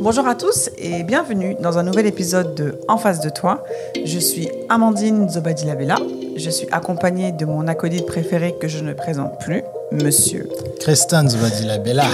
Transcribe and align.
Bonjour 0.00 0.26
à 0.26 0.34
tous 0.34 0.70
et 0.78 1.02
bienvenue 1.02 1.56
dans 1.60 1.78
un 1.78 1.82
nouvel 1.82 2.06
épisode 2.06 2.54
de 2.54 2.78
En 2.88 2.98
face 2.98 3.20
de 3.20 3.28
toi. 3.28 3.64
Je 4.04 4.18
suis 4.18 4.48
Amandine 4.68 5.28
Zobadilabella. 5.28 5.96
Je 6.36 6.50
suis 6.50 6.66
accompagnée 6.70 7.32
de 7.32 7.44
mon 7.44 7.66
acolyte 7.66 8.06
préféré 8.06 8.54
que 8.60 8.68
je 8.68 8.78
ne 8.82 8.92
présente 8.92 9.40
plus, 9.40 9.62
Monsieur. 9.92 10.48
Christian 10.80 11.28
Zobadilabella. 11.28 12.04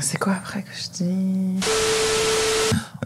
C'est 0.00 0.18
quoi 0.18 0.34
après 0.34 0.62
que 0.62 0.70
je 0.72 1.04
dis? 1.04 1.60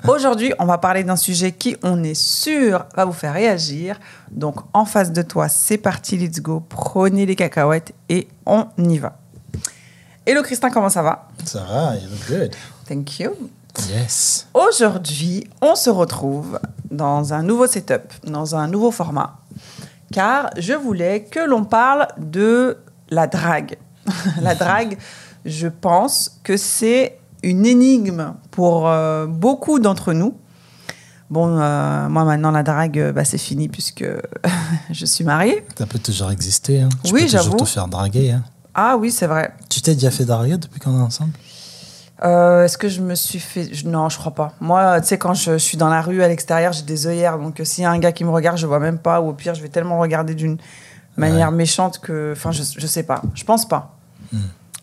Aujourd'hui, 0.09 0.53
on 0.59 0.65
va 0.65 0.79
parler 0.79 1.05
d'un 1.05 1.17
sujet 1.17 1.53
qui, 1.53 1.77
on 1.83 2.03
est 2.03 2.21
sûr, 2.21 2.87
va 2.97 3.05
vous 3.05 3.13
faire 3.13 3.35
réagir. 3.35 4.01
Donc, 4.31 4.57
en 4.73 4.85
face 4.85 5.13
de 5.13 5.23
toi, 5.23 5.49
c'est 5.49 5.79
parti, 5.79 6.17
let's 6.17 6.41
go. 6.41 6.61
Prenez 6.69 7.25
les 7.25 7.37
cacahuètes 7.37 7.93
et 8.09 8.29
on 8.47 8.67
y 8.79 8.99
va. 8.99 9.22
Hello 10.27 10.43
Christin, 10.43 10.71
comment 10.71 10.89
ça 10.89 11.03
va? 11.03 11.29
Ça 11.45 11.65
va, 11.65 11.97
you 11.97 12.09
look 12.09 12.29
good. 12.29 12.55
Thank 12.87 13.19
you. 13.19 13.33
Yes. 13.89 14.47
Aujourd'hui, 14.55 15.49
on 15.61 15.75
se 15.75 15.91
retrouve 15.91 16.61
dans 16.91 17.33
un 17.33 17.43
nouveau 17.43 17.67
setup, 17.67 18.13
dans 18.25 18.55
un 18.55 18.69
nouveau 18.69 18.91
format, 18.91 19.39
car 20.13 20.51
je 20.59 20.75
voulais 20.75 21.25
que 21.25 21.41
l'on 21.41 21.65
parle 21.65 22.07
de 22.19 22.79
la 23.11 23.27
drague. 23.27 23.79
la 24.43 24.55
drague, 24.55 24.99
je 25.45 25.69
pense 25.69 26.39
que 26.45 26.57
c'est 26.57 27.19
une 27.43 27.67
énigme 27.67 28.35
pour 28.51 28.89
euh, 28.89 29.27
beaucoup 29.27 29.79
d'entre 29.81 30.13
nous. 30.13 30.37
Bon, 31.31 31.59
euh, 31.59 32.09
moi 32.11 32.25
maintenant, 32.25 32.51
la 32.51 32.63
drague, 32.63 32.99
euh, 32.99 33.13
bah, 33.13 33.25
c'est 33.25 33.39
fini 33.39 33.69
puisque 33.69 34.05
je 34.91 35.07
suis 35.07 35.25
mariée. 35.25 35.65
Ça 35.79 35.87
peut 35.87 35.99
toujours 35.99 36.31
exister. 36.31 36.83
Hein. 36.83 36.91
Tu 37.03 37.13
Oui, 37.15 37.23
peux 37.23 37.27
toujours 37.27 37.43
j'avoue. 37.43 37.57
te 37.57 37.65
faire 37.65 37.89
draguer. 37.89 38.33
Hein. 38.33 38.45
Ah 38.75 38.97
oui, 38.97 39.11
c'est 39.11 39.27
vrai. 39.27 39.53
Tu 39.69 39.81
t'es 39.83 39.95
déjà 39.95 40.11
fait 40.11 40.25
draguer 40.25 40.57
depuis 40.57 40.81
qu'on 40.81 40.99
est 40.99 41.03
ensemble? 41.03 41.33
Euh, 42.25 42.65
Est-ce 42.65 42.79
que 42.79 42.89
je 42.89 43.01
me 43.01 43.15
suis 43.15 43.41
fait... 43.41 43.73
je- 43.75 43.87
Non, 43.89 44.09
je 44.09 44.17
crois 44.17 44.33
pas. 44.35 44.53
Moi, 44.61 45.01
tu 45.01 45.09
sais, 45.09 45.19
quand 45.19 45.35
je 45.35 45.59
suis 45.59 45.77
dans 45.77 45.89
la 45.89 46.01
rue, 46.01 46.23
à 46.23 46.29
l'extérieur, 46.29 46.73
j'ai 46.73 46.83
des 46.83 47.07
œillères. 47.07 47.39
Donc, 47.39 47.59
euh, 47.61 47.65
s'il 47.65 47.83
y 47.83 47.85
a 47.85 47.91
un 47.91 47.99
gars 47.99 48.13
qui 48.13 48.25
me 48.25 48.31
regarde, 48.31 48.59
je 48.59 48.67
vois 48.67 48.79
même 48.79 48.99
pas. 48.99 49.21
Ou 49.21 49.31
au 49.31 49.33
pire, 49.33 49.55
je 49.55 49.63
vais 49.63 49.69
tellement 49.69 49.99
regarder 49.99 50.35
d'une 50.35 50.57
manière 51.17 51.51
méchante 51.51 51.99
que... 51.99 52.33
Enfin, 52.37 52.53
je, 52.53 52.63
je 52.79 52.87
sais 52.87 53.03
pas. 53.03 53.23
Je 53.35 53.45
pense 53.45 53.67
pas. 53.69 53.97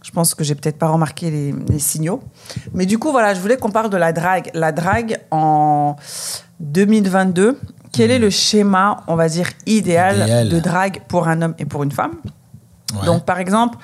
Je 0.03 0.11
pense 0.11 0.33
que 0.35 0.44
j'ai 0.44 0.56
peut-être 0.56 0.78
pas 0.78 0.88
remarqué 0.89 1.30
les, 1.31 1.53
les 1.69 1.80
signaux. 1.80 2.22
Mais 2.73 2.85
du 2.85 2.97
coup, 3.00 3.11
voilà, 3.11 3.33
je 3.33 3.39
voulais 3.39 3.58
qu'on 3.58 3.72
parle 3.72 3.89
de 3.89 3.97
la 3.97 4.11
drague. 4.13 4.50
La 4.53 4.72
drague 4.72 5.19
en 5.31 5.95
2022. 6.59 7.59
Quel 7.91 8.11
est 8.11 8.19
le 8.19 8.30
schéma, 8.30 9.03
on 9.08 9.16
va 9.16 9.28
dire, 9.30 9.50
idéal, 9.66 10.17
Idéal. 10.22 10.50
de 10.50 10.59
drague 10.59 11.02
pour 11.08 11.28
un 11.28 11.41
homme 11.41 11.56
et 11.58 11.66
pour 11.66 11.83
une 11.83 11.91
femme? 11.91 12.13
Ouais. 12.93 13.05
donc, 13.05 13.25
par 13.25 13.39
exemple, 13.39 13.77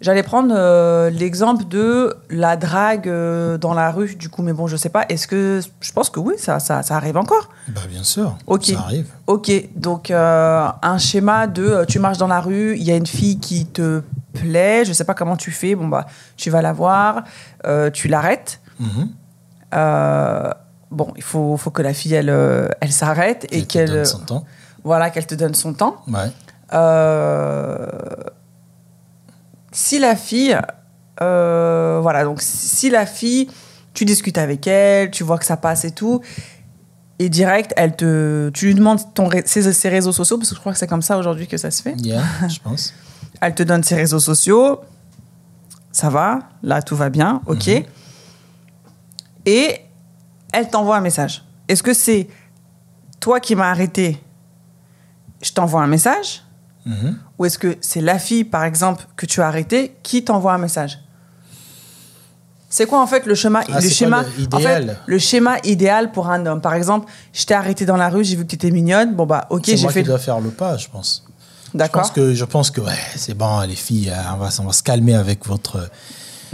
j'allais 0.00 0.22
prendre 0.22 0.54
euh, 0.56 1.10
l'exemple 1.10 1.64
de 1.66 2.14
la 2.28 2.56
drague 2.56 3.08
euh, 3.08 3.56
dans 3.58 3.74
la 3.74 3.90
rue, 3.90 4.14
du 4.14 4.28
coup, 4.28 4.42
mais 4.42 4.52
bon, 4.52 4.66
je 4.66 4.76
sais 4.76 4.88
pas. 4.88 5.04
Est-ce 5.08 5.26
que. 5.26 5.60
Je 5.80 5.92
pense 5.92 6.10
que 6.10 6.20
oui, 6.20 6.34
ça, 6.38 6.58
ça, 6.58 6.82
ça 6.82 6.96
arrive 6.96 7.16
encore. 7.16 7.48
Bah, 7.68 7.82
bien 7.88 8.02
sûr. 8.02 8.36
Ok. 8.46 8.66
Ça 8.66 8.80
arrive. 8.80 9.06
Ok, 9.26 9.50
donc 9.76 10.10
euh, 10.10 10.68
un 10.82 10.98
schéma 10.98 11.46
de 11.46 11.84
tu 11.88 11.98
marches 11.98 12.18
dans 12.18 12.26
la 12.28 12.40
rue, 12.40 12.76
il 12.76 12.82
y 12.82 12.90
a 12.90 12.96
une 12.96 13.06
fille 13.06 13.38
qui 13.38 13.66
te 13.66 14.02
plaît, 14.34 14.84
je 14.84 14.92
sais 14.92 15.04
pas 15.04 15.14
comment 15.14 15.36
tu 15.36 15.50
fais, 15.50 15.74
bon, 15.74 15.88
bah, 15.88 16.06
tu 16.36 16.50
vas 16.50 16.62
la 16.62 16.72
voir, 16.72 17.24
tu 17.92 18.08
l'arrêtes. 18.08 18.60
Mhm. 18.80 19.08
Bon, 20.90 21.10
il 21.16 21.22
faut, 21.22 21.56
faut 21.56 21.70
que 21.70 21.80
la 21.80 21.94
fille, 21.94 22.12
elle, 22.12 22.28
elle 22.80 22.92
s'arrête 22.92 23.46
et 23.50 23.64
qu'elle. 23.64 23.90
donne 23.90 24.04
son 24.04 24.18
temps. 24.18 24.44
Voilà, 24.84 25.10
qu'elle 25.10 25.26
te 25.26 25.34
donne 25.34 25.54
son 25.54 25.72
temps. 25.72 25.96
Ouais. 26.08 26.30
Euh, 26.72 27.86
si 29.72 29.98
la 29.98 30.16
fille, 30.16 30.58
euh, 31.20 31.98
voilà, 32.00 32.24
donc 32.24 32.40
si 32.40 32.90
la 32.90 33.06
fille, 33.06 33.48
tu 33.94 34.04
discutes 34.04 34.38
avec 34.38 34.66
elle, 34.66 35.10
tu 35.10 35.24
vois 35.24 35.38
que 35.38 35.44
ça 35.44 35.56
passe 35.56 35.84
et 35.84 35.90
tout, 35.90 36.20
et 37.18 37.28
direct, 37.28 37.72
elle 37.76 37.96
te, 37.96 38.50
tu 38.50 38.66
lui 38.66 38.74
demandes 38.74 39.00
ton, 39.14 39.28
ses, 39.44 39.72
ses 39.72 39.88
réseaux 39.88 40.12
sociaux, 40.12 40.38
parce 40.38 40.50
que 40.50 40.54
je 40.54 40.60
crois 40.60 40.72
que 40.72 40.78
c'est 40.78 40.86
comme 40.86 41.02
ça 41.02 41.18
aujourd'hui 41.18 41.46
que 41.46 41.56
ça 41.56 41.70
se 41.70 41.82
fait. 41.82 41.94
Yeah, 42.00 42.22
je 42.48 42.58
pense. 42.60 42.94
Elle 43.40 43.54
te 43.54 43.62
donne 43.62 43.82
ses 43.82 43.96
réseaux 43.96 44.20
sociaux, 44.20 44.80
ça 45.90 46.10
va, 46.10 46.40
là 46.62 46.82
tout 46.82 46.96
va 46.96 47.10
bien, 47.10 47.42
ok. 47.46 47.68
Et 49.44 49.80
elle 50.52 50.68
t'envoie 50.68 50.96
un 50.96 51.00
message. 51.00 51.44
Est-ce 51.68 51.82
que 51.82 51.94
c'est 51.94 52.28
toi 53.20 53.40
qui 53.40 53.54
m'as 53.54 53.70
arrêté, 53.70 54.22
je 55.40 55.52
t'envoie 55.52 55.82
un 55.82 55.86
message 55.86 56.42
Ou 57.38 57.44
est-ce 57.44 57.58
que 57.58 57.76
c'est 57.80 58.00
la 58.00 58.18
fille, 58.18 58.44
par 58.44 58.64
exemple, 58.64 59.06
que 59.16 59.26
tu 59.26 59.40
as 59.40 59.46
arrêtée 59.46 59.94
qui 60.02 60.24
t'envoie 60.24 60.52
un 60.54 60.58
message? 60.58 60.98
C'est 62.68 62.86
quoi 62.86 63.02
en 63.02 63.06
fait 63.06 63.26
le 63.26 63.34
schéma, 63.34 63.62
Ah, 63.70 63.74
le 63.76 63.80
c'est 63.82 63.90
schéma, 63.90 64.22
le 64.22 64.28
en 64.56 64.58
fait, 64.58 64.62
idéal? 64.80 64.98
le 65.04 65.18
schéma 65.18 65.56
idéal 65.64 66.10
pour 66.10 66.30
un 66.30 66.46
homme? 66.46 66.60
Par 66.62 66.72
exemple, 66.74 67.06
je 67.34 67.44
t'ai 67.44 67.52
arrêté 67.54 67.84
dans 67.84 67.98
la 67.98 68.08
rue, 68.08 68.24
j'ai 68.24 68.34
vu 68.34 68.44
que 68.44 68.48
tu 68.48 68.54
étais 68.54 68.70
mignonne. 68.70 69.14
Bon 69.14 69.26
bah 69.26 69.46
ok, 69.50 69.64
c'est 69.66 69.76
j'ai 69.76 69.82
moi 69.82 69.92
fait. 69.92 70.02
qui 70.02 70.08
dois 70.08 70.18
faire 70.18 70.40
le 70.40 70.48
pas, 70.50 70.78
je 70.78 70.88
pense. 70.88 71.22
Je 71.74 71.78
D'accord. 71.78 72.02
pense 72.02 72.10
que, 72.12 72.34
je 72.34 72.44
pense 72.46 72.70
que 72.70 72.80
ouais, 72.80 72.92
c'est 73.16 73.34
bon, 73.34 73.60
les 73.60 73.76
filles, 73.76 74.10
euh, 74.10 74.14
on 74.34 74.36
va, 74.38 74.48
on 74.60 74.64
va 74.64 74.72
se 74.72 74.82
calmer 74.82 75.14
avec 75.14 75.46
votre. 75.46 75.90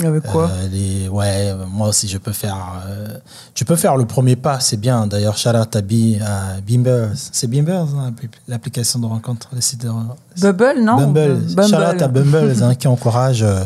Avec 0.05 0.23
quoi 0.25 0.49
euh, 0.51 0.69
les, 0.69 1.09
ouais, 1.09 1.53
moi 1.71 1.89
aussi, 1.89 2.07
je 2.09 2.19
peux 2.19 2.33
faire. 2.33 2.57
euh, 2.87 3.19
tu 3.55 3.65
peux 3.65 3.75
faire 3.77 3.97
le 3.97 4.05
premier 4.07 4.37
pas, 4.37 4.61
c'est 4.61 4.77
bien. 4.77 5.07
D'ailleurs, 5.07 5.37
shout 5.37 5.51
out 5.51 5.75
à, 5.75 5.81
Bi- 5.81 6.19
à 6.25 6.61
Bimbers. 6.61 7.11
C'est 7.33 7.49
Bimbers, 7.49 7.87
hein, 7.97 8.13
l'application 8.47 8.99
de 9.01 9.07
rencontre, 9.07 9.49
le 9.55 9.61
site 9.61 9.83
de 9.83 9.91
Bubble, 10.41 10.81
non 10.83 10.97
Bumble. 10.97 11.35
Bumble. 11.55 11.69
Shout 11.69 11.75
out 11.97 12.03
à 12.03 12.09
Bumble 12.09 12.55
hein, 12.63 12.75
qui 12.77 12.87
encourage 12.87 13.43
euh, 13.43 13.65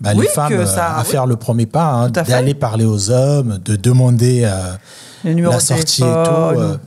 bah, 0.00 0.10
Oui, 0.14 0.26
les 0.26 0.28
femmes 0.28 0.52
euh, 0.52 0.66
ça- 0.66 0.96
à 0.96 1.00
oui. 1.02 1.06
faire 1.08 1.26
le 1.26 1.36
premier 1.36 1.66
pas, 1.66 1.90
hein, 1.92 2.10
d'aller 2.10 2.54
parler 2.54 2.84
aux 2.84 3.10
hommes, 3.10 3.58
de 3.64 3.76
demander 3.76 4.42
la 5.24 5.60
sortie 5.60 6.02
et 6.02 6.24
tout. 6.24 6.78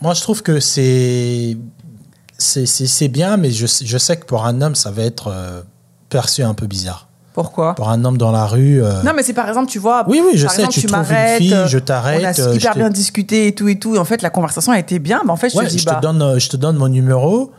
moi, 0.00 0.14
je 0.14 0.20
trouve 0.20 0.42
que 0.42 0.60
c'est 0.60 1.56
c'est 2.38 3.08
bien, 3.08 3.36
mais 3.36 3.50
je, 3.50 3.66
je 3.84 3.98
sais 3.98 4.16
que 4.16 4.26
pour 4.26 4.44
un 4.44 4.60
homme, 4.60 4.74
ça 4.74 4.90
va 4.90 5.02
être 5.02 5.64
perçu 6.08 6.42
un 6.42 6.54
peu 6.54 6.66
bizarre. 6.66 7.03
Pourquoi 7.34 7.74
Pour 7.74 7.90
un 7.90 8.02
homme 8.04 8.16
dans 8.16 8.30
la 8.30 8.46
rue. 8.46 8.82
euh, 8.82 9.02
Non, 9.02 9.10
mais 9.14 9.22
c'est 9.22 9.32
par 9.34 9.46
exemple, 9.48 9.68
tu 9.68 9.78
vois. 9.80 10.04
Oui, 10.08 10.22
oui, 10.24 10.38
je 10.38 10.44
par 10.46 10.54
sais, 10.54 10.62
exemple, 10.62 10.74
tu 10.80 10.86
trouves 10.86 10.96
une 10.96 11.02
m'arrêtes, 11.02 11.38
fille, 11.38 11.52
euh, 11.52 11.66
je 11.66 11.78
t'arrête, 11.78 12.22
On 12.22 12.42
a 12.42 12.48
euh, 12.48 12.54
hyper 12.54 12.74
bien 12.76 12.90
discuté 12.90 13.48
et 13.48 13.54
tout 13.54 13.68
et 13.68 13.78
tout. 13.78 13.96
En 13.98 14.04
fait, 14.04 14.22
la 14.22 14.30
conversation 14.30 14.70
a 14.72 14.78
été 14.78 15.00
bien, 15.00 15.20
mais 15.24 15.32
en 15.32 15.36
fait, 15.36 15.50
je 15.50 15.56
Ouais, 15.58 15.64
te 15.66 15.70
dis, 15.70 15.80
je, 15.80 15.84
bah. 15.84 15.96
te 15.96 16.00
donne, 16.00 16.22
euh, 16.22 16.38
je 16.38 16.48
te 16.48 16.56
donne 16.56 16.76
mon 16.76 16.88
numéro. 16.88 17.50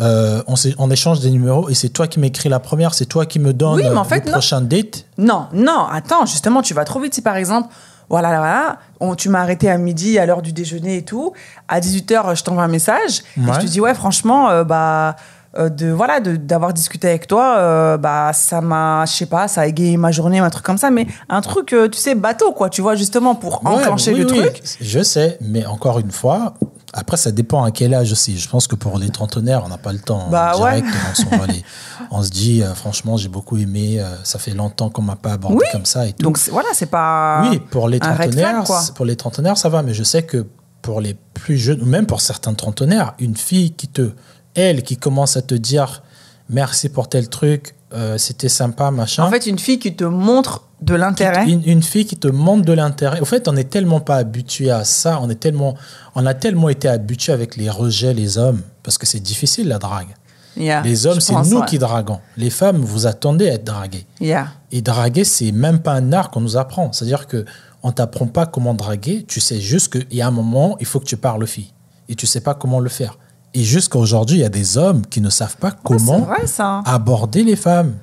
euh, 0.00 0.42
on, 0.46 0.54
on 0.78 0.90
échange 0.90 1.20
des 1.20 1.30
numéros 1.30 1.68
et 1.68 1.74
c'est 1.74 1.88
toi 1.88 2.06
qui 2.08 2.18
m'écris 2.20 2.48
la 2.48 2.58
première, 2.60 2.94
c'est 2.94 3.06
toi 3.06 3.26
qui 3.26 3.38
me 3.38 3.52
donne 3.52 3.74
Oui, 3.76 3.82
mais 3.90 3.96
en 3.96 4.04
fait, 4.04 4.20
le 4.20 4.26
non. 4.26 4.32
prochain 4.32 4.60
date. 4.60 5.04
Non, 5.18 5.46
non, 5.52 5.86
attends, 5.90 6.26
justement, 6.26 6.62
tu 6.62 6.72
vas 6.74 6.84
trop 6.84 7.00
vite. 7.00 7.14
Si 7.14 7.22
par 7.22 7.36
exemple, 7.36 7.68
voilà, 8.08 8.28
voilà, 8.38 8.76
on- 9.00 9.14
tu 9.16 9.28
m'as 9.30 9.40
arrêté 9.40 9.68
à 9.70 9.78
midi, 9.78 10.18
à 10.18 10.26
l'heure 10.26 10.42
du 10.42 10.52
déjeuner 10.52 10.98
et 10.98 11.02
tout, 11.04 11.32
à 11.68 11.80
18h, 11.80 12.36
je 12.36 12.44
t'envoie 12.44 12.62
un 12.64 12.68
message, 12.68 13.22
et 13.36 13.52
je 13.52 13.58
te 13.60 13.66
dis, 13.66 13.80
ouais, 13.80 13.94
franchement, 13.94 14.62
bah. 14.64 15.16
Euh, 15.56 15.68
de 15.68 15.90
voilà 15.90 16.20
de- 16.20 16.36
d'avoir 16.36 16.72
discuté 16.72 17.08
avec 17.08 17.26
toi 17.26 17.56
euh, 17.58 17.96
bah 17.96 18.32
ça 18.32 18.60
m'a 18.60 19.04
je 19.06 19.12
sais 19.12 19.26
pas 19.26 19.46
ça 19.48 19.62
a 19.62 19.66
égayé 19.66 19.96
ma 19.96 20.10
journée 20.10 20.40
ou 20.40 20.44
un 20.44 20.50
truc 20.50 20.64
comme 20.64 20.78
ça 20.78 20.90
mais 20.90 21.06
un 21.28 21.40
truc 21.40 21.72
euh, 21.72 21.88
tu 21.88 21.98
sais 21.98 22.14
bateau 22.14 22.52
quoi 22.52 22.70
tu 22.70 22.82
vois 22.82 22.94
justement 22.96 23.34
pour 23.34 23.62
Ouais, 23.64 23.70
enclencher 23.72 24.12
oui, 24.12 24.20
le 24.20 24.26
oui, 24.30 24.38
truc 24.38 24.62
Je 24.80 25.02
sais, 25.02 25.38
mais 25.40 25.64
encore 25.66 25.98
une 25.98 26.10
fois, 26.10 26.54
après, 26.92 27.16
ça 27.16 27.32
dépend 27.32 27.64
à 27.64 27.70
quel 27.72 27.92
âge 27.94 28.12
aussi. 28.12 28.38
Je 28.38 28.48
pense 28.48 28.68
que 28.68 28.76
pour 28.76 28.98
les 28.98 29.08
trentenaires, 29.10 29.62
on 29.64 29.68
n'a 29.68 29.78
pas 29.78 29.92
le 29.92 29.98
temps. 29.98 30.28
Bah 30.30 30.52
hein, 30.54 30.56
direct, 30.56 30.86
ouais. 30.86 30.92
on, 31.10 31.14
s'envoie 31.14 31.46
les- 31.48 31.64
on 32.12 32.22
se 32.22 32.30
dit, 32.30 32.62
euh, 32.62 32.72
franchement, 32.74 33.16
j'ai 33.16 33.28
beaucoup 33.28 33.56
aimé, 33.56 34.00
ça 34.22 34.38
fait 34.38 34.52
longtemps 34.52 34.90
qu'on 34.90 35.02
m'a 35.02 35.16
pas 35.16 35.32
abordé 35.32 35.56
Oui. 35.58 35.66
comme 35.72 35.84
ça 35.86 36.06
et 36.06 36.12
tout. 36.12 36.22
donc 36.22 36.38
voilà 36.50 36.68
c'est 36.72 36.86
pas 36.90 37.42
oui, 37.50 37.58
pour 37.58 37.88
les 37.88 37.98
flag, 37.98 38.16
trentenaires, 38.18 38.64
pour 38.94 39.04
les 39.06 39.16
trentenaires, 39.16 39.56
ça 39.58 39.68
va, 39.68 39.82
mais 39.82 39.92
je 39.94 40.02
sais 40.04 40.22
que 40.22 40.46
pour 40.82 41.00
les 41.00 41.14
plus 41.34 41.56
jeunes, 41.58 41.82
ou 41.82 41.86
même 41.86 42.06
pour 42.06 42.20
certains 42.20 42.54
trentenaires, 42.54 43.14
une 43.18 43.36
fille 43.36 43.72
qui 43.72 43.88
te, 43.88 44.10
elle, 44.54 44.82
qui 44.82 44.96
commence 44.96 45.36
à 45.36 45.42
te 45.42 45.54
dire 45.54 46.02
merci 46.48 46.88
pour 46.88 47.08
tel 47.08 47.28
truc, 47.28 47.74
euh, 47.92 48.18
c'était 48.18 48.48
sympa, 48.48 48.90
machin. 48.90 49.24
en 49.24 49.30
fait 49.30 49.46
une 49.46 49.58
fille 49.58 49.78
qui 49.78 49.94
te 49.94 50.04
montre 50.04 50.64
de 50.82 50.94
l'intérêt 50.94 51.48
Une, 51.48 51.62
une 51.64 51.82
fille 51.82 52.04
qui 52.04 52.16
te 52.16 52.28
montre 52.28 52.64
de 52.64 52.72
l'intérêt. 52.72 53.20
Au 53.20 53.24
fait, 53.24 53.48
on 53.48 53.52
n'est 53.52 53.64
tellement 53.64 54.00
pas 54.00 54.16
habitué 54.16 54.70
à 54.70 54.84
ça. 54.84 55.18
On 55.22 55.30
est 55.30 55.36
tellement, 55.36 55.76
on 56.14 56.26
a 56.26 56.34
tellement 56.34 56.68
été 56.68 56.88
habitué 56.88 57.32
avec 57.32 57.56
les 57.56 57.70
rejets, 57.70 58.12
les 58.12 58.36
hommes, 58.36 58.60
parce 58.82 58.98
que 58.98 59.06
c'est 59.06 59.20
difficile 59.20 59.68
la 59.68 59.78
drague. 59.78 60.14
Yeah, 60.56 60.82
les 60.82 61.06
hommes, 61.06 61.20
c'est 61.20 61.34
nous 61.34 61.58
ouais. 61.58 61.66
qui 61.66 61.78
draguons. 61.78 62.20
Les 62.36 62.50
femmes, 62.50 62.76
vous 62.76 63.06
attendez 63.06 63.48
à 63.48 63.54
être 63.54 63.64
draguées. 63.64 64.06
Yeah. 64.20 64.48
Et 64.70 64.82
draguer, 64.82 65.24
c'est 65.24 65.50
même 65.50 65.80
pas 65.80 65.94
un 65.94 66.12
art 66.12 66.30
qu'on 66.30 66.42
nous 66.42 66.56
apprend. 66.56 66.92
C'est-à-dire 66.92 67.26
que 67.26 67.44
on 67.82 67.90
t'apprend 67.90 68.26
pas 68.26 68.46
comment 68.46 68.74
draguer. 68.74 69.24
Tu 69.26 69.40
sais 69.40 69.60
juste 69.60 69.92
qu'il 69.92 70.16
y 70.16 70.22
a 70.22 70.28
un 70.28 70.30
moment, 70.30 70.76
il 70.80 70.86
faut 70.86 71.00
que 71.00 71.06
tu 71.06 71.16
parles 71.16 71.42
aux 71.42 71.46
filles. 71.46 71.72
Et 72.08 72.14
tu 72.14 72.26
sais 72.26 72.40
pas 72.40 72.54
comment 72.54 72.78
le 72.78 72.88
faire. 72.88 73.18
Et 73.54 73.62
jusqu'à 73.62 73.98
aujourd'hui, 73.98 74.38
il 74.38 74.40
y 74.40 74.44
a 74.44 74.48
des 74.48 74.76
hommes 74.78 75.06
qui 75.06 75.20
ne 75.20 75.30
savent 75.30 75.56
pas 75.56 75.68
Ouais, 75.68 75.74
comment 75.84 76.18
c'est 76.18 76.24
vrai 76.26 76.46
ça 76.46 76.82
aborder 76.86 77.44
les 77.44 77.56
femmes. 77.56 77.94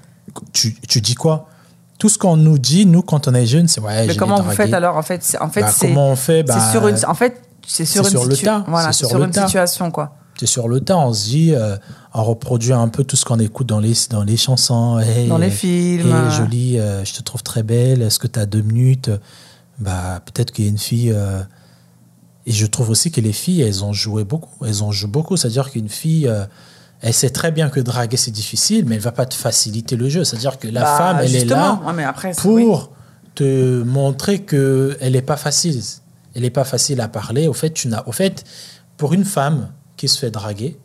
Tu, 0.53 0.75
tu 0.87 1.01
dis 1.01 1.15
quoi? 1.15 1.47
Tout 1.99 2.09
ce 2.09 2.17
qu'on 2.17 2.37
nous 2.37 2.57
dit, 2.57 2.85
nous, 2.85 3.01
quand 3.01 3.27
on 3.27 3.33
est 3.33 3.45
jeune, 3.45 3.67
c'est 3.67 3.81
ouais, 3.81 4.07
mais 4.07 4.15
comment 4.15 4.41
vous 4.41 4.51
faites 4.51 4.73
alors 4.73 4.97
en 4.97 5.01
fait? 5.03 5.21
C'est 5.23 5.39
en 5.39 5.49
fait 5.49 5.61
Bah, 5.61 5.71
c'est 5.71 5.87
comment 5.87 6.09
on 6.09 6.15
fait? 6.15 6.43
bah, 6.43 6.55
c'est 6.57 6.71
sur 6.71 6.87
une 6.87 6.97
en 7.05 7.13
fait 7.13 7.41
c'est 7.67 7.85
sur 7.85 8.03
c'est 8.05 8.11
une 8.13 8.17
sur 8.19 8.27
le 8.27 8.35
tas, 8.37 8.63
voilà 8.67 8.91
sur 8.91 9.07
sur 9.09 9.19
le 9.19 9.25
une 9.25 9.31
tas. 9.31 9.45
situation 9.45 9.91
quoi 9.91 10.15
c'est 10.39 10.47
sur 10.47 10.67
le 10.67 10.79
temps. 10.81 11.07
On 11.09 11.13
se 11.13 11.25
dit, 11.25 11.53
euh, 11.53 11.75
on 12.15 12.23
reproduit 12.23 12.73
un 12.73 12.87
peu 12.87 13.03
tout 13.03 13.15
ce 13.15 13.25
qu'on 13.25 13.37
écoute 13.37 13.67
dans 13.67 13.79
les, 13.79 13.93
dans 14.09 14.23
les 14.23 14.37
chansons. 14.37 14.97
Hey, 14.97 15.27
Dans 15.27 15.37
les 15.37 15.51
films. 15.51 16.07
hey, 16.11 16.31
jolie, 16.31 16.79
euh, 16.79 17.05
je 17.05 17.13
te 17.13 17.21
trouve 17.21 17.43
très 17.43 17.61
belle. 17.61 18.01
Est-ce 18.01 18.17
que 18.17 18.25
tu 18.25 18.39
as 18.39 18.47
deux 18.47 18.61
minutes? 18.63 19.11
Bah, 19.77 20.19
Peut-être 20.25 20.51
qu'il 20.51 20.65
y 20.65 20.67
a 20.67 20.71
une 20.71 20.79
fille. 20.79 21.11
euh, 21.11 21.41
et 22.45 22.51
je 22.51 22.65
trouve 22.65 22.89
aussi 22.89 23.11
que 23.11 23.21
les 23.21 23.33
filles, 23.33 23.61
elles 23.61 23.83
ont 23.83 23.93
joué 23.93 24.23
beaucoup. 24.23 24.65
Elles 24.65 24.83
ont 24.83 24.91
joué 24.91 25.09
beaucoup. 25.09 25.37
C'est-à-dire 25.37 25.69
qu'une 25.71 25.89
fille, 25.89 26.27
euh, 26.27 26.45
elle 27.01 27.13
sait 27.13 27.29
très 27.29 27.51
bien 27.51 27.69
que 27.69 27.79
draguer, 27.79 28.17
c'est 28.17 28.31
difficile, 28.31 28.85
mais 28.85 28.95
elle 28.95 29.01
va 29.01 29.11
pas 29.11 29.25
te 29.25 29.33
faciliter 29.35 29.95
le 29.95 30.09
jeu. 30.09 30.23
C'est-à-dire 30.23 30.57
que 30.59 30.67
la 30.67 30.81
Bah, 30.81 30.97
femme, 30.97 31.17
elle 31.21 31.35
est 31.35 31.45
là 31.45 31.79
Ouais, 31.85 31.93
mais 31.93 32.03
après, 32.03 32.33
c'est- 32.33 32.41
pour 32.41 32.53
oui. 32.53 32.67
te 33.35 33.83
montrer 33.83 34.39
que 34.43 34.97
elle 35.01 35.13
n'est 35.13 35.21
pas 35.21 35.37
facile. 35.37 35.81
Elle 36.35 36.41
n'est 36.43 36.49
pas 36.49 36.63
facile 36.63 36.99
à 37.01 37.07
parler. 37.07 37.47
Au 37.47 37.53
fait, 37.53 37.71
tu 37.71 37.87
n'as, 37.87 38.03
au 38.07 38.11
fait, 38.11 38.43
pour 38.97 39.13
une 39.13 39.25
femme 39.25 39.69
qui 39.97 40.07
se 40.07 40.17
fait 40.17 40.31
draguer, 40.31 40.77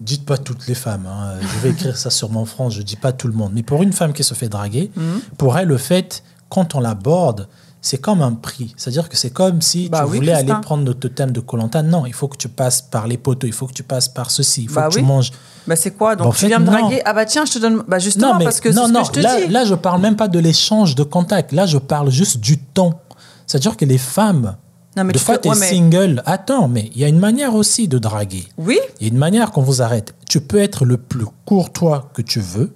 dites 0.00 0.24
pas 0.26 0.38
toutes 0.38 0.66
les 0.66 0.74
femmes. 0.74 1.06
hein, 1.06 1.34
je 1.40 1.58
vais 1.60 1.70
écrire 1.70 1.96
ça 1.96 2.10
sur 2.10 2.30
mon 2.30 2.44
front. 2.44 2.68
Je 2.70 2.82
dis 2.82 2.96
pas 2.96 3.12
tout 3.12 3.28
le 3.28 3.34
monde, 3.34 3.52
mais 3.54 3.62
pour 3.62 3.82
une 3.82 3.92
femme 3.92 4.12
qui 4.12 4.24
se 4.24 4.34
fait 4.34 4.48
draguer, 4.48 4.90
Mhm. 4.96 5.20
pour 5.38 5.56
elle, 5.58 5.68
le 5.68 5.78
fait 5.78 6.22
quand 6.48 6.74
on 6.74 6.80
l'aborde, 6.80 7.48
c'est 7.86 7.98
comme 7.98 8.22
un 8.22 8.32
prix. 8.32 8.72
C'est-à-dire 8.78 9.10
que 9.10 9.16
c'est 9.18 9.28
comme 9.28 9.60
si 9.60 9.90
Bah 9.90 10.04
tu 10.06 10.12
oui, 10.12 10.16
voulais 10.16 10.32
aller 10.32 10.54
prendre 10.62 10.84
notre 10.84 11.06
thème 11.08 11.32
de 11.32 11.40
Colanta. 11.40 11.82
Non, 11.82 12.06
il 12.06 12.14
faut 12.14 12.28
que 12.28 12.38
tu 12.38 12.48
passes 12.48 12.80
par 12.80 13.06
les 13.06 13.18
poteaux. 13.18 13.46
Il 13.46 13.52
faut 13.52 13.66
que 13.66 13.74
tu 13.74 13.82
passes 13.82 14.08
par 14.08 14.30
ceci. 14.30 14.62
Il 14.62 14.68
faut 14.70 14.76
Bah 14.76 14.88
que 14.88 14.94
oui. 14.94 15.02
tu 15.02 15.06
manges. 15.06 15.32
Bah, 15.66 15.76
c'est 15.76 15.90
quoi? 15.90 16.16
Donc, 16.16 16.28
Bah, 16.28 16.32
tu 16.32 16.38
fait, 16.40 16.46
viens 16.46 16.60
me 16.60 16.64
draguer 16.64 17.02
Ah, 17.04 17.12
bah 17.12 17.26
tiens, 17.26 17.44
je 17.44 17.52
te 17.52 17.58
donne. 17.58 17.82
Bah, 17.86 17.98
justement, 17.98 18.32
Non, 18.32 18.38
mais 18.38 18.44
parce 18.44 18.60
que 18.60 18.70
non, 18.70 18.86
ce 18.86 18.90
non, 18.92 19.00
que 19.02 19.06
je 19.08 19.12
te 19.12 19.20
là, 19.20 19.38
dis. 19.38 19.48
là, 19.52 19.66
je 19.66 19.74
parle 19.74 20.00
même 20.00 20.16
pas 20.16 20.28
de 20.28 20.38
l'échange 20.38 20.94
de 20.94 21.02
contact. 21.02 21.52
Là, 21.52 21.66
je 21.66 21.76
parle 21.76 22.10
juste 22.10 22.38
du 22.38 22.56
temps. 22.58 23.00
C'est-à-dire 23.46 23.76
que 23.76 23.84
les 23.84 23.98
femmes, 23.98 24.56
non, 24.96 25.04
mais 25.04 25.12
tu 25.12 25.18
fois, 25.18 25.36
tu 25.36 25.48
es 25.48 25.50
ouais, 25.50 25.58
mais- 25.60 25.68
single. 25.68 26.22
Attends, 26.24 26.68
mais 26.68 26.90
il 26.94 27.00
y 27.02 27.04
a 27.04 27.08
une 27.08 27.18
manière 27.18 27.54
aussi 27.54 27.86
de 27.86 27.98
draguer. 27.98 28.46
Oui, 28.56 28.78
Il 29.00 29.06
y 29.06 29.10
a 29.10 29.12
une 29.12 29.18
manière 29.18 29.50
qu'on 29.50 29.60
vous 29.62 29.82
arrête. 29.82 30.14
Tu 30.26 30.40
peux 30.40 30.58
être 30.58 30.86
le 30.86 30.96
plus 30.96 31.26
courtois 31.44 32.08
que 32.14 32.22
tu 32.22 32.40
veux. 32.40 32.72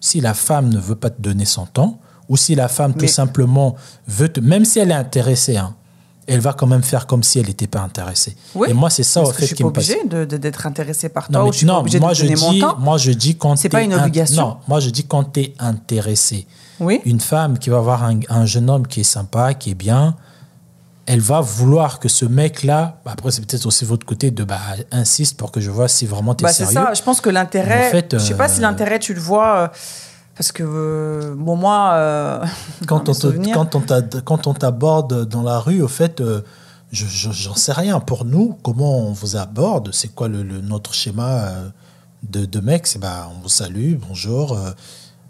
Si 0.00 0.20
la 0.20 0.34
femme 0.34 0.68
ne 0.68 0.80
veut 0.80 0.96
pas 0.96 1.10
te 1.10 1.22
donner 1.22 1.44
son 1.44 1.64
temps, 1.66 2.00
ou 2.32 2.36
si 2.38 2.54
la 2.54 2.68
femme 2.68 2.94
tout 2.94 3.06
simplement 3.06 3.76
veut 4.08 4.28
te, 4.30 4.40
même 4.40 4.64
si 4.64 4.78
elle 4.78 4.90
est 4.90 4.94
intéressée, 4.94 5.56
hein, 5.58 5.74
elle 6.26 6.40
va 6.40 6.52
quand 6.52 6.66
même 6.66 6.82
faire 6.82 7.06
comme 7.06 7.22
si 7.22 7.38
elle 7.40 7.46
n'était 7.46 7.66
pas 7.66 7.80
intéressée. 7.80 8.34
Oui. 8.54 8.68
Et 8.70 8.72
moi, 8.74 8.88
c'est 8.90 9.02
ça 9.02 9.20
au 9.22 9.26
fait 9.32 9.42
je 9.42 9.46
suis 9.48 9.56
qui 9.56 9.62
pas 9.64 9.68
me 9.68 9.72
passe. 9.74 9.90
obligée 9.90 10.08
de- 10.08 10.24
de- 10.24 10.36
d'être 10.38 10.66
intéressée 10.66 11.08
par 11.10 11.28
toi 11.28 11.32
Non, 11.36 11.42
ou 11.42 11.46
mais 11.46 11.52
je 11.52 11.56
suis 11.58 11.66
pas 11.66 11.72
non, 11.74 11.78
obligée 11.80 12.00
moi 12.00 12.10
de 12.10 12.14
je 12.14 12.26
te 12.26 12.32
dis, 12.50 12.62
moi 12.78 12.96
je 12.98 13.10
dis 13.12 13.36
quand 13.36 13.56
C'est 13.56 13.68
pas 13.68 13.82
une 13.82 13.92
obligation. 13.94 14.42
Non, 14.42 14.56
moi 14.68 14.80
je 14.80 14.90
dis 14.90 15.04
quand 15.04 15.24
tu 15.32 15.40
es 15.40 15.54
intéressé. 15.58 16.46
Oui. 16.80 17.00
Une 17.04 17.20
femme 17.20 17.58
qui 17.58 17.68
va 17.70 17.80
voir 17.80 18.02
un, 18.04 18.20
un 18.28 18.46
jeune 18.46 18.70
homme 18.70 18.86
qui 18.86 19.00
est 19.00 19.04
sympa, 19.04 19.52
qui 19.54 19.70
est 19.72 19.74
bien, 19.74 20.14
elle 21.06 21.20
va 21.20 21.40
vouloir 21.40 21.98
que 21.98 22.08
ce 22.08 22.24
mec-là, 22.24 23.00
bah, 23.04 23.10
après 23.14 23.30
c'est 23.32 23.44
peut-être 23.44 23.66
aussi 23.66 23.84
votre 23.84 24.06
côté 24.06 24.30
de 24.30 24.44
bah, 24.44 24.58
insiste 24.92 25.36
pour 25.36 25.50
que 25.50 25.60
je 25.60 25.70
vois 25.70 25.88
si 25.88 26.06
vraiment 26.06 26.34
tu 26.36 26.44
es 26.44 26.46
Bah, 26.46 26.52
c'est 26.52 26.64
sérieux. 26.66 26.86
ça. 26.88 26.94
Je 26.94 27.02
pense 27.02 27.20
que 27.20 27.30
l'intérêt. 27.30 27.88
En 27.88 27.90
fait, 27.90 28.14
je 28.18 28.24
sais 28.24 28.34
pas 28.36 28.48
euh, 28.48 28.54
si 28.54 28.60
l'intérêt, 28.60 28.98
tu 29.00 29.12
le 29.12 29.20
vois. 29.20 29.56
euh, 29.56 29.68
parce 30.42 30.50
que, 30.50 30.64
euh, 30.66 31.34
bon, 31.36 31.54
moi. 31.54 31.92
euh, 31.94 32.44
Quand 32.88 33.08
on, 33.08 33.12
mes 33.12 33.16
te- 33.16 33.20
souvenirs- 33.20 33.54
quand, 33.54 33.76
on 33.76 33.80
t'a- 33.80 34.02
quand 34.02 34.48
on 34.48 34.54
t'aborde 34.54 35.28
dans 35.28 35.42
la 35.44 35.60
rue, 35.60 35.82
au 35.82 35.86
fait, 35.88 36.20
euh, 36.20 36.40
je 36.90 37.06
je- 37.06 37.30
j'en 37.30 37.54
sais 37.54 37.70
rien. 37.72 38.00
Pour 38.00 38.24
nous, 38.24 38.58
comment 38.64 38.98
on 39.06 39.12
vous 39.12 39.36
aborde? 39.36 39.90
C'est 39.92 40.08
quoi 40.12 40.26
le, 40.26 40.42
le- 40.42 40.60
notre 40.60 40.94
schéma 40.94 41.48
de, 42.24 42.44
de 42.44 42.58
mec? 42.60 42.88
C'est 42.88 42.98
bah, 42.98 43.30
on 43.36 43.40
vous 43.40 43.48
salue, 43.48 43.94
bonjour. 44.08 44.58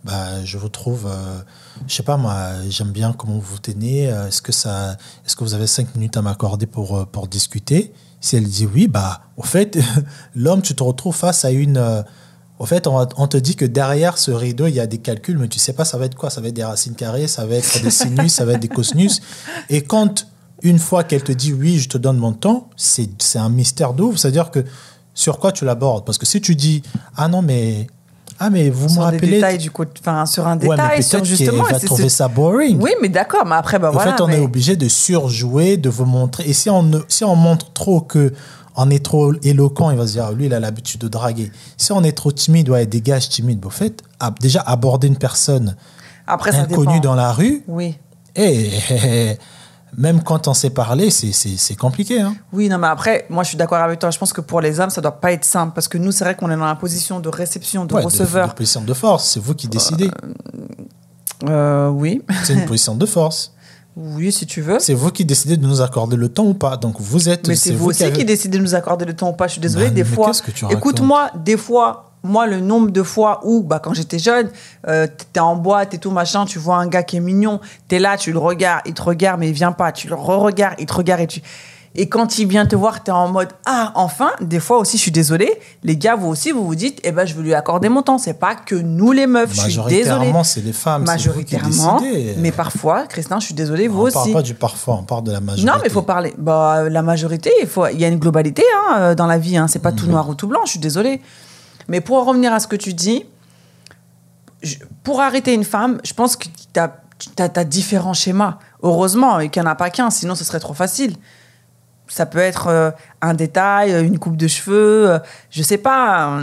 bah, 0.02 0.42
je 0.46 0.56
vous 0.56 0.70
trouve, 0.70 1.06
euh, 1.06 1.40
je 1.86 1.94
sais 1.94 2.02
pas 2.02 2.16
moi, 2.16 2.34
j'aime 2.70 2.90
bien 2.90 3.12
comment 3.12 3.38
vous 3.38 3.58
tenez. 3.58 4.04
Est-ce 4.04 4.40
que 4.40 4.50
ça, 4.50 4.96
est-ce 5.26 5.36
que 5.36 5.44
vous 5.44 5.52
avez 5.52 5.66
cinq 5.66 5.94
minutes 5.94 6.16
à 6.16 6.22
m'accorder 6.22 6.64
pour 6.66 7.06
pour 7.08 7.28
discuter? 7.28 7.92
Si 8.22 8.36
elle 8.36 8.48
dit 8.48 8.66
oui, 8.66 8.88
bah, 8.88 9.20
au 9.36 9.42
fait, 9.42 9.78
l'homme, 10.34 10.62
tu 10.62 10.74
te 10.74 10.82
retrouves 10.82 11.14
face 11.16 11.44
à 11.44 11.50
une 11.50 12.02
au 12.62 12.64
fait, 12.66 12.86
on, 12.86 13.26
te 13.26 13.36
dit 13.36 13.56
que 13.56 13.64
derrière 13.64 14.18
ce 14.18 14.30
rideau, 14.30 14.68
il 14.68 14.74
y 14.74 14.78
a 14.78 14.86
des 14.86 14.98
calculs, 14.98 15.36
mais 15.36 15.48
tu 15.48 15.58
sais 15.58 15.72
pas 15.72 15.84
ça 15.84 15.98
va 15.98 16.04
être 16.04 16.14
quoi? 16.14 16.30
Ça 16.30 16.40
va 16.40 16.46
être 16.46 16.54
des 16.54 16.62
racines 16.62 16.94
carrées, 16.94 17.26
ça 17.26 17.44
va 17.44 17.56
être 17.56 17.82
des 17.82 17.90
sinus, 17.90 18.32
ça 18.34 18.44
va 18.44 18.52
être 18.52 18.60
des 18.60 18.68
cosinus. 18.68 19.20
Et 19.68 19.82
quand, 19.82 20.28
une 20.62 20.78
fois 20.78 21.02
qu'elle 21.02 21.24
te 21.24 21.32
dit 21.32 21.52
oui, 21.52 21.80
je 21.80 21.88
te 21.88 21.98
donne 21.98 22.18
mon 22.18 22.32
temps, 22.32 22.70
c'est 22.76 23.08
un 23.34 23.48
mystère 23.48 23.94
d'ouvre. 23.94 24.16
C'est-à-dire 24.16 24.52
que 24.52 24.64
sur 25.12 25.40
quoi 25.40 25.50
tu 25.50 25.64
l'abordes? 25.64 26.04
Parce 26.04 26.18
que 26.18 26.24
si 26.24 26.40
tu 26.40 26.54
dis 26.54 26.82
ah 27.16 27.26
non, 27.26 27.42
mais, 27.42 27.88
ah, 28.38 28.48
mais 28.48 28.70
vous 28.70 28.84
me 28.84 28.90
sur 28.90 29.02
rappelez. 29.02 29.26
détails 29.26 29.58
du 29.58 29.72
coup, 29.72 29.84
enfin 29.98 30.24
sur 30.24 30.46
un 30.46 30.56
ouais, 30.60 30.68
mais 30.68 30.76
détail, 30.76 31.02
sur 31.02 31.18
peut-être 31.18 31.24
justement. 31.24 31.64
qu'elle 31.64 31.76
et 31.76 31.80
va 31.80 31.84
trouver 31.84 32.08
ça 32.08 32.28
boring. 32.28 32.80
Oui, 32.80 32.92
mais 33.02 33.08
d'accord, 33.08 33.44
mais 33.44 33.56
après, 33.56 33.80
bah 33.80 33.88
En 33.88 33.94
voilà. 33.94 34.12
fait, 34.12 34.22
on 34.22 34.28
mais- 34.28 34.36
est 34.36 34.40
obligé 34.40 34.76
de 34.76 34.86
surjouer, 34.86 35.78
de 35.78 35.90
vous 35.90 36.04
montrer. 36.04 36.44
Et 36.48 36.52
si 36.52 36.70
on, 36.70 36.88
si 37.08 37.24
on 37.24 37.34
montre 37.34 37.72
trop 37.72 38.00
que 38.00 38.32
on 38.76 38.88
est 38.90 39.04
trop 39.04 39.32
éloquent, 39.42 39.90
il 39.90 39.98
va 39.98 40.06
se 40.06 40.12
dire, 40.12 40.32
lui, 40.32 40.46
il 40.46 40.54
a 40.54 40.60
l'habitude 40.60 41.00
de 41.00 41.08
draguer. 41.08 41.50
Si 41.76 41.92
on 41.92 42.02
est 42.04 42.12
trop 42.16 42.32
timide, 42.32 42.68
ouais, 42.70 42.86
dégage 42.86 43.28
timide. 43.28 43.64
Au 43.66 43.70
fait, 43.70 44.02
ab- 44.20 44.38
déjà, 44.40 44.60
aborder 44.60 45.08
une 45.08 45.16
personne 45.18 45.76
Après, 46.26 46.54
inconnue 46.54 47.00
dans 47.00 47.14
la 47.14 47.32
rue, 47.32 47.62
Oui. 47.68 47.98
et 48.36 48.70
même 49.98 50.22
quand 50.22 50.48
on 50.48 50.54
sait 50.54 50.70
parler, 50.70 51.10
c'est- 51.10 51.32
c'est 51.32 51.56
c'est 51.58 51.74
compliqué. 51.76 52.20
Hein. 52.22 52.34
Oui, 52.52 52.68
non, 52.70 52.78
mais 52.78 52.86
après, 52.86 53.26
moi, 53.28 53.42
je 53.42 53.48
suis 53.48 53.58
d'accord 53.58 53.78
avec 53.78 53.98
toi. 53.98 54.10
Je 54.10 54.18
pense 54.18 54.32
que 54.32 54.40
pour 54.40 54.62
les 54.62 54.80
hommes, 54.80 54.88
ça 54.88 55.02
doit 55.02 55.20
pas 55.20 55.32
être 55.32 55.44
simple. 55.44 55.74
Parce 55.74 55.86
que 55.88 55.98
nous, 55.98 56.12
c'est 56.12 56.24
vrai 56.24 56.34
qu'on 56.34 56.50
est 56.50 56.56
dans 56.56 56.64
la 56.64 56.76
position 56.76 57.20
de 57.20 57.28
réception, 57.28 57.84
de 57.84 57.92
Ouais, 57.94 58.02
receveur. 58.02 58.48
de 58.48 58.54
position 58.54 58.80
de 58.82 58.94
force, 58.94 59.28
c'est 59.28 59.40
vous 59.40 59.54
qui 59.54 59.68
décidez. 59.68 60.10
Euh, 61.48 61.88
oui. 61.88 62.22
C'est 62.44 62.54
une 62.54 62.64
position 62.64 62.94
de 62.94 63.04
force. 63.06 63.52
Oui, 63.96 64.32
si 64.32 64.46
tu 64.46 64.62
veux. 64.62 64.78
C'est 64.78 64.94
vous 64.94 65.10
qui 65.10 65.24
décidez 65.24 65.56
de 65.56 65.66
nous 65.66 65.80
accorder 65.82 66.16
le 66.16 66.28
temps 66.28 66.44
ou 66.46 66.54
pas. 66.54 66.76
Donc 66.76 66.96
vous 66.98 67.28
êtes. 67.28 67.46
Mais 67.48 67.56
c'est 67.56 67.72
vous 67.72 67.86
aussi 67.90 68.04
avez- 68.04 68.12
qui 68.16 68.24
décidez 68.24 68.58
de 68.58 68.62
nous 68.62 68.74
accorder 68.74 69.04
le 69.04 69.14
temps 69.14 69.30
ou 69.30 69.32
pas. 69.34 69.46
Je 69.48 69.52
suis 69.52 69.60
désolée, 69.60 69.86
Bah, 69.86 69.90
des 69.90 70.04
fois. 70.04 70.30
Écoute-moi, 70.70 71.30
des 71.44 71.56
fois, 71.58 72.12
moi, 72.22 72.46
le 72.46 72.60
nombre 72.60 72.90
de 72.90 73.02
fois 73.02 73.40
où, 73.44 73.62
bah, 73.62 73.80
quand 73.82 73.92
j'étais 73.94 74.18
jeune, 74.18 74.48
euh, 74.88 75.06
t'es 75.32 75.40
en 75.40 75.56
boîte 75.56 75.92
et 75.92 75.98
tout 75.98 76.10
machin, 76.10 76.44
tu 76.46 76.58
vois 76.58 76.76
un 76.76 76.86
gars 76.86 77.02
qui 77.02 77.16
est 77.16 77.20
mignon, 77.20 77.60
t'es 77.88 77.98
là, 77.98 78.16
tu 78.16 78.32
le 78.32 78.38
regardes, 78.38 78.82
il 78.86 78.94
te 78.94 79.02
regarde, 79.02 79.40
mais 79.40 79.48
il 79.48 79.54
vient 79.54 79.72
pas. 79.72 79.92
Tu 79.92 80.08
le 80.08 80.14
re-regardes, 80.14 80.76
il 80.78 80.86
te 80.86 80.94
regarde 80.94 81.20
et 81.20 81.26
tu. 81.26 81.42
Et 81.94 82.08
quand 82.08 82.38
il 82.38 82.46
vient 82.48 82.64
te 82.64 82.74
voir, 82.74 83.04
t'es 83.04 83.10
en 83.12 83.28
mode 83.28 83.50
ah 83.66 83.92
enfin. 83.96 84.30
Des 84.40 84.60
fois 84.60 84.78
aussi, 84.78 84.96
je 84.96 85.02
suis 85.02 85.10
désolée, 85.10 85.50
les 85.82 85.96
gars, 85.98 86.16
vous 86.16 86.28
aussi, 86.28 86.50
vous 86.50 86.64
vous 86.64 86.74
dites 86.74 86.98
eh 87.04 87.12
ben 87.12 87.26
je 87.26 87.34
vais 87.34 87.42
lui 87.42 87.52
accorder 87.54 87.90
mon 87.90 88.00
temps. 88.00 88.16
C'est 88.16 88.34
pas 88.34 88.54
que 88.54 88.74
nous 88.74 89.12
les 89.12 89.26
meufs. 89.26 89.52
Je 89.54 89.60
suis 89.60 89.72
désolée. 89.74 89.98
Majoritairement, 90.00 90.44
c'est 90.44 90.62
les 90.62 90.72
femmes. 90.72 91.02
vous 91.02 91.06
qui 91.06 91.12
Majoritairement, 91.12 92.00
décidez. 92.00 92.34
mais 92.38 92.50
parfois, 92.50 93.06
Christin, 93.06 93.40
je 93.40 93.44
suis 93.46 93.54
désolée, 93.54 93.88
vous 93.88 94.06
on 94.06 94.10
parle 94.10 94.24
aussi. 94.24 94.32
pas 94.32 94.42
du 94.42 94.54
parfois, 94.54 94.94
on 94.94 95.02
parle 95.02 95.24
de 95.24 95.32
la 95.32 95.40
majorité. 95.40 95.66
Non, 95.70 95.78
mais 95.82 95.88
il 95.88 95.92
faut 95.92 96.00
parler. 96.02 96.32
Bah, 96.38 96.88
la 96.88 97.02
majorité, 97.02 97.50
il 97.60 97.68
faut. 97.68 97.86
Il 97.86 98.00
y 98.00 98.04
a 98.06 98.08
une 98.08 98.18
globalité 98.18 98.64
hein, 98.88 98.96
euh, 98.98 99.14
dans 99.14 99.26
la 99.26 99.36
vie. 99.36 99.58
Hein. 99.58 99.68
C'est 99.68 99.82
pas 99.82 99.92
tout 99.92 100.06
noir 100.06 100.26
ou 100.30 100.34
tout 100.34 100.46
blanc. 100.46 100.60
Je 100.64 100.70
suis 100.70 100.80
désolée. 100.80 101.20
Mais 101.88 102.00
pour 102.00 102.16
en 102.16 102.24
revenir 102.24 102.54
à 102.54 102.60
ce 102.60 102.66
que 102.68 102.76
tu 102.76 102.94
dis, 102.94 103.26
je- 104.62 104.76
pour 105.02 105.20
arrêter 105.20 105.52
une 105.52 105.64
femme, 105.64 106.00
je 106.04 106.14
pense 106.14 106.36
que 106.36 106.46
tu 106.72 106.80
as, 106.80 107.64
différents 107.64 108.14
schémas. 108.14 108.58
Heureusement, 108.82 109.40
et 109.40 109.48
qu'il 109.50 109.60
n'y 109.62 109.68
en 109.68 109.70
a 109.72 109.74
pas 109.74 109.90
qu'un, 109.90 110.08
sinon 110.10 110.34
ce 110.34 110.44
serait 110.44 110.58
trop 110.60 110.74
facile. 110.74 111.16
Ça 112.14 112.26
peut 112.26 112.40
être 112.40 112.66
euh, 112.66 112.90
un 113.22 113.32
détail, 113.32 114.04
une 114.04 114.18
coupe 114.18 114.36
de 114.36 114.46
cheveux, 114.46 115.10
euh, 115.12 115.18
je 115.48 115.62
sais 115.62 115.78
pas, 115.78 116.40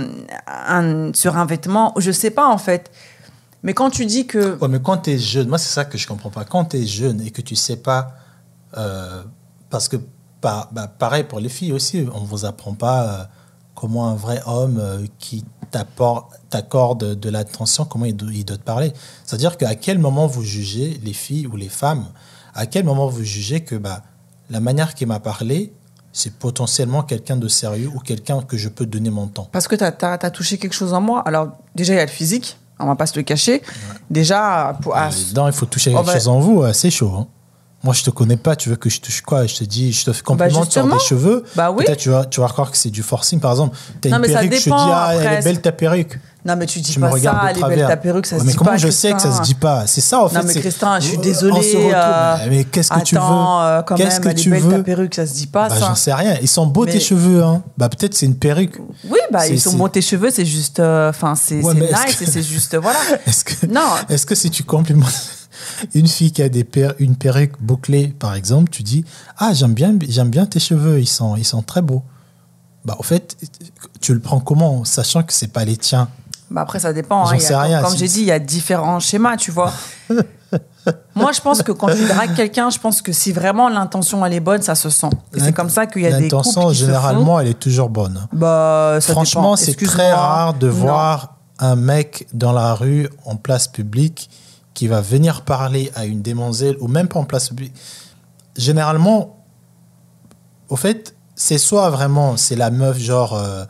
sur 1.14 1.38
un 1.38 1.46
vêtement, 1.46 1.94
je 1.98 2.12
sais 2.12 2.32
pas 2.32 2.48
en 2.48 2.58
fait. 2.58 2.90
Mais 3.62 3.76
quand 3.76 3.92
tu 3.92 4.08
dis 4.08 4.26
que. 4.26 4.58
Ouais, 4.58 4.68
mais 4.68 4.80
quand 4.82 4.98
tu 4.98 5.12
es 5.12 5.18
jeune, 5.20 5.48
moi, 5.48 5.60
c'est 5.60 5.70
ça 5.74 5.86
que 5.86 5.96
je 5.98 6.08
comprends 6.08 6.32
pas. 6.32 6.44
Quand 6.44 6.66
tu 6.66 6.78
es 6.78 6.86
jeune 6.88 7.22
et 7.22 7.30
que 7.30 7.42
tu 7.44 7.56
sais 7.56 7.76
pas. 7.78 8.14
euh, 8.78 9.22
parce 9.70 9.88
que, 9.88 9.98
pa- 10.42 10.70
bah, 10.72 10.88
pareil 10.88 11.24
pour 11.26 11.40
les 11.40 11.50
filles 11.50 11.74
aussi, 11.74 12.08
on 12.16 12.22
vous 12.24 12.46
apprend 12.46 12.74
pas 12.74 13.30
comment 13.76 14.08
un 14.10 14.16
vrai 14.16 14.42
homme 14.48 14.80
euh, 14.82 15.06
qui 15.20 15.46
t'accorde 16.50 17.20
de 17.20 17.30
l'attention, 17.30 17.86
comment 17.86 18.06
il 18.06 18.16
doit, 18.16 18.30
il 18.34 18.44
doit 18.44 18.58
te 18.58 18.64
parler. 18.64 18.92
C'est-à-dire 19.24 19.56
qu'à 19.58 19.76
quel 19.76 20.00
moment 20.00 20.26
vous 20.26 20.44
jugez, 20.44 21.00
les 21.04 21.14
filles 21.14 21.46
ou 21.46 21.56
les 21.56 21.70
femmes, 21.70 22.06
à 22.56 22.66
quel 22.66 22.86
moment 22.86 23.08
vous 23.08 23.24
jugez 23.24 23.62
que 23.62 23.76
bah, 23.76 24.02
la 24.50 24.60
manière 24.60 24.94
qu'il 24.96 25.08
m'a 25.08 25.20
parlé, 25.20 25.72
c'est 26.12 26.34
potentiellement 26.34 27.04
quelqu'un 27.04 27.38
de 27.38 27.48
sérieux 27.48 27.90
ou 27.94 28.00
quelqu'un 28.00 28.42
que 28.42 28.58
je 28.58 28.70
peux 28.70 28.86
donner 28.86 29.10
mon 29.10 29.28
temps. 29.28 29.48
Parce 29.52 29.68
que 29.68 29.76
tu 29.76 29.84
as, 29.84 30.30
touché 30.32 30.58
quelque 30.58 30.74
chose 30.74 30.94
en 30.94 31.02
moi. 31.02 31.22
Alors, 31.26 31.50
déjà, 31.76 31.94
il 31.94 31.98
y 31.98 32.00
a 32.00 32.06
le 32.06 32.12
physique, 32.12 32.58
on 32.80 32.88
va 32.88 32.96
pas 32.96 33.06
se 33.06 33.16
le 33.16 33.24
cacher. 33.24 33.62
Déjà, 34.10 34.78
pour, 34.82 34.96
ah, 34.96 35.10
Dedans, 35.30 35.48
il 35.48 35.54
faut 35.54 35.66
toucher 35.66 35.92
quelque 35.92 36.06
bah- 36.06 36.14
chose 36.14 36.28
en 36.28 36.40
vous, 36.40 36.64
euh, 36.64 36.74
c'est 36.74 36.90
chaud. 36.90 37.14
hein. 37.16 37.28
Moi, 37.82 37.94
je 37.94 38.04
te 38.04 38.10
connais 38.10 38.36
pas, 38.36 38.58
tu 38.58 38.68
veux 38.68 38.76
que 38.76 38.90
je 38.90 39.00
touche 39.00 39.22
quoi? 39.22 39.46
Je 39.46 39.56
te 39.56 39.64
dis, 39.64 39.94
je 39.94 40.04
te 40.04 40.12
fais 40.12 40.22
complimente 40.22 40.70
sur 40.70 40.82
justement. 40.84 40.96
des 40.98 41.02
cheveux. 41.02 41.46
Bah 41.56 41.72
oui. 41.72 41.86
Peut-être 41.86 42.00
tu 42.00 42.10
vas, 42.10 42.26
tu 42.26 42.42
vas 42.42 42.48
croire 42.50 42.72
que 42.72 42.78
c'est 42.78 42.90
du 42.90 43.04
forcing, 43.04 43.40
par 43.40 43.52
exemple. 43.52 43.78
T'as 44.02 44.10
Non, 44.10 44.16
une 44.18 44.22
mais 44.24 44.28
ça 44.28 44.40
perruque, 44.40 44.54
je 44.56 44.64
te 44.64 44.64
dis, 44.66 44.72
ah, 44.76 45.10
elle 45.14 45.20
après, 45.20 45.36
est 45.36 45.44
belle 45.44 45.62
ta 45.62 45.72
perruque. 45.72 46.20
Non, 46.46 46.56
mais 46.56 46.66
tu 46.66 46.80
dis 46.80 46.98
pas 46.98 47.12
ça, 47.20 47.42
elle 47.50 47.58
est 47.58 47.62
belle 47.68 47.86
ta 47.88 47.98
perruque, 47.98 48.26
ça 48.26 48.36
Ouais, 48.36 48.42
se 48.42 48.46
mais 48.46 48.52
dit 48.54 48.58
comment 48.58 48.72
pas. 48.72 48.78
je 48.78 48.90
sais 48.90 49.12
que 49.12 49.22
ça 49.22 49.32
se 49.32 49.42
dit 49.42 49.56
pas? 49.56 49.86
C'est 49.88 50.00
ça, 50.02 50.24
en 50.24 50.30
fait. 50.30 50.38
Non, 50.40 50.44
mais 50.46 50.54
Christin, 50.54 51.00
je 51.02 51.08
suis 51.08 51.18
retrouve. 51.18 51.92
euh, 51.94 52.36
Mais 52.50 52.64
qu'est-ce 52.64 52.90
que 52.90 53.00
tu 53.02 53.16
veux? 53.16 53.22
euh, 53.22 53.82
Qu'est-ce 53.98 54.20
que 54.22 54.30
elle 54.30 54.36
tu 54.36 54.48
est 54.48 54.52
belle 54.54 54.62
veux? 54.64 54.72
ta 54.78 54.84
perruque, 54.84 55.16
ça 55.16 55.28
se 55.28 55.34
dit 55.34 55.48
pas, 55.48 55.68
Bah, 55.68 55.76
ça. 55.76 55.82
J'en 55.88 55.96
sais 55.96 56.14
rien. 56.14 56.38
Ils 56.42 56.48
sont 56.48 56.66
beaux 56.66 56.86
tes 56.86 56.94
Mais- 56.94 57.00
cheveux. 57.02 57.44
Hein. 57.44 57.62
Bah, 57.78 57.90
peut-être 57.90 58.14
c'est 58.16 58.26
une 58.26 58.36
perruque. 58.38 58.80
Oui, 59.10 59.20
bah, 59.32 59.48
ils 59.48 59.60
sont 59.60 59.74
beaux 59.74 59.90
tes 59.90 60.02
cheveux, 60.02 60.30
c'est 60.32 60.46
juste. 60.46 60.80
euh, 60.80 61.10
Enfin, 61.10 61.36
c'est 61.36 61.62
Ouais, 61.62 61.74
c'est 61.78 61.84
est-ce 61.86 62.06
nice 62.08 62.16
que- 62.16 62.24
et 62.24 62.28
c'est 62.28 62.44
juste. 62.44 62.78
Voilà. 62.82 63.00
Est-ce 63.28 63.44
que, 63.44 63.66
Non. 63.66 63.82
est-ce 64.08 64.26
que 64.26 64.34
si 64.36 64.50
tu 64.50 64.64
complimentes 64.64 65.12
une 65.94 66.08
fille 66.08 66.32
qui 66.32 66.42
a 66.42 66.48
des 66.48 66.64
per- 66.64 66.94
une 67.00 67.16
perruque 67.18 67.54
bouclée, 67.60 68.08
par 68.18 68.34
exemple, 68.36 68.70
tu 68.72 68.82
dis 68.84 69.04
Ah, 69.38 69.52
j'aime 69.54 69.74
bien, 69.74 69.92
bien 69.92 70.46
tes 70.46 70.60
cheveux, 70.60 71.00
ils 71.02 71.06
sont, 71.08 71.36
ils 71.36 71.44
sont 71.46 71.62
très 71.64 71.82
beaux. 71.82 72.04
bah, 72.86 72.96
au 72.98 73.04
fait, 73.04 73.36
tu 74.00 74.14
le 74.14 74.22
prends 74.22 74.40
comment, 74.40 74.86
sachant 74.86 75.22
que 75.24 75.34
c'est 75.34 75.52
pas 75.52 75.66
les 75.66 75.76
tiens? 75.76 76.08
Bah 76.52 76.62
après, 76.62 76.80
ça 76.80 76.94
dépend. 76.94 77.26
Hein. 77.28 77.38
A- 77.52 77.62
rien, 77.62 77.82
Comme 77.84 77.96
j'ai 77.96 78.08
dit, 78.08 78.22
il 78.22 78.26
y 78.26 78.32
a 78.32 78.40
différents 78.40 79.00
schémas, 79.00 79.38
tu 79.38 79.52
vois. 79.52 79.72
Moi, 81.16 81.32
je 81.32 81.42
pense 81.42 81.62
que 81.62 81.72
quand 81.72 81.88
tu 81.94 82.08
dragues 82.08 82.34
quelqu'un, 82.36 82.70
je 82.72 82.80
pense 82.80 83.02
que 83.04 83.12
si 83.12 83.32
vraiment 83.32 83.70
l'intention 83.70 84.26
elle 84.26 84.34
est 84.34 84.40
bonne, 84.40 84.62
ça 84.64 84.74
se 84.74 84.90
sent. 84.90 85.10
Et 85.36 85.40
c'est 85.40 85.54
comme 85.54 85.70
ça 85.70 85.86
qu'il 85.86 86.02
y 86.02 86.08
a 86.08 86.10
des 86.18 86.28
couples 86.30 86.36
L'intention, 86.38 86.70
qui 86.70 86.76
se 86.76 86.80
font. 86.82 86.86
généralement, 86.88 87.40
elle 87.40 87.48
est 87.50 87.60
toujours 87.60 87.90
bonne. 87.90 88.26
Bah, 88.34 88.98
ça 89.00 89.12
Franchement, 89.14 89.56
c'est 89.56 89.76
très 89.76 90.12
rare 90.12 90.56
de 90.56 90.68
Non. 90.68 90.74
voir 90.74 91.36
un 91.60 91.76
mec 91.76 92.28
dans 92.34 92.54
la 92.54 92.74
rue, 92.74 93.10
en 93.26 93.36
place 93.36 93.68
publique, 93.68 94.30
qui 94.74 94.88
va 94.88 95.02
venir 95.02 95.42
parler 95.44 95.92
à 95.96 96.06
une 96.06 96.22
demoiselle, 96.24 96.78
ou 96.80 96.88
même 96.88 97.08
pas 97.08 97.20
en 97.20 97.26
place 97.26 97.50
publique. 97.50 97.76
Généralement, 98.58 99.44
au 100.70 100.76
fait, 100.78 101.16
c'est 101.36 101.58
soit 101.58 101.90
vraiment, 101.90 102.38
c'est 102.38 102.56
la 102.56 102.72
meuf, 102.72 102.98
genre, 102.98 103.34
euh, 103.36 103.66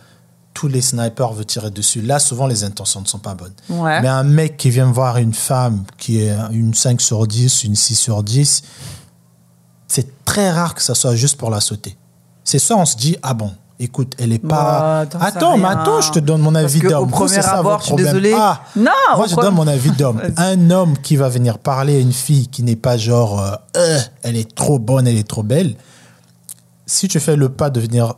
tous 0.59 0.67
les 0.67 0.81
snipers 0.81 1.31
veulent 1.31 1.45
tirer 1.45 1.71
dessus. 1.71 2.01
Là, 2.01 2.19
souvent, 2.19 2.45
les 2.45 2.65
intentions 2.65 2.99
ne 2.99 3.05
sont 3.05 3.19
pas 3.19 3.33
bonnes. 3.33 3.53
Ouais. 3.69 4.01
Mais 4.01 4.09
un 4.09 4.23
mec 4.25 4.57
qui 4.57 4.69
vient 4.69 4.91
voir 4.91 5.15
une 5.15 5.33
femme 5.33 5.85
qui 5.97 6.19
est 6.19 6.35
une 6.51 6.73
5 6.73 6.99
sur 6.99 7.25
10, 7.25 7.63
une 7.63 7.77
6 7.77 7.95
sur 7.95 8.23
10, 8.23 8.63
c'est 9.87 10.25
très 10.25 10.51
rare 10.51 10.75
que 10.75 10.81
ça 10.81 10.95
soit 10.95 11.15
juste 11.15 11.37
pour 11.37 11.49
la 11.49 11.61
sauter. 11.61 11.95
C'est 12.43 12.59
ça, 12.59 12.75
on 12.75 12.83
se 12.83 12.97
dit, 12.97 13.15
ah 13.23 13.33
bon, 13.33 13.53
écoute, 13.79 14.15
elle 14.19 14.33
est 14.33 14.45
pas. 14.45 15.05
Bah, 15.13 15.19
attends, 15.21 15.55
mais 15.55 15.69
attends, 15.69 16.01
je 16.01 16.11
te 16.11 16.19
donne 16.19 16.41
mon 16.41 16.53
avis 16.55 16.81
d'homme. 16.81 17.03
au 17.03 17.05
premier 17.05 17.41
ça 17.41 17.59
abord, 17.59 17.77
votre 17.77 17.83
je 17.83 17.93
suis 17.93 18.03
désolée. 18.03 18.35
Ah, 18.37 18.61
Non, 18.75 18.91
moi, 19.15 19.27
je 19.27 19.35
donne 19.37 19.55
mon 19.55 19.67
avis 19.67 19.91
d'homme. 19.91 20.21
Un 20.35 20.71
homme 20.71 20.97
qui 20.97 21.15
va 21.15 21.29
venir 21.29 21.57
parler 21.59 21.95
à 21.95 21.99
une 21.99 22.11
fille 22.11 22.49
qui 22.49 22.63
n'est 22.63 22.75
pas 22.75 22.97
genre, 22.97 23.39
euh, 23.39 23.55
Euh, 23.77 23.99
elle 24.23 24.35
est 24.35 24.53
trop 24.55 24.77
bonne, 24.77 25.07
elle 25.07 25.17
est 25.17 25.27
trop 25.27 25.43
belle. 25.43 25.75
Si 26.85 27.07
tu 27.07 27.21
fais 27.21 27.37
le 27.37 27.47
pas 27.47 27.69
de 27.69 27.79
venir. 27.79 28.15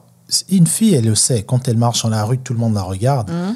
Une 0.49 0.67
fille, 0.67 0.93
elle 0.93 1.05
le 1.05 1.15
sait. 1.15 1.43
Quand 1.43 1.67
elle 1.67 1.77
marche 1.77 2.03
dans 2.03 2.09
la 2.09 2.23
rue, 2.23 2.37
tout 2.39 2.53
le 2.53 2.59
monde 2.59 2.73
la 2.75 2.83
regarde 2.83 3.29
Hum. 3.29 3.55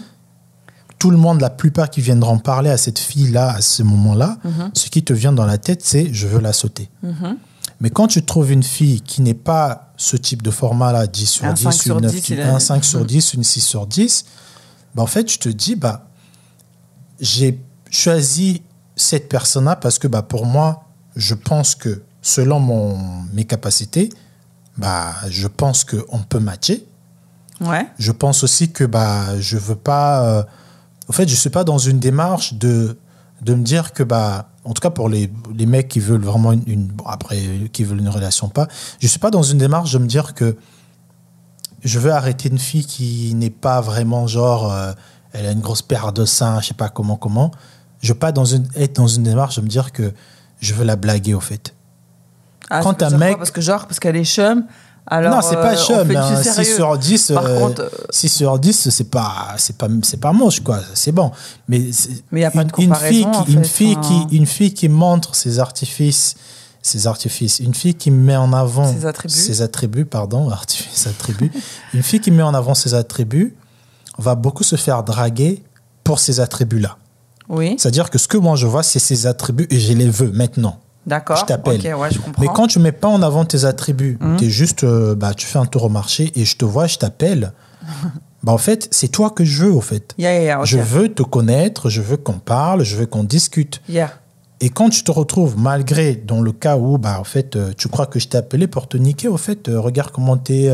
tout 0.97 1.11
le 1.11 1.17
monde, 1.17 1.41
la 1.41 1.49
plupart 1.49 1.89
qui 1.89 2.01
viendront 2.01 2.39
parler 2.39 2.69
à 2.69 2.77
cette 2.77 2.97
fille-là, 2.99 3.51
à 3.51 3.61
ce 3.61 3.83
moment-là, 3.83 4.37
Mhm. 4.43 4.71
ce 4.73 4.89
qui 4.89 5.03
te 5.03 5.13
vient 5.13 5.33
dans 5.33 5.45
la 5.45 5.57
tête, 5.57 5.81
c'est 5.83 6.11
je 6.13 6.25
veux 6.27 6.39
la 6.39 6.53
sauter. 6.53 6.89
Mais 7.81 7.89
quand 7.89 8.07
tu 8.07 8.23
trouves 8.23 8.51
une 8.51 8.63
fille 8.63 9.01
qui 9.01 9.21
n'est 9.21 9.33
pas 9.33 9.91
ce 9.97 10.15
type 10.17 10.41
de 10.41 10.49
format-là, 10.51 11.05
10 11.07 11.25
sur 11.29 11.45
Un 11.45 11.53
10, 11.53 11.63
5 11.63 11.71
sur 11.73 11.97
une 11.97 12.03
9, 12.03 12.11
10, 12.15 12.29
il 12.29 12.41
a- 12.41 12.55
un 12.55 12.59
5 12.59 12.83
sur 12.85 13.05
10, 13.05 13.33
une 13.33 13.43
6 13.43 13.59
sur 13.61 13.85
10, 13.85 14.25
bah 14.95 15.03
en 15.03 15.05
fait, 15.07 15.25
tu 15.25 15.37
te 15.37 15.49
dis, 15.49 15.75
bah, 15.75 16.07
j'ai 17.19 17.59
choisi 17.91 18.61
cette 18.95 19.29
personne-là 19.29 19.75
parce 19.75 19.99
que 19.99 20.07
bah, 20.07 20.21
pour 20.21 20.45
moi, 20.45 20.85
je 21.15 21.33
pense 21.33 21.75
que 21.75 22.03
selon 22.21 22.59
mon, 22.59 22.97
mes 23.33 23.45
capacités, 23.45 24.09
bah, 24.77 25.13
je 25.29 25.47
pense 25.47 25.83
qu'on 25.83 26.19
peut 26.27 26.39
matcher. 26.39 26.85
Ouais. 27.61 27.87
je 27.97 28.11
pense 28.11 28.43
aussi 28.43 28.71
que 28.73 28.83
bah 28.83 29.39
je 29.39 29.57
veux 29.57 29.77
pas 29.77 30.25
euh, 30.25 30.43
en 31.07 31.13
fait 31.13 31.25
je 31.29 31.35
suis 31.35 31.49
pas 31.49 31.63
dans 31.63 31.77
une 31.77 31.99
démarche 31.99 32.53
de 32.55 32.97
de 33.41 33.53
me 33.55 33.63
dire 33.63 33.93
que 33.93 34.03
bah 34.03 34.49
en 34.65 34.73
tout 34.73 34.81
cas 34.81 34.89
pour 34.89 35.07
les, 35.07 35.31
les 35.53 35.65
mecs 35.65 35.87
qui 35.87 36.01
veulent 36.01 36.21
vraiment 36.25 36.51
une, 36.51 36.63
une- 36.67 36.87
bon, 36.87 37.05
après 37.05 37.69
qui 37.71 37.85
veulent 37.85 37.99
une 38.01 38.09
relation 38.09 38.49
pas 38.49 38.67
je 38.99 39.07
suis 39.07 39.19
pas 39.19 39.31
dans 39.31 39.41
une 39.43 39.57
démarche 39.57 39.93
de 39.93 39.99
me 39.99 40.05
dire 40.07 40.33
que 40.33 40.57
je 41.83 41.97
veux 41.99 42.11
arrêter 42.11 42.49
une 42.49 42.57
fille 42.59 42.85
qui 42.85 43.33
n'est 43.35 43.49
pas 43.49 43.79
vraiment 43.79 44.27
genre 44.27 44.71
euh, 44.73 44.91
elle 45.31 45.45
a 45.45 45.51
une 45.51 45.61
grosse 45.61 45.81
paire 45.81 46.11
de 46.11 46.25
seins 46.25 46.59
je 46.61 46.67
sais 46.67 46.73
pas 46.73 46.89
comment 46.89 47.15
comment. 47.15 47.51
Je 48.01 48.11
veux 48.11 48.19
pas 48.19 48.31
dans 48.33 48.45
une 48.45 48.67
être 48.75 48.95
dans 48.97 49.07
une 49.07 49.23
démarche 49.23 49.55
de 49.57 49.61
me 49.61 49.67
dire 49.69 49.91
que 49.93 50.13
je 50.59 50.73
veux 50.73 50.83
la 50.83 50.95
blaguer 50.95 51.33
au 51.35 51.39
fait 51.39 51.73
Ah, 52.69 52.81
Quand 52.81 53.01
un 53.03 53.09
mec- 53.17 53.29
quoi 53.31 53.37
Parce 53.39 53.51
que 53.51 53.61
genre, 53.61 53.85
parce 53.85 53.99
qu'elle 53.99 54.15
est 54.15 54.25
chum. 54.25 54.65
Alors, 55.07 55.35
non, 55.35 55.41
c'est 55.41 55.55
euh, 55.55 55.61
pas 55.61 55.73
on 55.73 55.85
chum, 55.85 55.97
fait 55.97 56.05
mais 56.05 56.13
du 56.15 56.19
un 56.19 56.41
6 56.43 56.49
sérieux. 56.55 56.75
sur 56.75 56.97
10, 56.97 57.31
Par 57.35 57.45
euh, 57.45 57.59
contre, 57.59 57.81
euh, 57.83 57.89
6 58.09 58.27
sur 58.29 58.57
10, 58.57 58.89
c'est 58.89 59.03
pas, 59.11 59.53
c'est 59.57 59.77
pas, 59.77 59.87
c'est 60.01 60.19
pas 60.19 60.31
moche, 60.33 60.61
quoi. 60.61 60.79
C'est 60.95 61.11
bon. 61.11 61.31
Mais, 61.67 61.91
Mais 62.31 62.41
y 62.41 62.43
a 62.43 62.49
pas 62.49 62.63
de 62.63 62.71
une, 62.79 62.85
une 62.85 62.95
fille 62.95 63.23
comparaison, 63.23 63.43
qui, 63.43 63.51
en 63.51 63.59
une 63.59 63.65
fille 63.65 63.97
qui, 64.01 64.35
une 64.35 64.45
fille 64.47 64.73
qui 64.73 64.89
montre 64.89 65.35
ses 65.35 65.59
artifices, 65.59 66.33
ses 66.81 67.05
artifices, 67.05 67.59
une 67.59 67.75
fille 67.75 67.93
qui 67.93 68.09
met 68.09 68.35
en 68.35 68.51
avant 68.51 68.91
Ses 68.91 69.05
attributs. 69.05 69.33
ses 69.35 69.61
attributs, 69.61 70.05
pardon, 70.05 70.49
artifices, 70.51 71.05
attributs. 71.05 71.51
une 71.93 72.01
fille 72.01 72.19
qui 72.19 72.31
met 72.31 72.41
en 72.43 72.55
avant 72.55 72.73
ses 72.73 72.95
attributs 72.95 73.55
va 74.17 74.33
beaucoup 74.33 74.63
se 74.63 74.75
faire 74.75 75.03
draguer 75.03 75.63
pour 76.03 76.17
ces 76.19 76.39
attributs-là. 76.39 76.97
Oui, 77.47 77.75
C'est-à-dire 77.77 78.09
que 78.09 78.17
ce 78.17 78.27
que 78.27 78.37
moi 78.37 78.55
je 78.55 78.65
vois, 78.65 78.81
c'est 78.81 78.97
ces 78.97 79.27
attributs 79.27 79.67
et 79.69 79.79
je 79.79 79.93
les 79.93 80.09
veux 80.09 80.31
maintenant. 80.31 80.79
D'accord. 81.05 81.37
Je 81.37 81.45
t'appelle. 81.45 81.79
Ok, 81.79 81.99
ouais, 82.01 82.09
je 82.11 82.19
comprends. 82.19 82.41
Mais 82.41 82.47
quand 82.53 82.67
tu 82.67 82.79
mets 82.79 82.91
pas 82.91 83.07
en 83.07 83.21
avant 83.21 83.45
tes 83.45 83.65
attributs, 83.65 84.17
Mhm. 84.19 84.37
tu 84.37 84.45
es 84.45 84.49
juste, 84.49 84.83
euh, 84.83 85.15
bah, 85.15 85.33
tu 85.33 85.45
fais 85.45 85.59
un 85.59 85.65
tour 85.65 85.83
au 85.83 85.89
marché 85.89 86.31
et 86.35 86.45
je 86.45 86.57
te 86.57 86.65
vois, 86.65 86.87
je 86.87 86.97
t'appelle. 86.97 87.53
bah, 88.43 88.51
en 88.53 88.57
fait, 88.57 88.87
c'est 88.91 89.07
toi 89.09 89.29
que 89.29 89.43
je 89.45 89.65
veux, 89.65 89.71
au 89.71 89.81
fait. 89.81 90.13
Yeah, 90.17 90.41
yeah. 90.41 90.59
Je 90.63 90.77
veux 90.77 91.09
te 91.09 91.23
connaître, 91.23 91.89
je 91.89 92.01
veux 92.01 92.17
qu'on 92.17 92.39
parle, 92.39 92.83
je 92.83 92.95
veux 92.95 93.05
qu'on 93.05 93.23
discute. 93.23 93.81
Yeah. 93.89 94.11
Et 94.61 94.69
quand 94.69 94.89
tu 94.89 95.03
te 95.03 95.11
retrouves, 95.11 95.55
malgré 95.59 96.15
dans 96.15 96.41
le 96.41 96.51
cas 96.51 96.77
où, 96.77 96.97
bah, 96.97 97.17
en 97.19 97.23
fait, 97.25 97.55
euh, 97.55 97.71
tu 97.77 97.87
crois 97.89 98.05
que 98.05 98.19
je 98.19 98.27
t'ai 98.29 98.37
appelé 98.37 98.67
pour 98.67 98.87
te 98.87 98.97
niquer, 98.97 99.27
au 99.27 99.37
fait, 99.37 99.67
euh, 99.69 99.79
regarde 99.79 100.11
comment 100.11 100.37
t'es 100.37 100.69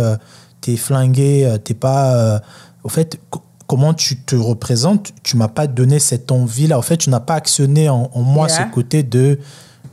t'es 0.62 0.78
flingué, 0.78 1.56
t'es 1.64 1.74
pas. 1.74 2.40
au 2.84 2.90
fait, 2.90 3.20
co- 3.32 3.42
comment 3.68 3.94
tu 3.96 4.18
te 4.18 4.36
représentes, 4.36 5.12
tu 5.24 5.38
m'as 5.38 5.48
pas 5.48 5.66
donné 5.66 5.98
cette 6.00 6.32
envie-là. 6.32 6.78
Au 6.78 6.82
fait, 6.82 6.98
tu 6.98 7.10
n'as 7.10 7.20
pas 7.22 7.34
actionné 7.36 7.90
en, 7.90 8.12
en 8.14 8.22
moi 8.22 8.48
ce 8.50 8.62
côté 8.72 9.02
de 9.02 9.40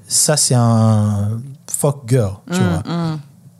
ça, 0.08 0.36
c'est 0.36 0.54
un 0.56 1.38
fuck 1.70 2.02
girl, 2.08 2.32
tu 2.50 2.58
vois. 2.58 2.82
Mm. 2.92 3.18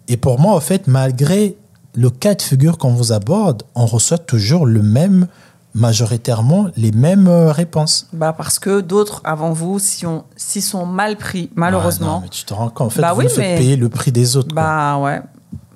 Et 0.08 0.16
pour 0.16 0.40
moi, 0.40 0.54
au 0.56 0.60
fait, 0.60 0.86
malgré 0.88 1.56
le 1.94 2.10
cas 2.10 2.34
de 2.34 2.42
figure 2.42 2.78
qu'on 2.78 2.92
vous 2.94 3.12
aborde, 3.12 3.62
on 3.74 3.86
reçoit 3.86 4.18
toujours 4.18 4.66
le 4.66 4.82
même, 4.82 5.28
majoritairement, 5.74 6.68
les 6.76 6.92
mêmes 6.92 7.28
euh, 7.28 7.52
réponses. 7.52 8.08
Bah 8.12 8.32
parce 8.36 8.58
que 8.58 8.80
d'autres 8.80 9.20
avant 9.24 9.52
vous, 9.52 9.78
si 9.78 10.06
on, 10.06 10.24
s'y 10.36 10.60
sont 10.60 10.86
mal 10.86 11.16
pris, 11.16 11.48
Ah, 11.50 11.54
malheureusement. 11.56 12.14
non, 12.16 12.20
mais 12.22 12.28
tu 12.28 12.44
te 12.44 12.54
rends 12.54 12.70
compte, 12.70 12.88
en 12.88 12.90
fait, 12.90 13.02
Bah 13.02 13.12
vous 13.12 13.20
oui, 13.20 13.28
faites 13.28 13.38
mais- 13.38 13.56
payer 13.56 13.76
le 13.76 13.88
prix 13.88 14.10
des 14.12 14.36
autres. 14.36 14.54
quoi. 14.54 14.62
Bah 14.62 14.98
ouais. 14.98 15.20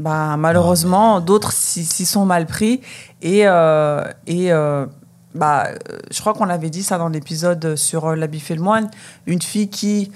Bah 0.01 0.37
malheureusement, 0.37 1.21
d'autres 1.21 1.53
s'y 1.53 1.85
s'y 1.85 2.05
sont 2.07 2.25
mal 2.25 2.47
pris. 2.47 2.81
Et, 3.21 3.47
euh, 3.47 4.03
et 4.27 4.53
euh, 4.53 4.87
bah, 5.35 5.69
je 6.11 6.21
crois 6.21 6.35
qu'on 6.35 6.49
avait 6.49 6.71
dit 6.71 6.83
ça 6.83 6.99
dans 6.99 7.09
l'épisode 7.09 7.77
sur 7.77 8.17
l'habit 8.17 8.41
fait 8.41 8.57
le 8.57 8.63
moine. 8.63 8.91
Une 9.27 9.41
fille 9.41 9.69
qui 9.69 10.11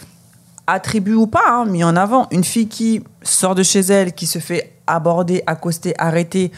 attribue 0.66 1.14
ou 1.14 1.26
pas, 1.26 1.48
hein, 1.48 1.64
mis 1.66 1.84
en 1.84 1.96
avant, 1.96 2.26
une 2.30 2.44
fille 2.44 2.68
qui 2.68 3.02
sort 3.22 3.54
de 3.54 3.62
chez 3.62 3.80
elle, 3.80 4.12
qui 4.12 4.26
se 4.26 4.38
fait 4.38 4.72
aborder, 4.86 5.42
accoster, 5.46 5.94
arrêter 5.98 6.52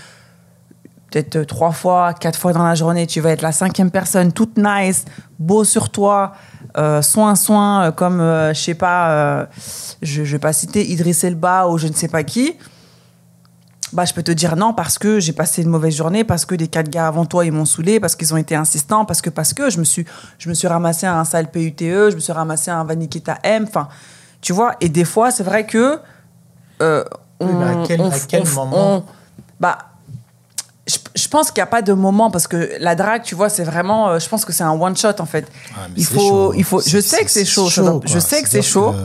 peut-être 1.10 1.36
euh, 1.36 1.44
trois 1.44 1.72
fois, 1.72 2.12
quatre 2.14 2.38
fois 2.38 2.52
dans 2.52 2.64
la 2.64 2.74
journée, 2.74 3.06
tu 3.06 3.20
vas 3.20 3.30
être 3.30 3.42
la 3.42 3.52
cinquième 3.52 3.90
personne, 3.90 4.32
toute 4.32 4.58
nice, 4.58 5.04
beau 5.38 5.64
sur 5.64 5.90
toi, 5.90 6.32
euh, 6.76 7.02
soin, 7.02 7.34
soin, 7.34 7.84
euh, 7.84 7.90
comme, 7.90 8.20
euh, 8.20 8.52
je 8.52 8.60
sais 8.60 8.74
pas, 8.74 9.48
je, 10.02 10.24
je 10.24 10.32
vais 10.32 10.38
pas 10.38 10.52
citer 10.52 10.86
Idriss 10.90 11.24
Elba 11.24 11.68
ou 11.68 11.78
je 11.78 11.88
ne 11.88 11.94
sais 11.94 12.08
pas 12.08 12.22
qui. 12.22 12.56
Bah, 13.92 14.04
je 14.04 14.12
peux 14.12 14.22
te 14.22 14.30
dire 14.32 14.54
non 14.56 14.74
parce 14.74 14.98
que 14.98 15.18
j'ai 15.18 15.32
passé 15.32 15.62
une 15.62 15.70
mauvaise 15.70 15.94
journée, 15.96 16.22
parce 16.22 16.44
que 16.44 16.54
des 16.54 16.68
quatre 16.68 16.90
gars 16.90 17.06
avant 17.06 17.24
toi 17.24 17.44
ils 17.46 17.52
m'ont 17.52 17.64
saoulé, 17.64 18.00
parce 18.00 18.16
qu'ils 18.16 18.34
ont 18.34 18.36
été 18.36 18.54
insistants, 18.54 19.04
parce 19.06 19.22
que 19.22 19.30
parce 19.30 19.54
que 19.54 19.70
je 19.70 19.78
me 19.78 19.84
suis 19.84 20.04
je 20.38 20.48
me 20.50 20.54
suis 20.54 20.68
ramassé 20.68 21.06
un 21.06 21.24
sale 21.24 21.50
PUTE, 21.50 21.80
je 22.10 22.14
me 22.14 22.20
suis 22.20 22.32
ramassé 22.32 22.70
un 22.70 22.84
Vanikita 22.84 23.38
M, 23.42 23.64
enfin 23.66 23.88
tu 24.42 24.52
vois. 24.52 24.74
Et 24.82 24.88
des 24.90 25.04
fois 25.06 25.30
c'est 25.30 25.42
vrai 25.42 25.64
que 25.64 25.98
euh, 26.82 27.02
on, 27.40 27.46
Oui, 27.46 27.52
mais 27.54 27.64
à 27.64 27.86
quel- 27.86 28.00
on- 28.02 28.10
à 28.10 28.18
quel 28.28 28.42
on- 28.42 28.54
moment 28.54 28.96
on- 28.96 29.04
bah 29.58 29.78
je, 30.86 30.96
je 31.14 31.28
pense 31.28 31.50
qu'il 31.50 31.60
n'y 31.60 31.64
a 31.68 31.70
pas 31.70 31.82
de 31.82 31.92
moment 31.92 32.30
parce 32.30 32.46
que 32.46 32.70
la 32.80 32.94
drague, 32.94 33.22
tu 33.22 33.34
vois, 33.34 33.48
c'est 33.50 33.64
vraiment. 33.64 34.08
euh, 34.08 34.18
je 34.18 34.28
pense 34.28 34.44
que 34.46 34.52
c'est 34.54 34.64
un 34.64 34.72
one 34.72 34.96
shot 34.96 35.18
en 35.20 35.26
fait. 35.26 35.46
Ah, 35.74 35.80
il 35.96 36.04
faut, 36.04 36.18
chaud. 36.18 36.52
il 36.56 36.64
faut. 36.64 36.80
Je 36.80 36.98
sais 37.00 37.24
que 37.24 37.30
c'est 37.30 37.44
chaud. 37.44 37.68
je 38.06 38.18
sais 38.18 38.42
que 38.42 38.48
c'est 38.48 38.62
chaud. 38.62 38.92
que- 38.92 38.96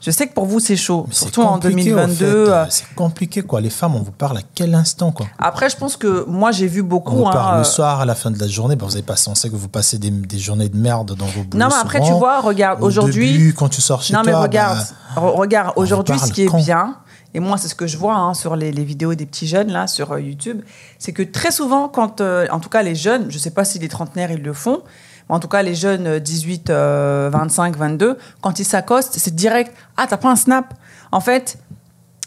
Je 0.00 0.10
sais 0.12 0.28
que 0.28 0.32
pour 0.32 0.46
vous 0.46 0.60
c'est 0.60 0.76
chaud, 0.76 1.04
Mais 1.08 1.14
surtout 1.14 1.42
en 1.42 1.54
compliqué, 1.58 1.92
au 1.92 1.96
2022. 1.96 2.14
fait. 2.14 2.50
euh, 2.52 2.64
C'est 2.70 2.94
compliqué, 2.94 3.42
quoi. 3.42 3.60
Les 3.60 3.70
femmes, 3.70 3.96
on 3.96 4.02
vous 4.02 4.12
parle 4.12 4.38
à 4.38 4.42
quel 4.54 4.74
instant, 4.74 5.10
quoi? 5.10 5.26
Après, 5.38 5.68
je 5.68 5.76
pense 5.76 5.96
que 5.96 6.24
moi 6.28 6.52
j'ai 6.52 6.68
vu 6.68 6.82
On 6.82 6.84
beaucoup. 6.84 7.16
vous 7.16 7.26
hein, 7.26 7.32
parle 7.32 7.54
euh, 7.56 7.58
le 7.58 7.64
soir, 7.64 8.00
à 8.00 8.04
la 8.04 8.14
fin 8.14 8.30
de 8.30 8.38
la 8.38 8.46
journée. 8.46 8.76
Bah, 8.76 8.86
vous 8.88 9.02
passé, 9.02 9.28
on 9.28 9.34
sait 9.34 9.50
que 9.50 9.56
vous 9.56 9.68
passez 9.68 9.98
des, 9.98 10.10
des 10.10 10.38
journées 10.38 10.68
de 10.68 10.76
merde 10.76 11.14
dans 11.16 11.26
vos 11.26 11.42
boulots 11.42 11.62
Non, 11.62 11.68
mais 11.68 11.80
après, 11.80 11.98
souvent. 11.98 12.12
tu 12.12 12.18
vois, 12.18 12.40
regarde, 12.40 12.80
Au 12.82 12.86
aujourd'hui. 12.86 13.32
début, 13.32 13.54
quand 13.54 13.68
tu 13.68 13.80
sors 13.80 14.02
chez 14.02 14.14
non, 14.14 14.22
toi, 14.22 14.32
mais 14.32 14.38
regarde, 14.38 14.78
bah, 15.16 15.22
re- 15.22 15.34
regarde, 15.36 15.72
on 15.76 15.80
vous 15.80 15.86
aujourd'hui, 15.86 16.18
ce 16.18 16.32
qui 16.32 16.42
est 16.44 16.46
quand? 16.46 16.58
bien, 16.58 16.96
et 17.34 17.40
moi, 17.40 17.56
c'est 17.58 17.68
ce 17.68 17.74
que 17.74 17.86
je 17.88 17.96
vois 17.98 18.14
hein, 18.14 18.34
sur 18.34 18.54
les, 18.54 18.70
les 18.70 18.84
vidéos 18.84 19.14
des 19.14 19.26
petits 19.26 19.48
jeunes, 19.48 19.72
là, 19.72 19.86
sur 19.88 20.12
euh, 20.12 20.20
YouTube, 20.20 20.62
c'est 21.00 21.12
que 21.12 21.22
très 21.24 21.50
souvent, 21.50 21.88
quand, 21.88 22.20
euh, 22.20 22.46
en 22.52 22.60
tout 22.60 22.68
cas, 22.70 22.82
les 22.82 22.94
jeunes, 22.94 23.26
je 23.30 23.38
sais 23.38 23.50
pas 23.50 23.64
si 23.64 23.78
les 23.80 23.88
trentenaires, 23.88 24.30
ils 24.30 24.42
le 24.42 24.52
font, 24.52 24.80
en 25.28 25.40
tout 25.40 25.48
cas, 25.48 25.62
les 25.62 25.74
jeunes 25.74 26.06
euh, 26.06 26.20
18, 26.20 26.70
euh, 26.70 27.30
25, 27.32 27.76
22, 27.76 28.18
quand 28.40 28.58
ils 28.58 28.64
s'accostent, 28.64 29.14
c'est 29.18 29.34
direct, 29.34 29.74
ah, 29.96 30.06
t'as 30.08 30.16
pas 30.16 30.30
un 30.30 30.36
snap 30.36 30.74
En 31.12 31.20
fait, 31.20 31.58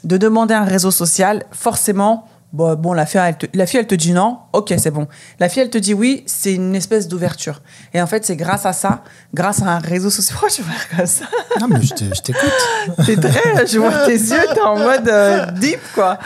de 0.04 0.18
demander 0.18 0.54
un 0.54 0.66
réseau 0.66 0.92
social, 0.92 1.44
forcément, 1.52 2.28
Bon, 2.54 2.76
bon 2.76 2.92
la, 2.92 3.06
fille, 3.06 3.22
elle 3.24 3.38
te, 3.38 3.46
la 3.54 3.66
fille, 3.66 3.80
elle 3.80 3.88
te 3.88 3.96
dit 3.96 4.12
non. 4.12 4.40
Ok, 4.52 4.74
c'est 4.78 4.92
bon. 4.92 5.08
La 5.40 5.48
fille, 5.48 5.62
elle 5.64 5.70
te 5.70 5.78
dit 5.78 5.94
oui. 5.94 6.24
C'est 6.26 6.54
une 6.54 6.76
espèce 6.76 7.08
d'ouverture. 7.08 7.62
Et 7.94 8.02
en 8.02 8.08
fait, 8.08 8.26
c'est 8.26 8.36
grâce 8.36 8.66
à 8.66 8.74
ça, 8.74 9.04
grâce 9.34 9.62
à 9.62 9.68
un 9.68 9.80
réseau 9.80 10.10
social. 10.10 10.34
Pourquoi 10.40 10.50
tu 10.50 10.62
faire 10.62 10.98
comme 10.98 11.06
ça? 11.06 11.26
Non, 11.62 11.68
mais 11.70 11.82
je 11.82 11.94
te- 11.94 12.14
je 12.14 12.22
t'écoute. 12.22 12.52
T'es 13.06 13.16
très, 13.16 13.68
je 13.68 13.80
vois 13.80 14.06
tes 14.06 14.14
yeux, 14.18 14.48
t'es 14.54 14.62
en 14.62 14.78
mode 14.78 15.08
euh, 15.08 15.46
deep, 15.52 15.80
quoi. 15.94 16.18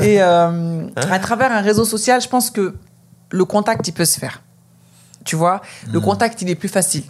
Et 0.00 0.22
euh, 0.22 0.86
à 0.96 1.18
travers 1.18 1.52
un 1.52 1.60
réseau 1.60 1.84
social, 1.84 2.22
je 2.22 2.28
pense 2.28 2.50
que 2.50 2.74
le 3.30 3.44
contact, 3.44 3.86
il 3.86 3.92
peut 3.92 4.06
se 4.06 4.18
faire. 4.18 4.42
Tu 5.24 5.36
vois, 5.36 5.60
le 5.90 6.00
contact, 6.00 6.42
il 6.42 6.50
est 6.50 6.54
plus 6.54 6.68
facile. 6.68 7.04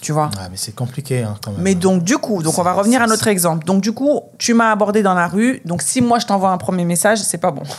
Tu 0.00 0.12
vois. 0.12 0.26
Ouais, 0.28 0.48
mais 0.50 0.56
c'est 0.56 0.74
compliqué 0.74 1.22
hein, 1.22 1.36
quand 1.44 1.52
même. 1.52 1.60
Mais 1.60 1.74
donc, 1.74 2.02
du 2.02 2.16
coup, 2.16 2.42
donc 2.42 2.58
on 2.58 2.62
va 2.62 2.72
revenir 2.72 3.02
à 3.02 3.06
notre 3.06 3.28
exemple. 3.28 3.66
Donc, 3.66 3.82
du 3.82 3.92
coup, 3.92 4.22
tu 4.38 4.54
m'as 4.54 4.70
abordé 4.70 5.02
dans 5.02 5.12
la 5.12 5.28
rue. 5.28 5.60
Donc, 5.66 5.82
si 5.82 6.00
moi, 6.00 6.18
je 6.18 6.26
t'envoie 6.26 6.50
un 6.50 6.58
premier 6.58 6.86
message, 6.86 7.18
c'est 7.18 7.38
pas 7.38 7.50
bon. 7.50 7.62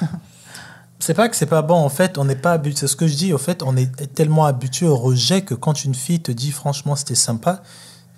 C'est 1.00 1.16
pas 1.16 1.28
que 1.30 1.36
c'est 1.36 1.48
pas 1.48 1.64
bon, 1.64 1.78
en 1.78 1.90
fait, 1.90 2.20
on 2.20 2.26
n'est 2.26 2.36
pas 2.36 2.52
habitué. 2.52 2.82
C'est 2.82 2.88
ce 2.88 2.96
que 2.96 3.08
je 3.08 3.16
dis, 3.16 3.34
au 3.34 3.40
fait, 3.40 3.64
on 3.64 3.76
est 3.76 4.14
tellement 4.14 4.46
habitué 4.46 4.86
au 4.86 4.96
rejet 4.96 5.42
que 5.42 5.56
quand 5.56 5.84
une 5.84 5.96
fille 5.96 6.20
te 6.20 6.32
dit 6.32 6.52
franchement 6.52 6.96
c'était 6.96 7.16
sympa, 7.16 7.64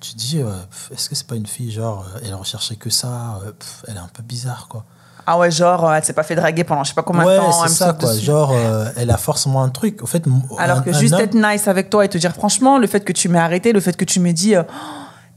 tu 0.02 0.16
dis 0.16 0.42
euh, 0.42 0.52
est-ce 0.92 1.10
que 1.10 1.16
c'est 1.16 1.26
pas 1.26 1.36
une 1.36 1.48
fille 1.48 1.72
genre 1.72 2.06
euh, 2.14 2.20
elle 2.26 2.36
recherchait 2.36 2.76
que 2.76 2.90
ça, 2.90 3.40
euh, 3.46 3.54
pff, 3.54 3.86
elle 3.88 3.96
est 3.96 4.00
un 4.00 4.10
peu 4.14 4.22
bizarre 4.22 4.68
quoi. 4.68 4.84
Ah 5.26 5.38
ouais, 5.38 5.50
genre, 5.52 5.88
euh, 5.90 5.94
elle 5.96 6.04
s'est 6.04 6.14
pas 6.14 6.24
fait 6.24 6.36
draguer 6.36 6.64
pendant 6.64 6.84
je 6.84 6.90
sais 6.90 6.94
pas 6.96 7.04
combien 7.04 7.26
ouais, 7.26 7.36
de 7.36 7.40
temps. 7.40 7.52
c'est 7.64 7.70
ça 7.74 7.94
quoi. 7.94 8.12
dessus. 8.14 8.26
Genre 8.26 8.52
euh, 8.54 8.90
elle 8.98 9.10
a 9.10 9.18
forcément 9.18 9.64
un 9.64 9.70
truc. 9.70 10.02
Au 10.04 10.06
fait, 10.06 10.24
Alors 10.60 10.80
un- 10.80 10.82
que 10.82 10.92
juste 10.94 11.14
homme- 11.14 11.22
être 11.22 11.34
nice 11.36 11.68
avec 11.68 11.90
toi 11.90 12.04
et 12.06 12.10
te 12.10 12.18
dire 12.18 12.34
franchement, 12.34 12.78
le 12.78 12.88
fait 12.88 13.02
que 13.06 13.14
tu 13.14 13.30
m'aies 13.30 13.40
arrêté, 13.40 13.72
le 13.74 13.80
fait 13.80 13.96
que 13.96 14.06
tu 14.06 14.20
m'aies 14.20 14.34
dit, 14.34 14.56
euh, 14.56 14.64
Oh, 14.68 14.74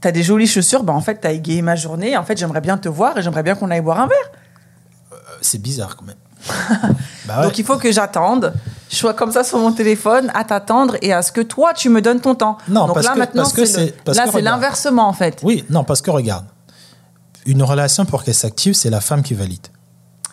t'as 0.01 0.11
des 0.11 0.23
jolies 0.23 0.47
chaussures, 0.47 0.83
bah 0.83 0.93
en 0.93 1.01
fait, 1.01 1.15
t'as 1.21 1.31
égayé 1.31 1.61
ma 1.61 1.75
journée. 1.75 2.17
En 2.17 2.23
fait, 2.23 2.37
j'aimerais 2.37 2.61
bien 2.61 2.77
te 2.77 2.89
voir 2.89 3.17
et 3.17 3.21
j'aimerais 3.21 3.43
bien 3.43 3.55
qu'on 3.55 3.71
aille 3.71 3.81
boire 3.81 3.99
un 4.01 4.07
verre. 4.07 4.31
euh, 5.13 5.15
c'est 5.41 5.61
bizarre 5.61 5.95
quand 5.95 6.05
même. 6.05 6.15
bah 7.25 7.39
ouais. 7.39 7.43
Donc 7.45 7.57
il 7.57 7.65
faut 7.65 7.77
que 7.77 7.91
j'attende. 7.91 8.53
Je 8.89 8.95
sois 8.95 9.13
comme 9.13 9.31
ça 9.31 9.43
sur 9.43 9.57
mon 9.57 9.71
téléphone 9.71 10.31
à 10.33 10.43
t'attendre 10.43 10.95
et 11.01 11.11
à 11.13 11.21
ce 11.21 11.31
que 11.31 11.41
toi 11.41 11.73
tu 11.73 11.89
me 11.89 12.01
donnes 12.01 12.21
ton 12.21 12.35
temps. 12.35 12.57
Non, 12.69 12.85
Donc 12.87 12.95
parce 12.95 13.05
là 13.07 13.13
que- 13.13 13.19
maintenant 13.19 13.43
c'est 13.45 14.41
l'inversement 14.41 15.07
en 15.07 15.13
fait. 15.13 15.39
Oui, 15.43 15.65
non, 15.69 15.83
parce 15.83 16.01
que 16.01 16.11
regarde, 16.11 16.45
une 17.45 17.63
relation 17.63 18.05
pour 18.05 18.23
qu'elle 18.23 18.33
s'active, 18.35 18.73
c'est 18.75 18.89
la 18.89 19.01
femme 19.01 19.23
qui 19.23 19.33
valide. 19.33 19.67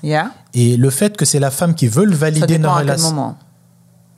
Yeah. 0.04 0.30
Et 0.52 0.76
le 0.76 0.90
fait 0.90 1.16
que 1.16 1.24
c'est 1.24 1.38
la 1.40 1.50
femme 1.50 1.74
qui 1.74 1.88
veut 1.88 2.04
le 2.04 2.12
Ça 2.12 2.18
valider 2.18 2.42
à 2.42 2.46
quel 2.58 2.66
relation. 2.66 3.08
moment. 3.10 3.38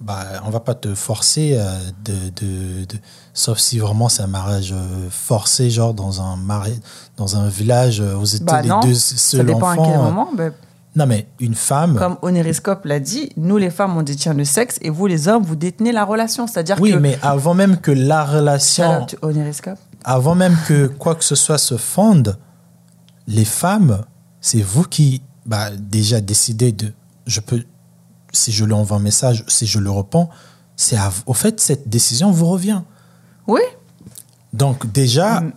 bah, 0.00 0.24
on 0.44 0.50
va 0.50 0.60
pas 0.60 0.74
te 0.74 0.94
forcer 0.94 1.54
euh, 1.56 1.78
de, 2.04 2.12
de, 2.40 2.84
de- 2.84 2.98
sauf 3.32 3.58
si 3.58 3.78
vraiment 3.78 4.08
c'est 4.08 4.22
un 4.22 4.26
mariage 4.26 4.72
euh, 4.72 5.08
forcé 5.10 5.70
genre 5.70 5.94
dans 5.94 6.20
un 6.20 6.36
mari 6.36 6.78
dans 7.16 7.36
un 7.36 7.48
village 7.48 8.00
euh, 8.00 8.14
vous 8.14 8.34
étiez 8.34 8.44
Bah 8.44 8.60
les 8.62 8.68
non, 8.68 8.80
deux 8.80 8.94
Ça 8.94 9.16
seuls 9.16 9.46
dépend 9.46 9.68
à 9.70 9.74
quel 9.76 9.84
enfants 9.84 10.02
moment. 10.02 10.28
Non 10.96 11.06
mais 11.06 11.28
une 11.40 11.54
femme 11.54 11.96
comme 11.98 12.16
Onériscope 12.22 12.84
l'a 12.84 13.00
dit, 13.00 13.30
nous 13.36 13.56
les 13.58 13.70
femmes 13.70 13.96
on 13.96 14.02
détient 14.02 14.34
le 14.34 14.44
sexe 14.44 14.78
et 14.82 14.90
vous 14.90 15.06
les 15.06 15.28
hommes 15.28 15.42
vous 15.44 15.56
détenez 15.56 15.92
la 15.92 16.04
relation. 16.04 16.46
C'est-à-dire 16.46 16.76
oui 16.80 16.92
que 16.92 16.96
mais 16.98 17.18
avant 17.22 17.54
même 17.54 17.76
que 17.78 17.90
la 17.92 18.24
relation 18.24 19.06
Onériscope. 19.22 19.78
avant 20.04 20.34
même 20.34 20.56
que 20.66 20.88
quoi 20.88 21.14
que 21.14 21.24
ce 21.24 21.34
soit 21.36 21.58
se 21.58 21.76
fonde 21.76 22.36
les 23.28 23.44
femmes 23.44 24.02
c'est 24.40 24.62
vous 24.62 24.84
qui 24.84 25.22
bah, 25.46 25.70
déjà 25.76 26.20
décidez 26.20 26.72
de 26.72 26.92
je 27.26 27.40
peux 27.40 27.62
si 28.32 28.52
je 28.52 28.64
lui 28.64 28.72
envoie 28.74 28.96
un 28.98 29.00
message 29.00 29.44
si 29.48 29.66
je 29.66 29.78
le 29.78 29.90
réponds 29.90 30.28
c'est 30.76 30.96
au 31.26 31.32
fait 31.32 31.58
cette 31.60 31.88
décision 31.88 32.30
vous 32.30 32.46
revient 32.46 32.82
Oui. 33.46 33.62
Donc 34.52 34.90
déjà, 34.92 35.40
Mm. 35.40 35.52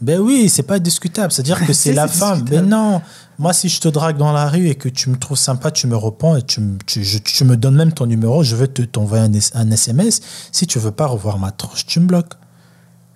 ben 0.00 0.20
oui, 0.20 0.48
c'est 0.48 0.62
pas 0.62 0.78
discutable. 0.78 1.32
C'est-à-dire 1.32 1.64
que 1.66 1.72
c'est 1.82 1.92
la 1.92 2.06
femme. 2.08 2.44
Mais 2.50 2.62
non, 2.62 3.00
moi 3.38 3.52
si 3.52 3.68
je 3.68 3.80
te 3.80 3.88
drague 3.88 4.16
dans 4.16 4.32
la 4.32 4.48
rue 4.48 4.68
et 4.68 4.74
que 4.74 4.88
tu 4.88 5.10
me 5.10 5.16
trouves 5.16 5.38
sympa, 5.38 5.70
tu 5.70 5.86
me 5.86 5.96
réponds 5.96 6.36
et 6.36 6.42
tu, 6.42 6.60
me- 6.60 6.78
tu, 6.86 7.04
je- 7.04 7.18
tu 7.18 7.44
me 7.44 7.56
donnes 7.56 7.74
même 7.76 7.92
ton 7.92 8.06
numéro, 8.06 8.42
je 8.42 8.54
vais 8.56 8.68
te 8.68 8.82
t'envoyer 8.82 9.24
un, 9.24 9.60
un 9.60 9.70
SMS. 9.70 10.20
Si 10.52 10.66
tu 10.66 10.78
veux 10.78 10.92
pas 10.92 11.06
revoir 11.06 11.38
ma 11.38 11.50
tronche, 11.52 11.86
tu 11.86 12.00
me 12.00 12.06
bloques. 12.06 12.34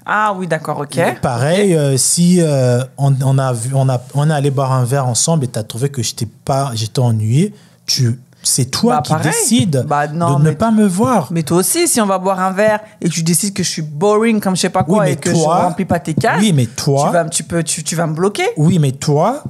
Ah 0.04 0.34
oui 0.36 0.46
d'accord 0.46 0.78
ok. 0.80 0.96
Et 0.98 1.12
Pareil, 1.20 1.74
euh, 1.74 1.96
si 1.96 2.40
euh, 2.40 2.82
on, 2.98 3.14
on 3.24 3.38
a 3.38 3.52
vu, 3.52 3.70
on 3.74 3.88
a, 3.88 4.00
on 4.14 4.28
est 4.28 4.32
allé 4.34 4.50
boire 4.50 4.72
un 4.72 4.84
verre 4.84 5.06
ensemble 5.06 5.44
et 5.44 5.48
tu 5.48 5.58
as 5.58 5.62
trouvé 5.64 5.88
que 5.90 6.02
j'étais 6.02 6.26
pas, 6.26 6.72
j'étais 6.74 6.98
ennuyé, 6.98 7.54
tu, 7.86 8.18
c'est 8.42 8.64
toi 8.64 8.96
Bah, 8.96 9.02
qui 9.02 9.12
pareil. 9.12 9.30
décides 9.30 9.84
Bah, 9.86 10.08
non, 10.08 10.38
de 10.38 10.44
ne 10.44 10.50
mais- 10.50 10.56
pas 10.56 10.72
me 10.72 10.84
voir. 10.86 11.28
Mais 11.30 11.44
toi 11.44 11.58
aussi, 11.58 11.86
si 11.86 12.00
on 12.00 12.06
va 12.06 12.18
boire 12.18 12.40
un 12.40 12.50
verre 12.50 12.80
et 13.00 13.08
tu 13.08 13.22
décides 13.22 13.54
que 13.54 13.62
je 13.62 13.68
suis 13.70 13.82
boring 13.82 14.40
comme 14.40 14.56
je 14.56 14.62
sais 14.62 14.70
pas 14.70 14.82
quoi 14.82 15.04
Oui, 15.04 15.10
et 15.10 15.16
que 15.16 15.30
toi- 15.30 15.58
je 15.60 15.66
remplis 15.68 15.84
pas 15.84 16.00
tes 16.00 16.14
cases, 16.14 16.40
Oui, 16.40 16.52
mais 16.52 16.66
toi- 16.66 17.06
tu 17.06 17.12
vas, 17.12 17.24
tu 17.26 17.44
peux, 17.44 17.62
tu, 17.62 17.84
tu 17.84 17.94
vas 17.94 18.06
me 18.08 18.14
bloquer. 18.14 18.46
Oui, 18.56 18.80
mais 18.80 18.90
toi, 18.92 19.44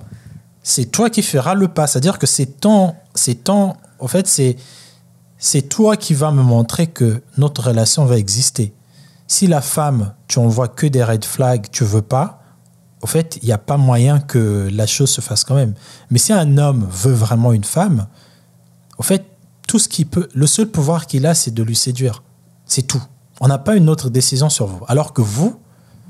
c'est 0.62 0.84
toi 0.86 1.08
qui 1.08 1.22
feras 1.22 1.54
le 1.54 1.68
pas. 1.68 1.86
C'est-à-dire 1.86 2.18
que 2.18 2.26
c'est 2.26 2.60
ton, 2.60 2.94
c'est 3.14 3.44
ton, 3.44 3.74
en 3.98 4.06
fait, 4.08 4.26
c'est, 4.26 4.56
c'est 5.38 5.62
toi 5.62 5.96
qui 5.96 6.12
vas 6.12 6.30
me 6.30 6.42
montrer 6.42 6.86
que 6.88 7.22
notre 7.38 7.68
relation 7.68 8.04
va 8.04 8.18
exister. 8.18 8.74
Si 9.32 9.46
la 9.46 9.62
femme, 9.62 10.12
tu 10.28 10.40
envoies 10.40 10.68
que 10.68 10.86
des 10.86 11.02
red 11.02 11.24
flags, 11.24 11.68
tu 11.72 11.84
veux 11.84 12.02
pas, 12.02 12.42
au 13.00 13.06
fait, 13.06 13.38
il 13.40 13.46
n'y 13.46 13.52
a 13.52 13.56
pas 13.56 13.78
moyen 13.78 14.20
que 14.20 14.68
la 14.70 14.86
chose 14.86 15.08
se 15.08 15.22
fasse 15.22 15.42
quand 15.42 15.54
même. 15.54 15.72
Mais 16.10 16.18
si 16.18 16.34
un 16.34 16.58
homme 16.58 16.86
veut 16.90 17.14
vraiment 17.14 17.54
une 17.54 17.64
femme, 17.64 18.08
au 18.98 19.02
fait, 19.02 19.24
tout 19.66 19.78
ce 19.78 19.88
qu'il 19.88 20.06
peut, 20.06 20.28
le 20.34 20.46
seul 20.46 20.66
pouvoir 20.68 21.06
qu'il 21.06 21.24
a, 21.24 21.32
c'est 21.32 21.50
de 21.50 21.62
lui 21.62 21.74
séduire. 21.74 22.22
C'est 22.66 22.82
tout. 22.82 23.02
On 23.40 23.48
n'a 23.48 23.56
pas 23.56 23.74
une 23.74 23.88
autre 23.88 24.10
décision 24.10 24.50
sur 24.50 24.66
vous. 24.66 24.84
Alors 24.86 25.14
que 25.14 25.22
vous, 25.22 25.58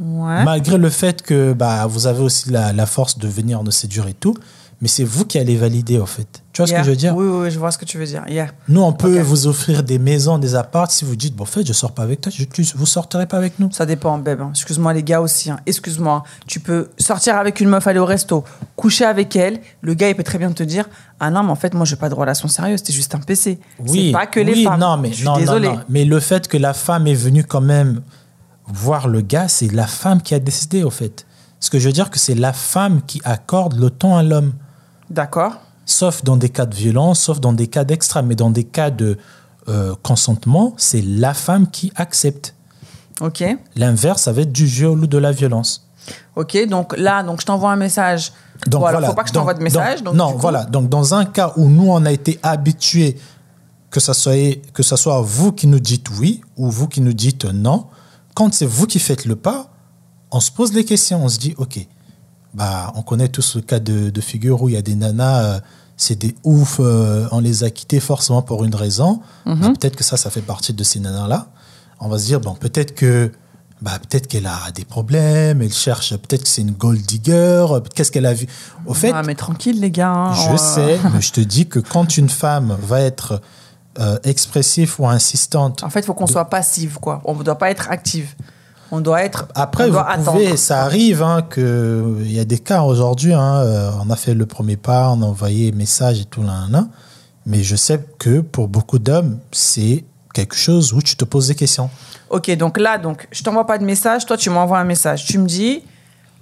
Ouais. 0.00 0.42
Malgré 0.42 0.78
le 0.78 0.90
fait 0.90 1.22
que 1.22 1.52
bah, 1.52 1.86
vous 1.86 2.06
avez 2.06 2.22
aussi 2.22 2.50
la, 2.50 2.72
la 2.72 2.86
force 2.86 3.18
de 3.18 3.28
venir 3.28 3.62
nous 3.62 3.70
séduire 3.70 4.08
et 4.08 4.14
tout, 4.14 4.34
mais 4.82 4.88
c'est 4.88 5.04
vous 5.04 5.24
qui 5.24 5.38
allez 5.38 5.56
valider, 5.56 5.98
en 6.00 6.06
fait. 6.06 6.42
Tu 6.52 6.60
vois 6.60 6.66
ce 6.66 6.72
que 6.74 6.82
je 6.82 6.90
veux 6.90 6.96
dire? 6.96 7.14
Oui, 7.16 7.24
oui, 7.24 7.50
je 7.52 7.58
vois 7.58 7.70
ce 7.70 7.78
que 7.78 7.84
tu 7.84 7.96
veux 7.98 8.04
dire. 8.04 8.24
Yeah. 8.28 8.48
Nous, 8.68 8.82
on 8.82 8.92
peut 8.92 9.20
vous 9.20 9.46
offrir 9.46 9.84
des 9.84 9.98
maisons, 10.00 10.38
des 10.38 10.56
apparts. 10.56 10.90
Si 10.90 11.04
vous 11.04 11.14
dites, 11.14 11.36
bon, 11.36 11.44
en 11.44 11.46
fait, 11.46 11.64
je 11.64 11.72
sors 11.72 11.92
pas 11.92 12.02
avec 12.02 12.20
toi, 12.20 12.32
je, 12.34 12.42
tu- 12.44 12.66
vous 12.74 12.84
sortirez 12.84 13.26
pas 13.26 13.36
avec 13.38 13.58
nous. 13.60 13.70
Ça 13.70 13.86
dépend, 13.86 14.18
babe. 14.18 14.40
hein. 14.40 14.50
Excuse-moi, 14.50 14.92
les 14.92 15.04
gars 15.04 15.20
aussi. 15.20 15.50
hein. 15.52 15.60
Excuse-moi. 15.66 16.24
Tu 16.48 16.58
peux 16.60 16.90
sortir 16.98 17.36
avec 17.36 17.60
une 17.60 17.68
meuf, 17.68 17.86
aller 17.86 18.00
au 18.00 18.04
resto, 18.04 18.42
coucher 18.76 19.04
avec 19.04 19.34
elle. 19.36 19.60
Le 19.82 19.94
gars, 19.94 20.08
il 20.10 20.16
peut 20.16 20.24
très 20.24 20.38
bien 20.38 20.50
te 20.50 20.64
dire 20.64 20.88
Ah 21.20 21.30
non, 21.30 21.44
mais 21.44 21.52
en 21.52 21.56
fait, 21.56 21.72
moi, 21.74 21.86
j'ai 21.86 21.96
pas 21.96 22.08
de 22.08 22.14
relation 22.14 22.48
sérieuse. 22.48 22.80
C'était 22.80 22.92
juste 22.92 23.14
un 23.14 23.20
PC. 23.20 23.60
Oui, 23.86 24.06
c'est 24.08 24.12
pas 24.12 24.26
que 24.26 24.40
les 24.40 24.52
oui, 24.52 24.64
femmes. 24.64 24.80
Non, 24.80 24.96
mais, 24.96 25.10
je 25.10 25.14
suis 25.14 25.24
non, 25.24 25.38
non, 25.38 25.60
non. 25.60 25.80
Mais 25.88 26.04
le 26.04 26.18
fait 26.18 26.48
que 26.48 26.56
la 26.56 26.74
femme 26.74 27.06
est 27.06 27.14
venue 27.14 27.44
quand 27.44 27.60
même 27.60 28.02
voir 28.66 29.06
le 29.06 29.20
gars, 29.20 29.46
c'est 29.46 29.72
la 29.72 29.86
femme 29.86 30.20
qui 30.22 30.34
a 30.34 30.40
décidé, 30.40 30.82
au 30.82 30.90
fait. 30.90 31.24
Ce 31.60 31.70
que 31.70 31.78
je 31.78 31.86
veux 31.86 31.92
dire, 31.92 32.10
que 32.10 32.18
c'est 32.18 32.34
la 32.34 32.52
femme 32.52 33.00
qui 33.06 33.20
accorde 33.24 33.78
le 33.78 33.88
temps 33.88 34.16
à 34.16 34.24
l'homme. 34.24 34.52
D'accord. 35.12 35.52
sauf 35.84 36.24
dans 36.24 36.36
des 36.36 36.48
cas 36.48 36.66
de 36.66 36.74
violence, 36.74 37.20
sauf 37.20 37.38
dans 37.40 37.52
des 37.52 37.66
cas 37.68 37.84
d'extrême, 37.84 38.26
mais 38.26 38.34
dans 38.34 38.50
des 38.50 38.64
cas 38.64 38.90
de 38.90 39.18
euh, 39.68 39.94
consentement, 40.02 40.74
c'est 40.76 41.02
la 41.02 41.34
femme 41.34 41.70
qui 41.70 41.92
accepte. 41.96 42.54
Ok. 43.20 43.44
L'inverse, 43.76 44.22
ça 44.22 44.32
va 44.32 44.42
être 44.42 44.52
du 44.52 44.66
jeu 44.66 44.88
ou 44.90 45.06
de 45.06 45.18
la 45.18 45.30
violence. 45.32 45.86
Ok. 46.34 46.56
Donc 46.68 46.96
là, 46.96 47.22
donc 47.22 47.40
je 47.40 47.46
t'envoie 47.46 47.70
un 47.70 47.76
message. 47.76 48.32
Donc 48.66 48.80
alors, 48.80 48.90
voilà. 48.92 49.08
faut 49.08 49.14
pas 49.14 49.22
que 49.22 49.28
je 49.28 49.34
t'envoie 49.34 49.54
de 49.54 49.62
message. 49.62 50.02
donc- 50.02 50.14
donc, 50.16 50.28
non, 50.28 50.32
coup- 50.32 50.38
voilà. 50.40 50.64
Donc 50.64 50.88
dans 50.88 51.14
un 51.14 51.24
cas 51.24 51.52
où 51.56 51.68
nous 51.68 51.88
on 51.90 52.04
a 52.06 52.10
été 52.12 52.38
habitués 52.42 53.16
que 53.90 54.00
ça 54.00 54.14
soit 54.14 54.60
que 54.72 54.82
ça 54.82 54.96
soit 54.96 55.20
vous 55.20 55.52
qui 55.52 55.66
nous 55.66 55.80
dites 55.80 56.08
oui 56.18 56.40
ou 56.56 56.70
vous 56.70 56.88
qui 56.88 57.00
nous 57.00 57.12
dites 57.12 57.44
non, 57.44 57.86
quand 58.34 58.52
c'est 58.54 58.66
vous 58.66 58.86
qui 58.86 58.98
faites 58.98 59.26
le 59.26 59.36
pas, 59.36 59.68
on 60.30 60.40
se 60.40 60.50
pose 60.50 60.72
les 60.72 60.84
questions, 60.84 61.22
on 61.24 61.28
se 61.28 61.38
dit 61.38 61.54
ok, 61.58 61.86
bah 62.54 62.92
on 62.96 63.02
connaît 63.02 63.28
tous 63.28 63.56
le 63.56 63.62
cas 63.62 63.80
de, 63.80 64.10
de 64.10 64.20
figure 64.20 64.62
où 64.62 64.68
il 64.68 64.74
y 64.74 64.78
a 64.78 64.82
des 64.82 64.94
nanas, 64.94 65.42
euh, 65.44 65.60
c'est 65.96 66.16
des 66.18 66.34
oufs, 66.44 66.78
euh, 66.80 67.26
on 67.32 67.40
les 67.40 67.64
a 67.64 67.70
quittés 67.70 68.00
forcément 68.00 68.42
pour 68.42 68.64
une 68.64 68.74
raison. 68.74 69.20
Mhm. 69.46 69.60
Bah, 69.60 69.68
peut-être 69.78 69.96
que 69.96 70.04
ça, 70.04 70.16
ça 70.16 70.30
fait 70.30 70.40
partie 70.42 70.72
de 70.72 70.84
ces 70.84 71.00
nanas 71.00 71.28
là. 71.28 71.46
On 72.00 72.08
va 72.08 72.18
se 72.18 72.26
dire 72.26 72.40
bon 72.40 72.54
peut-être 72.54 72.94
que 72.94 73.30
bah, 73.80 73.92
peut-être 73.98 74.28
qu'elle 74.28 74.46
a 74.46 74.70
des 74.74 74.84
problèmes, 74.84 75.60
elle 75.60 75.72
cherche, 75.72 76.16
peut-être 76.16 76.42
que 76.44 76.48
c'est 76.48 76.62
une 76.62 76.70
gold 76.70 77.00
digger, 77.04 77.66
qu'est-ce 77.94 78.12
qu'elle 78.12 78.26
a 78.26 78.34
vu? 78.34 78.46
Au 78.86 78.94
fait, 78.94 79.10
Ah, 79.12 79.22
mais 79.24 79.34
tranquille, 79.34 79.80
les 79.80 79.90
gars. 79.90 80.12
hein. 80.12 80.32
je 80.34 80.56
sais, 80.56 81.00
mais 81.12 81.20
je 81.20 81.32
te 81.32 81.40
dis 81.40 81.66
que 81.66 81.80
quand 81.80 82.16
une 82.16 82.28
femme 82.28 82.76
va 82.80 83.00
être 83.00 83.40
euh, 83.98 84.18
expressive 84.22 84.94
ou 85.00 85.08
insistante, 85.08 85.82
En 85.82 85.90
fait, 85.90 85.98
il 86.00 86.04
faut 86.06 86.14
qu'on 86.14 86.28
soit 86.28 86.44
passive, 86.44 86.98
quoi. 87.00 87.22
On 87.24 87.34
ne 87.34 87.42
doit 87.42 87.58
pas 87.58 87.70
être 87.72 87.90
active. 87.90 88.34
On 88.94 89.00
doit 89.00 89.22
être. 89.24 89.46
après, 89.54 89.90
on 89.90 90.18
vous 90.18 90.32
pouvez, 90.32 90.56
ça 90.58 90.82
arrive, 90.82 91.22
hein, 91.22 91.40
que 91.48 92.14
il 92.20 92.30
y 92.32 92.38
a 92.38 92.44
des 92.44 92.58
cas 92.58 92.82
aujourd'hui, 92.82 93.32
hein, 93.32 93.56
euh, 93.62 93.90
on 94.04 94.10
a 94.10 94.16
fait 94.16 94.34
le 94.34 94.44
premier 94.44 94.76
pas, 94.76 95.08
on 95.10 95.22
a 95.22 95.24
envoyé 95.24 95.72
message 95.72 96.20
et 96.20 96.24
tout, 96.26 96.42
là, 96.42 96.66
mais 97.46 97.62
je 97.62 97.74
sais 97.74 98.04
que 98.18 98.40
pour 98.40 98.68
beaucoup 98.68 98.98
d'hommes, 98.98 99.38
c'est 99.50 100.04
quelque 100.34 100.54
chose 100.54 100.92
où 100.92 101.00
tu 101.00 101.16
te 101.16 101.24
poses 101.24 101.48
des 101.48 101.54
questions. 101.54 101.88
Ok, 102.28 102.50
donc 102.56 102.78
là, 102.78 102.98
donc, 102.98 103.28
je 103.32 103.42
t'envoie 103.42 103.66
pas 103.66 103.78
de 103.78 103.84
message. 103.84 104.26
Toi, 104.26 104.36
tu 104.36 104.50
m'envoies 104.50 104.78
un 104.78 104.84
message. 104.84 105.24
Tu 105.24 105.38
me 105.38 105.46
dis, 105.46 105.82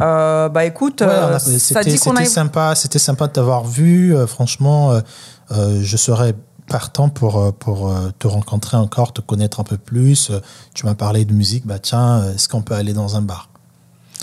euh, 0.03 0.49
bah 0.49 0.65
écoute, 0.65 1.03
Ouais, 1.03 1.09
euh, 1.09 1.39
ça 1.39 1.59
c'était 1.59 1.85
dit 1.91 1.99
qu'on 1.99 2.11
c'était 2.11 2.23
aille. 2.23 2.27
sympa, 2.27 2.75
c'était 2.75 2.99
sympa 2.99 3.29
de 3.29 3.33
t'avoir 3.33 3.65
vu. 3.65 4.15
euh, 4.15 4.27
franchement, 4.27 5.01
je 5.51 5.97
serais 5.97 6.35
partant 6.71 7.09
pour, 7.09 7.39
euh, 7.39 7.51
pour 7.51 7.91
euh, 7.91 8.11
te 8.19 8.29
rencontrer 8.29 8.77
encore, 8.77 9.13
te 9.13 9.21
connaître 9.21 9.59
un 9.61 9.65
peu 9.65 9.77
plus. 9.77 10.31
Euh, 10.31 10.41
tu 10.73 10.87
m'as 10.87 10.95
parlé 10.95 11.25
de 11.25 11.35
musique, 11.35 11.67
bah 11.67 11.81
tiens, 11.81 12.25
est-ce 12.33 12.49
qu'on 12.49 12.63
peut 12.63 12.75
aller 12.75 12.95
dans 12.95 13.17
un 13.17 13.23
bar? 13.23 13.49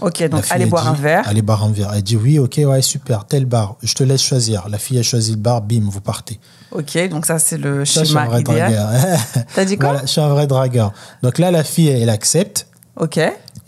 Ok, 0.02 0.24
donc 0.30 0.46
elle 0.52 0.70
boire 0.70 0.88
un 0.88 0.94
verre. 0.94 1.28
Allez 1.28 1.42
boire 1.42 1.64
un 1.64 1.72
verre. 1.72 1.92
Elle 1.94 2.04
dit 2.04 2.16
oui, 2.16 2.40
ok, 2.40 2.62
ouais, 2.66 2.82
super, 2.82 3.26
tel 3.26 3.46
bar. 3.46 3.76
Je 3.82 3.94
te 3.96 4.04
laisse 4.04 4.22
choisir. 4.22 4.70
La 4.70 4.78
fille 4.78 5.00
a 5.00 5.04
choisi 5.04 5.32
le 5.32 5.38
bar, 5.38 5.62
bim, 5.62 5.90
vous 5.90 6.02
partez. 6.02 6.40
Ok, 6.72 6.98
donc 7.10 7.26
ça 7.26 7.40
c'est 7.40 7.58
le 7.58 7.84
Ça, 7.84 8.04
je 8.04 8.10
suis 8.10 8.18
un 8.18 8.22
schéma 8.22 8.30
vrai 8.30 8.42
idéal. 8.42 8.72
dragueur. 8.72 9.20
T'as 9.56 9.66
dit 9.66 9.78
quoi? 9.78 9.88
Voilà, 9.90 10.02
je 10.06 10.12
suis 10.12 10.22
un 10.22 10.30
vrai 10.30 10.48
dragueur. 10.48 10.94
Donc 11.24 11.40
là, 11.40 11.52
la 11.52 11.64
fille, 11.64 11.90
elle 11.90 12.10
accepte. 12.10 12.68
Ok. 12.96 13.20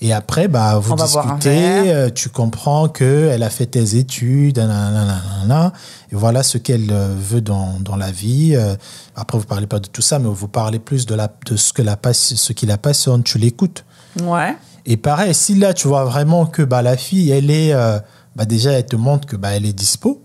Et 0.02 0.14
après, 0.14 0.48
bah, 0.48 0.80
vous 0.80 0.94
On 0.94 0.96
discutez, 0.96 1.92
euh, 1.94 2.10
tu 2.10 2.30
comprends 2.30 2.88
qu'elle 2.88 3.44
a 3.44 3.50
fait 3.50 3.66
tes 3.66 3.98
études, 3.98 4.58
nanana, 4.58 5.74
et 6.12 6.16
voilà 6.16 6.42
ce 6.42 6.58
qu'elle 6.58 6.88
euh, 6.92 7.14
veut 7.18 7.42
dans, 7.42 7.74
dans 7.82 7.98
la 7.98 8.10
vie. 8.10 8.56
Euh, 8.56 8.76
Après, 9.16 9.38
vous 9.38 9.44
parlez 9.46 9.68
pas 9.68 9.80
de 9.80 9.88
tout 9.88 10.02
ça, 10.02 10.18
mais 10.20 10.30
vous 10.30 10.48
parlez 10.48 10.80
plus 10.80 11.06
de, 11.06 11.16
la, 11.16 11.30
de 11.48 11.58
ce, 11.58 11.74
que 11.74 11.82
la, 11.82 11.98
passe- 11.98 12.36
ce 12.36 12.54
qui 12.54 12.66
la 12.66 12.78
passionne, 12.78 13.24
tu 13.24 13.38
l'écoutes. 13.40 13.84
Ouais. 14.22 14.56
Et 14.86 14.96
pareil, 14.96 15.34
si 15.34 15.56
là, 15.56 15.74
tu 15.74 15.90
vois 15.90 16.06
vraiment 16.06 16.46
que 16.46 16.62
bah, 16.62 16.82
la 16.82 16.96
fille, 16.96 17.30
elle 17.32 17.52
est. 17.52 17.74
euh, 17.74 18.00
bah, 18.38 18.46
déjà, 18.46 18.72
elle 18.72 18.86
te 18.86 18.96
montre 18.96 19.28
que 19.28 19.36
bah, 19.36 19.50
elle 19.50 19.66
est 19.66 19.74
dispo. 19.74 20.22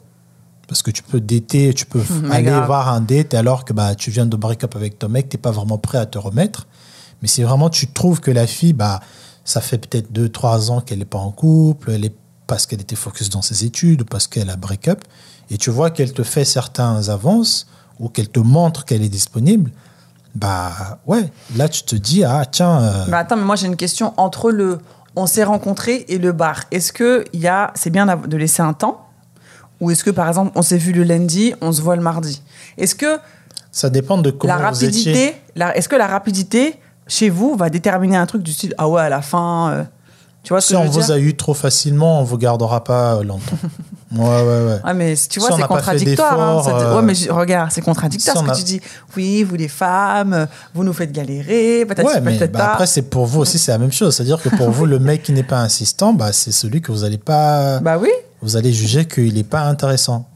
Parce 0.68 0.82
que 0.82 0.90
tu 0.92 1.02
peux 1.02 1.20
dater, 1.20 1.74
tu 1.74 1.84
peux 1.84 2.00
aller 2.30 2.44
grave. 2.44 2.66
voir 2.66 2.88
un 2.92 3.00
date 3.00 3.34
alors 3.34 3.64
que 3.64 3.72
bah, 3.72 3.96
tu 3.96 4.10
viens 4.12 4.24
de 4.26 4.36
break 4.36 4.62
up 4.64 4.76
avec 4.76 4.98
ton 5.00 5.08
mec, 5.08 5.28
tu 5.28 5.36
n'es 5.36 5.40
pas 5.40 5.50
vraiment 5.50 5.78
prêt 5.78 5.98
à 5.98 6.06
te 6.06 6.16
remettre. 6.16 6.66
Mais 7.22 7.28
si 7.28 7.42
vraiment 7.42 7.68
tu 7.70 7.88
trouves 7.88 8.20
que 8.20 8.30
la 8.30 8.46
fille, 8.46 8.72
bah, 8.72 9.00
ça 9.44 9.60
fait 9.60 9.78
peut-être 9.78 10.10
2-3 10.12 10.70
ans 10.70 10.80
qu'elle 10.80 10.98
n'est 11.00 11.04
pas 11.04 11.18
en 11.18 11.30
couple, 11.30 11.90
elle 11.90 12.04
est, 12.04 12.14
parce 12.46 12.66
qu'elle 12.66 12.80
était 12.80 12.96
focus 12.96 13.30
dans 13.30 13.42
ses 13.42 13.64
études 13.64 14.02
ou 14.02 14.04
parce 14.04 14.26
qu'elle 14.26 14.50
a 14.50 14.56
break 14.56 14.88
up, 14.88 15.00
et 15.50 15.58
tu 15.58 15.70
vois 15.70 15.90
qu'elle 15.90 16.12
te 16.12 16.22
fait 16.22 16.44
certains 16.44 17.08
avances 17.08 17.66
ou 18.00 18.08
qu'elle 18.08 18.28
te 18.28 18.40
montre 18.40 18.84
qu'elle 18.84 19.02
est 19.02 19.08
disponible, 19.08 19.70
bah 20.34 20.98
ouais, 21.06 21.30
là 21.56 21.68
tu 21.68 21.82
te 21.84 21.94
dis, 21.94 22.24
ah 22.24 22.44
tiens, 22.50 22.82
euh, 22.82 23.04
Mais 23.08 23.16
attends, 23.18 23.36
mais 23.36 23.44
moi 23.44 23.56
j'ai 23.56 23.66
une 23.66 23.76
question 23.76 24.14
entre 24.16 24.50
le 24.50 24.78
on 25.16 25.26
s'est 25.26 25.44
rencontrés 25.44 26.04
et 26.08 26.18
le 26.18 26.32
bar. 26.32 26.64
Est-ce 26.72 26.92
que 26.92 27.24
y 27.32 27.46
a 27.46 27.72
c'est 27.76 27.90
bien 27.90 28.04
de 28.16 28.36
laisser 28.36 28.62
un 28.62 28.72
temps? 28.72 29.06
Ou 29.80 29.90
est-ce 29.92 30.02
que 30.02 30.10
par 30.10 30.26
exemple 30.26 30.50
on 30.56 30.62
s'est 30.62 30.78
vu 30.78 30.92
le 30.92 31.04
lundi, 31.04 31.54
on 31.60 31.70
se 31.70 31.80
voit 31.82 31.94
le 31.94 32.02
mardi? 32.02 32.42
Est-ce 32.78 32.96
que 32.96 33.18
ça 33.70 33.90
dépend 33.90 34.18
de 34.18 34.30
comment 34.32 34.56
la 34.56 34.70
vous 34.70 34.84
étiez. 34.84 35.12
rapidité, 35.12 35.36
la- 35.54 35.76
est-ce 35.76 35.88
que 35.88 35.94
la 35.96 36.06
rapidité 36.08 36.80
chez 37.06 37.28
vous 37.30 37.54
va 37.56 37.70
déterminer 37.70 38.16
un 38.16 38.26
truc 38.26 38.42
du 38.42 38.52
style 38.52 38.74
ah 38.78 38.88
ouais 38.88 39.02
à 39.02 39.08
la 39.08 39.22
fin, 39.22 39.70
euh, 39.72 39.84
tu 40.42 40.50
vois 40.52 40.60
ce 40.60 40.68
Si 40.68 40.72
que 40.74 40.78
je 40.78 40.82
on 40.82 40.86
veux 40.86 40.92
vous 41.00 41.06
dire 41.06 41.14
a 41.14 41.18
eu 41.18 41.34
trop 41.36 41.54
facilement, 41.54 42.20
on 42.20 42.24
vous 42.24 42.36
gardera 42.38 42.84
pas 42.84 43.14
euh, 43.16 43.24
longtemps. 43.24 43.56
ouais, 44.12 44.18
ouais, 44.20 44.42
ouais. 44.66 44.80
Ouais, 44.84 44.94
mais 44.94 45.14
tu 45.28 45.40
vois, 45.40 45.50
Si 45.52 45.56
c'est 45.56 45.66
contradictoire. 45.66 46.40
hein, 46.40 46.62
euh, 46.68 46.96
Ouais, 46.96 47.02
mais 47.02 47.14
je- 47.14 47.30
regarde, 47.30 47.70
c'est 47.72 47.80
contradictoire 47.80 48.36
si 48.36 48.42
ce 48.42 48.46
que 48.46 48.52
a- 48.52 48.54
tu 48.56 48.62
dis. 48.62 48.80
Oui, 49.16 49.42
vous 49.42 49.54
les 49.56 49.68
femmes, 49.68 50.46
vous 50.74 50.84
nous 50.84 50.92
faites 50.92 51.12
galérer, 51.12 51.84
peut-être 51.86 52.06
Ouais, 52.06 52.20
mais 52.20 52.38
bah, 52.48 52.72
après, 52.72 52.86
c'est 52.86 53.02
pour 53.02 53.24
vous 53.26 53.40
aussi, 53.40 53.58
c'est 53.58 53.72
la 53.72 53.78
même 53.78 53.92
chose. 53.92 54.14
C'est-à-dire 54.14 54.40
que 54.42 54.50
pour 54.50 54.70
vous, 54.70 54.84
le 54.86 54.98
mec 54.98 55.22
qui 55.22 55.32
n'est 55.32 55.42
pas 55.42 55.60
insistant, 55.60 56.12
bah, 56.12 56.32
c'est 56.32 56.52
celui 56.52 56.82
que 56.82 56.92
vous 56.92 57.04
allez 57.04 57.18
pas. 57.18 57.80
Bah 57.80 57.96
oui. 57.98 58.10
Vous 58.42 58.56
allez 58.56 58.72
juger 58.74 59.06
qu'il 59.06 59.32
n'est 59.34 59.42
pas 59.44 59.62
intéressant. 59.62 60.28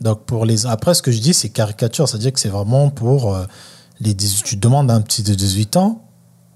Donc, 0.00 0.24
pour 0.24 0.46
les. 0.46 0.66
Après, 0.66 0.94
ce 0.94 1.02
que 1.02 1.12
je 1.12 1.20
dis, 1.20 1.34
c'est 1.34 1.50
caricature. 1.50 2.08
C'est-à-dire 2.08 2.32
que 2.32 2.40
c'est 2.40 2.48
vraiment 2.48 2.88
pour 2.88 3.34
euh, 3.34 3.44
les 4.02 4.14
18. 4.14 4.44
Tu 4.44 4.56
demandes 4.56 4.90
à 4.90 4.94
un 4.94 5.00
petit 5.00 5.22
de 5.22 5.34
18 5.34 5.76
ans, 5.76 6.08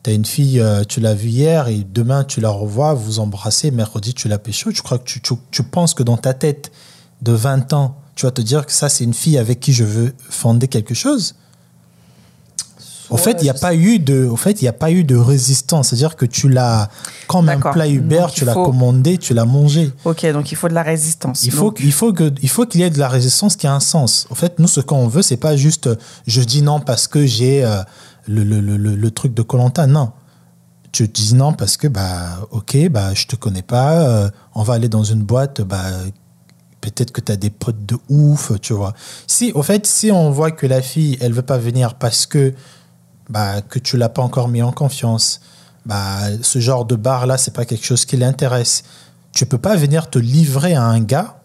tu 0.02 0.10
as 0.10 0.12
une 0.12 0.24
fille, 0.24 0.60
euh, 0.60 0.84
tu 0.84 1.00
l'as 1.00 1.14
vue 1.14 1.28
hier 1.28 1.68
et 1.68 1.84
demain, 1.84 2.24
tu 2.24 2.40
la 2.40 2.50
revois, 2.50 2.94
vous 2.94 3.18
embrassez, 3.18 3.70
mercredi, 3.70 4.14
tu 4.14 4.28
la 4.28 4.38
pécho. 4.38 4.72
Tu 4.72 4.82
crois 4.82 4.98
que 4.98 5.10
tu 5.50 5.62
penses 5.62 5.94
que 5.94 6.02
dans 6.02 6.16
ta 6.16 6.34
tête 6.34 6.70
de 7.22 7.32
20 7.32 7.72
ans, 7.72 7.96
tu 8.14 8.26
vas 8.26 8.32
te 8.32 8.40
dire 8.40 8.66
que 8.66 8.72
ça, 8.72 8.88
c'est 8.88 9.04
une 9.04 9.14
fille 9.14 9.38
avec 9.38 9.60
qui 9.60 9.72
je 9.72 9.84
veux 9.84 10.14
fonder 10.18 10.68
quelque 10.68 10.94
chose? 10.94 11.34
Au 13.10 13.16
fait, 13.16 13.36
il 13.40 13.44
n'y 13.44 13.50
a 13.50 13.54
pas 13.54 13.74
eu 13.74 13.98
de, 13.98 14.24
au 14.24 14.36
fait, 14.36 14.62
il 14.62 14.68
a 14.68 14.72
pas 14.72 14.90
eu 14.90 15.04
de 15.04 15.16
résistance. 15.16 15.88
C'est-à-dire 15.88 16.16
que 16.16 16.26
tu 16.26 16.48
l'as, 16.48 16.88
comme 17.28 17.48
un 17.48 17.58
plat 17.60 17.86
Uber, 17.88 18.18
Donc, 18.20 18.32
tu 18.32 18.42
il 18.42 18.46
l'as 18.46 18.54
faut- 18.54 18.64
commandé, 18.64 19.16
tu 19.18 19.32
l'as 19.34 19.44
mangé. 19.44 19.92
Ok, 20.04 20.26
donc 20.32 20.50
il 20.50 20.56
faut 20.56 20.68
de 20.68 20.74
la 20.74 20.82
résistance. 20.82 21.44
Il 21.44 21.52
faut, 21.52 21.70
qu'il 21.70 21.92
faut 21.92 22.12
que, 22.12 22.32
il 22.42 22.48
faut 22.48 22.66
qu'il 22.66 22.80
y 22.80 22.84
ait 22.84 22.90
de 22.90 22.98
la 22.98 23.08
résistance 23.08 23.54
qui 23.56 23.66
a 23.66 23.74
un 23.74 23.80
sens. 23.80 24.26
En 24.30 24.34
fait, 24.34 24.58
nous, 24.58 24.66
ce 24.68 24.80
qu'on 24.80 25.06
veut, 25.08 25.22
c'est 25.22 25.36
pas 25.36 25.56
juste, 25.56 25.88
je 26.26 26.40
dis 26.42 26.62
non 26.62 26.80
parce 26.80 27.06
que 27.06 27.26
j'ai 27.26 27.64
euh, 27.64 27.82
le, 28.26 28.42
le, 28.42 28.60
le, 28.60 28.76
le- 28.76 28.96
le 28.96 29.10
truc 29.12 29.34
de 29.34 29.42
Colanta. 29.42 29.86
Non. 29.86 30.10
Tu 30.92 31.06
dis 31.08 31.34
non 31.34 31.52
parce 31.52 31.76
que, 31.76 31.88
bah, 31.88 32.48
ok, 32.50 32.88
bah, 32.90 33.12
je 33.14 33.26
te 33.26 33.36
connais 33.36 33.62
pas, 33.62 34.00
euh, 34.08 34.30
on 34.54 34.62
va 34.62 34.74
aller 34.74 34.88
dans 34.88 35.04
une 35.04 35.22
boîte, 35.22 35.60
bah, 35.60 35.82
peut-être 36.80 37.10
que 37.10 37.20
tu 37.20 37.32
as 37.32 37.36
des 37.36 37.50
potes 37.50 37.84
de 37.84 37.96
ouf, 38.08 38.52
tu 38.62 38.72
vois. 38.72 38.94
Si, 39.26 39.52
au 39.52 39.62
fait, 39.62 39.86
si 39.86 40.10
on 40.10 40.30
voit 40.30 40.52
que 40.52 40.66
la 40.66 40.80
fille, 40.82 41.18
elle 41.20 41.32
veut 41.32 41.42
pas 41.42 41.58
venir 41.58 41.94
parce 41.94 42.26
que, 42.26 42.54
bah, 43.28 43.62
que 43.62 43.78
tu 43.78 43.96
l'as 43.96 44.08
pas 44.08 44.22
encore 44.22 44.48
mis 44.48 44.62
en 44.62 44.72
confiance, 44.72 45.40
bah, 45.84 46.18
ce 46.42 46.58
genre 46.58 46.84
de 46.84 46.96
bar-là, 46.96 47.38
c'est 47.38 47.52
pas 47.54 47.64
quelque 47.64 47.84
chose 47.84 48.04
qui 48.04 48.16
l'intéresse. 48.16 48.82
Tu 49.32 49.46
peux 49.46 49.58
pas 49.58 49.76
venir 49.76 50.08
te 50.10 50.18
livrer 50.18 50.74
à 50.74 50.84
un 50.84 51.00
gars 51.00 51.40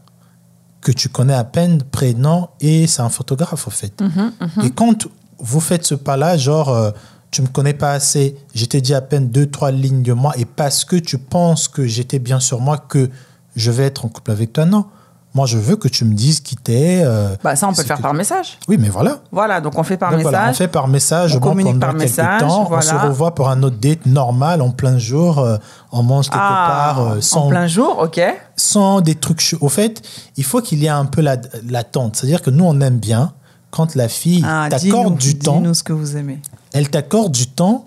que 0.82 0.91
tu 0.91 1.10
connais 1.10 1.34
à 1.34 1.44
peine 1.44 1.84
prénom 1.84 2.50
et 2.60 2.88
c'est 2.88 3.02
un 3.02 3.10
photographe, 3.10 3.67
au 3.67 3.72
fait. 3.72 4.02
Mhm, 4.02 4.32
Et 4.63 4.72
quand 4.72 5.08
vous 5.38 5.60
faites 5.60 5.86
ce 5.86 5.96
pas-là, 5.96 6.38
genre, 6.38 6.70
euh, 6.70 6.91
tu 7.30 7.41
me 7.41 7.48
connais 7.48 7.74
pas 7.74 7.91
assez, 7.94 8.36
je 8.56 8.65
t'ai 8.65 8.82
dit 8.82 8.94
à 8.94 9.02
peine 9.02 9.30
deux, 9.30 9.50
trois 9.50 9.72
lignes 9.72 10.02
de 10.04 10.13
moi, 10.13 10.34
et 10.38 10.46
parce 10.46 10.84
que 10.86 10.96
tu 10.96 11.17
penses 11.17 11.67
que 11.67 11.86
j'étais 11.86 12.20
bien 12.20 12.39
sur 12.39 12.60
moi, 12.62 12.78
que 12.78 13.10
je 13.56 13.72
vais 13.72 13.84
être 13.86 14.06
en 14.06 14.10
couple 14.10 14.32
avec 14.32 14.54
toi, 14.54 14.65
non. 14.65 14.86
Moi, 15.34 15.46
je 15.46 15.58
veux 15.58 15.78
que 15.78 15.88
tu 15.88 16.04
me 16.04 16.13
dises 16.13 16.41
qui 16.41 16.58
t'es. 16.58 17.04
euh, 17.06 17.30
bah 17.41 17.56
ça, 17.56 17.65
on 17.70 17.74
peut 17.74 17.82
le 17.84 17.88
faire 17.88 17.98
que- 17.98 18.02
par 18.02 18.13
message. 18.13 18.58
Oui, 18.67 18.76
mais 18.78 18.89
voilà. 18.89 19.20
Voilà, 19.32 19.62
donc 19.62 19.78
on 19.78 19.84
fait 19.84 19.96
par 19.96 20.10
Donc 20.10 20.17
message. 20.17 20.32
voilà, 20.34 20.50
on 20.50 20.54
fait 20.54 20.67
par 20.67 20.88
message, 20.89 21.36
on 21.38 21.39
communique 21.39 21.80
par 21.80 21.94
message, 21.94 22.41
temps, 22.41 22.63
on 22.70 22.82
se 22.82 22.88
voilà. 22.89 23.04
revoit 23.08 23.34
pour 23.34 23.48
un 23.50 23.63
autre 23.63 23.78
date 23.78 24.06
normal, 24.06 24.62
en 24.62 24.72
plein 24.72 24.98
jour, 24.98 25.39
euh, 25.39 25.56
on 25.94 26.04
mange 26.04 26.26
quelque 26.30 26.38
ah, 26.41 26.94
part, 26.96 27.08
euh, 27.13 27.22
sans, 27.22 27.46
en 27.46 27.48
plein 27.48 27.67
jour, 27.67 28.00
ok. 28.00 28.20
sans 28.58 29.00
des 29.00 29.15
trucs. 29.15 29.56
Au 29.62 29.70
fait, 29.70 30.02
il 30.36 30.44
faut 30.44 30.60
qu'il 30.62 30.80
y 30.80 30.88
ait 30.88 30.89
un 30.89 31.06
peu 31.06 31.22
la- 31.22 31.38
l'attente. 31.70 32.17
C'est-à-dire 32.17 32.41
que 32.41 32.50
nous, 32.50 32.65
on 32.65 32.82
aime 32.82 32.98
bien 33.00 33.32
quand 33.70 33.96
la 33.96 34.10
fille 34.10 34.44
Ah, 34.46 34.67
t'accorde 34.70 35.15
du 35.17 35.39
temps, 35.39 35.62
Dis-nous 35.62 35.76
ce 35.76 35.84
que 35.84 35.94
vous 35.94 36.17
aimez. 36.17 36.39
elle 36.74 36.89
t'accorde 36.89 37.32
du 37.32 37.48
temps 37.48 37.86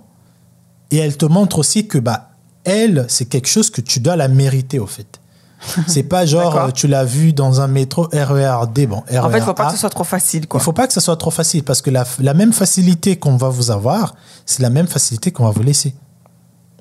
et 0.90 0.96
elle 0.96 1.18
te 1.18 1.26
montre 1.26 1.58
aussi 1.58 1.86
que 1.88 1.98
bah 1.98 2.30
elle, 2.64 3.04
c'est 3.08 3.26
quelque 3.26 3.48
chose 3.48 3.68
que 3.68 3.82
tu 3.82 4.00
dois 4.00 4.16
la 4.16 4.28
mériter 4.28 4.78
au 4.78 4.86
fait. 4.86 5.20
C'est 5.86 6.02
pas 6.02 6.26
genre 6.26 6.56
euh, 6.56 6.70
tu 6.70 6.86
l'as 6.86 7.04
vu 7.04 7.32
dans 7.32 7.60
un 7.60 7.66
métro 7.66 8.08
RERD, 8.12 8.86
bon, 8.86 8.98
En 8.98 9.02
fait, 9.02 9.14
il 9.14 9.18
RERA. 9.18 9.40
faut 9.40 9.54
pas 9.54 9.66
que 9.66 9.72
ce 9.72 9.78
soit 9.78 9.90
trop 9.90 10.04
facile, 10.04 10.46
quoi. 10.46 10.60
Il 10.60 10.62
faut 10.62 10.72
pas 10.72 10.86
que 10.86 10.92
ça 10.92 11.00
soit 11.00 11.16
trop 11.16 11.30
facile 11.30 11.62
parce 11.64 11.82
que 11.82 11.90
la, 11.90 12.04
la 12.20 12.34
même 12.34 12.52
facilité 12.52 13.16
qu'on 13.16 13.36
va 13.36 13.48
vous 13.48 13.70
avoir, 13.70 14.14
c'est 14.46 14.62
la 14.62 14.70
même 14.70 14.86
facilité 14.86 15.30
qu'on 15.32 15.44
va 15.44 15.50
vous 15.50 15.62
laisser. 15.62 15.94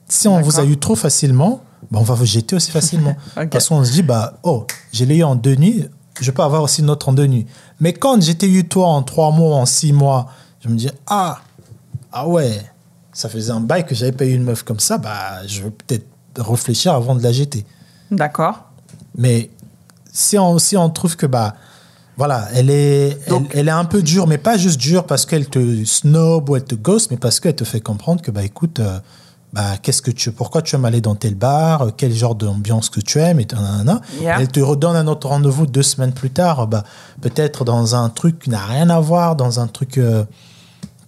Si 0.07 0.27
on 0.27 0.41
vous 0.41 0.59
a 0.59 0.63
eu 0.63 0.77
trop 0.77 0.95
facilement, 0.95 1.61
bah, 1.91 1.99
on 2.01 2.03
va 2.03 2.13
vous 2.13 2.25
jeter 2.25 2.55
aussi 2.55 2.71
facilement. 2.71 3.15
Ok. 3.37 3.49
Parce 3.49 3.69
qu'on 3.69 3.83
se 3.83 3.91
dit, 3.91 4.03
bah, 4.03 4.33
oh, 4.43 4.65
je 4.91 5.05
l'ai 5.05 5.17
eu 5.17 5.23
en 5.23 5.35
deux 5.35 5.55
nuits, 5.55 5.87
je 6.19 6.31
peux 6.31 6.43
avoir 6.43 6.61
aussi 6.61 6.81
une 6.81 6.89
autre 6.89 7.09
en 7.09 7.13
deux 7.13 7.25
nuits. 7.27 7.47
Mais 7.79 7.93
quand 7.93 8.21
j'étais 8.21 8.47
eu 8.47 8.67
toi 8.67 8.87
en 8.87 9.01
trois 9.03 9.31
mois, 9.31 9.55
en 9.57 9.65
six 9.65 9.93
mois, 9.93 10.27
je 10.63 10.69
me 10.69 10.75
dis, 10.75 10.89
ah, 11.07 11.39
ah 12.11 12.27
ouais, 12.27 12.61
ça 13.11 13.29
faisait 13.29 13.51
un 13.51 13.59
bail 13.59 13.85
que 13.85 13.95
j'avais 13.95 14.11
pas 14.11 14.25
eu 14.25 14.33
une 14.33 14.43
meuf 14.43 14.63
comme 14.63 14.79
ça, 14.79 14.97
bah, 14.97 15.45
je 15.47 15.63
vais 15.63 15.71
peut-être 15.71 16.05
réfléchir 16.37 16.93
avant 16.93 17.15
de 17.15 17.23
la 17.23 17.31
jeter. 17.31 17.65
D'accord. 18.11 18.65
Mais 19.17 19.49
si 20.11 20.37
on, 20.37 20.57
si 20.59 20.77
on 20.77 20.89
trouve 20.89 21.15
que, 21.15 21.25
bah, 21.25 21.55
voilà, 22.17 22.47
elle 22.53 22.69
est, 22.69 23.17
elle, 23.25 23.29
Donc- 23.29 23.51
elle 23.53 23.67
est 23.67 23.71
un 23.71 23.85
peu 23.85 24.01
dure, 24.03 24.27
mais 24.27 24.37
pas 24.37 24.57
juste 24.57 24.79
dure 24.79 25.05
parce 25.05 25.25
qu'elle 25.25 25.47
te 25.49 25.83
snob 25.85 26.49
ou 26.49 26.55
elle 26.55 26.63
te 26.63 26.75
ghost, 26.75 27.09
mais 27.11 27.17
parce 27.17 27.39
qu'elle 27.39 27.55
te 27.55 27.63
fait 27.63 27.81
comprendre 27.81 28.21
que, 28.21 28.31
bah, 28.31 28.43
écoute, 28.43 28.79
euh, 28.79 28.99
bah, 29.51 29.77
qu'est-ce 29.81 30.01
que 30.01 30.11
tu, 30.11 30.31
pourquoi 30.31 30.61
tu 30.61 30.75
aimes 30.75 30.85
aller 30.85 31.01
dans 31.01 31.15
tel 31.15 31.35
bar, 31.35 31.81
euh, 31.83 31.89
quel 31.95 32.13
genre 32.13 32.35
d'ambiance 32.35 32.89
que 32.89 32.99
tu 32.99 33.19
aimes, 33.19 33.39
et 33.39 33.47
nanana. 33.51 34.01
Yeah. 34.19 34.37
Elle 34.39 34.47
te 34.47 34.59
redonne 34.59 34.95
un 34.95 35.07
autre 35.07 35.27
rendez-vous 35.27 35.65
deux 35.67 35.83
semaines 35.83 36.13
plus 36.13 36.31
tard, 36.31 36.67
bah, 36.67 36.83
peut-être 37.21 37.63
dans 37.65 37.95
un 37.95 38.09
truc 38.09 38.39
qui 38.39 38.49
n'a 38.49 38.63
rien 38.65 38.89
à 38.89 38.99
voir, 38.99 39.35
dans 39.35 39.59
un 39.59 39.67
truc 39.67 39.97
euh, 39.97 40.23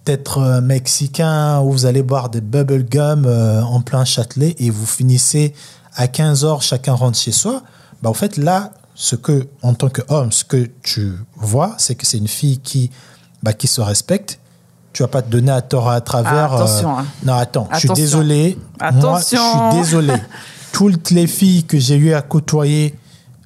peut-être 0.04 0.38
euh, 0.38 0.60
mexicain 0.60 1.60
où 1.60 1.70
vous 1.72 1.86
allez 1.86 2.02
boire 2.02 2.28
des 2.30 2.40
bubble 2.40 2.84
gum 2.84 3.26
en 3.26 3.80
plein 3.80 4.04
Châtelet 4.04 4.54
et 4.58 4.70
vous 4.70 4.86
finissez 4.86 5.52
à 5.96 6.06
15h, 6.06 6.62
chacun 6.62 6.94
rentre 6.94 7.18
chez 7.18 7.32
soi. 7.32 7.62
Bah, 8.06 8.10
en 8.10 8.14
fait, 8.14 8.36
là, 8.36 8.70
ce 8.94 9.16
que, 9.16 9.48
en 9.62 9.74
tant 9.74 9.88
qu'homme, 9.88 10.30
ce 10.30 10.44
que 10.44 10.70
tu 10.84 11.12
vois, 11.34 11.74
c'est 11.76 11.96
que 11.96 12.06
c'est 12.06 12.18
une 12.18 12.28
fille 12.28 12.58
qui, 12.60 12.92
bah, 13.42 13.52
qui 13.52 13.66
se 13.66 13.80
respecte. 13.80 14.38
Tu 14.92 15.02
vas 15.02 15.08
pas 15.08 15.22
te 15.22 15.28
donner 15.28 15.50
à 15.50 15.60
tort 15.60 15.90
à 15.90 16.00
travers. 16.00 16.52
Ah, 16.52 16.56
attention, 16.56 16.96
euh, 16.96 17.00
hein. 17.00 17.06
Non, 17.24 17.34
attends, 17.34 17.68
je 17.72 17.78
suis 17.80 17.86
Attention. 17.88 18.04
désolé. 18.04 18.58
Moi, 18.80 18.90
je 18.92 18.96
Attention. 18.98 19.70
suis 19.72 19.80
désolé. 19.80 20.14
Toutes 20.72 21.10
les 21.10 21.26
filles 21.26 21.64
que 21.64 21.78
j'ai 21.80 21.96
eu 21.96 22.14
à 22.14 22.22
côtoyer 22.22 22.94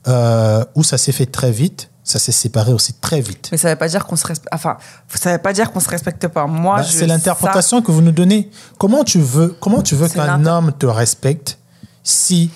euh, 0.08 0.62
où 0.74 0.82
ça 0.84 0.98
s'est 0.98 1.12
fait 1.12 1.24
très 1.26 1.50
vite, 1.50 1.88
ça 2.04 2.18
s'est 2.18 2.30
séparé 2.32 2.74
aussi 2.74 2.92
très 2.92 3.22
vite. 3.22 3.48
Mais 3.50 3.56
ça 3.56 3.70
veut 3.70 3.76
pas 3.76 3.88
dire 3.88 4.04
qu'on 4.06 4.16
se 4.16 4.26
respecte. 4.26 4.52
Enfin, 4.52 4.76
ça 5.14 5.32
veut 5.32 5.38
pas 5.38 5.54
dire 5.54 5.72
qu'on 5.72 5.80
se 5.80 5.88
respecte 5.88 6.28
pas. 6.28 6.46
Moi, 6.46 6.76
Bah, 6.76 6.82
c'est 6.82 7.06
l'interprétation 7.06 7.80
que 7.80 7.90
vous 7.92 8.02
nous 8.02 8.12
donnez. 8.12 8.50
Comment 8.76 9.04
tu 9.04 9.20
veux, 9.20 9.56
comment 9.58 9.80
tu 9.80 9.94
veux 9.94 10.08
qu'un 10.08 10.44
homme 10.44 10.72
te 10.78 10.84
respecte 10.86 11.56
si 12.04 12.50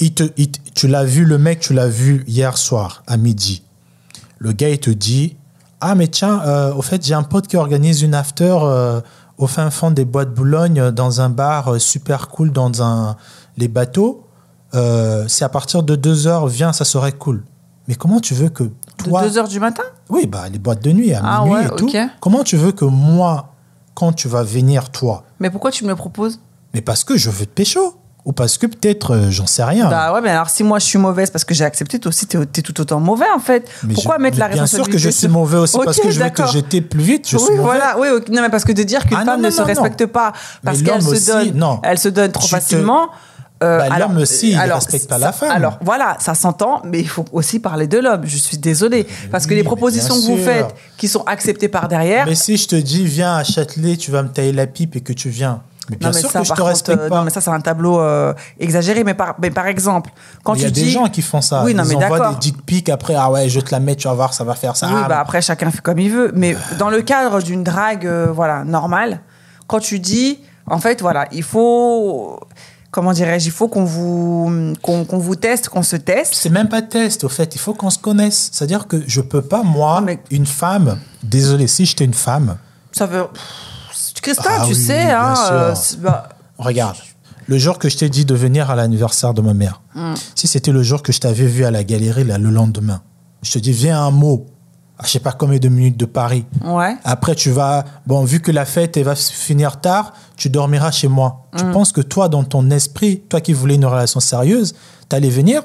il 0.00 0.14
te, 0.14 0.24
il 0.36 0.50
te- 0.50 0.58
tu 0.74 0.88
l'as 0.88 1.04
vu, 1.04 1.24
le 1.24 1.38
mec, 1.38 1.60
tu 1.60 1.72
l'as 1.74 1.88
vu 1.88 2.24
hier 2.26 2.56
soir 2.58 3.02
à 3.06 3.16
midi. 3.16 3.62
Le 4.38 4.52
gars, 4.52 4.68
il 4.70 4.78
te 4.80 4.90
dit 4.90 5.36
Ah, 5.80 5.94
mais 5.94 6.08
tiens, 6.08 6.40
euh, 6.46 6.72
au 6.74 6.82
fait, 6.82 7.04
j'ai 7.04 7.14
un 7.14 7.22
pote 7.22 7.46
qui 7.46 7.56
organise 7.56 8.02
une 8.02 8.14
after 8.14 8.56
euh, 8.62 9.00
au 9.38 9.46
fin 9.46 9.70
fond 9.70 9.90
des 9.90 10.04
bois 10.04 10.24
de 10.24 10.30
Boulogne, 10.30 10.80
euh, 10.80 10.90
dans 10.90 11.20
un 11.20 11.28
bar 11.28 11.80
super 11.80 12.28
cool, 12.28 12.50
dans 12.52 12.82
un, 12.82 13.16
les 13.56 13.68
bateaux. 13.68 14.24
euh, 14.74 15.24
c'est 15.28 15.44
à 15.44 15.48
partir 15.48 15.82
de 15.82 15.94
2 15.96 16.26
heures, 16.26 16.46
viens, 16.48 16.72
ça 16.72 16.84
serait 16.84 17.12
cool. 17.12 17.44
Mais 17.86 17.94
comment 17.96 18.18
tu 18.20 18.34
veux 18.34 18.48
que 18.48 18.64
toi. 18.96 19.22
De 19.22 19.28
2 19.28 19.38
heures 19.38 19.48
du 19.48 19.60
matin? 19.60 19.82
Oui, 20.08 20.26
bah, 20.26 20.48
les 20.48 20.58
boîtes 20.58 20.82
de 20.82 20.90
nuit, 20.92 21.12
à 21.12 21.20
Ah 21.22 21.40
minuit 21.44 21.54
ouais, 21.54 21.66
et 21.66 21.76
tout. 21.76 21.90
Comment 22.20 22.42
tu 22.44 22.56
veux 22.56 22.72
que 22.72 22.84
moi, 22.86 23.52
quand 23.94 24.12
tu 24.12 24.26
vas 24.28 24.42
venir, 24.42 24.90
toi, 24.90 25.24
Mais 25.40 25.50
pourquoi 25.50 25.70
tu 25.70 25.84
me 25.84 25.90
le 25.90 25.94
proposes? 25.96 26.40
Mais 26.72 26.80
parce 26.80 27.04
que 27.04 27.16
je 27.16 27.28
veux 27.30 27.46
te 27.46 27.50
pécho 27.52 27.94
Ou 28.24 28.32
parce 28.32 28.56
que 28.56 28.66
peut-être, 28.66 29.14
euh, 29.14 29.30
j'en 29.30 29.46
sais 29.46 29.62
rien. 29.64 29.90
Bah 29.90 30.14
ouais, 30.14 30.22
mais 30.22 30.30
alors 30.30 30.48
si 30.48 30.64
moi 30.64 30.78
je 30.78 30.86
suis 30.86 30.98
mauvaise 30.98 31.28
parce 31.30 31.44
que 31.44 31.52
j'ai 31.52 31.64
accepté, 31.64 31.98
toi 31.98 32.08
aussi 32.08 32.26
t'es 32.26 32.38
es 32.38 32.62
tout 32.62 32.80
autant 32.80 32.98
mauvais 32.98 33.26
en 33.36 33.38
fait. 33.38 33.68
Mais 33.82 33.92
pourquoi 33.92 34.16
je- 34.16 34.22
mettre 34.22 34.38
la 34.38 34.48
mais 34.48 34.54
Bien 34.54 34.64
sûr 34.66 34.78
responsabilité 34.78 34.92
que 34.92 35.12
je 35.12 35.16
suis 35.18 35.28
mauvais 35.28 35.58
aussi 35.58 35.78
parce 35.84 36.00
que 36.00 36.10
je 36.10 36.20
veux 36.22 36.30
te 36.30 36.46
jeter 36.46 36.80
plus 36.80 37.02
vite. 37.02 37.28
Je 37.28 37.36
oui, 37.36 37.42
suis 37.44 37.56
voilà, 37.56 37.96
oui, 37.98 38.08
non, 38.30 38.40
mais 38.40 38.48
parce 38.48 38.64
que 38.64 38.72
de 38.72 38.82
dire 38.82 39.04
qu'une 39.04 39.18
Ah, 39.20 39.24
femme 39.26 39.42
non, 39.42 39.48
ne 39.48 39.50
non, 39.50 39.56
se 39.56 39.60
respecte 39.62 40.06
pas 40.06 40.32
parce 40.64 40.80
qu'elle 40.82 41.02
se 41.02 41.26
donne, 41.32 41.52
non. 41.54 41.80
elle 41.82 41.98
se 41.98 42.08
donne 42.08 42.32
trop 42.32 42.44
te- 42.44 42.48
facilement. 42.48 43.08
euh, 43.62 43.78
Bah, 43.90 43.98
l'homme 43.98 44.16
aussi, 44.16 44.52
il 44.52 44.58
respecte 44.58 45.06
pas 45.06 45.18
la 45.18 45.30
femme. 45.32 45.50
Alors 45.50 45.78
voilà, 45.82 46.16
ça 46.18 46.34
s'entend, 46.34 46.80
mais 46.84 47.00
il 47.00 47.08
faut 47.08 47.26
aussi 47.30 47.58
parler 47.60 47.86
de 47.86 47.98
l'homme. 47.98 48.22
Je 48.24 48.38
suis 48.38 48.56
désolée 48.56 49.06
parce 49.30 49.46
que 49.46 49.52
les 49.52 49.64
propositions 49.64 50.14
que 50.18 50.24
vous 50.26 50.38
faites, 50.38 50.74
qui 50.96 51.08
sont 51.08 51.24
acceptées 51.24 51.68
par 51.68 51.88
derrière, 51.88 52.24
Mais 52.26 52.34
si 52.34 52.56
je 52.56 52.68
te 52.68 52.76
dis, 52.76 53.04
viens 53.04 53.36
à 53.36 53.44
Châtelet, 53.44 53.98
tu 53.98 54.10
vas 54.10 54.22
me 54.22 54.28
tailler 54.30 54.52
la 54.52 54.66
pipe 54.66 54.96
et 54.96 55.02
que 55.02 55.12
tu 55.12 55.28
viens. 55.28 55.60
Mais 55.90 55.96
bien 55.96 56.08
non, 56.08 56.14
mais 56.14 56.20
sûr 56.20 56.30
ça, 56.30 56.38
que 56.40 56.44
je 56.46 56.50
te 56.50 56.56
contre, 56.56 56.68
respecte 56.68 57.00
euh, 57.00 57.08
pas. 57.10 57.16
Non, 57.18 57.24
mais 57.24 57.30
ça, 57.30 57.40
c'est 57.42 57.50
un 57.50 57.60
tableau 57.60 58.00
euh, 58.00 58.32
exagéré. 58.58 59.04
Mais 59.04 59.12
par, 59.14 59.34
mais 59.40 59.50
par 59.50 59.66
exemple, 59.66 60.10
quand 60.42 60.54
il 60.54 60.60
y 60.60 60.62
tu 60.62 60.66
a 60.68 60.70
dis. 60.70 60.84
des 60.84 60.90
gens 60.90 61.08
qui 61.08 61.20
font 61.20 61.40
ça. 61.42 61.62
Oui, 61.64 61.74
non, 61.74 61.84
Ils 61.84 61.96
mais 61.98 62.04
envoient 62.04 62.30
des 62.30 62.36
dick 62.36 62.64
pics 62.64 62.88
après, 62.88 63.14
ah 63.14 63.30
ouais, 63.30 63.48
je 63.50 63.60
te 63.60 63.70
la 63.70 63.80
mets, 63.80 63.94
tu 63.94 64.08
vas 64.08 64.14
voir, 64.14 64.32
ça 64.32 64.44
va 64.44 64.54
faire 64.54 64.76
ça. 64.76 64.86
Oui, 64.88 64.94
Ah, 65.04 65.08
bah 65.08 65.20
après, 65.20 65.42
chacun 65.42 65.70
fait 65.70 65.82
comme 65.82 65.98
il 65.98 66.10
veut. 66.10 66.32
Mais 66.34 66.56
dans 66.78 66.88
le 66.88 67.02
cadre 67.02 67.42
d'une 67.42 67.62
drague, 67.64 68.06
euh, 68.06 68.28
voilà, 68.32 68.64
normale, 68.64 69.20
quand 69.66 69.80
tu 69.80 69.98
dis, 70.00 70.38
en 70.66 70.78
fait, 70.78 71.02
voilà, 71.02 71.26
il 71.32 71.42
faut, 71.42 72.40
comment 72.90 73.12
dirais-je, 73.12 73.46
il 73.48 73.52
faut 73.52 73.68
qu'on 73.68 73.84
vous, 73.84 74.72
qu'on 74.80 75.04
qu'on 75.04 75.18
vous 75.18 75.36
teste, 75.36 75.68
qu'on 75.68 75.82
se 75.82 75.96
teste. 75.96 76.32
C'est 76.34 76.48
même 76.48 76.68
pas 76.70 76.80
test, 76.80 77.24
au 77.24 77.28
fait, 77.28 77.54
il 77.54 77.58
faut 77.60 77.74
qu'on 77.74 77.90
se 77.90 77.98
connaisse. 77.98 78.48
C'est-à-dire 78.52 78.86
que 78.86 79.02
je 79.06 79.20
peux 79.20 79.42
pas, 79.42 79.62
moi, 79.62 80.00
mais- 80.00 80.18
une 80.30 80.46
femme, 80.46 80.98
désolé, 81.22 81.66
si 81.66 81.84
j'étais 81.84 82.04
une 82.06 82.14
femme, 82.14 82.56
Ça 82.92 83.04
veut. 83.06 83.24
Christophe, 84.24 84.46
Ah 84.60 84.64
tu 84.66 84.72
oui, 84.74 84.80
sais, 84.86 85.10
hein. 85.10 85.34
euh, 85.52 85.74
bah, 86.00 86.28
regarde, 86.58 86.96
le 87.46 87.58
jour 87.58 87.78
que 87.78 87.88
je 87.88 87.96
t'ai 87.98 88.08
dit 88.08 88.24
de 88.24 88.34
venir 88.34 88.70
à 88.70 88.74
l'anniversaire 88.74 89.34
de 89.34 89.40
ma 89.42 89.54
mère, 89.54 89.80
Hmm. 89.94 90.14
si 90.34 90.46
c'était 90.48 90.72
le 90.72 90.82
jour 90.82 91.02
que 91.02 91.12
je 91.12 91.20
t'avais 91.20 91.46
vu 91.46 91.64
à 91.64 91.70
la 91.70 91.84
galerie 91.84 92.24
là, 92.24 92.36
le 92.38 92.50
lendemain, 92.50 93.00
je 93.42 93.52
te 93.52 93.58
dis, 93.58 93.72
viens 93.72 94.00
un 94.02 94.10
mot, 94.10 94.46
à 94.98 95.04
je 95.06 95.10
sais 95.10 95.20
pas 95.20 95.32
combien 95.32 95.58
de 95.58 95.68
minutes 95.68 95.96
de 95.98 96.06
Paris. 96.06 96.46
ouais. 96.64 96.96
Après, 97.04 97.34
tu 97.34 97.50
vas. 97.50 97.84
Bon, 98.06 98.24
vu 98.24 98.40
que 98.40 98.50
la 98.52 98.64
fête 98.64 98.96
elle 98.96 99.04
va 99.04 99.14
finir 99.16 99.80
tard, 99.80 100.12
tu 100.36 100.48
dormiras 100.50 100.90
chez 100.90 101.08
moi. 101.08 101.46
Hmm. 101.52 101.58
Tu 101.58 101.64
penses 101.72 101.92
que 101.92 102.00
toi, 102.00 102.28
dans 102.28 102.44
ton 102.44 102.70
esprit, 102.70 103.20
toi 103.28 103.40
qui 103.40 103.52
voulais 103.52 103.74
une 103.74 103.84
relation 103.86 104.20
sérieuse, 104.20 104.74
t'allais 105.08 105.30
venir 105.30 105.62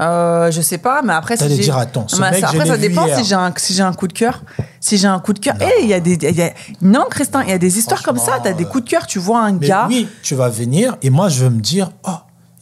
Euh, 0.00 0.50
je 0.50 0.62
sais 0.62 0.78
pas, 0.78 1.02
mais 1.02 1.12
après, 1.12 1.36
si 1.36 1.46
j'ai- 1.48 1.58
dire, 1.58 1.76
attends, 1.76 2.08
ce 2.08 2.16
mec, 2.18 2.36
ça- 2.40 2.48
après, 2.48 2.64
ça 2.66 2.78
dépend 2.78 3.04
hier. 3.06 3.18
si 3.18 3.24
j'ai 3.24 3.34
un, 3.34 3.52
si 3.56 3.74
j'ai 3.74 3.82
un 3.82 3.92
coup 3.92 4.08
de 4.08 4.14
cœur. 4.14 4.42
Si 4.80 4.96
j'ai 4.96 5.06
un 5.06 5.18
coup 5.20 5.34
de 5.34 5.38
cœur. 5.38 5.54
Eh, 5.60 5.82
il 5.82 5.88
y 5.88 5.92
a 5.94 6.00
des. 6.00 6.14
il 6.14 6.34
y 6.34 6.42
a- 6.42 6.54
Non, 6.80 7.04
Christin, 7.10 7.42
il 7.42 7.50
y 7.50 7.52
a 7.52 7.58
des 7.58 7.76
histoires 7.78 8.02
comme 8.02 8.16
ça. 8.18 8.40
T'as 8.42 8.54
des 8.54 8.64
coups 8.64 8.84
de 8.84 8.88
cœur, 8.90 9.06
tu 9.06 9.18
vois 9.18 9.42
un 9.44 9.52
Mais 9.52 9.68
gars. 9.68 9.86
oui, 9.88 10.08
tu 10.22 10.34
vas 10.34 10.48
venir 10.48 10.96
et 11.02 11.10
moi, 11.10 11.28
je 11.28 11.44
vais 11.44 11.50
me 11.50 11.60
dire, 11.60 11.90
oh, 12.04 12.10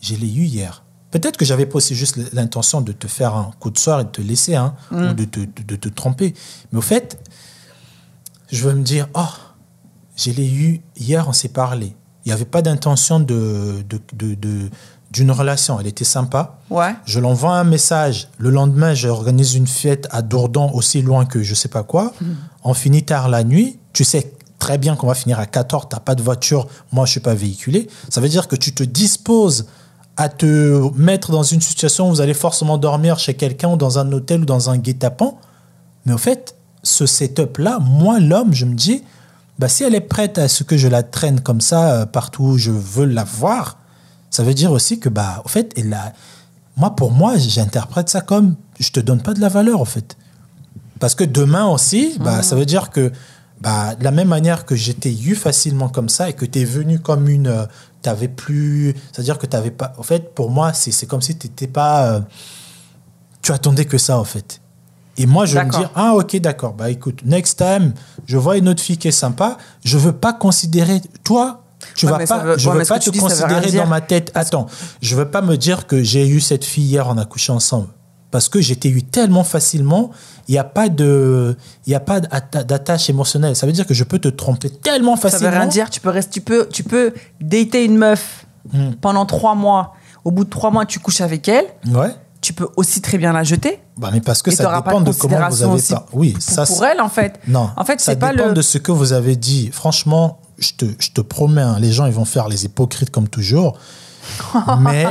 je 0.00 0.14
l'ai 0.16 0.26
eu 0.26 0.42
hier. 0.42 0.82
Peut-être 1.12 1.36
que 1.36 1.44
j'avais 1.44 1.66
pas 1.66 1.76
aussi 1.76 1.94
juste 1.94 2.18
l'intention 2.32 2.80
de 2.80 2.92
te 2.92 3.06
faire 3.06 3.34
un 3.34 3.50
coup 3.60 3.70
de 3.70 3.78
soir 3.78 4.00
et 4.00 4.04
de 4.04 4.08
te 4.10 4.20
laisser, 4.22 4.54
hein, 4.56 4.74
Mm. 4.90 5.10
ou 5.10 5.12
de 5.14 5.24
te, 5.24 5.40
de- 5.40 5.62
de 5.66 5.76
te 5.76 5.88
tromper. 5.88 6.34
Mais 6.72 6.78
au 6.78 6.82
fait, 6.82 7.18
je 8.50 8.66
vais 8.68 8.74
me 8.74 8.82
dire, 8.82 9.08
oh, 9.14 9.20
je 10.16 10.30
l'ai 10.30 10.48
eu 10.52 10.80
hier, 10.96 11.26
on 11.28 11.32
s'est 11.32 11.48
parlé. 11.48 11.94
Il 12.24 12.28
n'y 12.28 12.32
avait 12.32 12.44
pas 12.44 12.62
d'intention 12.62 13.18
de, 13.20 13.82
de, 13.88 14.00
de- 14.12 14.34
de- 14.34 14.70
d'une 15.10 15.30
relation. 15.30 15.78
Elle 15.80 15.86
était 15.86 16.04
sympa. 16.04 16.58
Ouais. 16.70 16.94
Je 17.04 17.18
l'envoie 17.20 17.54
un 17.54 17.64
message. 17.64 18.28
Le 18.38 18.50
lendemain, 18.50 18.94
j'organise 18.94 19.54
une 19.54 19.66
fête 19.66 20.06
à 20.10 20.22
Dourdan, 20.22 20.70
aussi 20.74 21.02
loin 21.02 21.24
que 21.24 21.42
je 21.42 21.54
sais 21.54 21.68
pas 21.68 21.82
quoi. 21.82 22.12
On 22.64 22.74
finit 22.74 23.02
tard 23.02 23.28
la 23.28 23.44
nuit. 23.44 23.78
Tu 23.92 24.04
sais 24.04 24.32
très 24.58 24.78
bien 24.78 24.94
qu'on 24.94 25.08
va 25.08 25.14
finir 25.14 25.40
à 25.40 25.46
14 25.46 25.86
Tu 25.90 25.96
n'as 25.96 26.00
pas 26.00 26.14
de 26.14 26.22
voiture. 26.22 26.68
Moi, 26.92 27.06
je 27.06 27.12
suis 27.12 27.20
pas 27.20 27.34
véhiculé. 27.34 27.88
Ça 28.08 28.20
veut 28.20 28.28
dire 28.28 28.46
que 28.46 28.56
tu 28.56 28.72
te 28.72 28.84
disposes 28.84 29.66
à 30.16 30.28
te 30.28 30.90
mettre 30.96 31.32
dans 31.32 31.42
une 31.42 31.60
situation 31.60 32.08
où 32.08 32.10
vous 32.10 32.20
allez 32.20 32.34
forcément 32.34 32.78
dormir 32.78 33.18
chez 33.18 33.34
quelqu'un 33.34 33.70
ou 33.70 33.76
dans 33.76 33.98
un 33.98 34.12
hôtel 34.12 34.42
ou 34.42 34.44
dans 34.44 34.70
un 34.70 34.76
guet-apens. 34.76 35.38
Mais 36.04 36.12
au 36.12 36.18
fait, 36.18 36.54
ce 36.82 37.06
setup-là, 37.06 37.78
moi, 37.80 38.20
l'homme, 38.20 38.52
je 38.52 38.66
me 38.66 38.74
dis, 38.74 39.02
bah, 39.58 39.68
si 39.68 39.82
elle 39.82 39.94
est 39.94 40.00
prête 40.00 40.38
à 40.38 40.48
ce 40.48 40.62
que 40.62 40.76
je 40.76 40.88
la 40.88 41.02
traîne 41.02 41.40
comme 41.40 41.60
ça 41.60 41.92
euh, 41.92 42.06
partout 42.06 42.44
où 42.44 42.58
je 42.58 42.70
veux 42.70 43.06
la 43.06 43.24
voir, 43.24 43.79
ça 44.30 44.42
veut 44.42 44.54
dire 44.54 44.72
aussi 44.72 44.98
que, 45.00 45.08
bah, 45.08 45.42
au 45.44 45.48
fait, 45.48 45.72
elle 45.76 45.92
a... 45.92 46.12
moi, 46.76 46.94
pour 46.96 47.10
moi, 47.10 47.36
j'interprète 47.36 48.08
ça 48.08 48.20
comme 48.20 48.54
je 48.78 48.90
te 48.90 49.00
donne 49.00 49.20
pas 49.20 49.34
de 49.34 49.40
la 49.40 49.48
valeur, 49.48 49.80
en 49.80 49.84
fait. 49.84 50.16
Parce 51.00 51.14
que 51.14 51.24
demain 51.24 51.66
aussi, 51.66 52.16
bah, 52.20 52.42
ça 52.42 52.56
veut 52.56 52.66
dire 52.66 52.90
que, 52.90 53.10
bah, 53.60 53.94
de 53.94 54.04
la 54.04 54.10
même 54.10 54.28
manière 54.28 54.64
que 54.64 54.76
j'étais 54.76 55.12
eu 55.12 55.34
facilement 55.34 55.88
comme 55.88 56.08
ça 56.08 56.28
et 56.30 56.32
que 56.32 56.44
tu 56.46 56.60
es 56.60 56.64
venu 56.64 56.98
comme 56.98 57.28
une. 57.28 57.46
euh, 57.48 57.66
t'avais 58.02 58.28
plus. 58.28 58.94
C'est-à-dire 59.12 59.38
que 59.38 59.46
tu 59.46 59.54
n'avais 59.56 59.70
pas. 59.70 59.92
En 59.98 60.02
fait, 60.02 60.34
pour 60.34 60.50
moi, 60.50 60.72
c'est 60.72 61.06
comme 61.06 61.20
si 61.22 61.36
tu 61.36 61.46
n'étais 61.46 61.66
pas. 61.66 62.06
euh, 62.06 62.20
tu 63.42 63.52
attendais 63.52 63.84
que 63.84 63.98
ça, 63.98 64.18
en 64.18 64.24
fait. 64.24 64.60
Et 65.16 65.26
moi, 65.26 65.44
je 65.44 65.54
vais 65.54 65.64
me 65.64 65.70
dire, 65.70 65.90
ah, 65.94 66.14
ok, 66.14 66.36
d'accord. 66.36 66.72
Bah, 66.72 66.90
écoute, 66.90 67.20
next 67.24 67.58
time, 67.58 67.92
je 68.26 68.36
vois 68.38 68.56
une 68.56 68.68
autre 68.68 68.82
fille 68.82 68.96
qui 68.96 69.08
est 69.08 69.10
sympa. 69.12 69.58
Je 69.84 69.98
veux 69.98 70.12
pas 70.12 70.32
considérer. 70.32 71.02
Toi, 71.24 71.62
tu 71.94 72.06
Ouais, 72.06 72.12
vas 72.12 72.26
ça 72.26 72.38
pas. 72.38 72.44
veut- 72.44 72.58
je 72.58 72.68
ouais, 72.68 72.78
veux 72.78 72.84
pas 72.84 72.98
te 72.98 73.10
dis, 73.10 73.18
ça 73.18 73.24
considérer 73.26 73.70
dans 73.72 73.86
ma 73.86 74.00
tête. 74.00 74.30
Attends, 74.34 74.66
je 75.02 75.16
veux 75.16 75.28
pas 75.30 75.42
me 75.42 75.56
dire 75.56 75.86
que 75.86 76.02
j'ai 76.02 76.26
eu 76.28 76.40
cette 76.40 76.64
fille 76.64 76.84
hier, 76.84 77.06
on 77.08 77.16
a 77.18 77.24
couché 77.24 77.52
ensemble. 77.52 77.88
Parce 78.30 78.48
que 78.48 78.60
j'étais 78.60 78.88
eu 78.88 79.02
tellement 79.02 79.42
facilement, 79.42 80.10
il 80.46 80.52
n'y 80.52 80.58
a 80.58 80.62
pas 80.64 80.88
de, 80.88 81.56
il 81.86 81.90
y 81.92 81.96
a 81.96 82.00
pas 82.00 82.20
d'atta- 82.20 82.62
d'attache 82.62 83.10
émotionnelle. 83.10 83.56
Ça 83.56 83.66
veut 83.66 83.72
dire 83.72 83.86
que 83.86 83.94
je 83.94 84.04
peux 84.04 84.20
te 84.20 84.28
tromper 84.28 84.70
tellement 84.70 85.16
Ça 85.16 85.22
veut 85.28 85.30
facilement. 85.32 85.52
rien 85.52 85.66
dire. 85.66 85.90
Tu 85.90 86.00
peux, 86.00 86.10
rester, 86.10 86.30
tu 86.34 86.40
peux, 86.40 86.68
tu 86.70 86.84
peux 86.84 87.12
dater 87.40 87.84
une 87.84 87.96
meuf 87.96 88.46
Hmm. 88.72 88.90
pendant 89.00 89.26
trois 89.26 89.54
mois. 89.56 89.94
Au 90.24 90.30
bout 90.30 90.44
de 90.44 90.50
trois 90.50 90.70
mois, 90.70 90.84
tu 90.86 91.00
couches 91.00 91.22
avec 91.22 91.48
elle. 91.48 91.64
Ouais. 91.88 92.14
Tu 92.42 92.52
peux 92.52 92.68
aussi 92.76 93.00
très 93.00 93.18
bien 93.18 93.32
la 93.32 93.42
jeter. 93.42 93.80
Bah, 93.98 94.10
mais 94.12 94.20
parce 94.20 94.42
que 94.42 94.50
ça 94.50 94.64
pas 94.64 94.76
dépend 94.82 95.00
de 95.00 95.10
de 95.10 95.16
comment 95.16 95.48
vous 95.48 95.62
avez 95.62 95.82
pas. 95.82 96.06
Oui, 96.12 96.32
pour, 96.32 96.42
ça. 96.42 96.64
pour 96.66 96.84
elle, 96.84 97.00
en 97.00 97.08
fait. 97.08 97.40
Non. 97.48 97.70
En 97.76 97.84
fait, 97.84 98.00
ça 98.00 98.14
pas 98.16 98.30
dépend 98.32 98.48
le. 98.48 98.52
de 98.54 98.62
ce 98.62 98.78
que 98.78 98.92
vous 98.92 99.12
avez 99.12 99.34
dit. 99.36 99.70
Franchement, 99.72 100.38
je 100.60 100.72
te, 100.74 100.84
je 100.98 101.10
te 101.10 101.20
promets, 101.20 101.62
hein, 101.62 101.78
les 101.80 101.92
gens 101.92 102.06
ils 102.06 102.12
vont 102.12 102.24
faire 102.24 102.48
les 102.48 102.64
hypocrites 102.64 103.10
comme 103.10 103.28
toujours. 103.28 103.76
Mais 104.80 105.06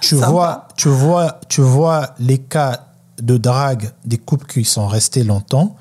tu 0.00 0.16
Sympa. 0.16 0.28
vois, 0.30 0.68
tu 0.76 0.88
vois, 0.88 1.40
tu 1.48 1.60
vois 1.62 2.14
les 2.18 2.38
cas 2.38 2.86
de 3.22 3.36
drague 3.36 3.92
des 4.04 4.18
couples 4.18 4.46
qui 4.46 4.64
sont 4.64 4.86
restés 4.88 5.24
longtemps. 5.24 5.76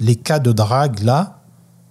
Les 0.00 0.16
cas 0.16 0.38
de 0.38 0.52
drague 0.52 1.00
là, 1.02 1.38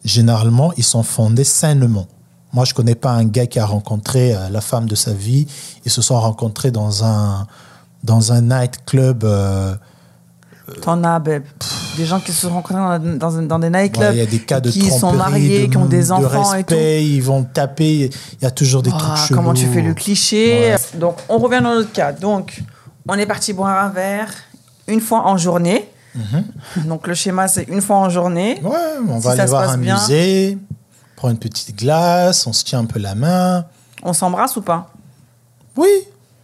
généralement, 0.04 0.72
ils 0.78 0.84
sont 0.84 1.04
fondés 1.04 1.44
sainement. 1.44 2.08
Moi, 2.54 2.64
je 2.64 2.74
connais 2.74 2.96
pas 2.96 3.12
un 3.12 3.26
gars 3.26 3.48
qui 3.48 3.60
a 3.60 3.66
rencontré 3.66 4.34
euh, 4.36 4.50
la 4.50 4.62
femme 4.62 4.88
de 4.88 4.96
sa 4.96 5.14
vie. 5.14 5.46
Ils 5.84 5.92
se 5.92 6.02
sont 6.02 6.20
rencontrés 6.20 6.72
dans 6.72 7.04
un 7.04 7.48
dans 8.04 8.32
un 8.32 8.42
nightclub. 8.42 9.24
euh, 9.24 9.76
T'en 10.82 11.04
as, 11.04 11.20
babe. 11.20 11.44
Des 11.98 12.06
gens 12.06 12.20
qui 12.20 12.32
se 12.34 12.42
sont 12.48 12.54
rencontrés 12.54 12.74
dans, 13.00 13.00
dans, 13.18 13.42
dans 13.44 13.60
des 13.60 13.70
nightclubs. 13.70 14.04
Ouais, 14.10 14.16
il 14.16 14.20
y 14.20 14.22
a 14.22 14.26
des 14.26 14.40
cas 14.40 14.60
de 14.60 14.70
qui 14.70 14.90
sont 14.90 15.14
mariés, 15.14 15.68
de- 15.68 15.72
qui 15.72 15.78
ont 15.78 15.86
des 15.86 16.08
de 16.08 16.12
enfants 16.12 16.54
et 16.54 16.58
respect, 16.58 17.06
ils 17.06 17.22
vont 17.22 17.44
taper. 17.44 18.10
Il 18.34 18.44
y 18.44 18.46
a 18.46 18.52
toujours 18.52 18.82
des 18.82 18.90
Ah, 18.94 18.98
trucs 18.98 19.18
chelous. 19.28 19.38
comment 19.38 19.54
tu 19.54 19.66
fais 19.68 19.82
le 19.82 19.94
cliché 19.94 20.72
Ouais. 20.72 20.76
Donc, 21.00 21.18
on 21.30 21.38
revient 21.38 21.62
dans 21.64 21.74
notre 21.76 21.92
cas. 21.92 22.12
Donc, 22.12 22.62
on 23.08 23.14
est 23.18 23.26
parti 23.26 23.54
boire 23.54 23.84
un 23.86 23.90
verre 23.90 24.30
une 24.88 25.00
fois 25.02 25.26
en 25.28 25.38
journée. 25.38 25.90
Donc, 26.86 27.08
le 27.08 27.14
schéma, 27.14 27.48
c'est 27.48 27.64
une 27.64 27.82
fois 27.82 27.98
en 27.98 28.10
journée. 28.10 28.60
Ouais, 28.64 28.72
on 29.10 29.20
va 29.20 29.32
aller 29.32 29.46
voir 29.46 29.70
un 29.70 29.78
bien. 29.78 29.96
musée, 30.00 30.58
prendre 31.16 31.34
une 31.34 31.40
petite 31.40 31.78
glace, 31.78 32.46
on 32.48 32.54
se 32.54 32.64
tient 32.64 32.80
un 32.80 32.86
peu 32.86 33.00
la 33.00 33.16
main. 33.16 33.66
On 34.04 34.14
s'embrasse 34.14 34.56
ou 34.58 34.62
pas? 34.62 34.88
Oui, 35.78 35.90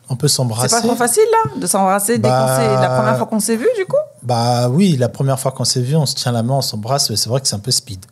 on 0.09 0.15
peut 0.15 0.27
C'est 0.27 0.35
s'embrasser. 0.35 0.69
pas 0.75 0.81
trop 0.81 0.95
facile, 0.95 1.23
là, 1.31 1.51
de 1.57 1.65
s'embrasser 1.67 2.17
dès 2.17 2.27
qu'on 2.29 2.47
s'est- 2.47 2.81
la 2.81 2.89
première 2.97 3.17
fois 3.17 3.27
qu'on 3.27 3.39
s'est 3.39 3.55
vu, 3.55 3.67
du 3.77 3.85
coup? 3.85 3.95
Bah 4.23 4.69
oui, 4.69 4.97
la 4.97 5.09
première 5.09 5.39
fois 5.39 5.51
qu'on 5.51 5.63
s'est 5.65 5.81
vu, 5.81 5.95
on 5.95 6.05
se 6.05 6.15
tient 6.15 6.31
la 6.31 6.43
main, 6.43 6.55
on 6.55 6.61
s'embrasse. 6.61 7.13
C'est 7.15 7.29
vrai 7.29 7.41
que 7.41 7.47
c'est 7.47 7.55
un 7.55 7.59
peu 7.59 7.71
speed. 7.71 8.05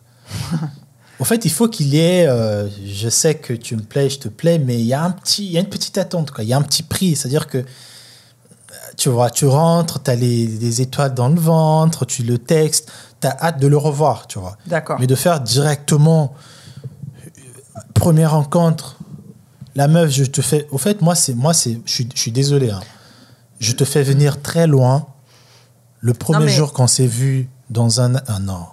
Au 1.20 1.24
fait, 1.24 1.44
il 1.44 1.50
faut 1.50 1.68
qu'il 1.68 1.88
y 1.94 1.98
ait. 1.98 2.26
euh, 2.26 2.68
je 2.86 3.08
sais 3.08 3.34
que 3.34 3.52
tu 3.52 3.76
me 3.76 3.82
plais, 3.82 4.08
je 4.08 4.18
te 4.18 4.28
plais, 4.28 4.58
mais 4.58 4.74
il 4.80 4.86
y 4.86 4.94
a 4.94 5.02
un 5.02 5.10
petit, 5.10 5.44
il 5.46 5.52
y 5.52 5.56
a 5.58 5.60
une 5.60 5.68
petite 5.68 5.98
attente, 5.98 6.30
quoi. 6.30 6.42
Il 6.44 6.48
y 6.48 6.52
a 6.52 6.56
un 6.56 6.62
petit 6.62 6.82
prix, 6.82 7.14
c'est-à-dire 7.14 7.46
que 7.46 7.64
tu 8.96 9.08
vois, 9.08 9.30
tu 9.30 9.46
rentres, 9.46 10.02
tu 10.02 10.10
as 10.10 10.14
les, 10.16 10.46
les 10.46 10.80
étoiles 10.80 11.14
dans 11.14 11.28
le 11.28 11.38
ventre, 11.40 12.04
tu 12.06 12.22
le 12.22 12.38
textes, 12.38 12.90
tu 13.20 13.26
as 13.26 13.36
hâte 13.40 13.60
de 13.60 13.66
le 13.66 13.76
revoir, 13.76 14.26
tu 14.26 14.38
vois. 14.38 14.56
D'accord. 14.66 14.98
Mais 14.98 15.06
de 15.06 15.14
faire 15.14 15.40
directement 15.40 16.34
première 17.94 18.32
rencontre, 18.32 18.96
la 19.74 19.88
meuf, 19.88 20.10
je 20.10 20.24
te 20.24 20.40
fais. 20.42 20.66
Au 20.70 20.78
fait, 20.78 21.00
moi, 21.02 21.14
c'est 21.14 21.34
moi, 21.34 21.52
c'est, 21.54 21.78
je 21.84 21.92
suis, 21.92 22.08
je 22.14 22.20
suis 22.20 22.32
désolé. 22.32 22.70
hein. 22.70 22.80
Je 23.60 23.72
te 23.72 23.84
fais 23.84 24.02
venir 24.02 24.40
très 24.42 24.66
loin. 24.66 25.06
Le 26.00 26.14
premier 26.14 26.46
mais- 26.46 26.50
jour 26.50 26.72
qu'on 26.72 26.86
s'est 26.86 27.06
vu 27.06 27.48
dans 27.68 28.00
un, 28.00 28.14
ah 28.26 28.38
non. 28.40 28.66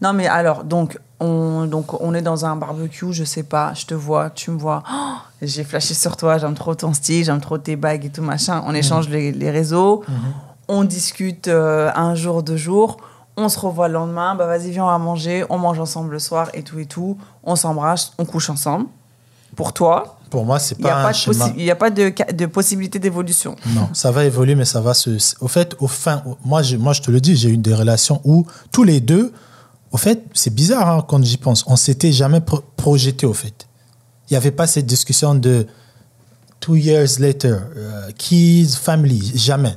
Non, 0.00 0.12
mais 0.12 0.26
alors, 0.26 0.64
donc, 0.64 0.98
On, 1.20 1.64
donc, 1.66 1.98
on 2.02 2.12
est 2.12 2.20
dans 2.22 2.44
un 2.44 2.56
barbecue, 2.56 3.12
je 3.12 3.24
sais 3.24 3.44
pas, 3.44 3.72
je 3.72 3.86
te 3.86 3.94
vois, 3.94 4.28
tu 4.30 4.50
me 4.50 4.58
vois. 4.58 4.82
Oh, 4.92 5.14
j'ai 5.40 5.64
flashé 5.64 5.94
sur 5.94 6.16
toi, 6.16 6.36
j'aime 6.38 6.54
trop 6.54 6.74
ton 6.74 6.92
style, 6.92 7.24
j'aime 7.24 7.40
trop 7.40 7.56
tes 7.56 7.76
bagues 7.76 8.04
et 8.04 8.10
tout 8.10 8.20
machin. 8.20 8.62
On 8.66 8.74
échange 8.74 9.08
les, 9.08 9.32
les 9.32 9.50
réseaux, 9.50 10.04
on 10.68 10.84
discute 10.84 11.48
euh, 11.48 11.90
un 11.94 12.14
jour, 12.16 12.42
deux 12.42 12.56
jours, 12.58 12.98
on 13.38 13.48
se 13.48 13.58
revoit 13.58 13.88
le 13.88 13.94
lendemain, 13.94 14.34
bah 14.34 14.46
vas-y, 14.46 14.70
viens, 14.72 14.84
on 14.84 14.88
va 14.88 14.98
manger, 14.98 15.46
on 15.48 15.56
mange 15.56 15.78
ensemble 15.78 16.10
le 16.12 16.18
soir 16.18 16.50
et 16.52 16.62
tout 16.62 16.78
et 16.80 16.86
tout. 16.86 17.16
On 17.44 17.56
s'embrasse, 17.56 18.12
on 18.18 18.24
couche 18.26 18.50
ensemble. 18.50 18.86
Pour 19.56 19.72
toi, 19.72 20.18
Pour 20.30 20.44
moi, 20.44 20.58
c'est 20.58 20.76
il 20.78 20.84
n'y 20.84 20.90
a 20.90 20.94
pas 20.94 21.12
il 21.56 21.64
y 21.64 21.70
a 21.70 21.76
pas 21.76 21.90
de, 21.90 22.12
de 22.32 22.46
possibilité 22.46 22.98
d'évolution. 22.98 23.54
Non, 23.74 23.88
ça 23.92 24.10
va 24.10 24.24
évoluer, 24.24 24.54
mais 24.54 24.64
ça 24.64 24.80
va 24.80 24.92
se. 24.94 25.10
Au 25.40 25.48
fait, 25.48 25.74
au 25.80 25.86
fin, 25.86 26.22
moi, 26.44 26.62
j'ai- 26.62 26.76
moi, 26.78 26.92
je 26.92 27.02
te 27.02 27.10
le 27.10 27.20
dis, 27.20 27.36
j'ai 27.36 27.50
eu 27.50 27.56
des 27.56 27.74
relations 27.74 28.20
où 28.24 28.46
tous 28.72 28.82
les 28.84 29.00
deux, 29.00 29.32
au 29.92 29.96
fait, 29.96 30.24
c'est 30.34 30.52
bizarre 30.52 30.88
hein, 30.88 31.04
quand 31.06 31.22
j'y 31.24 31.36
pense, 31.36 31.64
on 31.68 31.76
s'était 31.76 32.10
jamais 32.12 32.40
pro- 32.40 32.62
projeté, 32.76 33.26
au 33.26 33.32
fait. 33.34 33.66
Il 34.28 34.32
n'y 34.32 34.36
avait 34.36 34.50
pas 34.50 34.66
cette 34.66 34.86
discussion 34.86 35.34
de 35.34 35.66
two 36.60 36.74
years 36.76 37.18
later, 37.20 37.58
euh, 37.76 38.10
kids, 38.16 38.70
family, 38.80 39.32
jamais. 39.36 39.74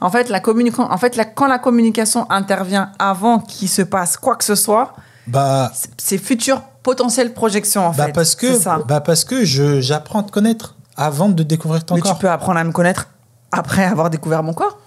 En 0.00 0.10
fait, 0.10 0.28
la 0.30 0.40
en 0.78 0.98
fait 0.98 1.14
la- 1.14 1.24
quand 1.26 1.46
la 1.46 1.60
communication 1.60 2.28
intervient 2.30 2.90
avant 2.98 3.38
qu'il 3.38 3.68
se 3.68 3.82
passe 3.82 4.16
quoi 4.16 4.34
que 4.34 4.42
ce 4.44 4.56
soit, 4.56 4.94
Bah, 5.28 5.70
c'est- 5.96 6.18
future 6.18 6.60
potentielle 6.82 7.32
projection, 7.32 7.86
en 7.86 7.92
bah 7.92 8.06
fait. 8.06 8.12
parce 8.12 8.34
que, 8.34 8.54
ça. 8.58 8.82
bah 8.86 9.00
parce 9.00 9.24
que 9.24 9.44
j'apprends 9.44 10.20
à 10.20 10.22
te 10.24 10.30
connaître 10.30 10.76
avant 10.96 11.28
de 11.28 11.42
découvrir 11.42 11.84
ton 11.84 11.94
Mais 11.94 12.00
corps. 12.00 12.14
tu 12.16 12.20
peux 12.20 12.30
apprendre 12.30 12.58
à 12.58 12.64
me 12.64 12.72
connaître 12.72 13.08
après 13.50 13.84
avoir 13.84 14.10
découvert 14.10 14.42
mon 14.42 14.52
corps. 14.54 14.78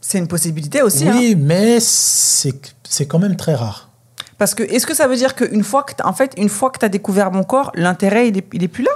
C'est 0.00 0.18
une 0.18 0.28
possibilité 0.28 0.82
aussi. 0.82 1.08
hein. 1.08 1.14
oui, 1.16 1.36
mais 1.36 1.78
c'est, 1.80 2.52
quand 3.06 3.18
même 3.18 3.36
très 3.36 3.54
rare. 3.54 3.88
Parce 4.38 4.54
que, 4.54 4.62
est-ce 4.64 4.86
que 4.86 4.94
ça 4.94 5.06
veut 5.06 5.16
dire 5.16 5.34
qu'une 5.36 5.62
fois 5.62 5.84
que, 5.84 5.92
en 6.04 6.12
fait, 6.12 6.32
une 6.36 6.48
fois 6.48 6.70
que 6.70 6.78
tu 6.80 6.84
as 6.84 6.88
découvert 6.88 7.30
mon 7.30 7.44
corps, 7.44 7.70
l'intérêt, 7.74 8.28
il 8.28 8.36
est, 8.38 8.46
il 8.52 8.62
est 8.64 8.68
plus 8.68 8.82
là? 8.84 8.90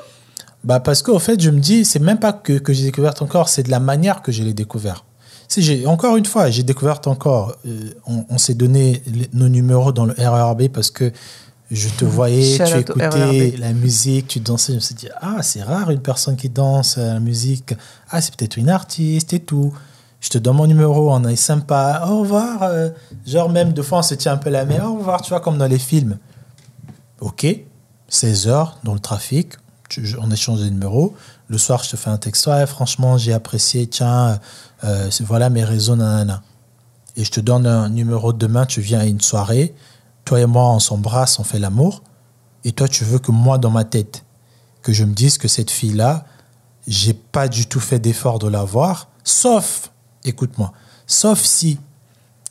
Bah 0.64 0.80
parce 0.80 1.02
qu'au 1.02 1.20
fait, 1.20 1.40
je 1.40 1.50
me 1.50 1.61
dis, 1.61 1.85
c'est 1.85 2.00
même 2.00 2.18
pas 2.18 2.32
que, 2.32 2.54
que 2.54 2.72
j'ai 2.72 2.82
découvert 2.85 3.14
ton 3.14 3.26
corps, 3.26 3.48
c'est 3.48 3.62
de 3.62 3.70
la 3.70 3.78
manière 3.78 4.20
que 4.20 4.32
je 4.32 4.42
l'ai 4.42 4.52
découvert. 4.54 5.04
Si 5.46 5.62
j'ai, 5.62 5.87
encore 5.87 6.16
une 6.16 6.26
fois, 6.26 6.50
j'ai 6.50 6.64
découvert 6.64 7.00
ton 7.00 7.14
corps. 7.14 7.54
euh, 7.66 7.90
on 8.06 8.24
on 8.28 8.37
s'est 8.38 8.54
donné 8.54 9.00
nos 9.32 9.48
numéros 9.48 9.92
dans 9.92 10.04
le 10.06 10.14
RERB 10.18 10.66
parce 10.68 10.90
que 10.90 11.12
je 11.70 11.88
te 11.88 12.05
voyais, 12.05 12.57
tu 12.66 12.72
écoutais 12.81 13.55
la 13.59 13.72
musique, 13.72 14.29
tu 14.29 14.40
dansais. 14.40 14.72
Je 14.72 14.76
me 14.76 14.81
suis 14.81 14.94
dit, 14.94 15.09
ah, 15.20 15.42
c'est 15.42 15.62
rare 15.62 15.90
une 15.90 16.00
personne 16.00 16.37
qui 16.37 16.48
danse 16.48 16.96
la 16.96 17.18
musique. 17.20 17.74
Ah, 18.11 18.20
c'est 18.20 18.35
peut-être 18.37 18.57
une 18.57 18.68
artiste 18.70 19.33
et 19.33 19.40
tout. 19.40 19.72
Je 20.20 20.29
te 20.31 20.38
donne 20.38 20.57
mon 20.57 20.66
numéro, 20.66 21.12
on 21.12 21.24
est 21.24 21.37
sympa. 21.37 22.05
Au 22.09 22.20
revoir. 22.20 22.62
euh, 22.62 22.90
genre, 23.26 23.50
même 23.50 23.72
deux 23.72 23.83
fois, 23.83 23.98
on 23.98 24.02
se 24.02 24.14
tient 24.14 24.33
un 24.33 24.37
peu 24.38 24.50
la 24.50 24.64
main. 24.64 24.85
Au 24.87 24.96
revoir, 24.96 25.22
tu 25.22 25.31
vois, 25.31 25.40
comme 25.40 25.59
dans 25.59 25.66
les 25.66 25.79
films. 25.79 26.18
Ok, 27.20 27.46
16 28.09 28.46
heures 28.48 28.79
dans 28.85 28.94
le 28.94 29.00
trafic, 29.00 29.55
tu- 29.88 30.16
on 30.20 30.31
échange 30.31 30.61
des 30.61 30.70
numéros. 30.70 31.14
Le 31.48 31.59
soir, 31.59 31.83
je 31.85 31.90
te 31.90 31.96
fais 31.96 32.11
un 32.11 32.18
texto. 32.18 32.50
Ouais, 32.50 32.66
franchement, 32.66 33.18
j'ai 33.18 33.33
apprécié, 33.33 33.87
tiens, 33.87 34.38
euh, 34.85 35.09
voilà 35.20 35.48
mes 35.50 35.64
réseaux, 35.64 35.96
nanana. 35.96 36.42
Et 37.16 37.24
je 37.24 37.31
te 37.31 37.40
donne 37.40 37.66
un 37.66 37.88
numéro 37.88 38.33
demain, 38.33 38.66
tu 38.66 38.81
viens 38.81 39.00
à 39.00 39.05
une 39.07 39.20
soirée. 39.20 39.74
Toi 40.26 40.40
et 40.40 40.46
moi, 40.46 40.70
on 40.72 40.80
s'embrasse, 40.80 41.38
on 41.38 41.44
fait 41.44 41.60
l'amour. 41.60 42.02
Et 42.64 42.72
toi, 42.72 42.88
tu 42.88 43.04
veux 43.04 43.20
que 43.20 43.30
moi, 43.30 43.58
dans 43.58 43.70
ma 43.70 43.84
tête, 43.84 44.24
que 44.82 44.92
je 44.92 45.04
me 45.04 45.14
dise 45.14 45.38
que 45.38 45.46
cette 45.46 45.70
fille-là, 45.70 46.26
j'ai 46.88 47.14
pas 47.14 47.46
du 47.46 47.66
tout 47.66 47.78
fait 47.80 48.00
d'effort 48.00 48.40
de 48.40 48.48
la 48.48 48.64
voir, 48.64 49.08
sauf, 49.22 49.92
écoute-moi, 50.24 50.72
sauf 51.06 51.40
si 51.40 51.78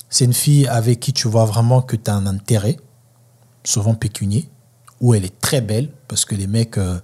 c'est 0.10 0.24
une 0.24 0.34
fille 0.34 0.68
avec 0.68 1.02
qui 1.02 1.12
tu 1.12 1.28
vois 1.28 1.44
vraiment 1.44 1.82
que 1.82 1.98
tu 1.98 2.10
as 2.10 2.16
un 2.16 2.26
intérêt, 2.28 2.78
souvent 3.66 3.94
pécunier, 3.94 4.50
ou 5.02 5.14
elle 5.14 5.26
est 5.26 5.42
très 5.42 5.60
belle, 5.60 5.90
parce 6.08 6.24
que 6.24 6.34
les 6.34 6.48
mecs, 6.48 6.78
euh, 6.78 7.00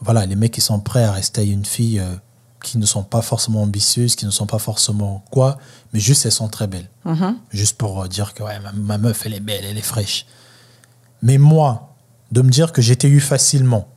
voilà, 0.00 0.24
les 0.24 0.36
mecs, 0.36 0.56
ils 0.56 0.62
sont 0.62 0.78
prêts 0.78 1.02
à 1.02 1.10
rester 1.10 1.44
une 1.44 1.64
fille 1.64 1.98
euh, 1.98 2.14
qui 2.62 2.78
ne 2.78 2.86
sont 2.86 3.02
pas 3.02 3.22
forcément 3.22 3.62
ambitieuses, 3.62 4.14
qui 4.14 4.24
ne 4.26 4.30
sont 4.30 4.46
pas 4.46 4.58
forcément 4.58 5.24
quoi, 5.30 5.58
mais 5.92 6.00
juste 6.00 6.24
elles 6.26 6.32
sont 6.32 6.48
très 6.48 6.66
belles. 6.66 6.88
Juste 7.50 7.76
pour 7.76 8.02
euh, 8.02 8.08
dire 8.08 8.34
que 8.34 8.42
ouais, 8.42 8.58
ma, 8.60 8.72
ma 8.72 8.98
meuf, 8.98 9.26
elle 9.26 9.34
est 9.34 9.40
belle, 9.40 9.64
elle 9.64 9.76
est 9.78 9.82
fraîche. 9.82 10.26
Mais 11.22 11.38
moi, 11.38 11.94
de 12.30 12.42
me 12.42 12.50
dire 12.50 12.72
que 12.72 12.80
j'étais 12.82 13.08
eu 13.08 13.20
facilement, 13.20 13.88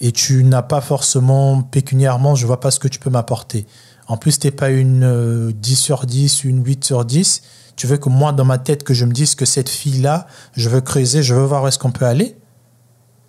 et 0.00 0.12
tu 0.12 0.44
n'as 0.44 0.62
pas 0.62 0.80
forcément 0.80 1.62
pécuniairement, 1.62 2.34
je 2.34 2.46
vois 2.46 2.60
pas 2.60 2.70
ce 2.70 2.78
que 2.78 2.88
tu 2.88 2.98
peux 2.98 3.10
m'apporter. 3.10 3.66
En 4.06 4.16
plus, 4.16 4.38
t'es 4.38 4.50
pas 4.50 4.70
une 4.70 5.04
euh, 5.04 5.52
10 5.54 5.76
sur 5.76 6.06
10, 6.06 6.44
une 6.44 6.64
8 6.64 6.84
sur 6.84 7.04
10. 7.04 7.42
Tu 7.76 7.86
veux 7.86 7.96
que 7.98 8.08
moi, 8.08 8.32
dans 8.32 8.44
ma 8.44 8.58
tête, 8.58 8.82
que 8.84 8.94
je 8.94 9.04
me 9.04 9.12
dise 9.12 9.34
que 9.34 9.44
cette 9.44 9.68
fille-là, 9.68 10.26
je 10.54 10.68
veux 10.68 10.80
creuser, 10.80 11.22
je 11.22 11.34
veux 11.34 11.44
voir 11.44 11.62
où 11.64 11.68
est-ce 11.68 11.78
qu'on 11.78 11.92
peut 11.92 12.06
aller? 12.06 12.36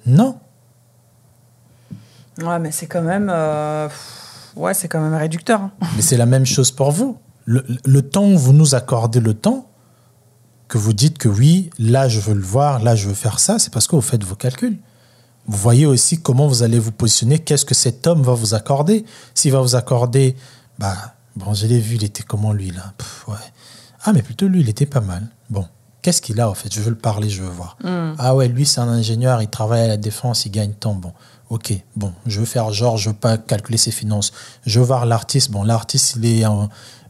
Non. 0.05 0.39
Ouais, 2.41 2.57
mais 2.59 2.71
c'est 2.71 2.87
quand 2.87 3.01
même. 3.01 3.29
euh, 3.33 3.89
Ouais, 4.55 4.73
c'est 4.73 4.87
quand 4.87 5.01
même 5.01 5.13
réducteur. 5.15 5.61
hein. 5.61 5.71
Mais 5.95 6.01
c'est 6.01 6.17
la 6.17 6.25
même 6.25 6.45
chose 6.45 6.71
pour 6.71 6.91
vous. 6.91 7.17
Le, 7.45 7.65
le 7.85 8.01
temps 8.01 8.25
où 8.25 8.37
vous 8.37 8.53
nous 8.53 8.75
accordez 8.75 9.19
le 9.19 9.33
temps, 9.33 9.67
que 10.67 10.77
vous 10.77 10.93
dites 10.93 11.17
que 11.17 11.27
oui, 11.29 11.69
là 11.79 12.07
je 12.07 12.19
veux 12.19 12.35
le 12.35 12.43
voir, 12.43 12.79
là 12.83 12.95
je 12.95 13.07
veux 13.07 13.15
faire 13.15 13.39
ça, 13.39 13.57
c'est 13.57 13.73
parce 13.73 13.87
que 13.87 13.95
vous 13.95 14.01
faites 14.03 14.23
vos 14.23 14.35
calculs. 14.35 14.77
Vous 15.47 15.57
voyez 15.57 15.87
aussi 15.87 16.21
comment 16.21 16.47
vous 16.47 16.61
allez 16.61 16.77
vous 16.77 16.91
positionner, 16.91 17.39
qu'est-ce 17.39 17.65
que 17.65 17.73
cet 17.73 18.05
homme 18.05 18.21
va 18.21 18.33
vous 18.33 18.53
accorder. 18.53 19.03
S'il 19.33 19.51
va 19.51 19.61
vous 19.61 19.75
accorder, 19.75 20.35
bah, 20.77 20.95
bon, 21.35 21.55
je 21.55 21.65
l'ai 21.65 21.79
vu, 21.79 21.95
il 21.95 22.03
était 22.03 22.21
comment 22.21 22.53
lui 22.53 22.69
là? 22.69 22.93
Pff, 22.99 23.27
ouais. 23.29 23.35
Ah, 24.03 24.13
mais 24.13 24.21
plutôt 24.21 24.47
lui, 24.47 24.61
il 24.61 24.69
était 24.69 24.85
pas 24.85 25.01
mal. 25.01 25.23
Bon, 25.49 25.65
qu'est-ce 26.03 26.21
qu'il 26.21 26.39
a 26.39 26.47
en 26.47 26.53
fait? 26.53 26.71
Je 26.71 26.81
veux 26.81 26.91
le 26.91 26.97
parler, 26.97 27.29
je 27.31 27.41
veux 27.41 27.49
voir. 27.49 27.77
Ah 28.19 28.35
ouais, 28.35 28.47
lui 28.47 28.65
c'est 28.67 28.79
un 28.79 28.89
ingénieur, 28.89 29.41
il 29.41 29.47
travaille 29.49 29.81
à 29.81 29.87
la 29.87 29.97
défense, 29.97 30.45
il 30.45 30.51
gagne 30.51 30.73
tant. 30.73 30.93
Bon, 30.93 31.13
ok, 31.49 31.73
bon, 31.95 32.13
je 32.25 32.39
veux 32.39 32.45
faire 32.45 32.71
genre, 32.71 32.97
je 32.97 33.09
veux 33.09 33.15
pas 33.15 33.37
calculer 33.37 33.77
ses 33.77 33.91
finances. 33.91 34.31
Je 34.65 34.79
veux 34.79 34.85
voir 34.85 35.05
l'artiste. 35.05 35.51
Bon, 35.51 35.63
l'artiste, 35.63 36.15
il 36.17 36.25
est, 36.25 36.43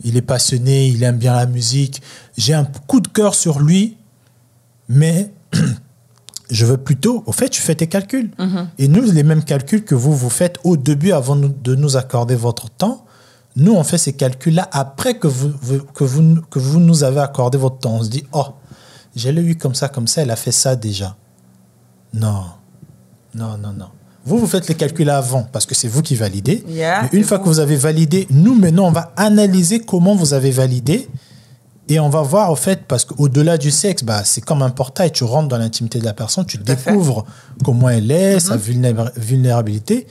il 0.04 0.16
est 0.18 0.22
passionné, 0.22 0.88
il 0.88 1.04
aime 1.04 1.18
bien 1.18 1.36
la 1.36 1.46
musique. 1.46 2.02
J'ai 2.38 2.54
un 2.54 2.66
coup 2.88 3.02
de 3.02 3.08
cœur 3.10 3.36
sur 3.36 3.60
lui, 3.60 3.98
mais 4.88 5.32
je 6.50 6.66
veux 6.66 6.78
plutôt. 6.78 7.24
Au 7.26 7.32
fait, 7.32 7.50
tu 7.50 7.62
fais 7.62 7.76
tes 7.76 7.88
calculs. 7.88 8.32
Et 8.78 8.88
nous, 8.88 9.02
les 9.04 9.24
mêmes 9.24 9.44
calculs 9.44 9.84
que 9.84 9.96
vous, 9.96 10.16
vous 10.16 10.30
faites 10.30 10.58
au 10.64 10.78
début 10.78 11.12
avant 11.12 11.36
de 11.36 11.76
nous 11.76 11.98
accorder 11.98 12.36
votre 12.36 12.70
temps, 12.70 13.06
nous, 13.56 13.74
on 13.74 13.84
fait 13.84 13.98
ces 13.98 14.14
calculs-là 14.14 14.70
après 14.72 15.18
que 15.18 15.28
vous, 15.28 15.52
vous- 15.62 15.82
que, 15.84 16.04
vous, 16.06 16.42
que 16.50 16.60
vous 16.60 16.80
nous 16.80 17.04
avez 17.04 17.20
accordé 17.20 17.58
votre 17.58 17.80
temps. 17.80 17.96
On 17.96 18.04
se 18.04 18.10
dit, 18.10 18.24
oh, 18.32 18.46
je 19.16 19.28
l'ai 19.30 19.42
eu 19.42 19.58
comme 19.58 19.76
ça, 19.76 19.90
comme 19.90 20.08
ça, 20.08 20.22
elle 20.22 20.32
a 20.32 20.36
fait 20.38 20.52
ça 20.54 20.76
déjà. 20.78 21.18
Non, 22.14 22.46
non, 23.36 23.58
non, 23.58 23.74
non. 23.74 23.90
Vous, 24.26 24.38
vous 24.38 24.48
faites 24.48 24.68
les 24.68 24.76
calculs 24.76 25.10
avant 25.10 25.44
parce 25.44 25.66
que 25.66 25.74
c'est 25.76 25.88
vous 25.88 26.02
qui 26.02 26.16
validez. 26.16 26.64
Yeah, 26.68 27.04
Mais 27.04 27.18
une 27.18 27.24
fois 27.24 27.40
que 27.40 27.46
vous 27.46 27.60
avez 27.60 27.76
validé, 27.78 28.28
nous, 28.30 28.54
maintenant, 28.54 28.88
on 28.88 28.92
va 28.92 29.12
analyser 29.16 29.80
comment 29.80 30.16
vous 30.16 30.34
avez 30.34 30.52
validé. 30.52 31.08
Et 31.92 32.00
on 32.00 32.10
va 32.10 32.22
voir, 32.22 32.52
au 32.52 32.56
fait, 32.56 32.84
parce 32.88 33.04
qu'au-delà 33.04 33.58
du 33.58 33.72
sexe, 33.72 34.04
bah, 34.04 34.24
c'est 34.24 34.42
comme 34.42 34.62
un 34.62 34.70
portail. 34.70 35.12
Tu 35.12 35.24
rentres 35.24 35.48
dans 35.48 35.58
l'intimité 35.58 35.98
de 35.98 36.06
la 36.06 36.14
personne, 36.14 36.46
tu 36.46 36.58
fait. 36.58 36.64
Mm-hmm. 36.64 36.86
découvres 36.86 37.26
comment 37.64 37.90
elle 37.90 38.12
est, 38.12 38.40
sa 38.40 38.58
vulnéra- 38.58 39.12
vulnérabilité. 39.16 40.06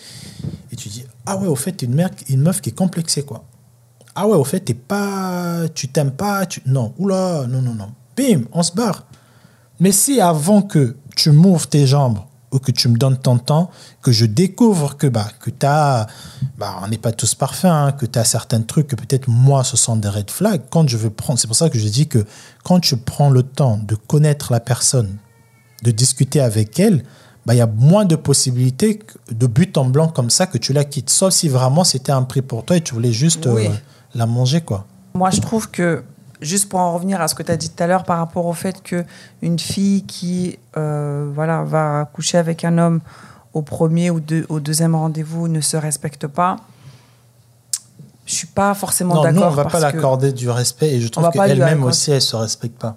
Et 0.72 0.76
tu 0.76 0.88
dis, 0.88 1.04
ah 1.24 1.36
ouais, 1.36 1.46
au 1.46 1.54
fait, 1.54 1.70
t'es 1.72 1.86
une, 1.86 1.94
mère- 1.94 2.10
une 2.28 2.40
meuf 2.40 2.60
qui 2.60 2.70
est 2.70 2.76
complexée, 2.76 3.22
quoi. 3.22 3.44
Ah 4.16 4.26
ouais, 4.26 4.34
au 4.36 4.42
fait, 4.42 4.58
t'es 4.58 4.74
pas, 4.74 5.60
tu 5.72 5.86
t'aimes 5.86 6.10
pas, 6.10 6.46
tu, 6.46 6.60
non, 6.66 6.92
oula, 6.98 7.44
non, 7.48 7.62
non, 7.62 7.74
non. 7.74 7.90
Bim, 8.16 8.40
on 8.52 8.64
se 8.64 8.72
barre. 8.72 9.06
Mais 9.78 9.92
si 9.92 10.20
avant 10.20 10.62
que 10.62 10.96
tu 11.14 11.30
m'ouvres 11.30 11.68
tes 11.68 11.86
jambes 11.86 12.18
ou 12.50 12.58
que 12.58 12.70
tu 12.72 12.88
me 12.88 12.96
donnes 12.96 13.18
ton 13.18 13.38
temps, 13.38 13.70
que 14.02 14.11
je 14.12 14.24
découvre 14.26 14.96
que, 14.96 15.06
bah, 15.06 15.28
que 15.40 15.50
tu 15.50 15.66
as, 15.66 16.06
bah, 16.56 16.76
on 16.82 16.88
n'est 16.88 16.98
pas 16.98 17.12
tous 17.12 17.34
parfaits, 17.34 17.70
hein, 17.70 17.92
que 17.92 18.06
tu 18.06 18.18
as 18.18 18.24
certains 18.24 18.62
trucs 18.62 18.88
que 18.88 18.96
peut-être 18.96 19.28
moi, 19.28 19.64
ce 19.64 19.76
sont 19.76 19.96
des 19.96 20.08
red 20.08 20.30
flags, 20.30 20.62
quand 20.70 20.88
je 20.88 20.96
veux 20.96 21.11
prendre, 21.11 21.38
c'est 21.38 21.46
pour 21.46 21.56
ça 21.56 21.68
que 21.68 21.78
je 21.78 21.88
dis 21.88 22.06
que 22.08 22.24
quand 22.64 22.80
tu 22.80 22.96
prends 22.96 23.30
le 23.30 23.42
temps 23.42 23.78
de 23.78 23.94
connaître 23.94 24.52
la 24.52 24.61
personne, 24.61 25.18
de 25.82 25.90
discuter 25.90 26.40
avec 26.40 26.80
elle, 26.80 27.04
bah, 27.46 27.54
il 27.54 27.58
y 27.58 27.62
a 27.62 27.66
moins 27.66 28.04
de 28.04 28.16
possibilités 28.16 28.98
de 29.30 29.46
but 29.46 29.76
en 29.78 29.84
blanc 29.87 30.08
comme 30.08 30.28
ça 30.30 30.46
que 30.46 30.58
tu 30.58 30.72
la 30.72 30.84
quittes. 30.84 31.08
Sauf 31.11 31.32
si 31.32 31.48
vraiment 31.48 31.84
c'était 31.84 32.12
un 32.12 32.22
prix 32.22 32.42
pour 32.42 32.64
toi 32.64 32.76
et 32.76 32.80
tu 32.82 32.94
voulais 32.94 33.12
juste 33.12 33.46
Oui. 33.46 33.66
euh, 33.66 33.70
la 34.14 34.26
manger, 34.26 34.61
quoi. 34.61 34.87
Moi, 35.14 35.30
je 35.30 35.40
trouve 35.40 35.70
que, 35.70 36.02
juste 36.40 36.68
pour 36.68 36.81
en 36.81 36.92
revenir 36.94 37.20
à 37.20 37.29
ce 37.29 37.35
que 37.35 37.42
tu 37.42 37.51
as 37.53 37.57
dit 37.57 37.68
tout 37.70 37.83
à 37.83 37.87
l'heure 37.87 38.05
par 38.05 38.18
rapport 38.18 38.46
au 38.46 38.53
fait 38.53 38.83
que 38.83 39.05
une 39.42 39.59
fille 39.59 40.05
qui 40.05 40.59
euh, 40.77 41.31
voilà, 41.35 41.62
va 41.64 42.09
coucher 42.12 42.38
avec 42.38 42.64
un 42.64 42.79
homme 42.79 43.01
au 43.55 43.62
premier 43.62 44.11
ou 44.11 44.20
deux- 44.20 44.46
au 44.48 44.61
deuxième 44.61 44.94
rendez-vous 44.94 45.48
ne 45.48 45.61
se 45.61 45.77
respecte 45.77 46.27
pas, 46.27 46.57
je 48.27 48.35
suis 48.35 48.46
pas 48.46 48.74
forcément 48.74 49.14
Non, 49.14 49.22
nous, 49.29 49.33
d'accord. 49.33 49.48
on 49.53 49.55
va 49.55 49.64
pas 49.64 49.81
l'accorder 49.81 50.33
du 50.33 50.51
respect 50.51 50.94
et 50.94 51.01
je 51.01 51.09
trouve 51.09 51.31
qu'elle-même 51.31 51.83
aussi, 51.85 52.11
elle 52.12 52.20
se 52.22 52.37
respecte 52.37 52.79
pas. 52.79 52.96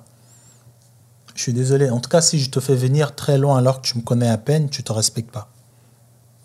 Je 1.35 1.41
suis 1.43 1.53
désolé. 1.53 1.89
En 1.89 1.99
tout 2.01 2.09
cas, 2.09 2.19
si 2.21 2.37
je 2.39 2.49
te 2.49 2.59
fais 2.59 2.75
venir 2.75 3.15
très 3.15 3.37
loin 3.37 3.57
alors 3.57 3.81
que 3.81 3.87
tu 3.87 3.97
me 3.97 4.03
connais 4.03 4.27
à 4.29 4.37
peine, 4.37 4.69
tu 4.69 4.83
te 4.83 4.91
respectes 4.91 5.31
pas. 5.31 5.47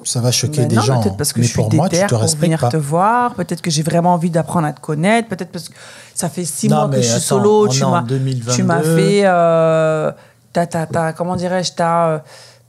Ça 0.05 0.21
va 0.21 0.31
choquer 0.31 0.61
Mais 0.63 0.67
des 0.67 0.77
non, 0.77 0.83
gens. 0.83 1.01
Peut-être 1.03 1.17
parce 1.17 1.33
que 1.33 1.41
mais 1.41 1.47
je 1.47 1.51
suis 1.51 1.57
pour 1.57 1.73
moi, 1.75 1.89
tu 1.89 1.97
te 1.97 2.15
pour 2.15 2.27
venir 2.37 2.61
pas. 2.61 2.69
te 2.69 2.77
voir. 2.77 3.35
Peut-être 3.35 3.63
que 3.63 3.71
j'ai 3.71 3.83
vraiment 3.83 4.13
envie 4.15 4.31
d'apprendre 4.31 4.67
à 4.67 4.73
te 4.73 4.81
connaître. 4.81 5.29
Peut-être 5.29 5.51
parce 5.51 5.69
que 5.69 5.75
ça 6.15 6.29
fait 6.29 6.45
six 6.45 6.69
Non, 6.69 6.77
mois 6.77 6.89
que 6.91 6.97
je 6.97 7.03
suis 7.03 7.11
attends, 7.13 7.21
solo. 7.21 7.69
Tu 7.69 7.83
en 7.83 7.91
m'as, 7.93 8.03
2022. 8.03 8.53
tu 8.53 8.63
m'as 8.63 8.83
fait 8.83 9.23
euh, 9.25 10.13
comment 11.17 11.37
dirais-je, 11.37 11.73
t'as, 11.73 12.09
euh, 12.09 12.19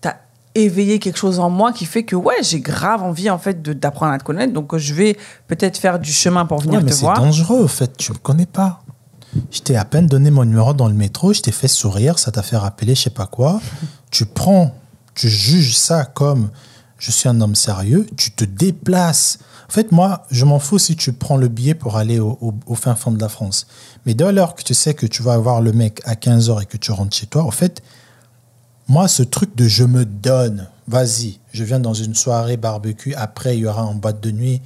t'as 0.02 0.16
éveillé 0.56 1.00
quelque 1.00 1.18
chose 1.18 1.40
en 1.40 1.50
moi 1.50 1.72
qui 1.74 1.86
fait 1.86 2.04
que, 2.04 2.16
ouais, 2.16 2.36
j'ai 2.42 2.60
grave 2.62 3.04
envie, 3.04 3.30
en 3.30 3.38
fait, 3.38 3.62
de, 3.62 3.74
d'apprendre 3.74 4.14
à 4.14 4.18
te 4.18 4.24
connaître. 4.24 4.54
Donc, 4.54 4.76
je 4.78 4.94
vais 4.94 5.18
peut-être 5.48 5.78
faire 5.78 6.00
du 6.00 6.12
chemin 6.12 6.46
pour 6.46 6.60
venir 6.60 6.80
Ouais, 6.80 6.86
mais 6.86 6.92
te 6.92 6.96
c'est 6.96 7.02
voir. 7.02 7.20
dangereux, 7.20 7.60
au 7.64 7.68
fait. 7.68 7.96
Tu 7.98 8.12
me 8.14 8.18
connais 8.18 8.46
pas. 8.46 8.82
Je 9.52 9.60
t'ai 9.60 9.76
à 9.76 9.86
peine 9.86 10.08
donné 10.08 10.32
mon 10.32 10.46
numéro 10.46 10.74
dans 10.74 10.88
le 10.88 10.94
métro, 10.94 11.34
je 11.34 11.42
t'ai 11.42 11.52
fait 11.52 11.68
sourire, 11.68 12.18
ça 12.18 12.32
t'a 12.32 12.42
fait 12.42 12.56
rappeler 12.58 12.96
je 12.96 13.04
sais 13.04 13.10
pas 13.10 13.28
quoi. 13.28 13.60
tu 14.10 14.26
prends, 14.26 14.74
tu 15.14 15.28
juges 15.30 15.76
ça 15.78 16.06
comme 16.06 16.50
je 16.98 17.12
suis 17.12 17.30
un 17.30 17.40
homme 17.42 17.56
sérieux, 17.56 18.08
tu 18.18 18.32
te 18.32 18.44
déplaces. 18.44 19.40
En 19.70 19.72
fait, 19.72 19.92
moi, 19.92 20.26
je 20.32 20.46
m'en 20.46 20.60
fous 20.60 20.80
si 20.80 20.96
tu 20.96 21.14
prends 21.14 21.38
le 21.38 21.48
billet 21.48 21.76
pour 21.76 21.98
aller 21.98 22.20
au, 22.20 22.54
fin 22.76 22.96
fond 22.96 23.12
de 23.12 23.20
la 23.20 23.30
France. 23.30 23.68
Mais 24.06 24.14
dès 24.14 24.32
lors 24.32 24.56
que 24.56 24.64
tu 24.64 24.74
sais 24.74 24.94
que 24.94 25.06
tu 25.06 25.24
vas 25.24 25.34
avoir 25.34 25.62
le 25.62 25.74
mec 25.74 26.02
à 26.06 26.16
15h 26.16 26.64
et 26.64 26.66
que 26.66 26.78
tu 26.78 26.92
rentres 26.92 27.16
chez 27.16 27.28
toi, 27.28 27.44
en 27.44 27.52
fait, 27.52 27.82
moi, 28.88 29.08
ce 29.08 29.24
truc 29.24 29.56
de 29.56 29.68
je 29.68 29.84
me 29.84 30.06
donne, 30.06 30.68
vas-y, 30.88 31.40
je 31.52 31.64
viens 31.64 31.80
dans 31.80 31.94
une 31.94 32.16
soirée 32.16 32.56
barbecue, 32.56 33.14
après 33.16 33.58
il 33.58 33.62
y 33.62 33.66
aura 33.68 33.84
en 33.84 33.96
boîte 33.96 34.22
de 34.22 34.32
nuit. 34.32 34.62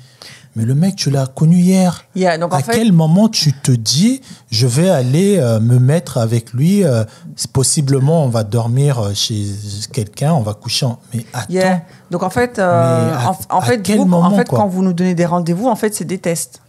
Mais 0.56 0.66
le 0.66 0.76
mec, 0.76 0.98
tu 0.98 1.10
l'as 1.10 1.28
connu 1.28 1.58
hier. 1.60 2.04
Yeah, 2.14 2.38
donc, 2.38 2.54
en 2.54 2.58
à 2.58 2.62
fait- 2.62 2.74
quel 2.74 2.92
moment 2.92 3.30
tu 3.30 3.54
te 3.54 3.72
dis, 3.72 4.22
je 4.52 4.68
vais 4.68 4.90
aller 4.90 5.38
euh, 5.38 5.60
me 5.62 5.80
mettre 5.80 6.18
avec 6.18 6.52
lui, 6.54 6.84
euh, 6.84 7.06
possiblement 7.54 8.26
on 8.26 8.28
va 8.28 8.44
dormir 8.44 9.00
euh, 9.00 9.14
chez 9.14 9.46
quelqu'un, 9.94 10.34
on 10.34 10.42
va 10.42 10.54
coucher 10.54 10.86
en... 10.86 11.00
Mais 11.14 11.26
attends, 11.34 11.46
Yeah. 11.54 11.82
Donc 12.10 12.24
en 12.24 12.30
fait, 12.30 12.60
euh, 12.60 13.14
à- 13.16 13.30
en, 13.50 13.58
en 13.58 13.62
fait, 13.62 13.90
vous, 13.96 14.02
en 14.04 14.06
moment, 14.06 14.36
fait 14.36 14.48
quand 14.50 14.68
vous 14.68 14.84
nous 14.84 14.94
donnez 14.94 15.16
des 15.16 15.26
rendez-vous, 15.26 15.68
en 15.68 15.76
fait, 15.76 15.96
c'est 15.96 16.06
des 16.06 16.18
tests. 16.18 16.62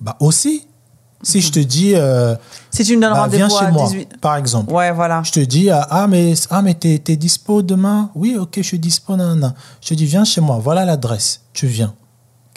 bah 0.00 0.16
aussi, 0.20 0.66
si 1.22 1.40
je 1.40 1.50
te 1.50 1.58
dis, 1.58 1.92
euh, 1.94 2.34
Si 2.70 2.84
tu 2.84 2.96
me 2.96 3.00
donnes 3.02 3.14
bah, 3.14 3.26
viens 3.30 3.48
rendez-vous 3.48 3.58
chez 3.58 3.64
à 3.66 3.70
moi, 3.70 3.86
18... 3.88 4.20
par 4.20 4.36
exemple. 4.36 4.70
Ouais, 4.72 4.92
voilà. 4.92 5.22
Je 5.24 5.32
te 5.32 5.40
dis, 5.40 5.70
ah, 5.70 5.86
ah, 5.88 6.06
mais, 6.06 6.34
ah, 6.50 6.60
mais 6.60 6.74
t'es, 6.74 6.98
t'es 6.98 7.16
dispo 7.16 7.62
demain? 7.62 8.10
Oui, 8.14 8.36
ok, 8.38 8.52
je 8.56 8.62
suis 8.62 8.78
dispo. 8.78 9.16
Non, 9.16 9.34
non. 9.34 9.54
Je 9.80 9.88
te 9.88 9.94
dis, 9.94 10.04
viens 10.04 10.24
chez 10.24 10.42
moi, 10.42 10.58
voilà 10.62 10.84
l'adresse. 10.84 11.40
Tu 11.54 11.66
viens. 11.66 11.94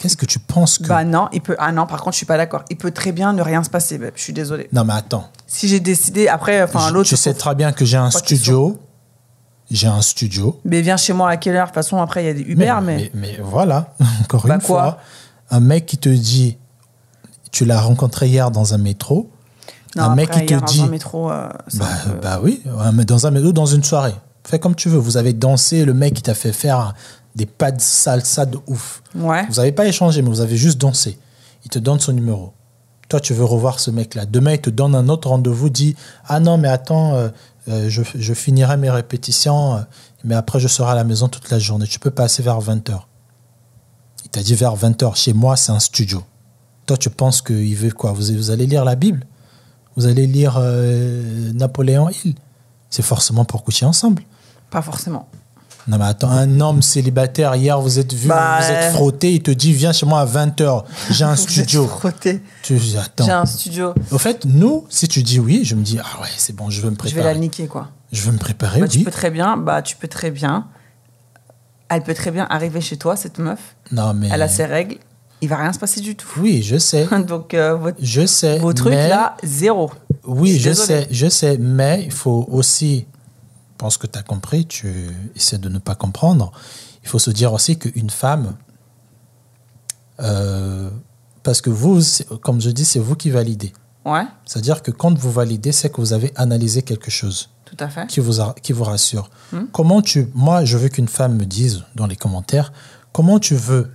Qu'est-ce 0.00 0.16
que 0.16 0.24
tu 0.24 0.38
penses 0.38 0.78
que. 0.78 0.84
Bah 0.88 1.04
non, 1.04 1.28
il 1.30 1.42
peut. 1.42 1.56
Ah 1.58 1.72
non, 1.72 1.86
par 1.86 1.98
contre, 2.00 2.12
je 2.14 2.16
suis 2.16 2.26
pas 2.26 2.38
d'accord. 2.38 2.62
Il 2.70 2.76
peut 2.78 2.90
très 2.90 3.12
bien 3.12 3.34
ne 3.34 3.42
rien 3.42 3.62
se 3.62 3.68
passer. 3.68 3.98
babe. 3.98 4.12
Je 4.16 4.22
suis 4.22 4.32
désolée. 4.32 4.66
Non, 4.72 4.82
mais 4.84 4.94
attends. 4.94 5.28
Si 5.46 5.68
j'ai 5.68 5.78
décidé 5.80 6.26
après, 6.26 6.62
enfin 6.62 6.88
Je- 6.88 6.94
l'autre. 6.94 7.08
tu 7.10 7.16
sais 7.18 7.34
très 7.34 7.54
bien 7.54 7.70
que 7.72 7.84
j'ai 7.84 7.98
un 7.98 8.10
studio. 8.10 8.78
J'ai 9.70 9.86
un 9.88 10.00
studio. 10.00 10.58
Mais 10.64 10.80
viens 10.80 10.96
chez 10.96 11.12
moi 11.12 11.28
à 11.28 11.36
quelle 11.36 11.54
heure? 11.54 11.66
De 11.66 11.68
toute 11.68 11.74
façon, 11.74 11.98
après 12.00 12.24
il 12.24 12.26
y 12.26 12.30
a 12.30 12.34
des 12.34 12.40
Uber, 12.42 12.74
mais. 12.82 12.96
mais, 12.96 13.10
mais 13.14 13.38
voilà, 13.42 13.94
encore 14.22 14.46
Bah 14.46 14.54
une 14.54 14.60
quoi? 14.62 14.82
fois, 14.82 14.98
un 15.50 15.60
mec 15.60 15.84
qui 15.86 15.98
te 15.98 16.08
dit, 16.08 16.56
tu 17.52 17.64
l'as 17.66 17.80
rencontré 17.80 18.26
hier 18.28 18.50
dans 18.50 18.72
un 18.74 18.78
métro, 18.78 19.30
non, 19.96 20.04
un 20.04 20.14
mec 20.14 20.30
après, 20.30 20.40
qui 20.40 20.46
te 20.46 20.52
hier, 20.54 20.62
dit, 20.62 20.78
Dans 20.78 20.84
un 20.84 20.88
métro. 20.88 21.30
euh, 21.30 21.48
bah, 21.74 21.84
un 22.06 22.08
peu- 22.10 22.18
bah 22.22 22.40
oui, 22.42 22.62
dans 23.06 23.26
un 23.26 23.30
métro, 23.30 23.52
dans 23.52 23.66
une 23.66 23.84
soirée, 23.84 24.14
fais 24.44 24.58
comme 24.58 24.74
tu 24.74 24.88
veux. 24.88 24.98
Vous 24.98 25.16
avez 25.18 25.34
dansé, 25.34 25.84
le 25.84 25.94
mec 25.94 26.14
qui 26.14 26.22
t'a 26.22 26.34
fait 26.34 26.52
faire 26.52 26.94
des 27.34 27.46
pas 27.46 27.70
de 27.70 27.80
salsa 27.80 28.46
de 28.46 28.58
ouf. 28.66 29.02
Ouais. 29.14 29.46
Vous 29.46 29.56
n'avez 29.56 29.72
pas 29.72 29.86
échangé, 29.86 30.22
mais 30.22 30.28
vous 30.28 30.40
avez 30.40 30.56
juste 30.56 30.78
dansé. 30.78 31.18
Il 31.64 31.70
te 31.70 31.78
donne 31.78 32.00
son 32.00 32.12
numéro. 32.12 32.52
Toi, 33.08 33.20
tu 33.20 33.34
veux 33.34 33.44
revoir 33.44 33.80
ce 33.80 33.90
mec-là. 33.90 34.26
Demain, 34.26 34.52
il 34.52 34.60
te 34.60 34.70
donne 34.70 34.94
un 34.94 35.08
autre 35.08 35.28
rendez-vous, 35.28 35.68
dit 35.68 35.96
Ah 36.26 36.40
non, 36.40 36.58
mais 36.58 36.68
attends, 36.68 37.14
euh, 37.14 37.28
euh, 37.68 37.88
je, 37.88 38.02
je 38.14 38.34
finirai 38.34 38.76
mes 38.76 38.90
répétitions, 38.90 39.76
euh, 39.76 39.80
mais 40.24 40.34
après, 40.34 40.60
je 40.60 40.68
serai 40.68 40.92
à 40.92 40.94
la 40.94 41.04
maison 41.04 41.28
toute 41.28 41.50
la 41.50 41.58
journée. 41.58 41.86
Tu 41.86 41.98
peux 41.98 42.10
passer 42.10 42.42
vers 42.42 42.60
20h. 42.60 43.00
Il 44.24 44.30
t'a 44.30 44.42
dit 44.42 44.54
vers 44.54 44.76
20h. 44.76 45.16
Chez 45.16 45.32
moi, 45.32 45.56
c'est 45.56 45.72
un 45.72 45.80
studio. 45.80 46.22
Toi, 46.86 46.96
tu 46.96 47.10
penses 47.10 47.42
qu'il 47.42 47.74
veut 47.76 47.90
quoi? 47.90 48.12
Vous, 48.12 48.32
vous 48.32 48.50
allez 48.50 48.66
lire 48.66 48.84
la 48.84 48.94
Bible? 48.94 49.26
Vous 49.96 50.06
allez 50.06 50.26
lire 50.26 50.60
Napoléon 51.54 52.08
Hill? 52.10 52.36
C'est 52.90 53.02
forcément 53.02 53.44
pour 53.44 53.64
coucher 53.64 53.86
ensemble. 53.86 54.22
Pas 54.70 54.82
forcément. 54.82 55.28
Non 55.90 55.98
mais 55.98 56.04
attends, 56.04 56.30
un 56.30 56.60
homme 56.60 56.82
célibataire, 56.82 57.56
hier 57.56 57.80
vous 57.80 57.98
êtes 57.98 58.12
vu, 58.14 58.28
Bah, 58.28 58.58
vous 58.60 58.70
êtes 58.70 58.84
euh, 58.84 58.90
frotté, 58.92 59.32
il 59.34 59.42
te 59.42 59.50
dit 59.50 59.72
viens 59.72 59.92
chez 59.92 60.06
moi 60.06 60.20
à 60.20 60.26
20h, 60.26 60.84
j'ai 61.10 61.24
un 61.24 61.34
studio. 61.46 61.84
Frotté. 61.86 62.40
tu 62.62 62.76
dis 62.76 62.96
attends. 62.96 63.24
J'ai 63.24 63.32
un 63.32 63.44
studio. 63.44 63.92
Au 64.12 64.18
fait, 64.18 64.44
nous, 64.44 64.86
si 64.88 65.08
tu 65.08 65.24
dis 65.24 65.40
oui, 65.40 65.62
je 65.64 65.74
me 65.74 65.82
dis 65.82 65.98
ah 66.00 66.20
ouais, 66.22 66.28
c'est 66.36 66.54
bon, 66.54 66.70
je 66.70 66.80
veux 66.80 66.90
me 66.90 66.94
Je 66.96 67.02
vais 67.06 67.10
préparer. 67.14 67.34
la 67.34 67.40
niquer, 67.40 67.66
quoi. 67.66 67.88
Je 68.12 68.22
veux 68.22 68.30
me 68.32 68.38
préparer, 68.38 68.80
Bah, 68.80 68.86
tu 68.86 68.98
oui. 68.98 69.04
peux 69.04 69.10
très 69.10 69.30
bien. 69.30 69.56
Bah, 69.56 69.82
tu 69.82 69.96
peux 69.96 70.06
très 70.08 70.30
bien. 70.30 70.68
Elle 71.88 72.02
peut 72.04 72.14
très 72.14 72.30
bien 72.30 72.46
arriver 72.50 72.80
chez 72.80 72.96
toi, 72.96 73.16
cette 73.16 73.38
meuf. 73.40 73.74
Non 73.90 74.14
mais 74.14 74.28
Elle 74.32 74.42
a 74.42 74.48
ses 74.48 74.66
règles. 74.66 74.96
Il 75.40 75.48
va 75.48 75.56
rien 75.56 75.72
se 75.72 75.78
passer 75.80 76.00
du 76.00 76.14
tout. 76.14 76.28
Oui, 76.38 76.62
je 76.62 76.76
sais. 76.76 77.08
Donc, 77.26 77.52
euh, 77.54 77.74
votre- 77.74 77.98
Je 78.00 78.26
sais. 78.26 78.58
vos 78.58 78.72
trucs 78.74 78.92
mais- 78.92 79.08
là, 79.08 79.36
zéro. 79.42 79.90
Oui, 80.24 80.56
Je 80.58 80.72
sais, 80.72 81.08
je 81.10 81.28
sais, 81.28 81.56
mais 81.58 82.02
il 82.04 82.12
faut 82.12 82.46
aussi, 82.50 83.06
pense 83.80 83.96
que 83.96 84.06
tu 84.06 84.18
as 84.18 84.22
compris, 84.22 84.66
tu 84.66 84.88
essaies 85.34 85.58
de 85.66 85.68
ne 85.76 85.78
pas 85.78 85.94
comprendre, 86.04 86.52
il 87.02 87.08
faut 87.08 87.18
se 87.26 87.30
dire 87.30 87.52
aussi 87.52 87.78
qu'une 87.78 88.10
femme, 88.10 88.46
euh, 90.20 90.90
parce 91.42 91.60
que 91.60 91.70
vous, 91.70 92.00
comme 92.42 92.60
je 92.60 92.70
dis, 92.70 92.84
c'est 92.84 92.98
vous 92.98 93.16
qui 93.16 93.30
validez. 93.30 93.72
Ouais, 94.04 94.24
C'est-à-dire 94.46 94.82
que 94.82 94.90
quand 94.90 95.16
vous 95.18 95.30
validez, 95.32 95.72
c'est 95.72 95.90
que 95.90 96.00
vous 96.00 96.12
avez 96.12 96.32
analysé 96.36 96.82
quelque 96.82 97.10
chose 97.10 97.50
tout 97.64 97.76
à 97.80 97.88
fait. 97.88 98.06
qui 98.06 98.20
vous, 98.20 98.40
a- 98.40 98.54
qui 98.62 98.72
vous 98.72 98.84
rassure. 98.84 99.30
Hmm. 99.52 99.64
Comment 99.72 100.00
tu. 100.02 100.30
Moi, 100.34 100.64
je 100.64 100.76
veux 100.78 100.88
qu'une 100.88 101.08
femme 101.08 101.36
me 101.36 101.44
dise 101.44 101.84
dans 101.96 102.06
les 102.06 102.16
commentaires 102.16 102.72
comment 103.12 103.38
tu 103.38 103.54
veux? 103.56 103.90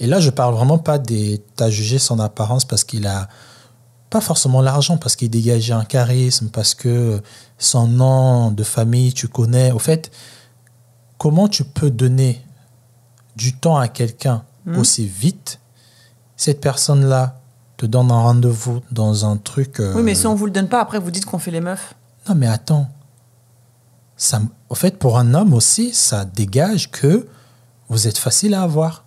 Et 0.00 0.06
là, 0.06 0.20
je 0.20 0.30
parle 0.30 0.54
vraiment 0.54 0.78
pas 0.78 0.98
des. 0.98 1.42
Tu 1.56 1.62
as 1.64 1.70
jugé 1.70 1.98
son 1.98 2.18
apparence 2.18 2.64
parce 2.64 2.84
qu'il 2.84 3.06
a. 3.06 3.28
Pas 4.10 4.20
forcément 4.20 4.60
l'argent, 4.60 4.98
parce 4.98 5.16
qu'il 5.16 5.30
dégageait 5.30 5.72
un 5.72 5.86
charisme, 5.86 6.48
parce 6.50 6.74
que 6.74 7.22
son 7.62 7.86
nom 7.86 8.50
de 8.50 8.62
famille, 8.64 9.12
tu 9.12 9.28
connais. 9.28 9.70
Au 9.72 9.78
fait, 9.78 10.10
comment 11.18 11.48
tu 11.48 11.64
peux 11.64 11.90
donner 11.90 12.44
du 13.36 13.54
temps 13.56 13.76
à 13.76 13.88
quelqu'un 13.88 14.44
Hmm. 14.64 14.78
aussi 14.78 15.06
vite? 15.06 15.58
Cette 16.36 16.60
personne-là 16.60 17.40
te 17.76 17.84
donne 17.86 18.10
un 18.12 18.20
rendez-vous 18.20 18.80
dans 18.92 19.24
un 19.26 19.36
truc. 19.36 19.80
euh, 19.80 19.92
Oui, 19.96 20.02
mais 20.02 20.14
si 20.14 20.26
on 20.26 20.34
vous 20.36 20.46
le 20.46 20.52
donne 20.52 20.68
pas, 20.68 20.80
après 20.80 20.98
vous 21.00 21.10
dites 21.10 21.24
qu'on 21.24 21.38
fait 21.40 21.50
les 21.50 21.60
meufs. 21.60 21.94
non, 22.28 22.34
mais 22.36 22.46
attends. 22.46 22.88
Ça, 24.16 24.40
au 24.68 24.74
fait, 24.76 24.98
pour 24.98 25.18
un 25.18 25.34
homme 25.34 25.52
aussi, 25.52 25.92
ça 25.92 26.24
dégage 26.24 26.90
que 26.92 27.26
vous 27.88 28.06
êtes 28.06 28.18
facile 28.18 28.54
à 28.54 28.62
avoir. 28.62 29.01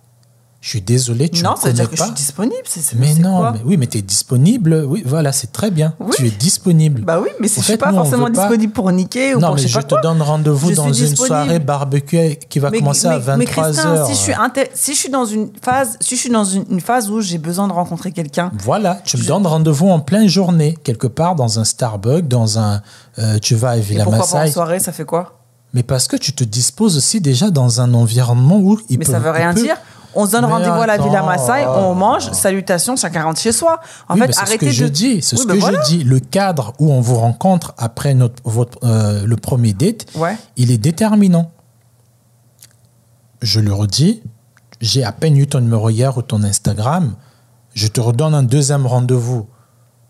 Je 0.66 0.70
suis 0.72 0.80
désolé, 0.82 1.28
tu 1.28 1.44
non, 1.44 1.52
ne 1.52 1.56
ça 1.58 1.68
veut 1.68 1.74
dire 1.74 1.84
connais 1.84 1.90
que 1.90 1.96
je 1.96 2.00
pas. 2.00 2.06
suis 2.06 2.14
disponible. 2.16 2.62
C'est, 2.64 2.94
mais 2.96 3.14
non, 3.14 3.36
quoi 3.38 3.52
mais, 3.52 3.60
oui, 3.64 3.76
mais 3.76 3.86
tu 3.86 3.98
es 3.98 4.02
disponible. 4.02 4.84
Oui, 4.88 5.04
voilà, 5.06 5.30
c'est 5.30 5.52
très 5.52 5.70
bien. 5.70 5.94
Oui. 6.00 6.10
Tu 6.16 6.26
es 6.26 6.30
disponible. 6.30 7.02
Bah 7.02 7.20
oui, 7.22 7.28
mais 7.40 7.46
si 7.46 7.60
je 7.60 7.64
suis 7.66 7.72
fait, 7.74 7.78
pas 7.78 7.92
nous, 7.92 7.98
forcément 7.98 8.24
pas- 8.24 8.30
disponible 8.32 8.72
pour 8.72 8.90
niquer 8.90 9.36
ou 9.36 9.38
non, 9.38 9.46
pour 9.46 9.54
mais 9.58 9.62
je 9.68 9.72
pas 9.72 9.84
te 9.84 9.90
quoi. 9.90 10.00
donne 10.00 10.20
rendez-vous 10.20 10.72
dans 10.72 10.92
suis 10.92 11.04
une 11.04 11.08
disponible. 11.10 11.26
soirée 11.28 11.58
barbecue 11.60 12.34
qui 12.48 12.58
va 12.58 12.70
Mais- 12.70 12.80
commencer 12.80 13.06
à 13.06 13.10
mais- 13.10 13.36
mais 13.36 13.44
23 13.44 13.62
Christin, 13.70 13.88
heures. 13.94 14.06
Si 14.08 14.14
je 14.14 14.18
suis, 14.18 14.34
inter- 14.34 14.70
si 14.74 14.94
je 14.94 14.98
suis 14.98 15.08
dans 15.08 15.24
une 15.24 15.50
phase, 15.62 15.98
si 16.00 16.16
je 16.16 16.20
suis 16.20 16.30
dans 16.30 16.42
une, 16.44 16.64
une 16.68 16.80
phase 16.80 17.08
où 17.10 17.20
j'ai 17.20 17.38
besoin 17.38 17.68
de 17.68 17.72
rencontrer 17.72 18.10
quelqu'un, 18.10 18.50
Voilà, 18.58 18.98
tu 19.04 19.18
me 19.18 19.22
donnes 19.24 19.46
rendez-vous 19.46 19.88
en 19.88 20.00
pleine 20.00 20.26
journée, 20.26 20.76
quelque 20.82 21.06
part 21.06 21.36
dans 21.36 21.60
un 21.60 21.64
Starbucks, 21.64 22.26
dans 22.26 22.58
un. 22.58 22.82
euh, 23.20 23.38
tu 23.38 23.54
vas 23.54 23.70
à 23.70 23.76
et 23.76 23.80
Villa 23.82 24.02
pourquoi 24.02 24.26
pas 24.26 24.44
en 24.48 24.50
soirée, 24.50 24.80
ça 24.80 24.90
fait 24.90 25.04
quoi? 25.04 25.34
Mais 25.74 25.82
parce 25.82 26.08
que 26.08 26.16
tu 26.16 26.32
te 26.32 26.42
disposes 26.42 26.96
aussi 26.96 27.20
déjà 27.20 27.50
dans 27.50 27.80
un 27.80 27.92
environnement 27.94 28.56
où 28.58 28.80
il 28.88 28.98
Mais 28.98 29.04
peut. 29.04 29.12
ça 29.12 29.18
veut 29.20 29.30
rien 29.30 29.52
peut- 29.54 29.60
dire. 29.62 29.76
On 30.16 30.26
se 30.26 30.32
donne 30.32 30.44
rendez-vous 30.46 30.80
à 30.80 30.86
la 30.86 30.96
Villa. 30.98 31.22
Maasai, 31.22 31.66
on 31.66 31.94
mange, 31.94 32.30
salutations, 32.32 32.96
chacun 32.96 33.22
rentre 33.24 33.40
chez 33.40 33.52
soi. 33.52 33.80
En 34.08 34.14
Oui, 34.14 34.20
fait, 34.20 34.26
c'est 34.28 34.32
ce 34.32 34.40
arrêtez 34.40 34.66
que 34.66 34.72
je 34.72 34.84
de. 34.84 34.88
dis. 34.88 35.22
C'est 35.22 35.36
Oui, 35.36 35.42
ce 35.42 35.46
ben 35.48 35.54
que 35.54 35.60
voilà. 35.60 35.82
je 35.82 35.88
dis. 35.90 36.04
Le 36.04 36.18
cadre 36.20 36.72
où 36.78 36.90
on 36.92 37.00
vous 37.00 37.16
rencontre 37.16 37.74
après 37.78 38.14
notre, 38.14 38.42
votre, 38.44 38.78
euh, 38.84 39.26
le 39.26 39.36
premier 39.36 39.72
date, 39.74 40.06
Ouais. 40.16 40.36
il 40.56 40.70
est 40.70 40.78
déterminant. 40.78 41.50
Je 43.42 43.60
le 43.60 43.72
redis, 43.72 44.22
j'ai 44.80 45.04
à 45.04 45.12
peine 45.12 45.36
eu 45.36 45.46
ton 45.46 45.60
numéro 45.60 45.90
hier 45.90 46.16
ou 46.16 46.22
ton 46.22 46.42
Instagram. 46.42 47.14
Je 47.74 47.86
te 47.88 48.00
redonne 48.00 48.34
un 48.34 48.42
deuxième 48.42 48.86
rendez-vous 48.86 49.46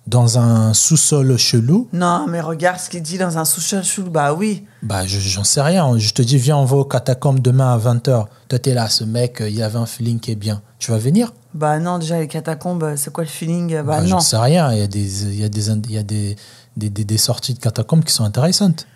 dans 0.07 0.39
un 0.39 0.73
sous-sol 0.73 1.37
chelou? 1.37 1.89
Non, 1.93 2.27
mais 2.29 2.41
regarde 2.41 2.79
ce 2.79 2.89
qu'il 2.89 3.03
dit 3.03 3.19
dans 3.19 3.39
un 3.39 3.45
sous-sol 3.45 3.83
chou. 3.85 4.05
Bah 4.05 4.35
oui. 4.35 4.65
Bah, 4.83 5.07
je- 5.07 5.19
j'en 5.19 5.43
sais 5.45 5.61
rien. 5.61 5.99
Je 5.99 6.13
te 6.13 6.23
dis, 6.23 6.39
viens, 6.39 6.57
on 6.57 6.65
va 6.65 6.77
au 6.77 6.85
catacombe 6.85 7.41
demain 7.41 7.73
à 7.75 7.79
20h. 7.79 8.27
Toi, 8.49 8.59
t'es 8.59 8.73
là, 8.75 8.89
ce 8.89 9.03
mec, 9.05 9.41
euh, 9.41 9.49
il 9.49 9.63
avait 9.63 9.79
un 9.79 9.87
feeling 9.87 10.21
qui 10.21 10.31
est 10.31 10.37
bien. 10.37 10.63
Tu 10.79 10.91
vas 10.93 10.99
venir? 10.99 11.33
Bah 11.55 11.79
non, 11.79 11.99
déjà 11.99 12.21
les 12.21 12.29
catacombes, 12.29 12.95
c'est 12.97 13.13
quoi 13.13 13.25
le 13.25 13.31
feeling? 13.31 13.75
Bah, 13.77 13.83
Bah, 13.83 14.01
non. 14.03 14.07
J'en 14.09 14.21
sais 14.21 14.37
rien. 14.37 14.73
Il 14.73 14.79
y 14.79 14.83
a, 14.83 14.87
des, 14.87 15.25
il 15.25 15.41
y 15.41 15.45
a, 15.45 15.49
des, 15.49 15.69
il 15.71 15.93
y 15.93 15.99
a 15.99 16.03
des, 16.03 16.37
des, 16.77 16.91
des- 16.91 17.19
sorties 17.19 17.55
de 17.55 17.59
catacombes 17.59 18.05
qui 18.05 18.13
sont 18.13 18.25
intéressantes. 18.25 18.87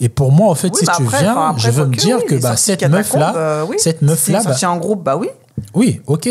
Et 0.00 0.08
pour 0.08 0.32
moi, 0.32 0.50
en 0.50 0.54
fait, 0.54 0.68
Oui, 0.72 0.78
si 0.80 0.86
bah 0.86 0.94
tu 0.96 1.02
après, 1.04 1.20
viens, 1.20 1.32
enfin, 1.32 1.50
après, 1.50 1.60
je 1.62 1.70
veux 1.70 1.86
me 1.86 1.94
dire 1.94 2.16
oui, 2.18 2.26
que 2.26 2.34
bah, 2.36 2.56
cette 2.56 2.80
catacombes, 2.80 2.96
meuf-là, 2.98 3.36
euh, 3.36 3.66
oui. 3.68 3.76
cette 3.78 3.98
Si 3.98 4.04
meuf-là, 4.04 4.40
c'est 4.54 4.62
bah, 4.66 4.70
en 4.72 4.76
groupe, 4.78 5.04
bah 5.04 5.16
oui. 5.16 5.28
oui, 5.74 6.00
ok. 6.06 6.28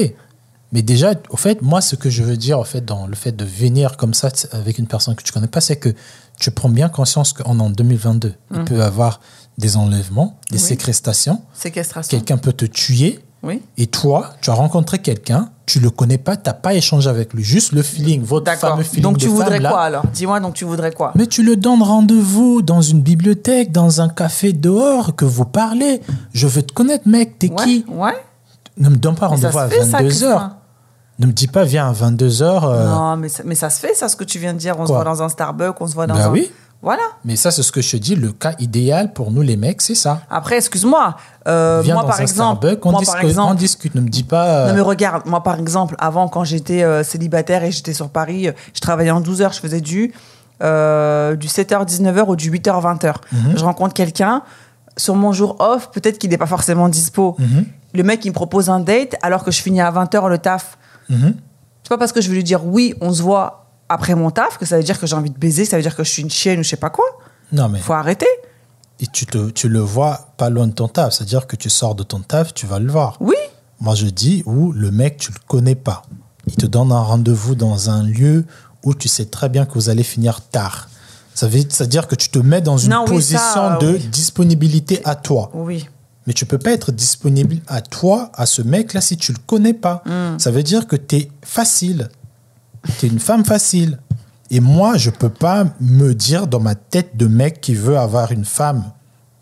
Mais 0.73 0.81
déjà, 0.81 1.13
au 1.29 1.37
fait, 1.37 1.61
moi, 1.61 1.79
ce 1.81 1.95
que 1.95 2.09
je 2.09 2.23
veux 2.23 2.35
dire, 2.35 2.59
au 2.59 2.63
fait, 2.63 2.83
dans 2.83 3.07
le 3.07 3.15
fait 3.15 3.31
de 3.31 3.45
venir 3.45 3.95
comme 3.95 4.13
ça 4.13 4.29
avec 4.51 4.77
une 4.79 4.87
personne 4.87 5.15
que 5.15 5.23
tu 5.23 5.31
connais 5.31 5.47
pas, 5.47 5.61
c'est 5.61 5.75
que 5.77 5.89
tu 6.39 6.49
prends 6.51 6.69
bien 6.69 6.89
conscience 6.89 7.33
est 7.39 7.47
en 7.47 7.69
2022. 7.69 8.33
Il 8.55 8.63
peut 8.65 8.77
y 8.77 8.81
avoir 8.81 9.19
des 9.57 9.77
enlèvements, 9.77 10.39
des. 10.49 10.57
Oui. 10.57 10.63
séquestrations. 10.63 11.41
Séquestration. 11.53 12.17
Quelqu'un 12.17 12.37
peut 12.37 12.53
te 12.53 12.65
tuer. 12.65 13.19
Oui. 13.43 13.61
Et 13.77 13.87
toi, 13.87 14.31
tu 14.41 14.49
as 14.49 14.53
rencontré 14.53 14.99
quelqu'un, 14.99 15.49
tu 15.65 15.81
le 15.81 15.89
connais 15.89 16.17
pas, 16.17 16.37
t'as 16.37 16.53
pas 16.53 16.73
échangé 16.75 17.09
avec 17.09 17.33
lui, 17.33 17.43
juste 17.43 17.73
le 17.73 17.81
feeling, 17.83 18.23
votre 18.23 18.49
fameux 18.57 18.83
feeling 18.83 19.03
Donc 19.03 19.17
de 19.17 19.23
tu 19.23 19.27
voudrais 19.27 19.55
femme, 19.55 19.63
là. 19.63 19.69
quoi 19.69 19.81
alors? 19.81 20.05
Dis-moi, 20.13 20.39
donc 20.39 20.53
tu 20.53 20.63
voudrais 20.63 20.93
quoi? 20.93 21.11
Mais 21.15 21.27
tu 21.27 21.43
le 21.43 21.57
donnes 21.57 21.83
rendez-vous 21.83 22.61
dans 22.61 22.81
une 22.81 23.01
bibliothèque, 23.01 23.73
dans 23.73 23.99
un 23.99 24.07
café 24.07 24.53
dehors, 24.53 25.13
que 25.17 25.25
vous 25.25 25.43
parlez. 25.43 26.01
Je 26.33 26.47
veux 26.47 26.61
te 26.63 26.71
connaître, 26.73 27.05
mec, 27.05 27.37
t'es 27.37 27.49
Ouais, 27.51 27.63
qui? 27.65 27.85
ouais. 27.89 28.13
Ne 28.77 28.87
me 28.87 28.95
donne 28.95 29.15
pas 29.15 29.27
rendez-vous 29.27 29.57
à 29.59 29.67
fait, 29.67 29.83
ça, 29.85 29.99
22h. 29.99 30.07
Christin. 30.07 30.57
Ne 31.19 31.27
me 31.27 31.31
dis 31.31 31.47
pas, 31.47 31.63
viens 31.63 31.87
à 31.89 31.93
22h. 31.93 32.85
Non, 32.87 33.15
mais 33.17 33.29
ça, 33.29 33.43
mais 33.45 33.55
ça 33.55 33.69
se 33.69 33.79
fait, 33.79 33.93
ça, 33.93 34.09
ce 34.09 34.15
que 34.15 34.23
tu 34.23 34.39
viens 34.39 34.53
de 34.53 34.57
dire. 34.59 34.75
On 34.79 34.85
se 34.85 34.91
voit 34.91 35.03
dans 35.03 35.21
un 35.21 35.29
Starbucks, 35.29 35.79
on 35.79 35.87
se 35.87 35.93
voit 35.93 36.07
dans 36.07 36.15
Bah 36.15 36.25
un. 36.27 36.31
oui. 36.31 36.51
Voilà. 36.81 37.03
Mais 37.23 37.37
ça, 37.37 37.49
c'est 37.49 37.63
ce 37.63 37.71
que 37.71 37.79
je 37.81 37.91
te 37.91 37.95
dis, 37.97 38.13
le 38.15 38.33
cas 38.33 38.53
idéal 38.59 39.13
pour 39.13 39.31
nous, 39.31 39.41
les 39.41 39.55
mecs, 39.55 39.81
c'est 39.81 39.95
ça. 39.95 40.19
Après, 40.29 40.57
excuse-moi. 40.57 41.15
euh, 41.47 41.79
Viens 41.81 41.93
moi, 41.93 42.03
dans 42.03 42.09
par 42.09 42.17
un 42.19 42.23
exemple. 42.23 42.57
Starbucks, 42.67 42.85
on, 42.85 42.91
moi, 42.91 42.99
discute, 42.99 43.15
par 43.21 43.29
exemple 43.29 43.51
on 43.51 43.55
discute. 43.55 43.95
Ne 43.95 44.01
me 44.01 44.09
dis 44.09 44.23
pas... 44.23 44.47
euh, 44.47 44.67
Non 44.67 44.73
mais 44.73 44.81
regarde, 44.81 45.25
moi 45.25 45.41
par 45.43 45.57
exemple, 45.59 45.95
avant 45.97 46.27
quand 46.27 46.43
j'étais 46.43 46.83
euh, 46.83 47.01
célibataire 47.05 47.63
et 47.63 47.71
j'étais 47.71 47.93
sur 47.93 48.09
Paris, 48.09 48.49
euh, 48.49 48.51
je 48.73 48.81
travaillais 48.81 49.11
en 49.11 49.21
12 49.21 49.41
heures, 49.43 49.53
je 49.53 49.61
faisais 49.61 49.79
du, 49.79 50.13
euh, 50.61 51.35
du 51.37 51.47
7h, 51.47 51.85
19h 51.87 52.25
ou 52.27 52.35
du 52.35 52.51
8h, 52.51 52.81
20h. 52.81 53.13
Mhm. 53.31 53.53
Je 53.57 53.63
rencontre 53.63 53.93
quelqu'un, 53.93 54.41
sur 54.97 55.15
mon 55.15 55.31
jour 55.31 55.55
off, 55.59 55.89
peut-être 55.91 56.17
qu'il 56.19 56.31
n'est 56.31 56.37
pas 56.37 56.47
forcément 56.47 56.89
dispo. 56.89 57.37
Mhm. 57.39 57.65
Le 57.93 58.03
mec, 58.03 58.25
il 58.25 58.29
me 58.29 58.33
propose 58.33 58.69
un 58.69 58.81
date 58.81 59.15
alors 59.21 59.45
que 59.45 59.51
je 59.51 59.61
finis 59.61 59.79
à 59.81 59.89
20h 59.89 60.27
le 60.27 60.37
taf. 60.37 60.77
Mhm. 61.13 61.35
C'est 61.83 61.89
pas 61.89 61.97
parce 61.97 62.11
que 62.13 62.21
je 62.21 62.29
vais 62.29 62.35
lui 62.35 62.43
dire 62.43 62.65
oui, 62.65 62.93
on 63.01 63.13
se 63.13 63.21
voit 63.21 63.67
après 63.89 64.15
mon 64.15 64.31
taf 64.31 64.57
que 64.57 64.65
ça 64.65 64.77
veut 64.77 64.83
dire 64.83 64.99
que 64.99 65.05
j'ai 65.05 65.15
envie 65.15 65.29
de 65.29 65.37
baiser, 65.37 65.65
ça 65.65 65.75
veut 65.75 65.83
dire 65.83 65.95
que 65.95 66.03
je 66.03 66.09
suis 66.09 66.21
une 66.21 66.29
chienne 66.29 66.59
ou 66.59 66.63
je 66.63 66.69
sais 66.69 66.77
pas 66.77 66.89
quoi. 66.89 67.05
Non, 67.51 67.67
mais 67.69 67.79
Faut 67.79 67.93
arrêter. 67.93 68.27
et 68.99 69.07
tu, 69.07 69.25
te, 69.25 69.49
tu 69.49 69.67
le 69.67 69.79
vois 69.79 70.29
pas 70.37 70.49
loin 70.49 70.65
de 70.67 70.71
ton 70.71 70.87
taf. 70.87 71.13
C'est-à-dire 71.13 71.45
que 71.45 71.55
tu 71.57 71.69
sors 71.69 71.93
de 71.93 72.03
ton 72.03 72.19
taf, 72.21 72.53
tu 72.53 72.65
vas 72.65 72.79
le 72.79 72.89
voir. 72.91 73.17
Oui. 73.19 73.35
Moi, 73.81 73.95
je 73.95 74.05
dis 74.07 74.43
où 74.45 74.71
le 74.71 74.91
mec, 74.91 75.17
tu 75.17 75.31
le 75.31 75.37
connais 75.47 75.75
pas. 75.75 76.03
Il 76.47 76.55
te 76.55 76.65
donne 76.65 76.91
un 76.91 77.01
rendez-vous 77.01 77.55
dans 77.55 77.89
un 77.89 78.03
lieu 78.03 78.45
où 78.83 78.93
tu 78.95 79.07
sais 79.09 79.25
très 79.25 79.49
bien 79.49 79.65
que 79.65 79.73
vous 79.73 79.89
allez 79.89 80.03
finir 80.03 80.39
tard. 80.41 80.87
Ça 81.35 81.47
veut 81.47 81.61
ça 81.69 81.83
veut 81.83 81.89
dire 81.89 82.07
que 82.07 82.15
tu 82.15 82.29
te 82.29 82.39
mets 82.39 82.61
dans 82.61 82.77
une 82.77 82.91
Non, 82.91 83.03
oui, 83.07 83.15
position 83.15 83.37
ça, 83.39 83.77
de 83.81 83.93
oui. 83.93 84.07
disponibilité 84.07 85.01
à 85.03 85.15
toi. 85.15 85.51
Oui. 85.53 85.87
Mais 86.25 86.33
tu 86.33 86.45
peux 86.45 86.57
pas 86.57 86.71
être 86.71 86.91
disponible 86.91 87.57
à 87.67 87.81
toi, 87.81 88.31
à 88.33 88.45
ce 88.45 88.61
mec-là, 88.61 89.01
si 89.01 89.17
tu 89.17 89.33
le 89.33 89.39
connais 89.45 89.73
pas. 89.73 90.03
Hmm. 90.05 90.39
Ça 90.39 90.51
veut 90.51 90.63
dire 90.63 90.87
que 90.87 90.95
tu 90.95 91.17
es 91.17 91.31
facile. 91.41 92.09
Tu 92.97 93.05
es 93.05 93.09
une 93.09 93.19
femme 93.19 93.43
facile. 93.43 93.99
Et 94.49 94.59
moi, 94.59 94.97
je 94.97 95.09
peux 95.09 95.29
pas 95.29 95.65
me 95.79 96.13
dire 96.13 96.47
dans 96.47 96.59
ma 96.59 96.75
tête 96.75 97.17
de 97.17 97.27
mec 97.27 97.59
qui 97.59 97.75
veut 97.75 97.97
avoir 97.97 98.31
une 98.31 98.45
femme 98.45 98.91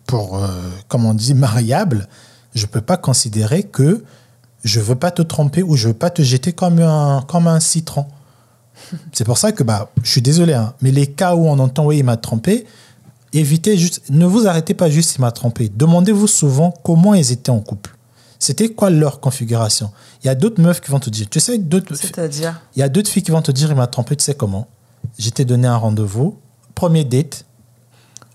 pour, 0.08 0.38
euh, 0.38 0.48
comme 0.88 1.06
on 1.06 1.14
dit, 1.14 1.34
mariable, 1.34 2.08
je 2.56 2.66
peux 2.66 2.82
pas 2.82 2.98
considérer 2.98 3.64
que 3.64 4.04
je 4.64 4.80
veux 4.80 4.96
pas 4.96 5.12
te 5.12 5.22
tromper 5.22 5.64
ou 5.64 5.76
je 5.76 5.90
veux 5.90 5.94
pas 5.94 6.10
te 6.10 6.22
jeter 6.22 6.54
comme 6.54 6.80
un, 6.80 7.24
comme 7.28 7.48
un 7.48 7.60
citron. 7.60 8.06
C'est 9.12 9.24
pour 9.24 9.38
ça 9.38 9.52
que, 9.52 9.64
bah, 9.64 9.90
je 10.04 10.10
suis 10.10 10.22
désolé, 10.22 10.54
hein, 10.54 10.74
mais 10.82 10.92
les 10.92 11.08
cas 11.08 11.36
où 11.36 11.48
on 11.48 11.60
entend, 11.60 11.86
oui, 11.86 12.00
il 12.00 12.04
m'a 12.04 12.18
trompé, 12.18 12.66
évitez 13.34 13.78
juste, 13.78 14.04
ne 14.10 14.26
vous 14.26 14.48
arrêtez 14.48 14.74
pas 14.74 14.90
juste, 14.90 15.16
il 15.16 15.22
m'a 15.22 15.32
trompé. 15.32 15.72
Demandez-vous 15.74 16.28
souvent 16.28 16.74
comment 16.84 17.14
ils 17.14 17.32
étaient 17.32 17.50
en 17.50 17.60
couple. 17.60 17.96
C'était 18.40 18.70
quoi 18.70 18.90
leur 18.90 19.20
configuration? 19.20 19.92
Il 20.24 20.28
y 20.28 20.30
a 20.30 20.36
d'autres 20.36 20.62
meufs 20.62 20.82
qui 20.82 20.90
vont 20.90 21.00
te 21.00 21.10
dire, 21.10 21.30
tu 21.30 21.40
sais, 21.40 21.58
d'autres, 21.60 21.94
C'est-à-dire? 21.96 22.60
il 22.76 22.80
y 22.80 22.84
a 22.84 22.90
d'autres 22.90 23.10
filles 23.10 23.24
qui 23.24 23.32
vont 23.32 23.42
te 23.42 23.52
dire, 23.52 23.70
il 23.70 23.76
m'a 23.76 23.88
trompé, 23.88 24.16
tu 24.16 24.24
sais 24.24 24.34
comment? 24.34 24.68
Je 25.20 25.30
t'ai 25.30 25.46
donné 25.46 25.68
un 25.68 25.78
rendez-vous, 25.78 26.40
premier 26.74 27.04
date, 27.04 27.46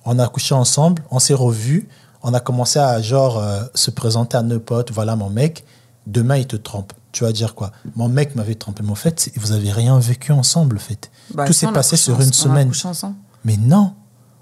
on 0.04 0.18
a 0.20 0.28
couché 0.28 0.54
ensemble, 0.54 1.02
on 1.10 1.18
s'est 1.18 1.34
revus, 1.34 1.88
on 2.22 2.32
a 2.34 2.40
commencé 2.40 2.78
à 2.78 3.00
genre 3.02 3.38
euh, 3.38 3.62
se 3.74 3.90
présenter 3.90 4.36
à 4.36 4.42
nos 4.42 4.60
potes, 4.60 4.92
voilà 4.92 5.16
mon 5.16 5.28
mec, 5.30 5.64
demain 6.06 6.36
il 6.36 6.46
te 6.46 6.56
trompe. 6.56 6.92
Tu 7.12 7.24
vas 7.24 7.32
dire 7.32 7.54
quoi? 7.54 7.72
Mon 7.96 8.08
mec 8.08 8.36
m'avait 8.36 8.54
trompé. 8.56 8.82
Mais 8.84 8.90
en 8.90 8.94
fait, 8.96 9.30
vous 9.36 9.52
avez 9.52 9.72
rien 9.72 9.98
vécu 9.98 10.32
ensemble, 10.32 10.76
en 10.76 10.80
fait. 10.80 11.10
Bah, 11.32 11.46
Tout 11.46 11.54
s'est 11.54 11.66
passé 11.72 11.96
sur 11.96 12.20
une 12.20 12.32
semaine. 12.32 12.68
couché 12.68 12.86
ensemble. 12.88 13.16
Mais 13.44 13.56
non, 13.56 13.94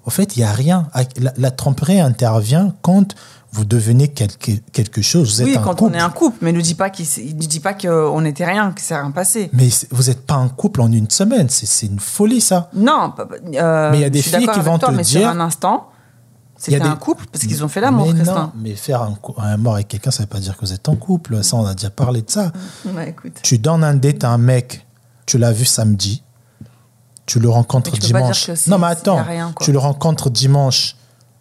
en 0.06 0.10
fait, 0.10 0.36
il 0.36 0.40
n'y 0.40 0.44
a 0.44 0.52
rien. 0.52 0.88
La, 1.20 1.32
la 1.36 1.50
tromperie 1.50 2.00
intervient 2.00 2.74
quand 2.82 3.14
vous 3.52 3.64
devenez 3.64 4.08
quelque, 4.08 4.50
quelque 4.72 5.00
chose. 5.00 5.38
Vous 5.40 5.44
Oui, 5.46 5.52
êtes 5.52 5.58
un 5.58 5.62
quand 5.62 5.74
couple. 5.76 5.92
on 5.94 5.98
est 5.98 6.02
un 6.02 6.10
couple, 6.10 6.38
mais 6.42 6.52
ne 6.52 6.60
dis 6.60 6.74
pas 6.74 6.90
qu'il 6.90 7.06
ne 7.06 7.46
dit 7.46 7.60
pas 7.60 7.72
qu'on 7.74 8.20
n'était 8.20 8.44
rien, 8.44 8.72
que 8.72 8.80
c'est 8.80 8.96
rien 8.96 9.10
passé. 9.12 9.48
Mais 9.52 9.68
vous 9.92 10.04
n'êtes 10.04 10.26
pas 10.26 10.34
un 10.34 10.48
couple 10.48 10.80
en 10.80 10.90
une 10.90 11.08
semaine. 11.08 11.48
C'est 11.48 11.86
une 11.86 12.00
folie, 12.00 12.40
ça. 12.40 12.68
Non, 12.74 13.12
euh, 13.54 13.90
Mais 13.92 13.98
il 13.98 14.00
y 14.00 14.04
a 14.04 14.10
des 14.10 14.22
filles 14.22 14.48
qui 14.52 14.60
vont 14.60 14.78
toi, 14.78 14.88
te 14.90 14.94
mais 14.96 15.04
dire- 15.04 15.20
sur 15.20 15.28
un 15.30 15.38
instant, 15.38 15.88
Il 16.66 16.72
y 16.72 16.74
a 16.74 16.78
c'était 16.78 16.88
un 16.90 16.94
des- 16.94 16.98
couple 16.98 17.26
parce 17.30 17.44
qu'ils 17.44 17.62
ont 17.64 17.68
fait 17.68 17.80
l'amour, 17.80 18.08
mais 18.08 18.14
Christin. 18.14 18.34
non, 18.34 18.52
mais 18.60 18.74
faire 18.74 19.02
un, 19.02 19.14
un 19.38 19.52
amour 19.52 19.74
avec 19.74 19.86
quelqu'un, 19.86 20.10
ça 20.10 20.24
ne 20.24 20.26
veut 20.26 20.30
pas 20.30 20.40
dire 20.40 20.56
que 20.56 20.60
vous 20.66 20.72
êtes 20.72 20.88
en 20.88 20.96
couple. 20.96 21.44
Ça, 21.44 21.56
on 21.56 21.64
a 21.64 21.74
déjà 21.74 21.90
parlé 21.90 22.22
de 22.22 22.30
ça. 22.30 22.50
Ouais, 22.96 23.10
écoute. 23.10 23.38
Tu 23.42 23.58
donnes 23.58 23.84
un 23.84 23.94
date 23.94 24.24
à 24.24 24.30
un 24.30 24.38
mec, 24.38 24.84
tu 25.26 25.38
l'as 25.38 25.52
vu 25.52 25.64
samedi, 25.64 26.23
tu 27.26 27.40
le 27.40 27.48
rencontres 27.48 27.92
tu 27.92 28.00
dimanche. 28.00 28.50
non, 28.66 28.78
mais 28.78 28.88
attends, 28.88 29.22
rien, 29.22 29.54
tu 29.60 29.72
le 29.72 29.78
rencontres 29.78 30.30
dimanche, 30.30 30.96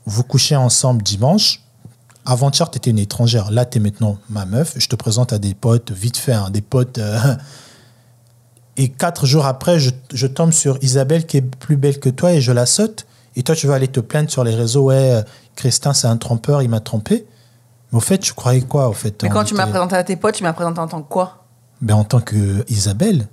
vous 0.06 0.24
couchez 0.24 0.56
ensemble 0.56 1.02
dimanche. 1.04 1.60
Avant-hier, 2.26 2.72
tu 2.72 2.78
étais 2.78 2.90
une 2.90 3.00
étrangère. 3.00 3.52
Là, 3.52 3.66
tu 3.66 3.78
es 3.78 3.82
maintenant 3.82 4.18
ma 4.30 4.46
meuf. 4.46 4.76
Je 4.78 4.88
te 4.88 4.96
présente 4.96 5.34
à 5.34 5.40
des 5.40 5.54
potes, 5.54 5.92
vite 5.92 6.16
fait, 6.16 6.32
hein, 6.32 6.50
des 6.52 6.62
potes. 6.62 6.98
euh, 6.98 7.36
et 8.78 8.90
quatre 8.90 9.26
jours 9.26 9.46
après, 9.46 9.78
je, 9.80 9.92
je 10.14 10.28
tombe 10.28 10.52
sur 10.52 10.78
Isabelle 10.82 11.26
qui 11.26 11.38
est 11.38 11.42
plus 11.42 11.76
belle 11.78 12.00
que 12.00 12.10
toi 12.10 12.32
et 12.32 12.42
je 12.42 12.52
la 12.52 12.66
saute. 12.66 13.06
Et 13.36 13.44
toi, 13.44 13.56
tu 13.56 13.68
vas 13.68 13.76
aller 13.76 13.88
te 13.88 14.00
plaindre 14.00 14.30
sur 14.30 14.44
les 14.44 14.56
réseaux. 14.56 14.86
Ouais, 14.86 15.12
euh, 15.12 15.22
Christin, 15.56 15.94
c'est 15.94 16.08
un 16.08 16.18
trompeur, 16.18 16.62
il 16.62 16.70
m'a 16.70 16.80
trompé. 16.80 17.26
Mais 17.92 17.98
au 17.98 18.02
fait, 18.02 18.18
tu 18.18 18.34
croyais 18.34 18.62
quoi, 18.62 18.90
au 18.90 18.94
fait 18.94 19.22
Mais 19.22 19.30
on 19.30 19.34
quand 19.34 19.44
tu 19.44 19.54
m'as 19.54 19.68
présenté 19.68 19.96
à 19.96 20.04
tes 20.04 20.16
potes, 20.16 20.36
tu 20.36 20.44
m'as 20.44 20.54
présenté 20.54 20.80
en 20.80 20.88
tant 20.88 21.02
que 21.02 21.10
quoi? 21.10 21.44
Ben, 21.82 21.96
en 21.96 22.04
tant 22.04 22.22
que 22.22 22.64
Isabelle, 22.70 23.28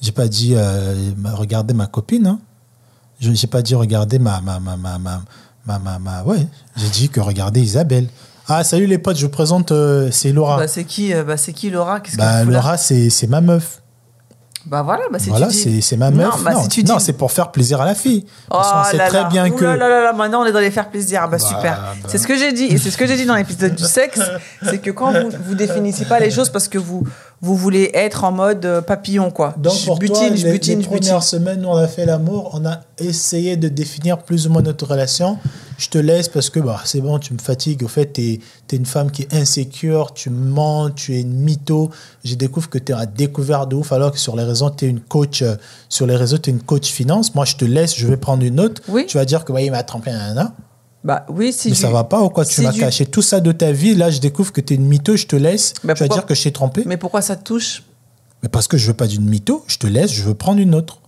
j'ai 0.00 0.12
pas 0.12 0.28
dit 0.28 0.54
euh, 0.56 0.94
ma- 1.16 1.34
regardez 1.34 1.74
ma 1.74 1.86
copine. 1.86 2.26
Hein. 2.26 2.38
Je 3.20 3.32
j'ai 3.32 3.46
pas 3.46 3.62
dit 3.62 3.74
regardez 3.74 4.18
ma 4.18 4.40
ma 4.40 4.60
ma 4.60 4.76
ma 4.76 4.98
ma 4.98 5.20
ma, 5.66 5.78
ma- 5.78 5.98
ma- 5.98 6.22
ouais. 6.22 6.46
J'ai 6.76 6.88
dit 6.88 7.08
que 7.08 7.20
regardez 7.20 7.60
Isabelle. 7.60 8.08
Ah 8.48 8.64
salut 8.64 8.86
les 8.86 8.98
potes, 8.98 9.16
je 9.18 9.26
vous 9.26 9.32
présente 9.32 9.72
euh, 9.72 10.08
c'est 10.10 10.32
Laura. 10.32 10.56
Bah, 10.56 10.68
c'est 10.68 10.84
qui, 10.84 11.12
euh, 11.12 11.22
bah, 11.24 11.36
c'est 11.36 11.52
qui 11.52 11.68
Laura? 11.70 12.00
Qu'est-ce 12.00 12.16
Bah, 12.16 12.44
là? 12.44 12.50
Laura 12.50 12.76
c'est 12.78 13.10
c'est 13.10 13.26
ma 13.26 13.40
meuf. 13.40 13.82
Bah 14.66 14.82
voilà, 14.82 15.04
bah, 15.10 15.18
si 15.18 15.28
Voilà 15.30 15.46
dis- 15.46 15.54
c'est 15.58 15.80
c'est 15.80 15.96
ma 15.96 16.10
Non, 16.10 16.16
meuf. 16.26 16.42
bah, 16.44 16.52
non, 16.52 16.68
si 16.68 16.84
non, 16.84 16.96
dis- 16.96 17.04
c'est 17.04 17.12
pour 17.14 17.32
faire 17.32 17.50
plaisir 17.50 17.80
à 17.80 17.86
la 17.86 17.94
fille. 17.94 18.26
Parce 18.50 18.68
Oh 18.70 18.76
qu'on 18.84 18.90
sait 18.90 18.96
là 18.98 19.08
très 19.08 19.22
là. 19.22 19.28
bien 19.28 19.48
Ouh 19.50 19.54
que 19.56 19.64
là 19.64 19.76
là 19.76 19.88
là 19.88 20.02
là, 20.02 20.12
maintenant 20.12 20.42
on 20.42 20.46
est 20.46 20.52
dans 20.52 20.58
les 20.60 20.70
faire 20.70 20.90
plaisir, 20.90 21.22
bah, 21.22 21.28
Bah, 21.32 21.38
super. 21.38 21.62
bah. 22.02 22.08
C'est 22.08 22.18
ce 22.18 22.26
que 22.26 22.36
j'ai 22.36 22.52
dit, 22.52 22.64
et 22.64 22.76
c'est 22.78 22.90
ce 22.90 22.98
que 22.98 23.06
j'ai 23.06 23.16
dit 23.16 23.24
dans 23.24 23.36
l'épisode 23.36 23.74
du 23.74 23.84
sexe, 23.84 24.20
c'est 24.62 24.78
que 24.78 24.90
quand 24.90 25.12
vous, 25.12 25.30
vous 25.46 25.54
définissez 25.54 26.04
pas 26.06 26.18
les 26.20 26.30
choses 26.30 26.50
parce 26.50 26.68
que 26.68 26.76
vous, 26.78 27.02
vous 27.40 27.56
voulez 27.56 27.90
être 27.94 28.24
en 28.24 28.32
mode 28.32 28.64
euh, 28.64 28.80
papillon, 28.80 29.30
quoi. 29.30 29.54
Donc 29.56 29.74
je 29.74 29.86
pour 29.86 29.98
butine, 29.98 30.16
toi, 30.16 30.36
je 30.36 30.46
les, 30.46 30.52
butine, 30.52 30.78
les 30.78 30.84
je 30.84 30.88
butine. 30.88 31.06
premières 31.06 31.22
semaines 31.22 31.64
où 31.64 31.68
on 31.68 31.76
a 31.76 31.86
fait 31.86 32.04
l'amour, 32.04 32.50
on 32.54 32.66
a 32.66 32.80
essayé 32.98 33.56
de 33.56 33.68
définir 33.68 34.18
plus 34.18 34.46
ou 34.46 34.50
moins 34.50 34.62
notre 34.62 34.86
relation. 34.86 35.38
Je 35.78 35.88
te 35.88 35.98
laisse 35.98 36.28
parce 36.28 36.50
que 36.50 36.58
bah, 36.58 36.80
c'est 36.84 37.00
bon, 37.00 37.20
tu 37.20 37.32
me 37.34 37.38
fatigues. 37.38 37.84
Au 37.84 37.88
fait, 37.88 38.12
tu 38.12 38.22
es, 38.22 38.76
une 38.76 38.86
femme 38.86 39.12
qui 39.12 39.22
est 39.22 39.34
insécure, 39.34 40.12
tu 40.12 40.30
mens, 40.30 40.90
tu 40.90 41.14
es 41.14 41.20
une 41.20 41.34
mytho. 41.34 41.90
Je 42.24 42.34
découvre 42.34 42.68
que 42.68 42.78
tu 42.78 42.90
es 42.90 42.94
à 42.96 43.06
découvert 43.06 43.68
de 43.68 43.76
ouf 43.76 43.92
alors 43.92 44.10
que 44.10 44.18
sur 44.18 44.34
les 44.34 44.42
réseaux, 44.42 44.70
tu 44.70 44.86
es 44.86 44.88
une 44.88 45.00
coach. 45.00 45.42
euh, 45.42 45.54
sur 45.88 46.06
les 46.06 46.16
réseaux, 46.16 46.38
tu 46.38 46.50
es 46.50 46.52
une 46.52 46.62
coach 46.62 46.90
finance. 46.90 47.36
Moi, 47.36 47.44
je 47.44 47.54
te 47.54 47.64
laisse, 47.64 47.96
je 47.96 48.08
vais 48.08 48.16
prendre 48.16 48.42
une 48.42 48.58
autre. 48.58 48.82
Oui. 48.88 49.06
Tu 49.06 49.16
vas 49.16 49.24
dire 49.24 49.44
que 49.44 49.52
ouais, 49.52 49.64
il 49.64 49.70
m'a 49.70 49.84
trompé, 49.84 50.10
nanana. 50.10 50.52
Bah 51.08 51.24
oui, 51.30 51.54
si 51.54 51.68
Mais 51.68 51.74
du- 51.74 51.80
ça 51.80 51.88
va 51.90 52.04
pas 52.04 52.20
ou 52.20 52.28
quoi 52.28 52.44
Tu 52.44 52.60
m'as 52.60 52.70
du- 52.70 52.80
caché 52.80 53.06
tout 53.06 53.22
ça 53.22 53.40
de 53.40 53.50
ta 53.50 53.72
vie. 53.72 53.94
Là, 53.94 54.10
je 54.10 54.20
découvre 54.20 54.52
que 54.52 54.60
tu 54.60 54.74
es 54.74 54.76
une 54.76 54.86
mytho, 54.86 55.16
je 55.16 55.26
te 55.26 55.36
laisse. 55.36 55.72
Bah, 55.82 55.94
tu 55.94 56.02
vas 56.04 56.08
dire 56.08 56.26
que 56.26 56.34
je 56.34 56.42
t'ai 56.42 56.52
trompé. 56.52 56.82
Mais... 56.82 56.90
Mais 56.90 56.96
pourquoi 56.98 57.22
ça 57.22 57.34
te 57.34 57.42
touche? 57.44 57.82
Parce 58.52 58.68
que 58.68 58.76
je 58.76 58.86
veux 58.88 58.92
pas 58.94 59.06
d'une 59.06 59.24
mytho, 59.24 59.64
je 59.68 59.78
te 59.78 59.86
laisse, 59.86 60.12
je 60.12 60.22
veux 60.22 60.34
prendre 60.34 60.60
une 60.60 60.74
autre. 60.74 61.00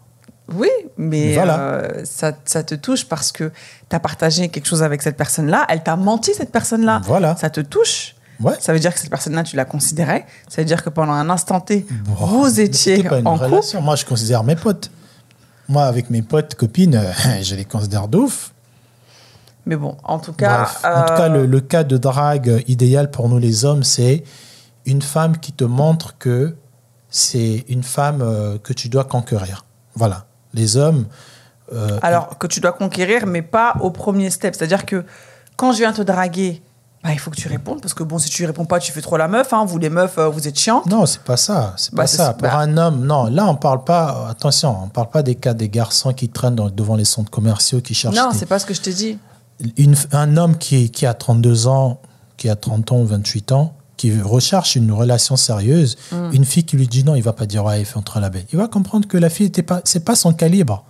Oui, 0.55 0.71
mais 0.97 1.35
Voilà. 1.35 1.59
euh, 1.61 1.89
ça, 2.05 2.33
ça 2.47 2.63
te 2.65 2.75
touche 2.75 3.05
parce 3.05 3.31
que 3.31 3.53
tu 3.91 3.95
as 3.95 4.01
partagé 4.01 4.49
quelque 4.49 4.67
chose 4.67 4.83
avec 4.83 5.03
cette 5.03 5.19
personne-là, 5.19 5.67
elle 5.69 5.83
t'a 5.83 5.97
menti, 5.97 6.33
cette 6.35 6.51
personne-là. 6.51 7.03
Voilà. 7.05 7.37
Ça 7.37 7.51
te 7.51 7.61
touche? 7.61 8.15
Ouais. 8.41 8.55
Ça 8.59 8.73
veut 8.73 8.81
dire 8.81 8.95
que 8.95 9.01
cette 9.01 9.11
personne-là, 9.11 9.43
tu 9.45 9.55
la 9.55 9.67
considérais? 9.67 10.25
Ça 10.49 10.63
veut 10.63 10.67
dire 10.67 10.83
que 10.83 10.89
pendant 10.89 11.13
un 11.13 11.29
instant 11.29 11.61
T, 11.61 11.87
vous 12.07 12.47
mais 12.57 12.65
étiez 12.65 13.03
pas 13.03 13.19
une 13.19 13.27
en 13.27 13.35
couple? 13.39 13.51
relation. 13.51 13.83
Moi, 13.83 13.97
je 13.97 14.07
considère 14.07 14.45
mes 14.45 14.57
potes. 14.57 14.91
Moi, 15.69 15.85
avec 15.85 16.09
mes 16.09 16.23
potes, 16.23 16.55
copines, 16.55 17.01
je 17.43 17.55
les 17.55 17.67
considère 17.67 18.09
de 18.09 18.17
ouf. 18.17 18.53
Mais 19.71 19.77
bon, 19.77 19.97
en 20.03 20.19
tout 20.19 20.33
cas. 20.33 20.63
Bref, 20.65 20.81
en 20.85 21.03
tout 21.07 21.13
euh, 21.13 21.17
cas, 21.17 21.29
le, 21.29 21.47
le 21.47 21.61
cas 21.61 21.85
de 21.85 21.97
drague 21.97 22.49
euh, 22.51 22.61
idéal 22.67 23.09
pour 23.13 23.29
nous 23.29 23.39
les 23.39 23.65
hommes, 23.65 23.85
c'est 23.85 24.25
une 24.85 25.01
femme 25.01 25.39
qui 25.39 25.53
te 25.53 25.63
montre 25.63 26.19
que 26.19 26.57
c'est 27.09 27.65
une 27.69 27.85
femme 27.85 28.21
euh, 28.21 28.59
que 28.59 28.73
tu 28.73 28.89
dois 28.89 29.05
conquérir. 29.05 29.65
Voilà. 29.95 30.27
Les 30.55 30.77
hommes. 30.77 31.07
euh, 31.73 32.01
Alors 32.03 32.37
que 32.37 32.49
tu 32.49 32.59
dois 32.59 32.73
conquérir, 32.73 33.27
mais 33.27 33.43
pas 33.43 33.75
au 33.81 33.91
premier 33.93 34.29
step. 34.31 34.57
C'est-à-dire 34.57 34.85
que 34.87 35.05
quand 35.57 35.71
je 35.73 35.79
viens 35.79 35.93
te 35.93 36.03
draguer, 36.03 36.63
bah, 37.05 37.11
il 37.13 37.19
faut 37.21 37.31
que 37.31 37.37
tu 37.37 37.47
répondes. 37.47 37.81
Parce 37.81 37.95
que 37.95 38.03
bon, 38.03 38.19
si 38.19 38.29
tu 38.29 38.45
réponds 38.45 38.65
pas, 38.65 38.81
tu 38.81 38.91
fais 38.91 39.01
trop 39.03 39.17
la 39.17 39.29
meuf. 39.29 39.53
hein. 39.53 39.65
Vous, 39.65 39.79
les 39.79 39.89
meufs, 39.91 40.19
euh, 40.19 40.29
vous 40.29 40.49
êtes 40.49 40.59
chiants. 40.59 40.83
Non, 40.91 41.07
c'est 41.07 41.23
pas 41.23 41.37
ça. 41.37 41.75
C'est 41.77 41.95
Bah, 41.95 42.03
pas 42.03 42.07
ça. 42.09 42.33
Pour 42.33 42.43
bah- 42.49 42.57
un 42.59 42.77
homme, 42.77 43.07
non. 43.07 43.27
Là, 43.27 43.47
on 43.47 43.55
parle 43.55 43.85
pas. 43.85 44.27
Attention, 44.29 44.77
on 44.85 44.89
parle 44.89 45.11
pas 45.11 45.23
des 45.23 45.37
cas 45.37 45.55
des 45.55 45.69
garçons 45.69 46.13
qui 46.13 46.29
traînent 46.29 46.57
dans- 46.57 46.71
devant 46.71 46.97
les 46.97 47.05
centres 47.05 47.31
commerciaux, 47.31 47.81
qui 47.81 47.95
cherchent. 47.95 48.17
Non, 48.17 48.31
des- 48.33 48.37
c'est 48.39 48.47
pas 48.47 48.59
ce 48.59 48.67
que 48.67 48.75
je 48.75 48.81
t'ai 48.81 48.93
dit. 48.93 49.19
Une- 49.77 49.95
un 50.13 50.37
homme 50.37 50.57
qui, 50.57 50.91
qui 50.91 51.07
a 51.07 51.15
32 51.15 51.67
ans, 51.67 52.01
qui 52.37 52.49
a 52.49 52.57
30 52.57 52.93
ans 52.93 53.01
ou 53.01 53.07
28 53.07 53.53
ans, 53.53 53.75
qui 53.97 54.19
recherche 54.21 54.77
une 54.77 54.93
relation 54.93 55.37
sérieuse, 55.37 55.97
Mm. 56.13 56.31
une 56.33 56.45
fille 56.45 56.65
qui 56.65 56.77
lui 56.77 56.89
dit 56.89 57.05
non, 57.05 57.15
il 57.15 57.23
va 57.23 57.33
pas 57.35 57.47
dire 57.47 57.65
ouais, 57.65 57.81
il 57.81 57.85
fait 57.85 57.99
entre 57.99 58.19
la 58.21 58.31
belle. 58.31 58.47
Il 58.53 58.59
va 58.59 58.67
comprendre 58.69 59.07
que 59.07 59.19
la 59.19 59.29
fille 59.29 59.47
était 59.47 59.63
pas, 59.63 59.81
c'est 59.85 60.05
pas 60.05 60.15
son 60.15 60.33
calibre. 60.33 60.85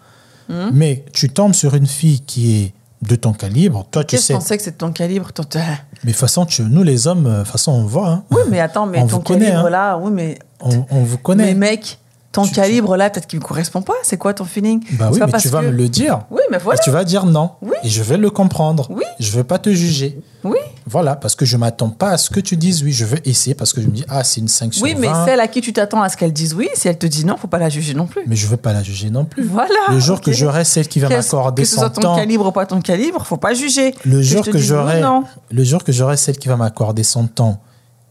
Mm. 0.48 0.70
Mais 0.72 1.04
tu 1.12 1.28
tombes 1.28 1.54
sur 1.54 1.74
une 1.74 1.86
fille 1.86 2.20
qui 2.20 2.56
est 2.62 2.74
de 3.02 3.16
ton 3.16 3.32
calibre, 3.32 3.86
toi 3.90 4.04
tu 4.04 4.18
sais. 4.18 4.34
qu'on 4.34 4.40
sait 4.40 4.56
que 4.58 4.62
c'est 4.62 4.72
de 4.72 4.76
ton 4.76 4.92
calibre 4.92 5.32
ton- 5.32 5.42
Mais 5.54 5.60
de 6.04 6.10
toute 6.10 6.16
façon, 6.20 6.44
tu- 6.44 6.62
nous 6.62 6.82
les 6.82 7.06
hommes, 7.06 7.26
euh, 7.26 7.38
de 7.38 7.42
toute 7.44 7.52
façon, 7.52 7.72
on 7.72 7.84
voit. 7.84 8.08
hein. 8.10 8.24
Oui, 8.30 8.42
mais 8.50 8.60
attends, 8.60 8.86
mais 8.86 8.98
On 8.98 9.06
ton 9.06 9.16
vous 9.16 9.22
connaît, 9.22 9.46
calibre 9.46 9.66
hein. 9.66 9.70
là, 9.70 9.96
oui, 9.98 10.10
mais. 10.12 10.38
On, 10.60 10.84
on 10.90 11.02
vous 11.02 11.16
Mais 11.16 11.22
connaît. 11.22 11.54
mec, 11.54 11.98
ton 12.32 12.42
Tu- 12.44 12.50
tu- 12.50 12.54
calibre 12.56 12.96
là, 12.96 13.10
peut-être 13.10 13.26
qu'il 13.26 13.40
me 13.40 13.44
correspond 13.44 13.82
pas. 13.82 13.94
C'est 14.04 14.16
quoi 14.16 14.32
ton 14.34 14.44
feeling? 14.44 14.80
Bah 14.92 15.10
oui, 15.12 15.18
mais 15.20 15.38
tu 15.40 15.48
vas 15.48 15.60
que- 15.62 15.66
me 15.66 15.70
le 15.72 15.88
dire. 15.88 16.20
Oui, 16.30 16.40
mais 16.50 16.58
voilà. 16.58 16.78
Et 16.80 16.84
tu 16.84 16.90
vas 16.92 17.02
dire 17.04 17.26
non. 17.26 17.50
Oui. 17.60 17.72
Et 17.82 17.88
je 17.88 18.02
vais 18.04 18.16
le 18.16 18.30
comprendre. 18.30 18.86
Oui. 18.90 19.02
Je 19.18 19.30
ne 19.32 19.36
vais 19.36 19.44
pas 19.44 19.58
te 19.58 19.70
juger. 19.70 20.20
Oui. 20.44 20.56
Voilà, 20.86 21.16
parce 21.16 21.34
que 21.34 21.44
je 21.44 21.56
m'attends 21.56 21.90
pas 21.90 22.10
à 22.10 22.18
ce 22.18 22.30
que 22.30 22.38
tu 22.38 22.56
dises 22.56 22.82
oui. 22.84 22.92
Je 22.92 23.04
veux 23.04 23.18
essayer 23.28 23.54
parce 23.54 23.72
que 23.72 23.82
je 23.82 23.88
me 23.88 23.92
dis, 23.92 24.04
ah, 24.08 24.22
c'est 24.22 24.40
une 24.40 24.46
5 24.48 24.72
sur 24.74 24.84
Oui, 24.84 24.94
mais 24.96 25.08
20. 25.08 25.26
celle 25.26 25.40
à 25.40 25.48
qui 25.48 25.60
tu 25.60 25.72
t'attends 25.72 26.02
à 26.02 26.08
ce 26.08 26.16
qu'elle 26.16 26.32
dise 26.32 26.54
oui, 26.54 26.68
si 26.74 26.86
elle 26.86 26.98
te 26.98 27.06
dit 27.06 27.24
non, 27.24 27.36
faut 27.36 27.48
pas 27.48 27.58
la 27.58 27.68
juger 27.68 27.94
non 27.94 28.06
plus. 28.06 28.22
Mais 28.28 28.36
je 28.36 28.46
veux 28.46 28.56
pas 28.56 28.72
la 28.72 28.82
juger 28.84 29.10
non 29.10 29.24
plus. 29.24 29.42
Voilà. 29.44 29.74
Le 29.90 29.98
jour 29.98 30.20
que 30.20 30.30
j'aurai 30.32 30.64
celle 30.64 30.86
qui 30.86 31.00
va 31.00 31.08
m'accorder 31.08 31.62
Que 31.62 31.68
ce 31.68 31.74
son 31.74 31.80
soit 31.80 31.90
ton 31.90 32.00
temps. 32.00 32.16
calibre 32.16 32.46
ou 32.46 32.52
pas 32.52 32.64
ton 32.64 32.80
calibre, 32.80 33.26
faut 33.26 33.36
pas 33.38 33.54
juger. 33.54 33.92
Le 34.04 34.22
jour 34.22 34.44
que 34.44 34.56
ou 34.56 34.58
j'aurai, 34.60 35.00
non. 35.00 35.24
le 35.50 35.64
jour 35.64 35.82
que 35.82 35.90
j'aurai 35.90 36.16
celle 36.16 36.38
qui 36.38 36.46
va 36.46 36.56
m'accorder 36.56 37.02
son 37.02 37.26
temps 37.26 37.60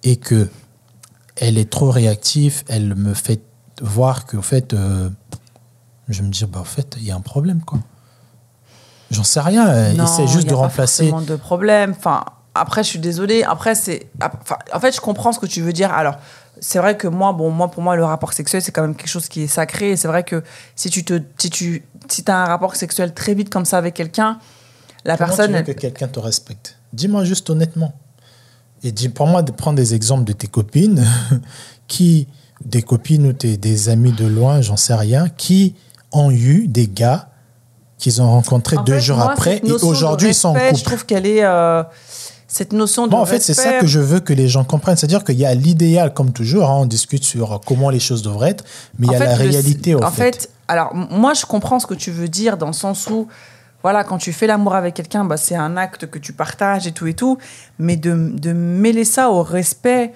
et 0.03 0.17
que 0.17 0.49
elle 1.37 1.57
est 1.57 1.69
trop 1.69 1.89
réactive, 1.89 2.63
elle 2.67 2.95
me 2.95 3.13
fait 3.13 3.39
voir 3.81 4.25
qu'au 4.25 4.41
fait, 4.41 4.73
euh, 4.73 5.09
je 6.07 6.21
vais 6.21 6.27
me 6.27 6.31
dire, 6.31 6.47
bah, 6.47 6.61
au 6.61 6.65
fait, 6.65 6.95
il 6.97 7.05
y 7.05 7.11
a 7.11 7.15
un 7.15 7.21
problème, 7.21 7.61
quoi. 7.61 7.79
J'en 9.11 9.23
sais 9.23 9.39
rien. 9.39 9.67
euh, 9.67 9.93
Non, 9.93 10.05
Essaie 10.05 10.27
juste 10.27 10.43
y 10.43 10.45
de 10.45 10.49
pas 10.51 10.57
remplacer. 10.57 11.09
forcément 11.09 11.21
de 11.21 11.35
problème. 11.35 11.93
Enfin, 11.97 12.23
après, 12.53 12.83
je 12.83 12.89
suis 12.89 12.99
désolée. 12.99 13.43
Après, 13.43 13.73
c'est. 13.75 14.07
Enfin, 14.21 14.57
en 14.73 14.79
fait, 14.79 14.95
je 14.95 15.01
comprends 15.01 15.31
ce 15.31 15.39
que 15.39 15.45
tu 15.47 15.61
veux 15.61 15.73
dire. 15.73 15.91
Alors, 15.91 16.15
c'est 16.59 16.77
vrai 16.79 16.95
que 16.97 17.07
moi, 17.07 17.33
bon, 17.33 17.49
moi, 17.49 17.71
pour 17.71 17.81
moi, 17.81 17.95
le 17.95 18.05
rapport 18.05 18.33
sexuel, 18.33 18.61
c'est 18.61 18.71
quand 18.71 18.81
même 18.83 18.95
quelque 18.95 19.07
chose 19.09 19.27
qui 19.27 19.41
est 19.43 19.47
sacré. 19.47 19.91
Et 19.91 19.95
c'est 19.97 20.07
vrai 20.07 20.23
que 20.23 20.43
si 20.75 20.89
tu 20.91 21.03
te, 21.03 21.19
si 21.39 21.49
tu, 21.49 21.83
si 22.07 22.23
as 22.27 22.35
un 22.43 22.45
rapport 22.45 22.75
sexuel 22.75 23.13
très 23.13 23.33
vite 23.33 23.49
comme 23.49 23.65
ça 23.65 23.77
avec 23.79 23.95
quelqu'un, 23.95 24.37
la 25.05 25.17
Comment 25.17 25.27
personne. 25.27 25.47
tu 25.47 25.51
veux 25.53 25.57
elle- 25.59 25.65
que 25.75 25.79
quelqu'un 25.79 26.07
te 26.07 26.19
respecte? 26.19 26.77
Dis-moi 26.93 27.23
juste 27.23 27.49
honnêtement. 27.49 27.93
Et 28.83 28.91
dis 28.91 29.09
pour 29.09 29.25
moi 29.27 29.41
de 29.41 29.51
prendre 29.51 29.77
des 29.77 29.93
exemples 29.95 30.23
de 30.23 30.33
tes 30.33 30.47
copines 30.47 31.03
qui 31.87 32.27
des 32.65 32.81
copines 32.81 33.27
ou 33.27 33.33
des 33.33 33.89
amis 33.89 34.11
de 34.11 34.25
loin, 34.25 34.61
j'en 34.61 34.77
sais 34.77 34.95
rien, 34.95 35.29
qui 35.29 35.75
ont 36.11 36.31
eu 36.31 36.67
des 36.67 36.87
gars 36.87 37.29
qu'ils 37.97 38.21
ont 38.21 38.29
rencontrés 38.31 38.77
En 38.77 38.83
deux 38.83 38.93
fait, 38.93 38.99
jours 39.01 39.17
moi, 39.17 39.31
après 39.33 39.61
et 39.63 39.71
aujourd'hui 39.71 40.29
ils 40.29 40.33
sont 40.33 40.49
en 40.49 40.75
Je 40.75 40.83
trouve 40.83 41.05
qu'elle 41.05 41.25
est. 41.25 41.43
euh, 41.43 41.83
cette 42.47 42.73
notion 42.73 43.05
de. 43.05 43.11
Bon, 43.11 43.19
en 43.19 43.25
fait, 43.25 43.41
c'est 43.41 43.53
ça 43.53 43.73
que 43.73 43.85
je 43.85 43.99
veux 43.99 44.19
que 44.21 44.33
les 44.33 44.47
gens 44.47 44.63
comprennent. 44.63 44.97
C'est-à-dire 44.97 45.23
qu'il 45.23 45.37
y 45.37 45.45
a 45.45 45.53
l'idéal, 45.53 46.13
comme 46.13 46.31
toujours, 46.31 46.69
hein, 46.69 46.77
on 46.79 46.85
discute 46.85 47.23
sur 47.23 47.61
comment 47.65 47.89
les 47.91 47.99
choses 47.99 48.23
devraient 48.23 48.51
être, 48.51 48.63
mais 48.97 49.05
il 49.07 49.11
y 49.11 49.15
a 49.15 49.17
En 49.17 49.21
fait, 49.21 49.27
la 49.27 49.35
réalité, 49.35 49.95
au 49.95 50.03
en 50.03 50.09
fait. 50.11 50.35
fait. 50.43 50.49
alors 50.67 50.93
moi 50.95 51.33
je 51.33 51.45
comprends 51.45 51.79
ce 51.79 51.85
que 51.87 51.93
tu 51.93 52.09
veux 52.11 52.27
dire 52.27 52.57
dans 52.57 52.67
le 52.67 52.73
sens 52.73 53.07
où 53.07 53.27
voilà 53.83 54.03
quand 54.03 54.17
tu 54.17 54.33
fais 54.33 54.47
l'amour 54.47 54.73
avec 54.75 54.93
quelqu'un 54.95 55.23
bah, 55.25 55.37
c'est 55.37 55.55
un 55.55 55.77
acte 55.77 56.07
que 56.07 56.17
tu 56.19 56.33
partages 56.33 56.85
et 56.87 56.91
tout 56.91 57.07
et 57.07 57.13
tout 57.13 57.37
mais 57.79 57.95
de, 57.97 58.31
de 58.33 58.51
mêler 58.53 59.05
ça 59.05 59.29
au 59.31 59.41
respect 59.43 60.11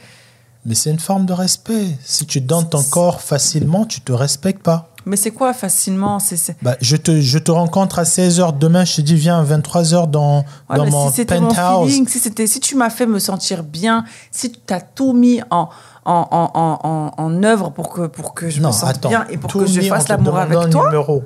Mais 0.65 0.75
c'est 0.75 0.89
une 0.91 0.99
forme 0.99 1.25
de 1.25 1.33
respect. 1.33 1.87
Si 2.03 2.25
tu 2.25 2.39
donnes 2.41 2.69
ton 2.69 2.83
corps 2.83 3.19
facilement, 3.21 3.85
tu 3.85 3.99
te 4.01 4.13
respectes 4.13 4.63
pas. 4.63 4.89
mais 5.05 5.17
c'est 5.17 5.31
quoi 5.31 5.53
facilement? 5.53 6.19
C'est 6.19 6.55
Bah, 6.61 6.77
je, 6.79 6.95
te, 6.95 7.19
je 7.19 7.37
te 7.37 7.51
rencontre 7.51 7.99
à 7.99 8.03
16h 8.03 8.57
demain, 8.57 8.85
je 8.85 8.95
te 8.95 9.01
dis 9.01 9.15
viens 9.15 9.39
à 9.39 9.43
23h 9.43 10.09
dans, 10.09 10.45
Ouais, 10.69 10.77
dans 10.77 10.85
mon 10.89 11.09
si 11.09 11.15
c'était 11.17 11.39
mon 11.39 11.49
penthouse. 11.49 11.89
feeling, 11.89 12.07
si, 12.07 12.19
c'était, 12.19 12.47
si 12.47 12.61
tu 12.61 12.75
m'as 12.77 12.89
fait 12.89 13.05
me 13.05 13.19
sentir 13.19 13.63
bien, 13.63 14.05
si 14.31 14.51
tu 14.53 14.73
as 14.73 14.79
tout 14.79 15.11
mis 15.11 15.41
en, 15.51 15.67
en, 16.05 16.27
en, 16.31 17.11
en, 17.17 17.43
œuvre 17.43 17.69
pour 17.71 17.89
que, 17.91 18.07
pour 18.07 18.33
que 18.33 18.49
je 18.49 18.61
non, 18.61 18.69
me 18.69 18.73
sente 18.73 18.89
attends. 18.89 19.09
bien 19.09 19.25
et 19.29 19.37
pour 19.37 19.51
que 19.51 19.65
je 19.65 19.81
fasse 19.81 20.07
l'amour 20.07 20.37
avec 20.37 20.69
toi, 20.69 20.85
numéro. 20.85 21.23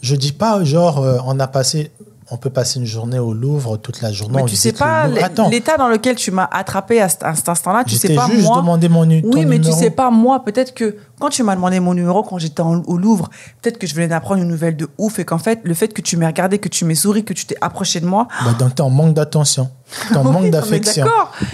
Je 0.00 0.16
dis 0.16 0.32
pas, 0.32 0.64
genre, 0.64 0.98
euh, 1.00 1.18
on 1.26 1.38
a 1.38 1.46
passé, 1.46 1.92
on 2.30 2.36
peut 2.36 2.50
passer 2.50 2.78
une 2.78 2.86
journée 2.86 3.18
au 3.18 3.34
Louvre 3.34 3.76
toute 3.76 4.00
la 4.00 4.12
journée. 4.12 4.42
mais 4.42 4.48
tu 4.48 4.56
sais 4.56 4.72
pas 4.72 5.06
l'état 5.50 5.76
dans 5.76 5.88
lequel 5.88 6.16
tu 6.16 6.30
m'as 6.30 6.48
attrapé 6.50 7.00
à 7.00 7.08
cet, 7.08 7.24
instant-là, 7.24 7.84
tu 7.84 7.96
sais 7.96 8.14
pas 8.14 8.26
juste 8.28 8.46
moi. 8.46 8.58
demandé 8.58 8.88
mon 8.88 9.04
ton 9.04 9.20
Oui, 9.32 9.44
mais 9.44 9.60
tu 9.60 9.72
sais 9.72 9.90
pas, 9.90 10.10
moi, 10.10 10.44
peut-être 10.44 10.72
que 10.74 10.96
quand 11.18 11.28
tu 11.30 11.42
m'as 11.42 11.54
demandé 11.54 11.80
mon 11.80 11.94
numéro 11.94 12.22
quand 12.22 12.38
j'étais 12.38 12.62
en- 12.62 12.82
au 12.82 12.96
Louvre, 12.96 13.28
peut-être 13.60 13.78
que 13.78 13.86
je 13.86 13.94
venais 13.94 14.08
d'apprendre 14.08 14.40
une 14.42 14.48
nouvelle 14.48 14.76
de 14.76 14.88
ouf 14.98 15.18
et 15.18 15.24
qu'en 15.24 15.38
fait, 15.38 15.60
le 15.64 15.74
fait 15.74 15.88
que 15.88 16.00
tu 16.00 16.16
m'aies 16.16 16.26
regardé, 16.26 16.58
que 16.58 16.68
tu 16.68 16.84
m'aies 16.84 16.94
souri, 16.94 17.24
que 17.24 17.32
tu 17.32 17.44
t'es 17.44 17.56
approché 17.60 18.00
de 18.00 18.06
moi. 18.06 18.28
Bah, 18.44 18.54
donc, 18.58 18.74
t'es 18.76 18.82
en 18.82 18.90
manque 18.90 19.14
d'attention. 19.14 19.68
T'es 20.08 20.16
en 20.16 20.20
Oui, 20.24 20.26
non, 20.26 20.32
manque 20.32 20.50
d'affection. 20.50 21.06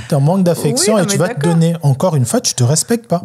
T'es 0.09 0.14
en 0.14 0.21
manque 0.21 0.43
d'affection 0.43 0.99
et 0.99 1.07
tu 1.07 1.19
vas 1.19 1.29
te 1.35 1.41
donner. 1.41 1.75
Encore 1.83 2.14
une 2.16 2.25
fois, 2.25 2.41
tu 2.41 2.55
te 2.55 2.64
respectes 2.64 3.07
pas. 3.09 3.23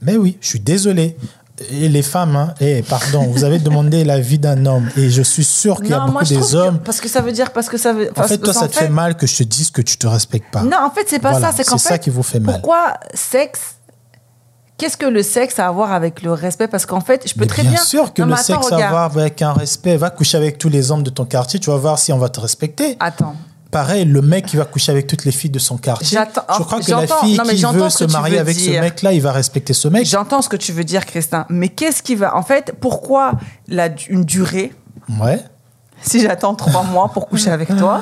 Mais 0.00 0.16
oui, 0.16 0.38
je 0.40 0.48
suis 0.48 0.60
désolé. 0.60 1.16
Et 1.70 1.88
les 1.88 2.02
femmes, 2.02 2.36
hein, 2.36 2.54
eh, 2.60 2.82
pardon, 2.82 3.22
vous 3.32 3.42
avez 3.44 3.58
demandé 3.58 4.04
l'avis 4.04 4.38
d'un 4.38 4.64
homme. 4.66 4.88
Et 4.96 5.10
je 5.10 5.22
suis 5.22 5.44
sûr 5.44 5.76
qu'il 5.78 5.90
y 5.90 5.92
a 5.92 6.00
beaucoup 6.06 6.24
je 6.24 6.34
des 6.34 6.40
que- 6.40 6.54
hommes. 6.56 6.78
parce 6.84 7.00
que 7.00 7.08
ça 7.08 7.20
veut 7.20 7.32
dire, 7.32 7.50
parce 7.52 7.68
que 7.68 7.76
ça 7.76 7.92
veut. 7.92 8.10
En 8.16 8.22
fait, 8.22 8.38
toi, 8.38 8.52
ça 8.52 8.68
te 8.68 8.76
fait 8.76 8.88
mal 8.88 9.16
que 9.16 9.26
je 9.26 9.36
te 9.38 9.42
dise 9.42 9.70
que 9.70 9.82
tu 9.82 9.96
te 9.96 10.06
respectes 10.06 10.52
pas. 10.52 10.62
Non, 10.62 10.78
en 10.86 10.90
fait, 10.90 11.06
c'est 11.08 11.18
pas 11.18 11.32
Voilà, 11.32 11.50
ça. 11.50 11.56
C'est 11.56 11.64
qu'en 11.64 11.76
c'est 11.78 11.88
fait, 11.88 11.94
ça 11.94 11.98
qui 11.98 12.10
vous 12.10 12.22
fait 12.22 12.38
mal. 12.40 12.54
Pourquoi 12.54 12.94
sexe 13.14 13.60
Qu'est-ce 14.76 14.96
que 14.96 15.06
le 15.06 15.24
sexe 15.24 15.58
a 15.58 15.66
à 15.66 15.72
voir 15.72 15.90
avec 15.92 16.22
le 16.22 16.32
respect? 16.32 16.68
Parce 16.68 16.86
qu'en 16.86 17.00
fait, 17.00 17.28
je 17.28 17.34
peux 17.34 17.40
Mais 17.40 17.46
très 17.48 17.62
bien, 17.62 17.72
bien. 17.72 17.82
sûr 17.82 18.14
que 18.14 18.22
Non, 18.22 18.28
le 18.28 18.34
attends, 18.34 18.62
sexe 18.62 18.70
a 18.72 18.76
à 18.86 18.90
voir 18.90 19.02
avec 19.16 19.42
un 19.42 19.52
respect. 19.52 19.96
Va 19.96 20.10
coucher 20.10 20.36
avec 20.36 20.56
tous 20.58 20.68
les 20.68 20.92
hommes 20.92 21.02
de 21.02 21.10
ton 21.10 21.24
quartier, 21.24 21.58
tu 21.58 21.70
vas 21.70 21.76
voir 21.76 21.98
si 21.98 22.12
on 22.12 22.18
va 22.18 22.28
te 22.28 22.38
respecter. 22.38 22.96
Attends. 23.00 23.34
Pareil, 23.70 24.06
le 24.06 24.22
mec 24.22 24.46
qui 24.46 24.56
va 24.56 24.64
coucher 24.64 24.92
avec 24.92 25.06
toutes 25.06 25.26
les 25.26 25.30
filles 25.30 25.50
de 25.50 25.58
son 25.58 25.76
quartier. 25.76 26.18
Je 26.18 26.62
crois 26.62 26.80
que 26.80 26.90
la 26.90 27.06
fille 27.06 27.36
non, 27.36 27.44
mais 27.46 27.54
qui 27.54 27.64
veut 27.64 27.90
se 27.90 28.04
marier 28.04 28.38
avec 28.38 28.56
ce 28.58 28.70
mec-là, 28.70 29.12
il 29.12 29.20
va 29.20 29.32
respecter 29.32 29.74
ce 29.74 29.88
mec. 29.88 30.06
J'entends 30.06 30.40
ce 30.40 30.48
que 30.48 30.56
tu 30.56 30.72
veux 30.72 30.84
dire, 30.84 31.04
Christin. 31.04 31.44
Mais 31.50 31.68
qu'est-ce 31.68 32.02
qui 32.02 32.14
va. 32.14 32.34
En 32.34 32.42
fait, 32.42 32.72
pourquoi 32.80 33.32
la, 33.66 33.88
une 34.08 34.24
durée 34.24 34.72
Ouais. 35.20 35.42
si 36.00 36.20
j'attends 36.22 36.54
trois 36.54 36.82
mois 36.82 37.08
pour 37.12 37.28
coucher 37.28 37.50
avec 37.50 37.68
toi? 37.76 38.00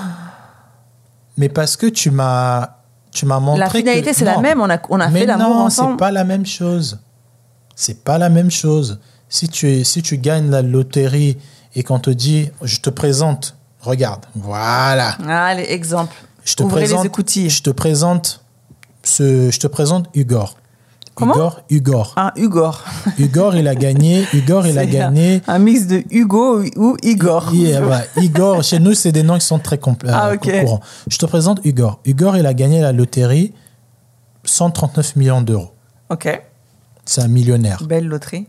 Mais 1.36 1.48
parce 1.48 1.76
que 1.76 1.86
tu 1.86 2.10
m'as, 2.12 2.68
tu 3.10 3.26
m'as 3.26 3.40
montré 3.40 3.60
La 3.60 3.68
finalité, 3.70 4.12
c'est 4.12 4.24
la 4.24 4.36
Non. 4.36 4.40
même. 4.42 4.60
On 4.60 4.70
a, 4.70 4.78
on 4.88 5.00
a 5.00 5.08
Mais 5.08 5.20
fait 5.20 5.26
l'amour 5.26 5.48
non, 5.50 5.60
ensemble. 5.64 5.92
c'est 5.94 5.98
pas 5.98 6.10
la 6.12 6.24
même 6.24 6.46
chose. 6.46 7.00
C'est 7.74 8.04
pas 8.04 8.18
la 8.18 8.28
même 8.28 8.50
chose. 8.50 9.00
Si 9.28 9.48
tu, 9.48 9.68
es, 9.68 9.84
si 9.84 10.00
tu 10.00 10.16
gagnes 10.18 10.48
la 10.50 10.62
loterie 10.62 11.36
et 11.74 11.82
qu'on 11.82 11.98
te 11.98 12.10
dit, 12.10 12.50
je 12.62 12.78
te 12.78 12.88
présente, 12.88 13.56
regarde, 13.86 14.26
voilà, 14.34 15.16
Allez, 15.26 15.64
exemple. 15.68 16.14
je 16.44 16.54
te 16.54 16.62
Ouvrez 16.62 16.82
présente, 16.82 17.00
les 17.02 17.06
écoutilles. 17.06 17.50
je 17.50 17.62
te 17.62 17.70
présente, 17.70 18.44
ce, 19.02 19.50
je 19.50 19.58
te 19.58 19.66
présente 19.66 20.08
Hugor. 20.14 20.56
Comment 21.14 21.32
Hugor, 21.32 21.60
Hugor. 21.70 22.12
Un 22.18 22.32
Hugor. 22.36 22.84
Hugor, 23.18 23.54
il 23.56 23.66
a 23.68 23.74
gagné. 23.74 24.26
Hugor, 24.34 24.66
il 24.66 24.78
a 24.78 24.84
gagné. 24.84 25.40
Un 25.48 25.58
mix 25.58 25.86
de 25.86 26.04
Hugo 26.10 26.62
ou 26.76 26.96
Igor. 27.02 27.54
Yeah, 27.54 27.86
ouais. 27.86 28.06
Igor, 28.22 28.62
chez 28.62 28.78
nous, 28.78 28.92
c'est 28.92 29.12
des 29.12 29.22
noms 29.22 29.38
qui 29.38 29.46
sont 29.46 29.58
très 29.58 29.76
compl- 29.76 30.10
Ah, 30.12 30.28
euh, 30.28 30.34
ok. 30.34 30.60
courants. 30.60 30.80
Je 31.08 31.16
te 31.16 31.24
présente 31.24 31.60
Hugor. 31.64 32.00
Hugor, 32.04 32.36
il 32.36 32.44
a 32.44 32.52
gagné 32.52 32.82
la 32.82 32.92
loterie 32.92 33.54
139 34.44 35.16
millions 35.16 35.40
d'euros. 35.40 35.70
Ok. 36.10 36.42
C'est 37.06 37.22
un 37.22 37.28
millionnaire. 37.28 37.82
Belle 37.84 38.06
loterie. 38.06 38.46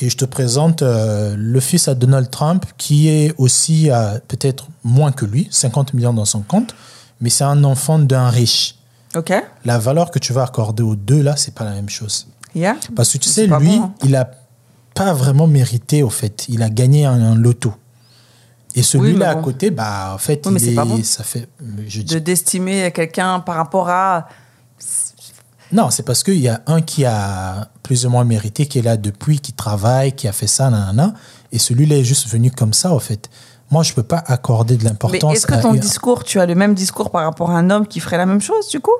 Et 0.00 0.10
je 0.10 0.16
te 0.16 0.24
présente 0.24 0.82
euh, 0.82 1.34
le 1.38 1.60
fils 1.60 1.88
à 1.88 1.94
Donald 1.94 2.30
Trump, 2.30 2.64
qui 2.76 3.08
est 3.08 3.32
aussi 3.38 3.90
à 3.90 4.20
peut-être 4.26 4.66
moins 4.82 5.12
que 5.12 5.24
lui, 5.24 5.48
50 5.50 5.94
millions 5.94 6.12
dans 6.12 6.24
son 6.24 6.40
compte, 6.42 6.74
mais 7.20 7.30
c'est 7.30 7.44
un 7.44 7.62
enfant 7.64 7.98
d'un 7.98 8.28
riche. 8.28 8.76
Ok. 9.16 9.32
La 9.64 9.78
valeur 9.78 10.10
que 10.10 10.18
tu 10.18 10.32
vas 10.32 10.42
accorder 10.42 10.82
aux 10.82 10.96
deux, 10.96 11.22
là, 11.22 11.36
c'est 11.36 11.54
pas 11.54 11.64
la 11.64 11.72
même 11.72 11.88
chose. 11.88 12.26
Yeah. 12.54 12.76
Parce 12.96 13.12
que 13.12 13.18
tu 13.18 13.28
sais, 13.28 13.46
lui, 13.46 13.78
bon, 13.78 13.82
hein. 13.82 13.94
il 14.02 14.16
a 14.16 14.30
pas 14.94 15.12
vraiment 15.12 15.46
mérité, 15.46 16.02
au 16.02 16.10
fait. 16.10 16.46
Il 16.48 16.62
a 16.62 16.70
gagné 16.70 17.04
un, 17.04 17.20
un 17.20 17.34
loto. 17.36 17.72
Et 18.76 18.82
celui-là 18.82 19.34
bon. 19.34 19.40
à 19.40 19.42
côté, 19.42 19.70
bah, 19.70 20.12
en 20.14 20.18
fait, 20.18 20.44
Oui, 20.46 20.56
il 20.60 20.70
est, 20.70 20.74
pas 20.74 20.84
bon. 20.84 21.02
ça 21.02 21.22
fait. 21.22 21.48
Je 21.86 22.02
dis, 22.02 22.14
De 22.14 22.18
d'estimer 22.18 22.90
quelqu'un 22.92 23.40
par 23.40 23.56
rapport 23.56 23.88
à. 23.88 24.28
Non, 25.72 25.90
c'est 25.90 26.02
parce 26.04 26.22
qu'il 26.22 26.38
y 26.38 26.48
a 26.48 26.60
un 26.66 26.80
qui 26.82 27.04
a 27.04 27.68
plus 27.82 28.06
ou 28.06 28.10
moins 28.10 28.24
mérité, 28.24 28.66
qui 28.66 28.78
est 28.78 28.82
là 28.82 28.96
depuis, 28.96 29.40
qui 29.40 29.52
travaille, 29.52 30.12
qui 30.12 30.28
a 30.28 30.32
fait 30.32 30.46
ça, 30.46 30.70
nanana, 30.70 31.14
et 31.52 31.58
celui-là 31.58 31.96
est 31.96 32.04
juste 32.04 32.28
venu 32.28 32.50
comme 32.50 32.72
ça, 32.72 32.92
en 32.92 32.98
fait. 32.98 33.28
Moi, 33.70 33.82
je 33.82 33.92
peux 33.94 34.02
pas 34.02 34.22
accorder 34.26 34.76
de 34.76 34.84
Mais 34.84 34.90
l'importance 34.90 35.34
est-ce 35.36 35.46
que 35.46 35.60
ton 35.60 35.72
discours, 35.74 36.22
tu 36.22 36.38
as 36.38 36.46
le 36.46 36.54
même 36.54 36.74
discours 36.74 37.10
par 37.10 37.24
rapport 37.24 37.50
à 37.50 37.54
un 37.58 37.70
homme 37.70 37.86
qui 37.86 37.98
ferait 38.00 38.18
la 38.18 38.26
même 38.26 38.40
chose, 38.42 38.68
du 38.68 38.78
coup? 38.80 38.92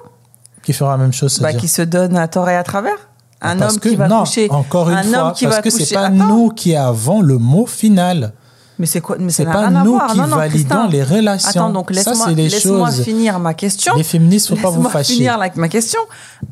Qui 0.64 0.72
fera 0.72 0.92
la 0.92 0.96
même 0.96 1.12
chose. 1.12 1.38
bah, 1.40 1.52
Qui 1.52 1.68
se 1.68 1.82
donne 1.82 2.16
à 2.16 2.26
tort 2.28 2.48
et 2.48 2.56
à 2.56 2.62
travers? 2.64 2.96
Un 3.42 3.58
Parce 3.58 3.74
homme 3.74 3.80
que, 3.80 3.88
qui 3.90 3.96
va 3.96 4.08
non, 4.08 4.20
coucher. 4.20 4.50
encore 4.50 4.88
une 4.88 4.96
un 4.96 5.02
fois, 5.02 5.22
homme 5.26 5.32
qui 5.34 5.44
parce 5.44 5.56
va 5.56 5.62
que 5.62 5.68
coucher. 5.68 5.84
c'est 5.84 5.94
pas 5.94 6.06
Attends, 6.06 6.14
nous 6.28 6.48
qui 6.48 6.74
avons 6.74 7.20
le 7.20 7.36
mot 7.36 7.66
final. 7.66 8.32
Mais 8.78 8.86
c'est 8.86 9.00
quoi 9.00 9.16
Mais 9.20 9.30
C'est 9.30 9.44
pas 9.44 9.68
rien 9.68 9.84
nous 9.84 9.98
qui 10.10 10.18
Non, 10.18 10.26
non, 10.26 10.36
validons 10.36 10.88
les 10.88 11.02
relations. 11.04 11.48
Attends, 11.50 11.70
donc 11.70 11.90
laisse-moi 11.90 12.90
choses. 12.90 13.02
finir 13.02 13.38
ma 13.38 13.54
question. 13.54 13.94
Les 13.96 14.02
féministes, 14.02 14.48
faut 14.48 14.56
pas 14.56 14.70
vous 14.70 14.88
fâcher. 14.88 15.14
finir 15.14 15.34
avec 15.34 15.56
ma 15.56 15.68
question. 15.68 16.00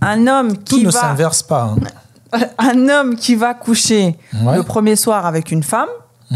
Un 0.00 0.26
homme 0.26 0.56
Tout 0.58 0.76
qui 0.76 0.84
ne 0.84 0.90
va 0.90 1.00
s'inverse 1.00 1.42
pas. 1.42 1.74
hein. 2.32 2.40
un 2.58 2.88
homme 2.88 3.16
qui 3.16 3.34
va 3.34 3.54
coucher 3.54 4.16
Ouais. 4.42 4.56
le 4.56 4.62
premier 4.62 4.96
soir 4.96 5.26
avec 5.26 5.50
une 5.50 5.62
femme, 5.62 5.88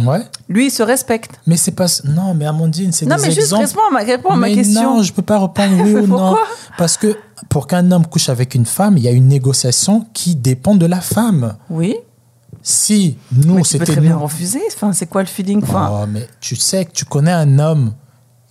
Ouais. 0.05 0.21
Lui, 0.51 0.67
il 0.67 0.71
se 0.71 0.83
respecte. 0.83 1.41
Mais 1.47 1.57
c'est 1.57 1.71
pas. 1.71 1.87
Non, 2.05 2.35
mais 2.35 2.45
Amandine, 2.45 2.93
c'est 2.93 3.07
des 3.07 3.11
Non, 3.11 3.17
mais 3.19 3.31
juste 3.31 3.53
exemples. 3.53 3.65
réponds 3.65 3.81
à 3.89 3.91
ma, 3.93 3.99
réponds 4.01 4.29
à 4.31 4.37
ma 4.37 4.47
Mais 4.49 4.55
question. 4.55 4.97
Non, 4.97 5.03
je 5.03 5.11
peux 5.11 5.23
pas 5.23 5.39
répondre 5.39 5.75
oui 5.83 5.95
ou 5.95 6.07
non. 6.07 6.37
Parce 6.77 6.99
que 6.99 7.17
pour 7.49 7.67
qu'un 7.67 7.91
homme 7.91 8.05
couche 8.07 8.29
avec 8.29 8.55
une 8.55 8.67
femme, 8.67 8.99
il 8.99 9.05
y 9.05 9.09
a 9.09 9.13
une 9.13 9.27
négociation 9.27 10.05
qui 10.13 10.35
dépend 10.35 10.75
de 10.75 10.85
la 10.85 11.01
femme. 11.01 11.55
Oui. 11.71 11.97
Si 12.63 13.17
nous, 13.33 13.55
Mais 13.57 13.63
tu 13.63 13.79
peux 13.79 13.85
c'était 13.85 13.93
très 13.93 14.01
bien 14.01 14.13
nous. 14.15 14.21
refuser. 14.21 14.61
Enfin, 14.75 14.93
c'est 14.93 15.07
quoi 15.07 15.23
le 15.23 15.29
feeling 15.29 15.63
enfin, 15.63 15.89
Oh, 15.93 16.07
mais 16.09 16.27
tu 16.41 16.57
sais 16.57 16.85
que 16.85 16.93
tu 16.93 17.05
connais 17.05 17.33
un 17.33 17.59
homme, 17.59 17.95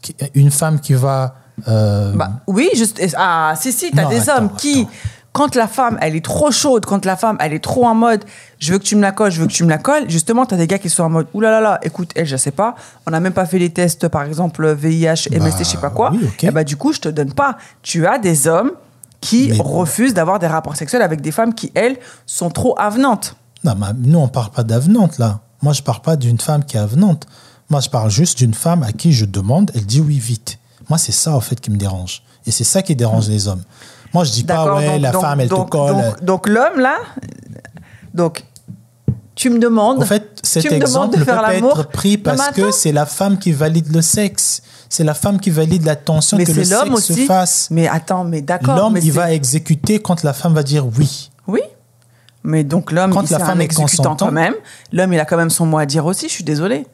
qui- 0.02 0.16
une 0.34 0.52
femme 0.52 0.80
qui 0.80 0.94
va. 0.94 1.36
euh, 1.68 2.14
bah, 2.16 2.32
Oui, 2.48 2.70
juste. 2.76 3.02
Ah, 3.18 3.54
si, 3.60 3.72
si, 3.72 3.92
t'as 3.92 4.04
Non, 4.04 4.10
des 4.10 4.30
attends, 4.30 4.44
hommes 4.44 4.52
qui, 4.58 4.88
quand 5.32 5.56
la 5.56 5.68
femme, 5.68 5.98
elle 6.02 6.16
est 6.16 6.24
trop 6.24 6.50
chaude, 6.52 6.86
quand 6.86 7.06
la 7.06 7.16
femme, 7.18 7.38
elle 7.40 7.54
est 7.54 7.64
trop 7.64 7.86
en 7.86 7.96
mode, 7.96 8.24
je 8.60 8.72
veux 8.74 8.80
que 8.80 8.84
tu 8.84 8.96
me 8.96 9.02
la 9.02 9.12
colles, 9.12 9.32
je 9.32 9.42
veux 9.42 9.48
que 9.48 9.52
tu 9.52 9.64
me 9.66 9.70
la 9.70 9.78
colles, 9.78 10.10
justement, 10.10 10.46
t'as 10.46 10.56
des 10.58 10.68
gars 10.68 10.80
qui 10.80 10.90
sont 10.90 11.04
en 11.04 11.10
mode, 11.10 11.28
oulala, 11.34 11.60
là 11.60 11.70
là, 11.72 11.80
écoute, 11.84 12.12
elle, 12.16 12.26
je 12.26 12.38
sais 12.38 12.52
pas, 12.52 12.76
on 13.06 13.12
n'a 13.12 13.20
même 13.20 13.34
pas 13.34 13.46
fait 13.46 13.60
les 13.60 13.70
tests, 13.70 14.08
par 14.08 14.24
exemple, 14.24 14.66
VIH, 14.74 15.30
MST, 15.32 15.60
je 15.60 15.64
sais 15.64 15.78
pas 15.78 15.90
quoi. 15.90 16.12
oui. 16.14 16.30
Et 16.44 16.52
bah, 16.52 16.64
du 16.64 16.78
coup, 16.78 16.94
je 16.94 17.00
te 17.02 17.10
donne 17.10 17.34
pas. 17.34 17.58
Tu 17.82 18.06
as 18.08 18.18
des 18.18 18.48
hommes 18.48 18.72
qui 19.22 19.50
Mais- 19.50 19.58
refusent 19.60 20.14
d'avoir 20.14 20.40
des 20.40 20.48
rapports 20.48 20.76
sexuels 20.76 21.02
avec 21.02 21.20
des 21.22 21.32
femmes 21.32 21.54
qui, 21.54 21.72
elles, 21.74 21.98
sont 22.26 22.50
trop 22.50 22.76
avenantes. 22.80 23.36
Non, 23.66 23.74
mais 23.80 23.88
nous, 23.98 24.20
on 24.20 24.28
parle 24.28 24.52
pas 24.52 24.64
d'avenante, 24.64 25.18
là. 25.18 25.40
Moi, 25.62 25.74
je 25.74 25.82
parle 25.82 26.02
pas 26.02 26.16
d'une 26.16 26.40
femme 26.40 26.64
qui 26.64 26.78
est 26.78 26.80
avenante. 26.80 27.26
Moi, 27.70 27.82
je 27.82 27.90
parle 27.90 28.12
juste 28.12 28.38
d'une 28.38 28.54
femme 28.54 28.84
à 28.84 28.92
qui 28.92 29.12
je 29.12 29.26
demande, 29.26 29.72
elle 29.74 29.86
dit 29.86 30.02
oui 30.02 30.20
vite. 30.20 30.60
Moi, 30.88 31.00
c'est 31.00 31.12
ça, 31.12 31.36
en 31.36 31.42
fait, 31.42 31.60
qui 31.60 31.72
me 31.72 31.78
dérange. 31.78 32.22
Et 32.46 32.52
c'est 32.52 32.64
ça 32.64 32.84
qui 32.84 32.96
dérange 32.96 33.28
les 33.28 33.48
hommes. 33.48 33.64
Moi, 34.14 34.24
je 34.24 34.32
dis 34.32 34.44
pas, 34.44 34.76
ouais, 34.76 34.92
donc- 34.92 35.02
la 35.02 35.12
donc- 35.12 35.22
femme, 35.24 35.40
elle 35.40 35.50
donc- 35.50 35.66
te 35.66 35.72
colle. 35.72 35.94
Donc, 35.96 36.24
donc 36.24 36.48
l'homme, 36.48 36.80
là, 36.80 36.98
donc, 38.14 38.46
tu 39.34 39.50
me 39.50 39.58
demandes. 39.60 40.02
En 40.02 40.06
fait, 40.06 40.40
cet 40.44 40.72
exemple 40.72 41.18
peut 41.18 41.26
pas 41.26 41.56
être 41.56 41.90
pris 41.90 42.18
parce 42.18 42.52
que 42.52 42.72
c'est 42.72 42.92
la 42.92 43.06
femme 43.06 43.40
qui 43.40 43.52
valide 43.52 43.94
le 43.94 44.02
sexe. 44.02 44.62
C'est 44.88 45.04
la 45.04 45.16
femme 45.16 45.40
qui 45.40 45.50
valide 45.50 45.84
la 45.84 45.96
tension 45.96 46.38
Mais 46.38 46.46
que 46.46 46.52
le 46.52 46.64
sexe 46.64 47.00
se 47.02 47.14
fasse. 47.26 47.68
Mais 47.72 47.88
attends, 47.88 48.24
mais 48.24 48.42
d'accord. 48.42 48.78
L'homme, 48.78 48.98
il 48.98 49.12
va 49.12 49.34
exécuter 49.34 50.00
quand 50.00 50.24
la 50.24 50.34
femme 50.34 50.54
va 50.54 50.64
dire 50.64 50.86
oui. 50.98 51.32
Oui. 52.46 52.50
Mais 52.52 52.64
donc 52.64 52.92
l'homme, 52.92 53.12
Quand 53.12 53.24
il 53.24 53.32
la 53.32 53.40
femme 53.40 53.58
un 53.58 53.62
est 53.62 53.66
exécutant 53.66 53.86
consentante. 54.12 54.20
quand 54.20 54.32
même. 54.32 54.54
L'homme, 54.94 55.14
il 55.14 55.20
a 55.20 55.26
quand 55.26 55.38
même 55.38 55.50
son 55.50 55.66
mot 55.66 55.78
à 55.80 55.86
dire 55.86 56.06
aussi. 56.06 56.28
Je 56.28 56.34
suis 56.34 56.44
désolée. 56.44 56.86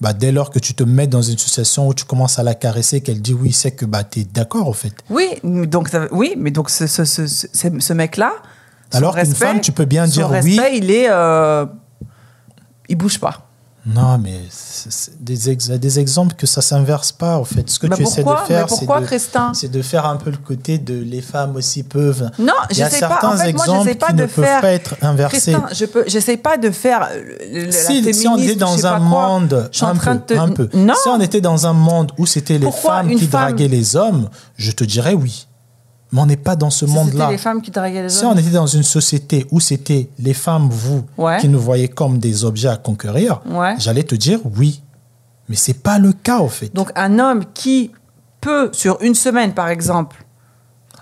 Bah, 0.00 0.12
dès 0.12 0.30
lors 0.30 0.50
que 0.50 0.60
tu 0.60 0.74
te 0.74 0.84
mets 0.84 1.08
dans 1.08 1.22
une 1.22 1.36
situation 1.38 1.88
où 1.88 1.94
tu 1.94 2.04
commences 2.04 2.38
à 2.38 2.44
la 2.44 2.54
caresser, 2.54 3.00
qu'elle 3.00 3.20
dit 3.20 3.34
oui, 3.34 3.50
c'est 3.52 3.72
que 3.72 3.84
bah, 3.84 4.04
tu 4.04 4.20
es 4.20 4.24
d'accord, 4.24 4.68
au 4.68 4.72
fait. 4.72 4.92
Oui, 5.10 5.28
donc 5.42 5.88
ça- 5.88 6.06
oui, 6.12 6.34
mais 6.38 6.52
donc 6.52 6.70
ce, 6.70 6.86
ce, 6.86 7.04
ce, 7.04 7.26
ce- 7.26 7.92
mec-là. 7.92 8.32
Alors 8.92 9.16
qu'une 9.16 9.34
femme, 9.34 9.60
tu 9.60 9.72
peux 9.72 9.86
bien 9.86 10.06
dire 10.06 10.30
oui. 10.30 10.36
respect, 10.56 10.76
il 10.78 10.90
est, 10.92 11.08
euh, 11.10 11.66
il 12.88 12.94
bouge 12.96 13.18
pas. 13.18 13.47
Non, 13.94 14.18
mais 14.18 14.40
c'est 14.50 15.22
des, 15.22 15.50
ex- 15.50 15.70
des 15.70 15.98
exemples 15.98 16.34
que 16.34 16.46
ça 16.46 16.60
s'inverse 16.60 17.10
pas, 17.12 17.38
en 17.38 17.44
fait. 17.44 17.68
Ce 17.70 17.78
que 17.78 17.86
tu 17.86 18.02
essaies 18.02 18.22
de 18.22 18.28
faire, 18.46 18.68
c'est 19.54 19.68
de, 19.70 19.78
de 19.78 19.82
faire 19.82 20.04
un 20.06 20.16
peu 20.16 20.30
le 20.30 20.36
côté 20.36 20.78
de 20.78 20.94
les 21.02 21.22
femmes 21.22 21.56
aussi 21.56 21.82
peuvent. 21.82 22.30
Non, 22.38 22.52
Il 22.70 22.76
y 22.78 22.82
a 22.82 22.88
j'essaie 22.88 23.00
pas. 23.00 23.08
certains 23.08 23.28
En 23.28 23.36
fait, 23.38 23.52
moi, 23.54 23.64
exemples 23.64 23.94
pas 23.96 24.06
qui 24.08 24.12
de 24.14 24.22
ne 24.22 24.26
peuvent 24.26 24.44
faire. 24.44 24.60
pas 24.60 24.72
être 24.72 24.94
inversés. 25.02 25.52
Christin, 25.52 25.66
je 25.72 25.84
peux, 25.86 26.04
j'essaie 26.06 26.36
pas 26.36 26.56
de 26.58 26.70
faire 26.70 27.08
la 27.50 27.72
Si, 27.72 28.28
on 28.28 28.36
était 28.36 28.54
dans 28.56 28.86
un 28.86 28.98
monde, 28.98 29.70
un 29.80 29.94
peu, 29.96 30.14
de 30.14 30.18
te- 30.18 30.34
un 30.34 30.48
peu. 30.50 30.68
Non. 30.74 30.94
Si 31.02 31.08
on 31.08 31.20
était 31.20 31.40
dans 31.40 31.66
un 31.66 31.72
monde 31.72 32.12
où 32.18 32.26
c'était 32.26 32.58
les 32.58 32.66
Pourquoi 32.66 32.98
femmes 32.98 33.08
qui 33.16 33.26
femme- 33.26 33.40
draguaient 33.48 33.68
les 33.68 33.96
hommes, 33.96 34.28
je 34.56 34.70
te 34.70 34.84
dirais 34.84 35.14
oui. 35.14 35.46
Mais 36.10 36.20
on 36.22 36.26
n'est 36.26 36.36
pas 36.38 36.56
dans 36.56 36.70
ce 36.70 36.86
Si 36.86 36.92
monde-là. 36.92 37.24
C'était 37.26 37.32
les 37.32 37.38
femmes 37.38 37.60
qui 37.60 37.70
draguaient 37.70 38.02
les 38.02 38.08
Si 38.08 38.24
hommes. 38.24 38.32
on 38.34 38.38
était 38.38 38.50
dans 38.50 38.66
une 38.66 38.82
société 38.82 39.46
où 39.50 39.60
c'était 39.60 40.08
les 40.18 40.34
femmes, 40.34 40.68
vous, 40.70 41.04
Ouais. 41.18 41.38
qui 41.38 41.48
nous 41.48 41.60
voyez 41.60 41.88
comme 41.88 42.18
des 42.18 42.44
objets 42.44 42.68
à 42.68 42.76
conquérir, 42.76 43.40
Ouais. 43.46 43.74
j'allais 43.78 44.04
te 44.04 44.14
dire 44.14 44.40
oui. 44.56 44.82
Mais 45.48 45.56
c'est 45.56 45.74
pas 45.82 45.98
le 45.98 46.12
cas, 46.12 46.38
au 46.40 46.48
fait. 46.48 46.74
Donc 46.74 46.90
un 46.94 47.18
homme 47.18 47.44
qui 47.54 47.90
peut, 48.40 48.70
sur 48.72 48.98
une 49.02 49.14
semaine 49.14 49.52
par 49.52 49.68
exemple, 49.68 50.24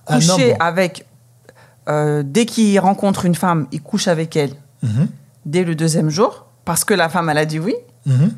coucher 0.04 0.52
homme, 0.52 0.56
avec... 0.60 1.06
euh, 1.88 2.22
dès 2.24 2.46
qu'il 2.46 2.78
rencontre 2.80 3.26
une 3.26 3.34
femme, 3.34 3.66
il 3.72 3.82
couche 3.82 4.08
avec 4.08 4.34
elle 4.36 4.50
Mhm, 4.82 5.08
dès 5.46 5.64
le 5.64 5.74
deuxième 5.74 6.10
jour, 6.10 6.46
parce 6.64 6.84
que 6.84 6.94
la 6.94 7.08
femme, 7.08 7.28
elle 7.30 7.38
a 7.38 7.44
dit 7.46 7.58
oui. 7.60 7.74
mhm. 8.06 8.32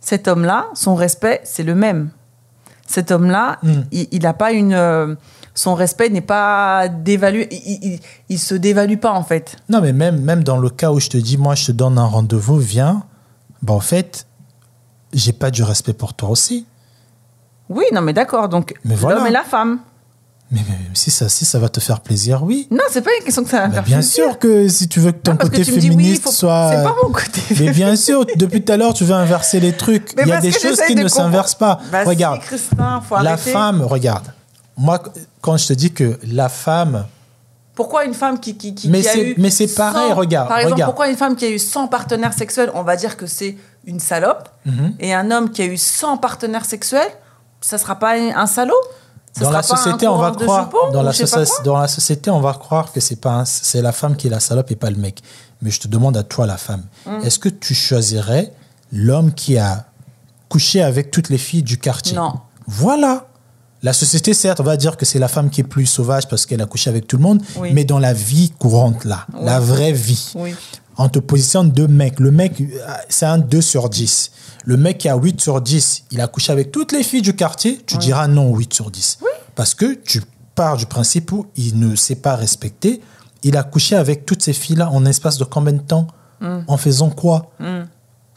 Cet 0.00 0.28
homme-là, 0.28 0.66
son 0.74 0.94
respect, 0.94 1.40
c'est 1.44 1.62
le 1.64 1.74
même. 1.74 2.10
Cet 2.86 3.10
homme-là, 3.10 3.58
Mm. 3.64 3.72
il 3.90 4.22
n'a 4.22 4.32
pas 4.34 4.52
une... 4.52 4.72
euh, 4.74 5.14
son 5.56 5.74
respect 5.74 6.10
n'est 6.10 6.20
pas 6.20 6.86
dévalué. 6.88 7.48
Il, 7.50 7.78
il, 7.94 8.00
il- 8.28 8.38
se 8.38 8.54
dévalue 8.54 8.98
pas, 8.98 9.10
en 9.12 9.24
fait. 9.24 9.56
Non, 9.68 9.80
mais 9.80 9.92
même, 9.92 10.20
même 10.20 10.44
dans 10.44 10.58
le 10.58 10.70
cas 10.70 10.92
où 10.92 11.00
je 11.00 11.08
te 11.08 11.16
dis, 11.16 11.36
moi, 11.38 11.54
je 11.56 11.66
te 11.66 11.72
donne 11.72 11.98
un 11.98 12.04
rendez-vous, 12.04 12.58
viens, 12.58 13.02
bah, 13.62 13.72
en 13.74 13.80
fait, 13.80 14.26
j'ai 15.12 15.32
pas 15.32 15.50
du 15.50 15.62
respect 15.64 15.94
pour 15.94 16.14
toi 16.14 16.28
aussi. 16.28 16.66
Oui, 17.68 17.84
non, 17.92 18.00
mais 18.02 18.12
d'accord. 18.12 18.48
Donc, 18.48 18.74
Mais 18.84 18.94
voilà. 18.94 19.18
l'homme 19.18 19.26
et 19.26 19.30
la 19.32 19.42
femme. 19.42 19.80
Mais, 20.52 20.60
mais 20.68 20.76
si, 20.94 21.10
ça, 21.10 21.28
si 21.28 21.44
ça 21.44 21.58
va 21.58 21.68
te 21.68 21.80
faire 21.80 21.98
plaisir, 21.98 22.44
oui. 22.44 22.68
Non, 22.70 22.84
c'est 22.88 23.02
pas 23.02 23.10
une 23.18 23.24
question 23.24 23.42
que 23.42 23.50
ça 23.50 23.62
va 23.62 23.66
Bah, 23.66 23.74
faire 23.74 23.82
bien 23.82 23.96
plaisir. 23.96 24.24
sûr 24.26 24.38
que 24.38 24.68
si 24.68 24.86
tu 24.86 25.00
veux 25.00 25.10
que 25.10 25.16
ton 25.18 25.32
Non, 25.32 25.36
parce 25.38 25.50
que 25.50 25.56
côté 25.56 25.72
oui, 25.72 25.80
féministe 25.80 26.22
faut- 26.22 26.30
soit. 26.30 26.70
C'est 26.72 26.84
pas 26.84 26.94
mon 27.02 27.10
côté. 27.10 27.40
Mais 27.58 27.70
bien 27.72 27.96
sûr, 27.96 28.24
depuis 28.36 28.62
tout 28.62 28.72
à 28.72 28.76
l'heure, 28.76 28.94
tu 28.94 29.02
veux 29.04 29.14
inverser 29.14 29.58
les 29.58 29.72
trucs. 29.72 30.14
Mais 30.16 30.22
Il 30.22 30.28
y 30.28 30.32
a 30.32 30.40
des 30.40 30.52
choses 30.52 30.80
qui 30.86 30.94
de 30.94 31.02
ne 31.02 31.08
s'inversent 31.08 31.56
pas. 31.56 31.80
Bah 31.90 32.02
si, 32.04 32.08
regarde, 32.10 32.40
Christin, 32.42 33.00
faut 33.00 33.16
la 33.20 33.32
arrêter. 33.32 33.50
femme, 33.50 33.82
regarde. 33.82 34.26
Moi, 34.76 35.02
quand 35.40 35.56
je 35.56 35.68
te 35.68 35.72
dis 35.72 35.92
que 35.92 36.18
la 36.26 36.48
femme, 36.48 37.06
Pourquoi 37.74 38.04
une 38.04 38.14
femme 38.14 38.40
qui, 38.40 38.56
qui, 38.56 38.74
qui, 38.74 38.88
Mais 38.88 39.02
qui 39.02 39.08
a 39.08 39.12
c'est- 39.12 39.22
eu. 39.30 39.34
mais 39.38 39.50
c'est 39.50 39.68
pareil, 39.74 40.08
100 40.10 40.14
regarde, 40.14 40.48
Par 40.48 40.58
exemple, 40.58 40.74
regarde. 40.74 40.90
pourquoi 40.90 41.08
une 41.08 41.16
femme 41.16 41.36
qui 41.36 41.44
a 41.44 41.50
eu 41.50 41.58
100 41.58 41.88
partenaires 41.88 42.32
sexuels, 42.32 42.70
on 42.74 42.82
va 42.82 42.96
dire 42.96 43.16
que 43.16 43.26
c'est 43.26 43.56
une 43.84 44.00
salope, 44.00 44.48
Mhm. 44.64 44.94
et 44.98 45.12
un 45.14 45.30
homme 45.30 45.50
qui 45.50 45.62
a 45.62 45.66
eu 45.66 45.76
100 45.76 46.16
partenaires 46.16 46.64
sexuels, 46.64 47.10
ça 47.60 47.76
sera 47.78 47.96
pas 47.96 48.14
un 48.14 48.46
salaud? 48.46 48.74
Ça 49.32 49.44
dans 49.44 49.50
la 49.50 49.62
société, 49.62 50.08
on 50.08 50.16
va 50.16 50.30
croire, 50.30 50.70
dans 50.92 51.02
la, 51.02 51.12
dans 51.64 51.86
société, 51.86 52.30
on 52.30 52.40
va 52.40 52.54
croire 52.54 52.90
que 52.92 53.00
c'est 53.00 53.20
pas 53.20 53.44
c'est 53.44 53.82
la 53.82 53.92
femme 53.92 54.16
qui 54.16 54.28
est 54.28 54.30
la 54.30 54.40
salope 54.40 54.70
et 54.70 54.76
pas 54.76 54.88
le 54.88 54.96
mec. 54.96 55.20
Mais 55.60 55.70
je 55.70 55.78
te 55.80 55.88
demande 55.88 56.16
à 56.16 56.22
toi, 56.22 56.46
la 56.46 56.56
femme, 56.56 56.84
Mm. 57.04 57.18
est-ce 57.24 57.38
que 57.38 57.50
tu 57.50 57.74
choisirais 57.74 58.52
l'homme 58.92 59.32
qui 59.34 59.58
a 59.58 59.84
couché 60.48 60.82
avec 60.82 61.10
toutes 61.10 61.28
les 61.28 61.36
filles 61.38 61.62
du 61.62 61.76
quartier? 61.78 62.16
Non. 62.16 62.32
Voilà. 62.66 63.26
La 63.86 63.92
société, 63.92 64.34
certes, 64.34 64.58
on 64.58 64.64
va 64.64 64.76
dire 64.76 64.96
que 64.96 65.06
c'est 65.06 65.20
la 65.20 65.28
femme 65.28 65.48
qui 65.48 65.60
est 65.60 65.64
plus 65.64 65.86
sauvage 65.86 66.26
parce 66.26 66.44
qu'elle 66.44 66.60
a 66.60 66.66
couché 66.66 66.90
avec 66.90 67.06
tout 67.06 67.16
le 67.18 67.22
monde, 67.22 67.40
Oui. 67.56 67.70
mais 67.72 67.84
dans 67.84 68.00
la 68.00 68.12
vie 68.12 68.50
courante, 68.58 69.04
là, 69.04 69.26
Oui. 69.32 69.44
la 69.44 69.60
vraie 69.60 69.92
vie, 69.92 70.32
Oui. 70.34 70.56
on 70.98 71.08
te 71.08 71.20
positionne 71.20 71.70
deux 71.70 71.86
mecs. 71.86 72.18
Le 72.18 72.32
mec, 72.32 72.60
euh, 72.60 72.64
c'est 73.08 73.26
un 73.26 73.38
2 73.38 73.60
sur 73.60 73.88
10. 73.88 74.32
Le 74.64 74.76
mec 74.76 74.98
qui 74.98 75.08
a 75.08 75.14
8 75.14 75.40
sur 75.40 75.60
10, 75.60 76.02
il 76.10 76.20
a 76.20 76.26
couché 76.26 76.50
avec 76.50 76.72
toutes 76.72 76.90
les 76.90 77.04
filles 77.04 77.22
du 77.22 77.36
quartier, 77.36 77.80
tu 77.86 77.96
diras 77.98 78.26
non 78.26 78.52
8 78.56 78.74
sur 78.74 78.90
10. 78.90 79.18
Parce 79.54 79.72
que 79.74 79.94
tu 79.94 80.20
pars 80.56 80.76
du 80.76 80.86
principe 80.86 81.30
où 81.30 81.46
il 81.54 81.78
ne 81.78 81.94
s'est 81.94 82.16
pas 82.16 82.34
respecté. 82.34 83.00
Il 83.44 83.56
a 83.56 83.62
couché 83.62 83.94
avec 83.94 84.26
toutes 84.26 84.42
ces 84.42 84.52
filles-là 84.52 84.90
en 84.90 85.06
espace 85.06 85.38
de 85.38 85.44
combien 85.44 85.74
de 85.74 85.78
temps? 85.78 86.08
En 86.66 86.76
faisant 86.76 87.10
quoi? 87.10 87.52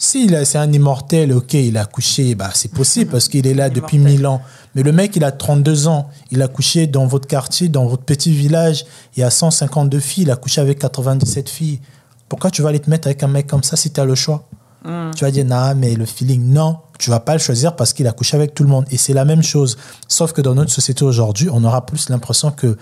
Si 0.01 0.33
c'est 0.45 0.57
un 0.57 0.71
immortel, 0.71 1.33
ok, 1.33 1.55
il 1.55 1.77
a 1.77 1.83
couché, 1.83 2.33
bah, 2.33 2.51
c'est 2.53 2.71
possible 2.71 3.11
parce 3.11 3.27
qu'il 3.27 3.45
est 3.45 3.53
là 3.53 3.69
depuis 3.69 3.97
Immortel. 3.97 4.17
1000 4.17 4.27
ans. 4.27 4.41
Mais 4.73 4.81
le 4.81 4.93
mec, 4.93 5.13
il 5.17 5.25
a 5.25 5.33
32 5.33 5.87
ans. 5.89 6.09
Il 6.31 6.41
a 6.41 6.47
couché 6.47 6.87
dans 6.87 7.05
votre 7.05 7.27
quartier, 7.27 7.67
dans 7.67 7.85
votre 7.85 8.03
petit 8.03 8.31
village. 8.31 8.85
Il 9.17 9.19
y 9.19 9.23
a 9.23 9.29
152 9.29 9.99
filles. 9.99 10.23
Il 10.23 10.31
a 10.31 10.37
couché 10.37 10.61
avec 10.61 10.79
97 10.79 11.49
filles. 11.49 11.81
Pourquoi 12.29 12.49
tu 12.49 12.61
vas 12.61 12.69
aller 12.69 12.79
te 12.79 12.89
mettre 12.89 13.09
avec 13.09 13.23
un 13.23 13.27
mec 13.27 13.45
comme 13.47 13.63
ça 13.63 13.75
si 13.75 13.91
tu 13.91 13.99
as 13.99 14.05
le 14.05 14.15
choix 14.15 14.47
Tu 14.85 15.25
vas 15.25 15.31
dire, 15.31 15.43
non, 15.43 15.75
mais 15.75 15.95
le 15.95 16.05
feeling, 16.05 16.45
non. 16.45 16.77
Tu 16.97 17.09
vas 17.09 17.19
pas 17.19 17.33
le 17.33 17.39
choisir 17.39 17.75
parce 17.75 17.91
qu'il 17.91 18.07
a 18.07 18.13
couché 18.13 18.37
avec 18.37 18.55
tout 18.55 18.63
le 18.63 18.69
monde. 18.69 18.85
Et 18.91 18.97
c'est 18.97 19.13
la 19.13 19.25
même 19.25 19.43
chose. 19.43 19.77
Sauf 20.07 20.31
que 20.31 20.39
dans 20.39 20.55
notre 20.55 20.71
société 20.71 21.03
aujourd'hui, 21.03 21.49
on 21.51 21.61
aura 21.65 21.85
plus 21.85 22.07
l'impression 22.07 22.51
que 22.51 22.77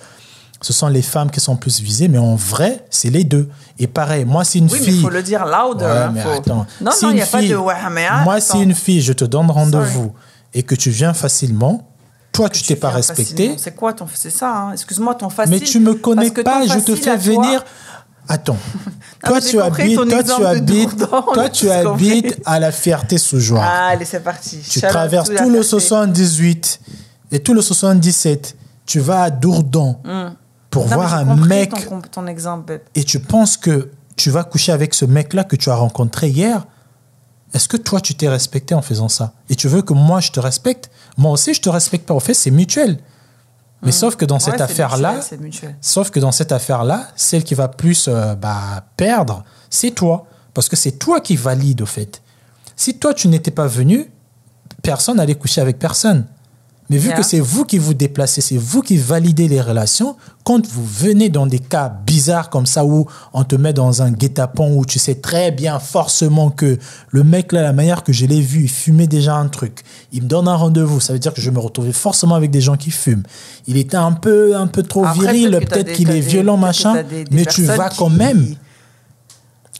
ce 0.62 0.74
sont 0.74 0.88
les 0.88 1.02
femmes 1.02 1.30
qui 1.32 1.40
sont 1.40 1.56
plus 1.56 1.80
visées. 1.82 2.08
Mais 2.08 2.18
en 2.18 2.36
vrai, 2.36 2.86
c'est 2.90 3.10
les 3.10 3.24
deux. 3.24 3.50
Et 3.80 3.88
pareil, 3.88 4.26
moi, 4.26 4.44
c'est 4.44 4.60
une 4.60 4.66
Oui, 4.66 4.72
mais 4.80 4.86
il 4.88 4.92
fille. 4.94 5.02
faut 5.02 5.10
le 5.10 5.24
dire 5.24 5.46
louder. 5.46 5.86
Ouais, 5.86 5.92
hein, 5.92 6.12
mais 6.14 6.22
faut- 6.22 6.30
attends. 6.30 6.66
Non, 6.82 6.92
Si 6.92 7.06
non, 7.06 7.12
il 7.12 7.16
n'y 7.16 7.22
a 7.22 7.26
pas 7.28 7.40
fille- 7.40 7.50
de 7.50 7.56
Moi, 8.24 8.40
si 8.42 8.62
une 8.62 8.74
fille, 8.76 9.02
je 9.02 9.14
te 9.14 9.26
donne 9.26 9.50
rendez-vous 9.52 10.14
et 10.54 10.64
que 10.64 10.76
tu 10.76 10.90
viens 10.90 11.14
facilement, 11.14 11.88
toi, 12.32 12.50
tu 12.50 12.62
t'es 12.64 12.76
pas 12.76 12.90
respecté. 12.90 13.56
C'est 13.58 13.76
quoi 13.76 13.94
ton. 13.94 14.06
C'est 14.14 14.30
ça, 14.30 14.52
hein. 14.56 14.72
excuse-moi, 14.74 15.16
ton 15.16 15.30
facile. 15.30 15.54
Mais 15.56 15.60
tu 15.60 15.80
me 15.80 15.94
connais 15.96 16.32
pas, 16.32 16.66
je 16.68 16.80
te 16.80 16.96
fais 16.96 17.18
venir. 17.18 17.64
Attends. 18.30 18.58
Toi, 19.26 19.40
tu 19.42 19.60
habites, 19.60 19.96
toi, 19.96 20.22
tu 20.24 20.44
habites, 20.46 20.98
toi, 21.10 21.50
tu 21.50 21.70
habites 21.72 22.38
à 22.46 22.60
la 22.60 22.72
fierté 22.74 23.18
sous 23.18 23.40
joie. 23.40 23.64
Allez, 23.64 24.04
c'est 24.06 24.20
parti. 24.20 24.60
tu 24.70 24.80
traverses 24.82 25.30
tout 25.30 25.50
le 25.50 25.62
Ferté. 25.64 25.64
78 25.64 26.80
et 27.32 27.40
tout 27.40 27.54
le 27.54 27.62
77. 27.62 28.56
Tu 28.86 29.00
vas 29.00 29.24
à 29.24 29.30
Dourdon 29.32 29.98
pour. 30.70 30.88
Non, 30.88 30.96
voir 30.96 31.14
un 31.14 31.36
mec 31.36 31.72
Ton, 32.12 32.28
exemple, 32.28 32.82
et 32.96 33.04
tu 33.04 33.20
penses 33.20 33.58
que 33.58 33.92
tu 34.16 34.30
vas 34.32 34.44
coucher 34.44 34.72
avec 34.72 34.94
ce 34.94 35.06
mec-là 35.06 35.44
que 35.44 35.56
tu 35.56 35.70
as 35.70 35.76
rencontré 35.76 36.30
hier, 36.30 36.66
est-ce 37.54 37.68
que 37.68 37.78
toi, 37.78 38.02
tu 38.02 38.16
t'es 38.16 38.28
respecté 38.28 38.76
en 38.76 38.82
faisant 38.82 39.10
ça? 39.10 39.34
Et 39.50 39.56
tu 39.56 39.68
veux 39.68 39.82
que 39.82 39.94
moi, 39.94 40.20
je 40.20 40.32
te 40.32 40.40
respecte? 40.40 40.90
Moi 41.18 41.32
aussi, 41.32 41.54
je 41.54 41.62
te 41.62 41.70
respecte 41.70 42.08
pas. 42.08 42.14
En 42.14 42.20
fait, 42.20 42.34
c'est 42.34 42.52
mutuel. 42.52 43.00
Mais 43.84 43.92
sauf 43.92 44.16
que 44.16 44.26
dans 44.26 44.40
cette. 44.40 44.56
Ouais, 44.56 44.62
affaire-là, 44.62 45.20
sauf 45.82 46.10
que 46.10 46.20
dans 46.20 46.32
cette 46.32 46.52
affaire-là, 46.52 47.08
celle 47.16 47.44
qui 47.44 47.54
va 47.54 47.68
plus 47.68 48.08
euh, 48.08 48.36
bah, 48.36 48.86
perdre, 48.98 49.44
c'est 49.70 49.92
toi. 49.92 50.26
Parce 50.54 50.68
que 50.68 50.76
c'est 50.76 50.94
toi 50.94 51.22
qui 51.22 51.36
valide, 51.36 51.82
au 51.82 51.86
fait. 51.86 52.22
Si 52.76 52.98
toi, 52.98 53.14
tu 53.14 53.28
n'étais 53.28 53.52
pas 53.52 53.68
venu, 53.68 54.12
personne 54.82 55.18
n'allait 55.18 55.36
coucher 55.36 55.62
avec 55.62 55.78
personne. 55.78 56.26
Mais 56.90 56.98
vu 56.98 57.08
Yeah. 57.10 57.18
que 57.18 57.24
c'est 57.24 57.40
vous 57.42 57.66
qui 57.66 57.78
vous 57.78 57.94
déplacez, 57.94 58.40
c'est 58.42 58.56
vous 58.58 58.82
qui 58.82 58.96
validez 58.98 59.48
les 59.50 59.60
relations, 59.60 60.16
quand 60.46 60.66
vous 60.68 60.86
venez 60.86 61.28
dans 61.28 61.46
des 61.46 61.60
cas 61.60 61.90
bizarres 62.06 62.50
comme 62.50 62.66
ça 62.66 62.86
où 62.86 63.06
on 63.34 63.44
te 63.44 63.56
met 63.58 63.74
dans 63.74 64.02
un 64.02 64.12
guet-apens 64.12 64.70
où 64.74 64.86
tu 64.86 64.98
sais 64.98 65.16
très 65.16 65.52
bien 65.52 65.80
forcément 65.80 66.50
que 66.50 66.78
le 67.10 67.24
mec 67.24 67.52
là, 67.52 67.62
la 67.62 67.74
manière 67.74 68.04
que 68.04 68.14
je 68.14 68.26
l'ai 68.26 68.40
vu, 68.40 68.64
il 68.64 68.70
fumait 68.70 69.08
déjà 69.08 69.36
un 69.36 69.50
truc. 69.50 69.84
Il 70.14 70.24
me 70.24 70.28
donne 70.30 70.48
un 70.48 70.56
rendez-vous, 70.56 71.02
ça 71.02 71.12
veut 71.12 71.20
dire 71.20 71.34
que 71.34 71.42
je 71.42 71.50
me 71.52 71.60
retrouvais 71.60 71.92
forcément 71.92 72.36
avec 72.36 72.52
des 72.52 72.62
gens 72.62 72.78
qui 72.78 72.92
fument. 72.92 73.24
Il 73.68 73.76
était 73.76 73.98
un 73.98 74.14
peu, 74.14 74.56
un 74.56 74.68
peu 74.68 74.84
trop 74.84 75.04
Après, 75.04 75.34
viril, 75.34 75.60
peut-être 75.68 75.92
qu'il 75.92 76.10
est 76.10 76.22
violent, 76.22 76.56
machin, 76.56 76.94
t'as 76.94 77.04
des- 77.04 77.24
des 77.26 77.36
mais 77.36 77.46
tu 77.46 77.64
vas 77.64 77.90
quand 77.90 78.10
qui- 78.10 78.16
même. 78.16 78.56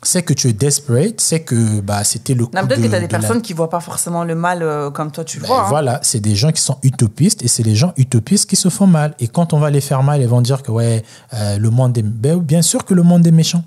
C'est 0.04 0.22
que 0.22 0.34
tu 0.34 0.48
es 0.48 0.54
desperate, 0.54 1.20
c'est 1.20 1.40
que 1.42 1.82
bah, 1.82 2.04
c'était 2.04 2.36
le 2.36 2.46
coup 2.46 2.52
Non, 2.56 2.68
peut-être 2.68 2.80
de- 2.82 2.86
que 2.86 2.90
tu 2.90 2.96
as 2.96 3.00
des 3.00 3.08
de 3.08 3.12
la- 3.14 3.20
personnes 3.20 3.42
qui 3.42 3.54
voient 3.54 3.70
pas 3.70 3.80
forcément 3.80 4.24
le 4.24 4.36
mal 4.36 4.62
euh, 4.62 4.92
comme 4.92 5.12
toi 5.12 5.24
tu 5.24 5.38
le 5.38 5.42
ben 5.44 5.48
vois. 5.48 5.62
hein. 5.64 5.70
Voilà, 5.70 6.00
c'est 6.04 6.20
des 6.20 6.36
gens 6.36 6.52
qui 6.52 6.62
sont 6.62 6.78
utopistes 6.84 7.42
et 7.44 7.48
c'est 7.48 7.64
les 7.64 7.76
gens 7.76 7.94
utopistes 7.98 8.48
qui 8.48 8.56
se 8.56 8.70
font 8.70 8.86
mal. 8.88 9.16
Et 9.20 9.28
quand 9.28 9.54
on 9.54 9.60
va 9.60 9.72
les 9.72 9.82
faire 9.82 10.04
mal, 10.04 10.22
ils 10.22 10.28
vont 10.28 10.42
dire 10.42 10.62
que 10.62 10.72
ouais, 10.72 11.04
euh, 11.34 11.58
le 11.58 11.70
monde 11.72 11.98
est. 11.98 12.04
Ben, 12.04 12.38
bien 12.38 12.62
sûr 12.62 12.86
que 12.86 12.94
le 12.94 13.02
monde 13.02 13.26
est 13.26 13.32
méchant. 13.32 13.64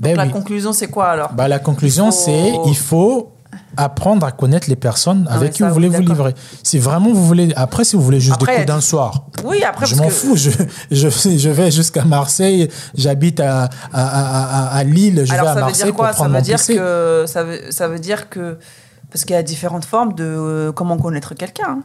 Ben 0.00 0.16
la 0.16 0.24
oui. 0.24 0.30
conclusion, 0.30 0.72
c'est 0.72 0.88
quoi 0.88 1.08
alors? 1.08 1.32
Bah, 1.32 1.46
la 1.48 1.58
conclusion, 1.58 2.06
faut- 2.10 2.18
c'est 2.24 2.52
il 2.66 2.76
faut 2.76 3.32
apprendre 3.76 4.26
à 4.26 4.32
connaître 4.32 4.68
les 4.68 4.76
personnes 4.76 5.26
avec 5.30 5.52
qui 5.52 5.62
vous 5.62 5.70
voulez 5.72 5.88
vous 5.88 6.00
livrer. 6.00 6.34
Si 6.62 6.78
vraiment 6.78 7.12
vous 7.12 7.24
voulez, 7.26 7.52
après, 7.56 7.84
si 7.84 7.96
vous 7.96 8.02
voulez 8.02 8.20
juste 8.20 8.34
Après, 8.36 8.52
des 8.52 8.58
coups 8.62 8.68
d'un 8.68 8.80
soir, 8.80 9.26
Oui, 9.44 9.62
après, 9.64 9.86
je 9.86 9.94
m'en 9.96 10.06
que- 10.06 10.10
fous. 10.12 10.36
Je, 10.36 10.50
je, 10.90 11.08
je 11.38 11.50
vais 11.50 11.70
jusqu'à 11.70 12.04
Marseille, 12.04 12.68
j'habite 12.94 13.40
à, 13.40 13.64
à, 13.64 13.68
à, 13.92 14.66
à- 14.72 14.76
à 14.76 14.84
Lille, 14.84 15.22
je 15.24 15.32
Alors 15.32 15.46
vais 15.46 15.50
à 15.50 15.54
Marseille 15.66 15.92
Ça 15.92 16.24
veut 16.24 16.32
mon 16.32 16.40
dire 16.40 16.56
PC. 16.58 16.76
que 16.76 17.24
ça 17.26 17.44
veut 17.44 17.60
ça 17.70 17.88
veut 17.88 17.98
dire 17.98 18.28
que 18.28 18.58
parce 19.10 19.24
qu'il 19.24 19.34
y 19.34 19.38
a 19.38 19.42
différentes 19.42 19.84
formes 19.84 20.14
de 20.14 20.24
euh, 20.24 20.72
comment 20.72 20.96
connaître 20.98 21.34
quelqu'un. 21.34 21.64
hein. 21.68 21.82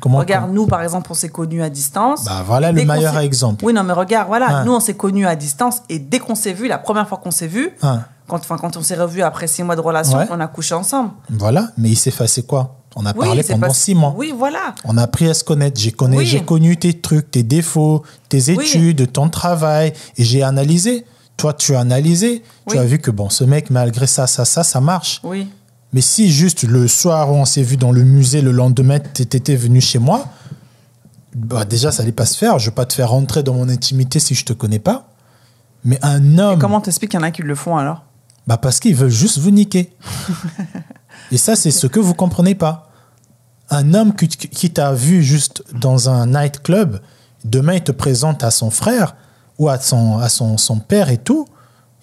Comment 0.00 0.18
Regarde, 0.18 0.50
nous 0.52 0.66
par 0.66 0.82
exemple, 0.82 1.08
on 1.12 1.14
s'est 1.14 1.28
connus 1.28 1.62
à 1.62 1.70
distance. 1.70 2.24
Bah, 2.24 2.42
voilà 2.44 2.72
le 2.72 2.80
Dès 2.80 2.84
meilleur 2.84 3.16
exemple. 3.18 3.64
Oui, 3.64 3.72
non, 3.72 3.84
mais 3.84 3.92
regarde, 3.92 4.26
voilà, 4.26 4.46
Ah. 4.50 4.64
nous 4.64 4.72
on 4.74 4.80
s'est 4.80 4.94
connus 4.94 5.26
à 5.28 5.36
distance 5.36 5.82
et 5.88 6.00
dès 6.00 6.18
qu'on 6.18 6.34
s'est 6.34 6.52
vu, 6.54 6.66
la 6.66 6.78
première 6.78 7.06
fois 7.06 7.18
qu'on 7.18 7.30
s'est 7.30 7.46
vu, 7.46 7.70
Hein. 7.82 8.00
Quand, 8.32 8.38
enfin, 8.40 8.56
quand 8.56 8.78
on 8.78 8.82
s'est 8.82 8.96
revu 8.96 9.20
après 9.22 9.46
six 9.46 9.62
mois 9.62 9.76
de 9.76 9.80
relation, 9.82 10.16
Ouais. 10.16 10.26
on 10.30 10.40
a 10.40 10.46
couché 10.48 10.74
ensemble. 10.74 11.10
Voilà, 11.28 11.68
mais 11.76 11.90
il 11.90 11.96
s'est 11.96 12.10
passé 12.10 12.42
quoi? 12.44 12.78
On 12.96 13.04
a 13.04 13.12
Oui, 13.14 13.26
parlé 13.26 13.42
pendant 13.42 13.66
pas- 13.68 13.74
six 13.74 13.94
mois. 13.94 14.14
Oui, 14.16 14.32
voilà. 14.36 14.74
On 14.84 14.96
a 14.96 15.02
appris 15.02 15.28
à 15.28 15.34
se 15.34 15.44
connaître. 15.44 15.78
J'ai 15.78 15.92
connu, 15.92 16.16
Oui. 16.18 16.26
j'ai 16.26 16.42
connu 16.42 16.76
tes 16.78 16.98
trucs, 16.98 17.30
tes 17.30 17.42
défauts, 17.42 18.02
tes 18.30 18.38
Oui. 18.48 18.54
études, 18.64 19.12
ton 19.12 19.28
travail, 19.28 19.92
et 20.16 20.24
j'ai 20.24 20.42
analysé. 20.42 21.04
Toi, 21.36 21.52
tu 21.52 21.74
as 21.74 21.80
analysé. 21.80 22.42
Tu 22.68 22.78
as 22.78 22.84
vu 22.84 22.98
que 22.98 23.10
bon, 23.10 23.28
ce 23.28 23.44
mec, 23.44 23.68
malgré 23.70 24.06
ça, 24.06 24.26
ça, 24.26 24.44
ça, 24.46 24.62
ça 24.62 24.80
marche. 24.80 25.20
Oui. 25.24 25.48
Mais 25.92 26.00
si 26.00 26.30
juste 26.32 26.62
le 26.62 26.88
soir 26.88 27.30
où 27.30 27.34
on 27.34 27.44
s'est 27.44 27.62
vu 27.62 27.76
dans 27.76 27.92
le 27.92 28.02
musée, 28.04 28.40
le 28.40 28.52
lendemain, 28.52 28.98
tu 28.98 29.22
étais 29.22 29.56
venu 29.56 29.80
chez 29.82 29.98
moi, 29.98 30.24
bah 31.34 31.64
déjà, 31.66 31.92
ça 31.92 32.02
allait 32.02 32.12
pas 32.12 32.26
se 32.26 32.36
faire. 32.38 32.58
Je 32.58 32.70
vais 32.70 32.74
pas 32.74 32.86
te 32.86 32.94
faire 32.94 33.10
rentrer 33.10 33.42
dans 33.42 33.54
mon 33.54 33.68
intimité 33.68 34.20
si 34.20 34.34
je 34.34 34.44
te 34.46 34.52
connais 34.54 34.78
pas. 34.78 35.08
Mais 35.84 35.98
un 36.02 36.38
homme. 36.38 36.58
Comment 36.60 36.80
t'expliques 36.80 37.10
qu'il 37.10 37.20
y 37.20 37.22
en 37.22 37.26
a 37.26 37.30
qui 37.32 37.42
le 37.42 37.54
font 37.54 37.76
alors? 37.76 38.04
Bah 38.46 38.56
parce 38.56 38.80
qu'ils 38.80 38.94
veulent 38.94 39.10
juste 39.10 39.38
vous 39.38 39.50
niquer. 39.50 39.92
Et 41.32 41.38
ça, 41.38 41.56
c'est 41.56 41.70
ce 41.70 41.86
que 41.86 42.00
vous 42.00 42.14
comprenez 42.14 42.54
pas. 42.54 42.90
Un 43.70 43.94
homme 43.94 44.14
qui, 44.14 44.28
qui 44.28 44.70
t'a 44.70 44.92
vu 44.92 45.22
juste 45.22 45.62
dans 45.80 46.08
un 46.08 46.26
nightclub, 46.26 46.98
demain 47.44 47.74
il 47.74 47.82
te 47.82 47.92
présente 47.92 48.44
à 48.44 48.50
son 48.50 48.70
frère 48.70 49.16
ou 49.58 49.68
à 49.68 49.78
son, 49.78 50.18
à 50.18 50.28
son, 50.28 50.58
son 50.58 50.78
père 50.78 51.08
et 51.08 51.18
tout, 51.18 51.46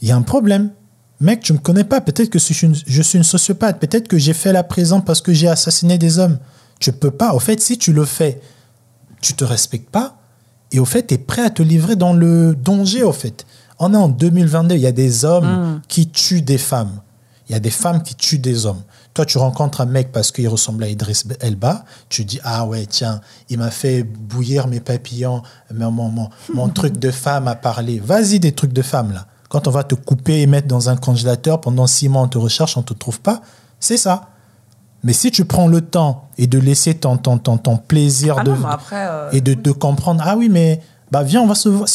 il 0.02 0.08
y 0.08 0.12
a 0.12 0.16
un 0.16 0.22
problème. 0.22 0.72
Mec, 1.20 1.42
tu 1.42 1.52
me 1.54 1.58
connais 1.58 1.84
pas. 1.84 2.00
Peut-être 2.00 2.30
que 2.30 2.40
je 2.40 2.46
suis 2.46 2.66
une, 2.66 2.76
je 2.76 3.02
suis 3.02 3.18
une 3.18 3.24
sociopathe. 3.24 3.80
Peut-être 3.80 4.08
que 4.08 4.18
j'ai 4.18 4.34
fait 4.34 4.54
la 4.54 4.64
prison 4.64 5.02
parce 5.02 5.22
que 5.22 5.34
j'ai 5.34 5.50
assassiné 5.50 5.98
des 5.98 6.18
hommes. 6.18 6.40
Tu 6.80 6.94
peux 6.94 7.12
pas. 7.12 7.34
Au 7.34 7.40
fait, 7.40 7.60
si 7.60 7.78
tu 7.78 7.92
le 7.92 8.06
fais, 8.06 8.40
tu 9.22 9.34
te 9.34 9.44
respectes 9.44 9.90
pas. 9.90 10.16
Et 10.72 10.80
au 10.80 10.86
fait, 10.86 11.08
tu 11.08 11.16
es 11.16 11.18
prêt 11.18 11.42
à 11.42 11.50
te 11.50 11.62
livrer 11.62 11.98
dans 11.98 12.14
le 12.14 12.56
danger, 12.56 13.04
au 13.04 13.12
fait. 13.12 13.46
On 13.80 13.93
est 13.93 13.97
en 13.97 14.09
2022, 14.09 14.75
il 14.75 14.82
y 14.82 14.88
a 14.88 14.91
des 14.91 15.25
hommes 15.25 15.82
qui 15.88 16.09
tuent 16.09 16.41
des 16.41 16.57
femmes. 16.57 17.01
Il 17.47 17.53
y 17.53 17.55
a 17.55 17.59
des 17.59 17.71
femmes 17.71 18.03
qui 18.03 18.13
tuent 18.13 18.38
des 18.38 18.67
hommes. 18.67 18.82
Toi, 19.15 19.25
tu 19.25 19.39
rencontres 19.39 19.82
un 19.82 19.86
mec 19.86 20.11
parce 20.11 20.32
qu'il 20.32 20.47
ressemble 20.47 20.84
à 20.84 20.88
Idriss 20.88 21.25
Elba. 21.39 21.84
Tu 22.07 22.23
dis, 22.23 22.39
ah 22.43 22.65
ouais, 22.65 22.86
tiens, 22.86 23.21
il 23.49 23.57
m'a 23.57 23.71
fait 23.71 24.03
bouillir 24.03 24.67
mes 24.67 24.80
papillons, 24.80 25.41
mon, 25.73 25.91
mon, 25.91 26.30
mon, 26.53 26.69
truc 26.69 26.97
de 26.99 27.09
femme 27.09 27.47
à 27.47 27.55
parler. 27.55 27.99
Vas-y, 27.99 28.39
des 28.39 28.51
trucs 28.51 28.73
de 28.73 28.84
femme, 28.84 29.13
là. 29.13 29.25
Quand 29.49 29.67
on 29.67 29.71
va 29.71 29.84
te 29.84 29.95
couper 29.95 30.41
et 30.41 30.47
mettre 30.47 30.67
dans 30.67 30.89
un 30.89 30.95
congélateur 30.95 31.59
pendant 31.59 31.88
six 31.88 32.07
mois, 32.07 32.21
on 32.21 32.27
te 32.27 32.38
recherche, 32.38 32.77
on 32.77 32.84
te 32.84 32.93
trouve 32.93 33.19
pas, 33.19 33.41
c'est 33.80 33.97
ça. 33.97 34.30
Mais 35.03 35.13
si 35.13 35.32
tu 35.32 35.43
prends 35.43 35.67
le 35.67 35.82
temps 35.82 36.30
et 36.38 36.45
de 36.45 36.59
laisser 36.59 36.93
ton, 36.93 37.17
ton, 37.17 37.39
ton, 37.39 37.57
ton 37.57 37.77
plaisir 37.77 38.36
Ah 38.38 38.43
de, 38.43 38.51
non, 38.51 38.57
mais 38.57 38.67
après, 38.69 39.07
euh, 39.07 39.32
et 39.32 39.41
de, 39.41 39.55
de 39.55 39.71
comprendre, 39.71 40.23
ah 40.23 40.36
oui, 40.38 40.49
mais 40.49 40.82
bah 41.12 41.24
viens, 41.24 41.41
on 41.41 41.47
va 41.47 41.55
se 41.55 41.70
voir. 41.70 41.88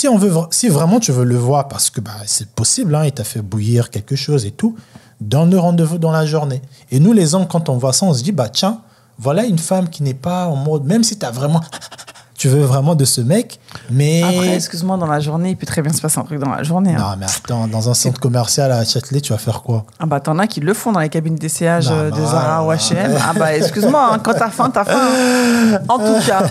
Si, 0.50 0.68
vraiment 0.68 1.00
tu 1.00 1.12
veux 1.12 1.24
le 1.24 1.36
voir, 1.36 1.68
parce 1.68 1.90
que 1.90 2.00
bah, 2.00 2.12
c'est 2.26 2.50
possible, 2.50 2.94
hein, 2.94 3.04
il 3.04 3.12
t'a 3.12 3.24
fait 3.24 3.42
bouillir 3.42 3.90
quelque 3.90 4.16
chose 4.16 4.44
et 4.44 4.50
tout, 4.50 4.76
donne 5.20 5.50
le 5.50 5.58
rendez-vous 5.58 5.98
dans 5.98 6.10
la 6.10 6.26
journée. 6.26 6.62
Et 6.90 6.98
nous, 6.98 7.12
les 7.12 7.34
hommes, 7.34 7.46
quand 7.46 7.68
on 7.68 7.76
voit 7.76 7.92
ça, 7.92 8.06
on 8.06 8.14
se 8.14 8.22
dit, 8.22 8.32
bah 8.32 8.48
tiens, 8.48 8.80
voilà 9.18 9.44
une 9.44 9.58
femme 9.58 9.88
qui 9.88 10.02
n'est 10.02 10.14
pas 10.14 10.48
en 10.48 10.56
mode, 10.56 10.84
même 10.84 11.04
si 11.04 11.18
tu 11.18 11.24
as 11.24 11.30
vraiment, 11.30 11.60
tu 12.36 12.48
veux 12.48 12.62
vraiment 12.62 12.94
de 12.96 13.04
ce 13.04 13.20
mec, 13.20 13.60
mais... 13.90 14.22
Après, 14.22 14.54
excuse-moi, 14.56 14.96
dans 14.96 15.06
la 15.06 15.20
journée, 15.20 15.50
il 15.50 15.56
peut 15.56 15.66
très 15.66 15.82
bien 15.82 15.92
se 15.92 16.00
passer 16.02 16.18
un 16.18 16.24
truc 16.24 16.40
dans 16.40 16.50
la 16.50 16.62
journée. 16.64 16.94
hein. 16.94 16.98
non, 16.98 17.16
mais 17.18 17.26
attends, 17.26 17.68
dans 17.68 17.88
un 17.88 17.94
centre 17.94 18.18
commercial 18.20 18.72
à 18.72 18.84
Châtelet, 18.84 19.20
tu 19.20 19.32
vas 19.32 19.38
faire 19.38 19.62
quoi? 19.62 19.84
Ah 20.00 20.06
bah 20.06 20.18
t'en 20.20 20.38
as 20.38 20.46
qui 20.48 20.60
le 20.60 20.74
font 20.74 20.90
dans 20.92 21.00
les 21.00 21.08
cabines 21.08 21.36
d'essayage 21.36 21.88
euh, 21.90 22.10
bah, 22.10 22.16
de 22.16 22.22
Zara 22.24 22.64
ou. 22.64 22.72
H&M. 22.72 23.16
Ah 23.22 23.32
bah 23.38 23.54
excuse-moi, 23.56 24.10
hein, 24.14 24.18
quand 24.18 24.34
t'as 24.34 24.50
faim, 24.50 24.70
t'as 24.72 24.84
faim. 24.84 24.98
hein. 25.00 25.78
En 25.88 25.98
tout 25.98 26.26
cas, 26.26 26.46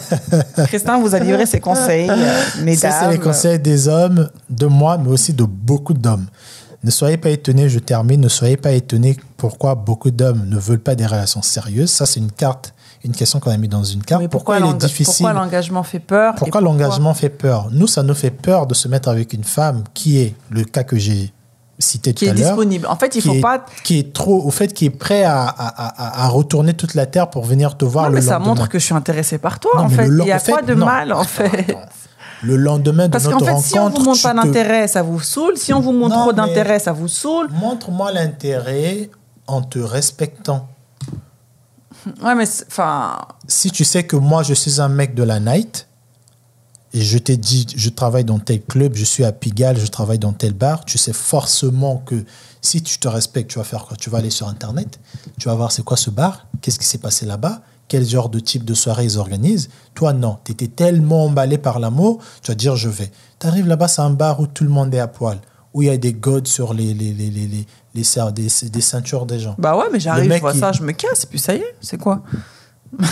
Christin 0.65 0.99
vous 0.99 1.13
a 1.15 1.19
livré 1.19 1.45
ses 1.45 1.59
conseils, 1.59 2.09
euh, 2.09 2.15
mesdames. 2.61 2.91
Ça, 2.91 2.99
c'est 3.01 3.11
les 3.11 3.19
conseils 3.19 3.59
des 3.59 3.87
hommes, 3.87 4.29
de 4.49 4.65
moi, 4.65 4.97
mais 4.97 5.09
aussi 5.09 5.33
de 5.33 5.43
beaucoup 5.43 5.93
d'hommes. 5.93 6.25
Ne 6.83 6.91
soyez 6.91 7.17
pas 7.17 7.29
étonnés, 7.29 7.69
je 7.69 7.79
termine, 7.79 8.19
ne 8.19 8.27
soyez 8.27 8.57
pas 8.57 8.71
étonnés 8.71 9.17
pourquoi 9.37 9.75
beaucoup 9.75 10.11
d'hommes 10.11 10.45
ne 10.49 10.57
veulent 10.57 10.79
pas 10.81 10.95
des 10.95 11.05
relations 11.05 11.41
sérieuses. 11.41 11.89
Ça, 11.91 12.05
c'est 12.05 12.19
une 12.19 12.31
carte, 12.31 12.73
une 13.03 13.11
question 13.13 13.39
qu'on 13.39 13.51
a 13.51 13.57
mis 13.57 13.67
dans 13.67 13.83
une 13.83 14.01
carte. 14.03 14.21
Mais 14.21 14.27
pourquoi, 14.29 14.59
il 14.59 14.65
est 14.65 14.73
difficile 14.75 15.25
pourquoi 15.25 15.33
l'engagement 15.33 15.83
fait 15.83 15.99
peur 15.99 16.35
Pourquoi 16.35 16.61
l'engagement 16.61 17.13
fait 17.13 17.29
peur 17.29 17.67
Nous, 17.71 17.87
ça 17.87 18.01
nous 18.03 18.13
fait 18.13 18.31
peur 18.31 18.65
de 18.67 18.73
se 18.73 18.87
mettre 18.87 19.09
avec 19.09 19.33
une 19.33 19.43
femme 19.43 19.83
qui 19.93 20.19
est 20.19 20.35
le 20.49 20.63
cas 20.63 20.83
que 20.83 20.97
j'ai 20.97 21.33
cité 21.79 22.13
qui 22.13 22.25
tout 22.25 22.29
est 22.29 22.33
à 22.33 22.33
l'heure. 22.39 22.47
disponible 22.51 22.87
En 22.87 22.95
fait, 22.95 23.15
il 23.15 23.21
qui 23.21 23.27
faut 23.27 23.33
est, 23.33 23.41
pas. 23.41 23.65
qui 23.83 23.99
est 23.99 24.13
trop, 24.13 24.41
au 24.45 24.51
fait, 24.51 24.73
qui 24.73 24.85
est 24.85 24.89
prêt 24.89 25.23
à, 25.23 25.41
à, 25.43 25.67
à- 25.67 26.25
à 26.25 26.27
retourner 26.29 26.73
toute 26.75 26.93
la 26.93 27.05
terre 27.07 27.29
pour 27.29 27.43
venir 27.43 27.75
te 27.75 27.83
voir 27.83 28.05
Non, 28.05 28.09
le 28.11 28.15
mais 28.15 28.21
ça 28.21 28.33
lendemain. 28.33 28.47
montre 28.49 28.69
que 28.69 28.79
je 28.79 28.85
suis 28.85 28.93
intéressée 28.95 29.37
par 29.37 29.59
toi. 29.59 29.71
Non, 29.75 29.83
en 29.83 29.89
fait, 29.89 30.07
il 30.07 30.25
y 30.25 30.31
a 30.31 30.37
en 30.37 30.39
quoi 30.39 30.61
de 30.61 30.73
non. 30.75 30.85
mal 30.85 31.11
en 31.11 31.23
fait 31.23 31.71
Attends. 31.71 31.79
Le 32.41 32.57
lendemain 32.57 33.07
de 33.07 33.11
Parce 33.11 33.23
qu'en 33.25 33.31
notre 33.39 33.45
fait, 33.47 33.57
si 33.61 33.79
on 33.79 33.83
rencontre, 33.85 33.99
vous 34.01 34.05
montre 34.05 34.21
pas 34.23 34.31
te- 34.33 34.35
d'intérêt, 34.47 34.87
ça 34.87 35.01
vous 35.01 35.19
saoule. 35.19 35.57
Si 35.57 35.73
on 35.73 35.79
vous 35.79 35.91
montre 35.93 36.15
Non, 36.15 36.21
trop 36.23 36.33
d'intérêt, 36.33 36.77
ça 36.79 36.91
vous 36.91 37.07
saoule. 37.07 37.47
Montre-moi 37.51 38.11
l'intérêt 38.11 39.09
en 39.47 39.61
te 39.61 39.79
respectant. 39.79 40.67
Ouais, 42.21 42.35
mais 42.35 42.45
enfin, 42.67 43.19
Si 43.47 43.71
tu 43.71 43.83
sais 43.83 44.03
que 44.03 44.15
moi, 44.15 44.43
je 44.43 44.53
suis 44.53 44.81
un 44.81 44.89
mec 44.89 45.15
de 45.15 45.23
la 45.23 45.39
night, 45.39 45.87
et 46.93 47.01
je 47.01 47.17
t'ai 47.17 47.37
dit, 47.37 47.65
je 47.75 47.89
travaille 47.89 48.23
dans 48.23 48.37
tel 48.37 48.61
club, 48.61 48.95
je 48.95 49.03
suis 49.03 49.23
à 49.23 49.31
Pigalle, 49.31 49.79
je 49.79 49.87
travaille 49.87 50.19
dans 50.19 50.31
tel 50.31 50.53
bar, 50.53 50.85
tu 50.85 50.99
sais 50.99 51.13
forcément 51.13 51.97
que 52.05 52.23
si 52.61 52.83
tu 52.83 52.99
te 52.99 53.07
respectes, 53.07 53.49
tu 53.49 53.57
vas 53.57 53.65
faire 53.65 53.85
quoi? 53.85 53.97
Tu 53.97 54.11
vas 54.11 54.19
aller 54.19 54.29
sur 54.29 54.47
Internet, 54.47 54.99
tu 55.39 55.49
vas 55.49 55.55
voir 55.55 55.71
c'est 55.71 55.83
quoi 55.83 55.97
ce 55.97 56.11
bar, 56.11 56.45
qu'est-ce 56.61 56.77
qui 56.77 56.85
s'est 56.85 56.99
passé 56.99 57.25
là-bas, 57.25 57.61
quel 57.87 58.05
genre 58.05 58.29
de 58.29 58.39
type 58.39 58.63
de 58.63 58.75
soirée 58.75 59.05
ils 59.05 59.17
organisent. 59.17 59.69
Toi, 59.95 60.13
non, 60.13 60.37
tu 60.43 60.51
étais 60.51 60.67
tellement 60.67 61.25
emballé 61.25 61.57
par 61.57 61.79
l'amour, 61.79 62.19
tu 62.43 62.51
vas 62.51 62.55
dire 62.55 62.75
je 62.75 62.89
vais. 62.89 63.11
Tu 63.39 63.47
arrives 63.47 63.67
là-bas, 63.67 63.87
c'est 63.87 64.01
un 64.01 64.11
bar 64.11 64.39
où 64.39 64.45
tout 64.45 64.63
le 64.63 64.69
monde 64.69 64.93
est 64.93 64.99
à 64.99 65.07
poil, 65.07 65.39
où 65.73 65.81
il 65.81 65.87
y 65.87 65.89
a 65.91 65.97
des 65.97 66.13
godes 66.13 66.47
sur 66.47 66.73
les, 66.73 66.93
les, 66.93 67.13
les, 67.13 67.29
les, 67.29 67.47
les, 67.47 67.65
des, 68.33 68.47
des 68.69 68.81
ceintures 68.81 69.25
des 69.25 69.39
gens. 69.39 69.55
bah 69.57 69.75
ouais, 69.77 69.85
mais 69.91 69.99
j'arrive, 69.99 70.31
je 70.31 70.39
vois 70.39 70.53
il- 70.53 70.59
ça, 70.59 70.71
je 70.71 70.83
me 70.83 70.91
casse, 70.91 71.23
et 71.23 71.27
puis 71.27 71.39
ça 71.39 71.53
y 71.55 71.57
est, 71.59 71.75
c'est 71.81 71.97
quoi? 71.97 72.21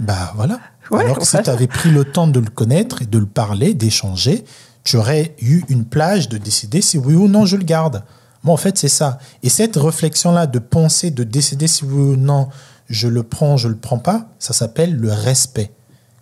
Bah 0.00 0.32
voilà. 0.36 0.58
Ouais, 0.90 1.04
Alors 1.04 1.18
que 1.18 1.24
si 1.26 1.36
tu 1.42 1.50
avais 1.50 1.66
pris 1.66 1.90
le 1.90 2.04
temps 2.04 2.26
de 2.28 2.40
le 2.40 2.48
connaître 2.50 3.02
et 3.02 3.06
de 3.06 3.18
le 3.18 3.26
parler, 3.26 3.74
d'échanger, 3.74 4.44
tu 4.84 4.96
aurais 4.96 5.34
eu 5.40 5.62
une 5.68 5.84
plage 5.84 6.28
de 6.30 6.38
décider 6.38 6.80
si 6.80 6.96
oui 6.98 7.14
ou 7.14 7.28
non 7.28 7.44
je 7.44 7.56
le 7.56 7.64
garde. 7.64 8.04
Moi, 8.42 8.54
en 8.54 8.56
fait, 8.56 8.78
c'est 8.78 8.88
ça. 8.88 9.18
Et 9.42 9.48
cette 9.50 9.76
réflexion-là 9.76 10.46
de 10.46 10.58
penser, 10.58 11.10
de 11.10 11.24
décider 11.24 11.66
si 11.66 11.84
oui 11.84 12.14
ou 12.14 12.16
non 12.16 12.48
je 12.88 13.06
le 13.08 13.22
prends, 13.22 13.58
je 13.58 13.68
le 13.68 13.76
prends 13.76 13.98
pas, 13.98 14.28
ça 14.38 14.54
s'appelle 14.54 14.96
le 14.96 15.12
respect. 15.12 15.72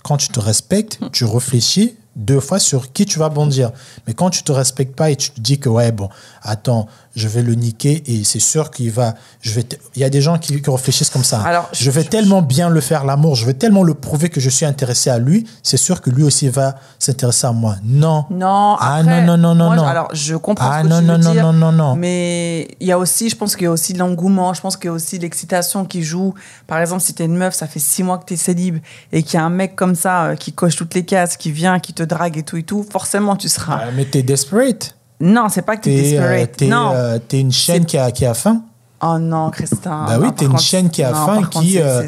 Quand 0.03 0.17
tu 0.17 0.29
te 0.31 0.41
respectes, 0.41 0.99
tu 1.13 1.25
réfléchis 1.25 1.97
deux 2.17 2.41
fois 2.41 2.59
sur 2.59 2.93
qui 2.93 3.07
tu 3.07 3.19
vas 3.19 3.29
bondir. 3.29 3.71
Mais 4.07 4.15
quand 4.15 4.31
tu 4.31 4.43
te 4.43 4.51
respectes 4.51 4.97
pas 4.97 5.11
et 5.11 5.17
tu 5.17 5.31
te 5.31 5.41
dis 5.41 5.61
que 5.61 5.69
ouais 5.69 5.93
bon, 5.93 6.09
attends, 6.47 6.87
je 7.15 7.29
vais 7.29 7.43
le 7.43 7.55
niquer 7.55 8.03
et 8.07 8.25
c'est 8.25 8.39
sûr 8.41 8.71
qu'il 8.71 8.91
va. 8.91 9.15
Je 9.41 9.53
vais. 9.53 9.63
te- 9.63 9.77
Il 9.95 10.01
y 10.01 10.05
a 10.05 10.11
des 10.11 10.21
gens 10.21 10.39
qui, 10.39 10.61
qui 10.61 10.71
réfléchissent 10.71 11.11
comme 11.11 11.25
ça. 11.25 11.41
Alors, 11.43 11.69
je 11.73 11.91
vais 11.91 12.03
je- 12.03 12.09
tellement 12.09 12.43
bien 12.43 12.69
le 12.69 12.81
faire 12.81 13.05
l'amour, 13.05 13.35
je 13.35 13.45
vais 13.47 13.55
tellement 13.55 13.83
le 13.83 13.95
prouver 13.95 14.29
que 14.29 14.41
je 14.41 14.49
suis 14.51 14.67
intéressé 14.67 15.11
à 15.11 15.19
lui. 15.19 15.47
C'est 15.63 15.77
sûr 15.77 16.01
que 16.01 16.11
lui 16.11 16.23
aussi 16.23 16.49
va 16.49 16.77
s'intéresser 16.99 17.47
à 17.47 17.53
moi. 17.53 17.77
Non. 17.85 18.25
Non, 18.31 18.77
Ah, 18.81 19.03
non, 19.03 19.23
non, 19.23 19.37
non, 19.37 19.55
non, 19.55 19.67
moi, 19.67 19.77
non. 19.77 19.85
Alors, 19.87 20.09
je 20.15 20.37
comprends 20.37 20.69
Ah, 20.71 20.79
ce 20.83 20.85
que 20.85 20.89
non, 20.89 20.99
tu 21.01 21.05
veux 21.07 21.13
non, 21.13 21.19
non, 21.19 21.33
dire. 21.33 21.43
non, 21.45 21.53
non, 21.53 21.73
non. 21.73 21.97
Mais 21.97 22.69
il 22.81 22.87
y 22.87 22.93
a 22.93 22.99
aussi, 22.99 23.29
je 23.31 23.37
pense 23.37 23.55
qu'il 23.57 23.65
y 23.65 23.69
a 23.69 23.71
aussi 23.73 23.93
l'engouement. 23.95 24.55
Je 24.55 24.61
pense 24.61 24.77
qu'il 24.77 24.87
y 24.87 24.89
a 24.89 24.93
aussi 24.93 25.19
l'excitation 25.19 25.85
qui 25.85 26.03
joue. 26.03 26.35
Par 26.67 26.79
exemple, 26.79 27.03
si 27.03 27.15
t'es 27.15 27.25
une 27.25 27.37
meuf, 27.37 27.55
ça 27.55 27.67
fait 27.67 27.81
six 27.81 28.03
mois 28.03 28.19
que 28.19 28.25
t'es 28.25 28.37
célib 28.37 28.79
et 29.13 29.23
qu'il 29.23 29.35
y 29.35 29.41
a 29.41 29.45
un 29.45 29.51
mec 29.51 29.77
comme 29.77 29.95
ça 29.95 30.25
euh, 30.27 30.35
qui 30.37 30.53
coche 30.53 30.77
toutes 30.77 30.95
les 30.95 31.05
cases, 31.05 31.37
qui 31.37 31.51
vient, 31.51 31.79
qui 31.81 31.93
te 31.93 32.03
drague 32.03 32.37
et 32.39 32.43
tout 32.43 32.57
et 32.57 32.63
tout, 32.63 32.85
forcément, 32.91 33.37
tu 33.37 33.49
seras. 33.49 33.81
Ah, 33.83 33.91
mais 33.95 34.05
t'es 34.05 34.23
desperate. 34.23 34.96
Non, 35.21 35.49
c'est 35.49 35.63
pas 35.63 35.77
que 35.77 35.83
t'es 35.85 35.91
T'es 35.91 36.19
euh, 36.19 36.21
desperate. 36.21 36.57
t'es, 36.57 36.67
non. 36.67 36.93
euh, 36.95 37.19
t'es 37.27 37.41
une 37.41 37.53
chaîne 37.53 37.85
qui 37.87 37.97
a, 37.97 38.11
qui 38.11 38.27
a 38.27 38.35
faim. 38.35 38.63
Oh 39.03 39.19
non, 39.19 39.51
Christin. 39.51 40.07
Bah 40.07 40.19
oui, 40.19 40.29
t'es 40.35 40.45
une 40.47 40.53
contre, 40.53 40.63
chaîne 40.63 40.89
qui 40.91 41.03
a 41.03 41.11
non, 41.11 41.27
faim 41.27 41.37
contre, 41.37 41.61
qui 41.61 41.79
euh, 41.79 42.03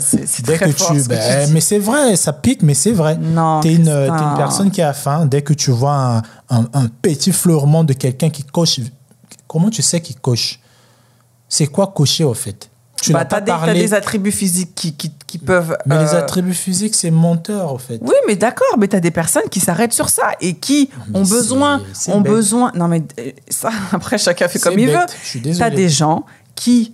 dès 0.45 0.59
que 0.59 0.71
tu 0.71 0.75
que 1.03 1.09
bah, 1.09 1.47
tu 1.47 1.53
mais 1.53 1.61
c'est 1.61 1.79
vrai, 1.79 2.17
ça 2.17 2.33
pique 2.33 2.63
mais 2.63 2.73
c'est 2.75 2.93
vrai. 2.93 3.17
Non, 3.19 3.61
T'es 3.61 3.75
une 3.75 3.89
une 3.89 4.37
personne 4.39 4.71
qui 4.71 4.81
a 4.81 4.93
faim 4.95 5.27
dès 5.27 5.43
que 5.43 5.53
tu 5.53 5.71
vois 5.71 5.95
un, 5.95 6.23
un- 6.49 6.67
un 6.73 6.87
petit 7.03 7.31
fleurement 7.33 7.85
de 7.85 7.93
quelqu'un 7.93 8.31
qui 8.31 8.43
coche 8.43 8.81
comment 9.47 9.69
tu 9.69 9.83
sais 9.83 10.01
qu'il 10.01 10.17
coche? 10.17 10.61
C'est 11.49 11.67
quoi 11.67 11.89
cocher 11.89 12.25
au 12.25 12.35
fait? 12.35 12.71
Tu 13.01 13.13
bah, 13.13 13.25
t'as 13.25 13.37
pas 13.37 13.41
des, 13.41 13.47
parlé 13.53 13.75
des 13.81 13.95
attributs 13.95 14.33
physiques 14.33 14.75
qui, 14.75 14.95
qui, 14.95 15.13
qui 15.27 15.39
peuvent. 15.39 15.77
mais 15.87 15.99
les 15.99 16.15
euh, 16.15 16.19
attributs 16.19 16.55
physiques 16.55 16.95
c'est 16.97 17.11
menteur 17.11 17.73
au 17.73 17.79
fait. 17.79 17.99
Oui, 18.03 18.15
mais 18.27 18.35
d'accord, 18.35 18.77
mais 18.79 18.89
t'as 18.89 19.01
des 19.01 19.11
personnes 19.13 19.49
qui 19.51 19.61
s'arrêtent 19.61 19.93
sur 19.93 20.09
ça 20.09 20.33
et 20.41 20.55
qui 20.55 20.91
Mais 21.13 21.19
ont 21.21 21.23
besoin, 21.23 21.83
ont 22.09 22.21
bête. 22.21 22.33
besoin. 22.33 22.73
Non, 22.75 22.89
mais 22.89 23.03
euh, 23.21 23.31
ça, 23.49 23.71
après, 23.93 24.19
chacun 24.19 24.49
fait 24.49 24.59
comme 24.59 24.79
il 24.79 24.87
bête, 24.87 24.97
veut. 24.97 25.07
T'as 25.35 25.41
désolé. 25.41 25.71
des 25.77 25.89
gens 25.89 26.25
qui 26.57 26.93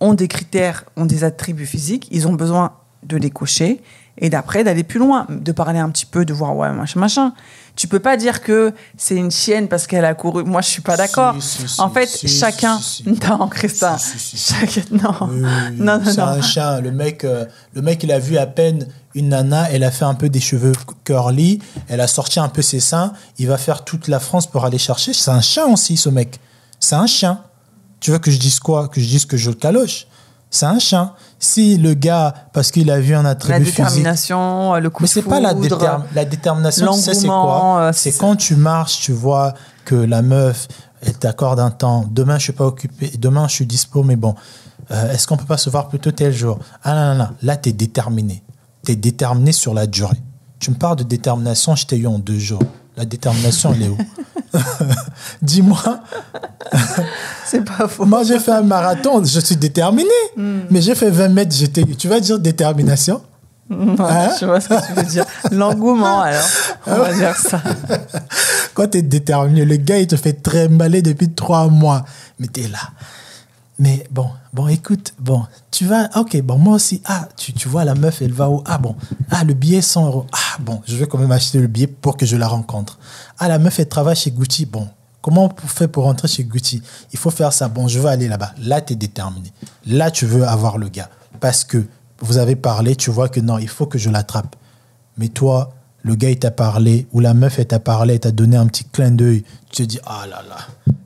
ont 0.00 0.14
des 0.14 0.28
critères, 0.28 0.84
ont 0.96 1.06
des 1.06 1.24
attributs 1.24 1.66
physiques, 1.66 2.08
ils 2.10 2.28
ont 2.28 2.34
besoin 2.34 2.72
de 3.02 3.16
les 3.16 3.30
cocher 3.30 3.80
et 4.18 4.28
d'après 4.30 4.62
d'aller 4.64 4.82
plus 4.84 4.98
loin, 4.98 5.26
de 5.28 5.52
parler 5.52 5.78
un 5.78 5.90
petit 5.90 6.06
peu, 6.06 6.24
de 6.24 6.32
voir 6.32 6.54
ouais 6.56 6.70
machin 6.72 7.00
machin. 7.00 7.32
Tu 7.74 7.88
peux 7.88 8.00
pas 8.00 8.18
dire 8.18 8.42
que 8.42 8.74
c'est 8.98 9.16
une 9.16 9.30
chienne 9.30 9.66
parce 9.66 9.86
qu'elle 9.86 10.04
a 10.04 10.12
couru. 10.12 10.44
Moi, 10.44 10.60
je 10.60 10.68
suis 10.68 10.82
pas 10.82 10.98
d'accord. 10.98 11.34
Si, 11.40 11.66
si, 11.66 11.80
en 11.80 11.88
si, 11.88 11.94
fait, 11.94 12.28
chacun. 12.28 12.78
Non, 13.28 13.48
Christin. 13.48 13.96
Chacun- 13.96 14.82
Non. 14.90 15.14
Oui, 15.30 15.40
oui, 15.42 15.48
oui. 15.70 15.76
non, 15.78 15.96
non, 15.98 16.02
c'est 16.04 16.18
non. 16.18 16.24
un 16.26 16.42
chien. 16.42 16.80
Le 16.82 16.90
mec, 16.90 17.24
euh, 17.24 17.46
le 17.72 17.80
mec, 17.80 18.02
il 18.02 18.12
a 18.12 18.18
vu 18.18 18.36
à 18.36 18.46
peine 18.46 18.86
une 19.14 19.30
nana, 19.30 19.70
elle 19.70 19.84
a 19.84 19.90
fait 19.90 20.04
un 20.04 20.12
peu 20.14 20.28
des 20.28 20.40
cheveux 20.40 20.72
curly, 21.04 21.60
elle 21.88 22.02
a 22.02 22.06
sorti 22.06 22.40
un 22.40 22.48
peu 22.50 22.60
ses 22.60 22.80
seins, 22.80 23.14
il 23.38 23.46
va 23.48 23.56
faire 23.56 23.84
toute 23.84 24.08
la 24.08 24.20
France 24.20 24.46
pour 24.46 24.66
aller 24.66 24.78
chercher. 24.78 25.14
C'est 25.14 25.30
un 25.30 25.40
chien 25.40 25.64
aussi, 25.66 25.96
ce 25.96 26.10
mec. 26.10 26.40
C'est 26.78 26.94
un 26.96 27.06
chien. 27.06 27.40
Tu 28.00 28.10
veux 28.10 28.18
que 28.18 28.30
je 28.30 28.38
dise 28.38 28.58
quoi? 28.60 28.88
Que 28.88 29.00
je 29.00 29.06
dise 29.06 29.24
que 29.24 29.38
je 29.38 29.48
le 29.48 29.56
caloche? 29.56 30.06
C'est 30.50 30.66
un 30.66 30.78
chien. 30.78 31.14
Si 31.44 31.76
le 31.76 31.94
gars, 31.94 32.32
parce 32.52 32.70
qu'il 32.70 32.88
a 32.88 33.00
vu 33.00 33.14
un 33.16 33.24
La 33.24 33.30
attribut 33.30 33.64
physique, 33.64 33.76
détermination, 33.78 34.74
le 34.76 34.90
coup 34.90 35.02
mais 35.02 35.08
de 35.08 35.12
c'est 35.12 35.22
pas 35.22 35.40
la, 35.40 35.52
déterm- 35.54 36.02
la 36.14 36.24
détermination, 36.24 36.92
c'est 36.92 37.26
quoi 37.26 37.80
euh, 37.80 37.92
C'est 37.92 38.12
c'est- 38.12 38.18
quand 38.20 38.36
tu 38.36 38.54
marches, 38.54 39.00
tu 39.00 39.12
vois 39.12 39.52
que 39.84 39.96
la 39.96 40.22
meuf, 40.22 40.68
elle 41.00 41.14
t'accorde 41.14 41.58
un 41.58 41.72
temps. 41.72 42.06
Demain, 42.08 42.38
je 42.38 42.44
suis 42.44 42.52
pas 42.52 42.64
occupé. 42.64 43.10
Demain, 43.18 43.48
je 43.48 43.54
suis 43.54 43.66
dispo, 43.66 44.04
mais 44.04 44.14
bon, 44.14 44.36
euh, 44.92 45.10
est-ce 45.12 45.26
qu'on 45.26 45.36
peut 45.36 45.44
pas 45.44 45.56
se 45.56 45.68
voir 45.68 45.88
plutôt 45.88 46.12
tel 46.12 46.32
jour? 46.32 46.60
Ah 46.84 46.94
non, 46.94 47.14
non, 47.14 47.24
non. 47.24 47.30
Là, 47.42 47.56
tu 47.56 47.70
es 47.70 47.72
déterminé. 47.72 48.44
Tu 48.86 48.92
es 48.92 48.96
déterminé 48.96 49.50
sur 49.50 49.74
la 49.74 49.88
durée. 49.88 50.20
Tu 50.60 50.70
me 50.70 50.76
parles 50.76 50.94
de 50.96 51.02
détermination, 51.02 51.74
je 51.74 51.86
t'ai 51.86 51.96
eu 51.96 52.06
en 52.06 52.20
deux 52.20 52.38
jours. 52.38 52.62
La 52.96 53.04
détermination, 53.04 53.72
elle 53.74 53.82
est 53.84 53.88
où? 53.88 53.98
Dis-moi. 55.42 56.00
C'est 57.46 57.64
pas 57.64 57.88
faux. 57.88 58.04
Moi, 58.04 58.22
j'ai 58.24 58.38
fait 58.38 58.52
un 58.52 58.62
marathon, 58.62 59.24
je 59.24 59.40
suis 59.40 59.56
déterminé. 59.56 60.10
Hmm. 60.36 60.60
Mais 60.70 60.82
j'ai 60.82 60.94
fait 60.94 61.10
20 61.10 61.28
mètres, 61.28 61.54
j'étais. 61.54 61.84
Tu 61.84 62.08
vas 62.08 62.20
dire 62.20 62.38
détermination? 62.38 63.22
Hein? 63.70 64.28
je 64.38 64.44
vois 64.44 64.60
ce 64.60 64.68
que 64.68 64.86
tu 64.86 64.92
veux 64.92 65.04
dire. 65.04 65.24
L'engouement, 65.50 66.20
alors. 66.20 66.42
On 66.86 66.96
va 66.96 67.12
dire 67.14 67.36
ça. 67.36 67.62
Quand 68.74 68.88
tu 68.88 68.98
es 68.98 69.02
déterminé, 69.02 69.64
le 69.64 69.76
gars, 69.76 69.98
il 69.98 70.06
te 70.06 70.16
fait 70.16 70.34
trimballer 70.34 71.00
depuis 71.00 71.30
trois 71.30 71.68
mois. 71.68 72.04
Mais 72.38 72.48
tu 72.48 72.60
es 72.62 72.68
là. 72.68 72.78
Mais 73.82 74.06
bon, 74.12 74.30
bon, 74.52 74.68
écoute, 74.68 75.12
bon, 75.18 75.42
tu 75.72 75.86
vas, 75.86 76.08
ok, 76.14 76.40
bon, 76.42 76.56
moi 76.56 76.76
aussi, 76.76 77.02
ah, 77.04 77.26
tu, 77.36 77.52
tu 77.52 77.68
vois, 77.68 77.84
la 77.84 77.96
meuf, 77.96 78.22
elle 78.22 78.32
va 78.32 78.48
où 78.48 78.62
Ah, 78.64 78.78
bon, 78.78 78.94
ah, 79.28 79.42
le 79.42 79.54
billet, 79.54 79.82
100 79.82 80.06
euros. 80.06 80.26
Ah, 80.30 80.56
bon, 80.60 80.80
je 80.86 80.94
vais 80.94 81.08
quand 81.08 81.18
même 81.18 81.32
acheter 81.32 81.58
le 81.58 81.66
billet 81.66 81.88
pour 81.88 82.16
que 82.16 82.24
je 82.24 82.36
la 82.36 82.46
rencontre. 82.46 83.00
Ah, 83.40 83.48
la 83.48 83.58
meuf, 83.58 83.80
elle 83.80 83.88
travaille 83.88 84.14
chez 84.14 84.30
Gucci. 84.30 84.66
Bon, 84.66 84.86
comment 85.20 85.52
on 85.64 85.66
fait 85.66 85.88
pour 85.88 86.04
rentrer 86.04 86.28
chez 86.28 86.44
Gucci? 86.44 86.80
Il 87.12 87.18
faut 87.18 87.30
faire 87.30 87.52
ça. 87.52 87.66
Bon, 87.66 87.88
je 87.88 87.98
veux 87.98 88.06
aller 88.06 88.28
là-bas. 88.28 88.52
Là, 88.58 88.80
tu 88.80 88.92
es 88.92 88.96
déterminé. 88.96 89.52
Là, 89.84 90.12
tu 90.12 90.26
veux 90.26 90.46
avoir 90.46 90.78
le 90.78 90.88
gars. 90.88 91.08
Parce 91.40 91.64
que 91.64 91.84
vous 92.20 92.38
avez 92.38 92.54
parlé, 92.54 92.94
tu 92.94 93.10
vois 93.10 93.28
que 93.28 93.40
non, 93.40 93.58
il 93.58 93.66
faut 93.68 93.86
que 93.86 93.98
je 93.98 94.10
l'attrape. 94.10 94.54
Mais 95.18 95.26
toi, 95.26 95.74
le 96.02 96.14
gars, 96.16 96.34
t'a 96.34 96.50
parlé, 96.50 97.06
ou 97.12 97.20
la 97.20 97.34
meuf, 97.34 97.60
t'a 97.66 97.78
parlé, 97.78 98.18
t'a 98.18 98.30
donné 98.30 98.56
un 98.56 98.66
petit 98.66 98.84
clin 98.84 99.10
d'œil. 99.10 99.44
Tu 99.70 99.82
te 99.82 99.88
dis, 99.88 100.00
ah 100.04 100.26
là 100.28 100.42
là, 100.48 100.56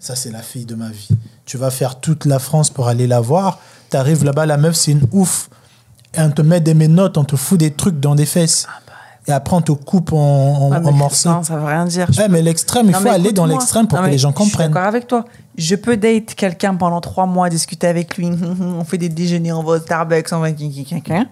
ça, 0.01 0.16
c'est 0.16 0.30
la 0.30 0.42
fille 0.42 0.64
de 0.64 0.74
ma 0.74 0.88
vie. 0.88 1.09
Tu 1.44 1.59
vas 1.59 1.70
faire 1.70 2.01
toute 2.01 2.24
la 2.24 2.38
France 2.38 2.70
pour 2.70 2.88
aller 2.88 3.07
la 3.07 3.20
voir. 3.20 3.61
Tu 3.90 3.97
arrives 3.97 4.24
là-bas, 4.24 4.47
la 4.47 4.57
meuf, 4.57 4.74
c'est 4.74 4.92
une 4.92 5.07
ouf. 5.12 5.49
Et 6.14 6.20
on 6.20 6.30
te 6.30 6.42
met 6.42 6.61
des 6.61 6.74
menottes, 6.74 7.18
on 7.18 7.24
te 7.24 7.36
fout 7.36 7.59
des 7.59 7.72
trucs 7.72 8.01
dans 8.01 8.14
des 8.14 8.26
fesses. 8.26 8.66
Et 9.28 9.32
après, 9.32 9.57
on 9.57 9.61
te 9.61 9.72
coupe 9.72 10.12
en, 10.12 10.16
en- 10.16 10.72
Ah, 10.72 10.78
en 10.84 10.92
morceaux. 10.92 11.30
Christin, 11.30 11.42
ça 11.42 11.57
veut 11.59 11.66
rien 11.66 11.84
dire. 11.84 12.09
Ouais, 12.16 12.28
mais 12.28 12.42
l'extrême, 12.42 12.86
il 12.86 12.92
Non, 12.92 13.01
faut 13.01 13.09
aller 13.09 13.32
dans 13.32 13.44
l'extrême 13.44 13.88
pour 13.88 13.99
Non, 13.99 14.05
que 14.07 14.11
les 14.11 14.18
gens 14.18 14.30
Je 14.30 14.40
suis 14.40 14.51
comprennent. 14.53 14.70
d'accord 14.70 14.86
avec 14.88 15.09
toi. 15.09 15.24
Je 15.59 15.74
peux 15.74 15.97
date 15.97 16.34
quelqu'un 16.36 16.74
pendant 16.76 17.01
trois 17.01 17.26
mois, 17.26 17.49
discuter 17.51 17.88
avec 17.88 18.16
lui. 18.16 18.28
on 18.61 18.84
fait 18.84 18.99
des 18.99 19.09
déjeuners, 19.09 19.53
on 19.53 19.64
va 19.64 19.72
au 19.76 19.78
Starbucks, 19.80 20.28
on 20.32 20.38
va 20.38 20.53
quelqu'un. 20.53 21.26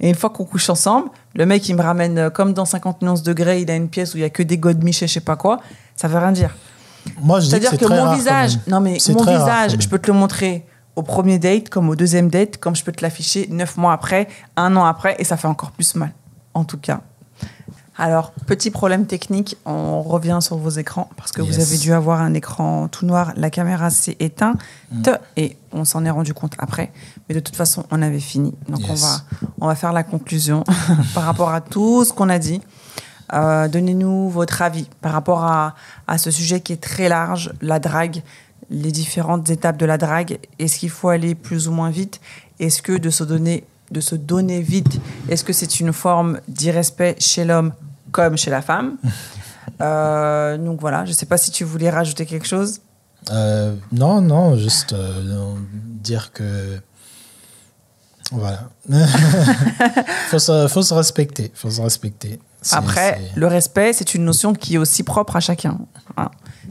Et 0.00 0.08
une 0.08 0.14
fois 0.14 0.30
qu'on 0.30 0.44
couche 0.44 0.70
ensemble, 0.70 1.10
le 1.34 1.46
mec, 1.46 1.68
il 1.68 1.74
me 1.76 1.82
ramène 1.82 2.18
euh, 2.18 2.30
comme 2.30 2.52
dans 2.52 2.64
50 2.64 3.02
nuances 3.02 3.22
degrés, 3.22 3.62
il 3.62 3.70
a 3.70 3.76
une 3.76 3.88
pièce 3.88 4.14
où 4.14 4.18
il 4.18 4.20
y 4.20 4.24
a 4.24 4.30
que 4.30 4.42
des 4.42 4.58
godemiches, 4.58 5.00
je 5.00 5.06
sais 5.06 5.20
pas 5.20 5.36
quoi. 5.36 5.60
Ça 5.96 6.08
veut 6.08 6.18
rien 6.18 6.32
dire. 6.32 6.54
Moi, 7.20 7.40
je 7.40 7.46
que 7.46 7.50
C'est-à-dire 7.50 7.70
c'est 7.70 7.78
que, 7.78 7.86
mon 7.86 8.04
rare, 8.04 8.14
visage, 8.14 8.58
non 8.66 8.80
mais 8.80 8.98
mon 9.08 9.24
visage, 9.24 9.76
je 9.78 9.88
peux 9.88 9.98
te 9.98 10.08
le 10.08 10.12
montrer 10.12 10.66
au 10.94 11.02
premier 11.02 11.38
date, 11.38 11.68
comme 11.68 11.88
au 11.88 11.96
deuxième 11.96 12.28
date, 12.28 12.58
comme 12.58 12.74
je 12.74 12.84
peux 12.84 12.92
te 12.92 13.02
l'afficher 13.02 13.46
neuf 13.50 13.76
mois 13.76 13.92
après, 13.92 14.28
un 14.56 14.74
an 14.76 14.84
après, 14.84 15.16
et 15.18 15.24
ça 15.24 15.36
fait 15.36 15.48
encore 15.48 15.70
plus 15.70 15.94
mal. 15.94 16.12
En 16.54 16.64
tout 16.64 16.78
cas. 16.78 17.00
Alors, 18.00 18.30
petit 18.46 18.70
problème 18.70 19.06
technique, 19.06 19.56
on 19.66 20.02
revient 20.02 20.38
sur 20.40 20.56
vos 20.56 20.70
écrans, 20.70 21.10
parce 21.16 21.32
que 21.32 21.42
vous 21.42 21.58
avez 21.58 21.76
dû 21.78 21.92
avoir 21.92 22.20
un 22.20 22.32
écran 22.32 22.86
tout 22.86 23.04
noir, 23.04 23.32
la 23.36 23.50
caméra 23.50 23.90
s'est 23.90 24.16
éteinte, 24.20 24.60
Mm. 24.92 25.02
et 25.36 25.56
on 25.72 25.84
s'en 25.84 26.04
est 26.04 26.10
rendu 26.10 26.32
compte 26.32 26.54
après. 26.58 26.92
Mais 27.28 27.34
de 27.34 27.40
toute 27.40 27.56
façon, 27.56 27.84
on 27.90 28.00
avait 28.00 28.20
fini. 28.20 28.54
Donc, 28.68 28.80
on, 28.88 28.94
va, 28.94 29.22
on 29.60 29.66
va 29.66 29.74
faire 29.74 29.92
la 29.92 30.04
conclusion 30.04 30.62
par 31.14 31.24
rapport 31.24 31.50
à 31.50 31.60
tout 31.60 32.04
ce 32.04 32.12
qu'on 32.12 32.28
a 32.28 32.38
dit. 32.38 32.60
Euh, 33.34 33.66
Donnez-nous 33.68 34.30
votre 34.30 34.62
avis 34.62 34.88
par 35.00 35.12
rapport 35.12 35.42
à, 35.44 35.74
à 36.06 36.16
ce 36.18 36.30
sujet 36.30 36.60
qui 36.60 36.72
est 36.72 36.80
très 36.80 37.08
large, 37.08 37.52
la 37.60 37.78
drague, 37.80 38.22
les 38.70 38.92
différentes 38.92 39.50
étapes 39.50 39.76
de 39.76 39.84
la 39.86 39.98
drague. 39.98 40.38
Est-ce 40.58 40.78
qu'il 40.78 40.90
faut 40.90 41.08
aller 41.08 41.34
plus 41.34 41.68
ou 41.68 41.72
moins 41.72 41.90
vite? 41.90 42.20
Est-ce 42.60 42.80
que 42.80 42.92
de 42.96 43.10
se 43.10 43.24
donner, 43.24 43.64
de 43.90 44.00
se 44.00 44.14
donner 44.14 44.62
vite, 44.62 45.00
est-ce 45.28 45.42
que 45.44 45.52
c'est 45.52 45.80
une 45.80 45.92
forme 45.92 46.40
d'irrespect 46.48 47.16
chez 47.18 47.44
l'homme 47.44 47.72
comme 48.12 48.36
chez 48.36 48.50
la 48.50 48.62
femme 48.62 48.96
Euh, 49.80 50.56
Donc 50.56 50.80
voilà, 50.80 51.04
je 51.04 51.10
ne 51.10 51.14
sais 51.14 51.26
pas 51.26 51.38
si 51.38 51.50
tu 51.50 51.64
voulais 51.64 51.90
rajouter 51.90 52.26
quelque 52.26 52.46
chose. 52.46 52.80
Euh, 53.30 53.74
non, 53.92 54.20
non, 54.20 54.56
juste 54.56 54.92
euh, 54.92 55.54
dire 55.74 56.32
que. 56.32 56.80
Voilà. 58.30 58.68
faut, 60.28 60.38
se, 60.38 60.68
faut 60.68 60.82
se 60.82 60.94
respecter. 60.94 61.50
faut 61.54 61.70
se 61.70 61.80
respecter. 61.80 62.38
Après, 62.72 63.20
le 63.36 63.46
respect, 63.46 63.92
c'est 63.92 64.14
une 64.14 64.24
notion 64.24 64.52
qui 64.52 64.74
est 64.74 64.78
aussi 64.78 65.02
propre 65.02 65.36
à 65.36 65.40
chacun. 65.40 65.78
Hein. 66.16 66.30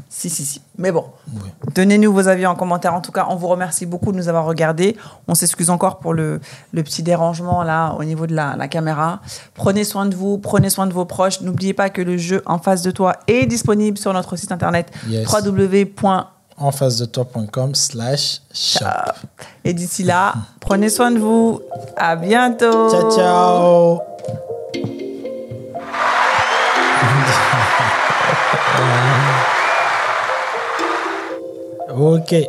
Si, 0.10 0.30
si, 0.30 0.46
si. 0.46 0.62
Mais 0.78 0.92
bon, 0.92 1.06
Oui. 1.34 1.50
Donnez-nous 1.76 2.12
vos 2.14 2.28
avis 2.28 2.46
en 2.46 2.56
commentaire. 2.56 2.94
En 2.94 3.02
tout 3.02 3.12
cas, 3.12 3.28
on 3.30 3.36
vous 3.36 3.48
remercie 3.48 3.86
beaucoup 3.86 4.12
de 4.12 4.18
nous 4.18 4.28
avoir 4.30 4.46
regardés. 4.46 4.96
On 5.28 5.36
s'excuse 5.36 5.70
encore 5.70 6.00
pour 6.00 6.14
le, 6.14 6.40
le 6.72 6.84
petit 6.84 7.04
dérangement 7.04 7.64
là 7.64 7.94
au 8.00 8.04
niveau 8.04 8.28
de 8.28 8.34
la, 8.36 8.56
la 8.56 8.68
caméra. 8.68 9.20
Prenez 9.54 9.84
soin 9.84 10.06
de 10.06 10.16
vous, 10.16 10.38
prenez 10.38 10.70
soin 10.70 10.88
de 10.88 10.94
vos 10.94 11.06
proches. 11.06 11.42
N'oubliez 11.42 11.74
pas 11.74 11.90
que 11.90 12.02
le 12.02 12.18
jeu 12.18 12.42
en 12.46 12.58
face 12.60 12.82
de 12.82 12.92
toi 12.92 13.14
est 13.28 13.46
disponible 13.46 13.98
sur 13.98 14.14
notre 14.14 14.36
site 14.36 14.52
internet 14.52 14.92
Yes. 15.08 15.28
www. 15.32 15.94
En 16.60 16.72
face 16.72 16.98
de 16.98 17.06
toi.com 17.06 17.76
slash 17.76 18.42
shop. 18.52 18.86
Et 19.64 19.74
d'ici 19.74 20.04
là, 20.04 20.34
prenez 20.60 20.90
soin 20.90 21.12
de 21.12 21.20
vous. 21.20 21.62
À 21.96 22.16
bientôt. 22.16 22.90
Ciao, 22.90 23.12
ciao. 23.12 24.00
Okay. 32.00 32.46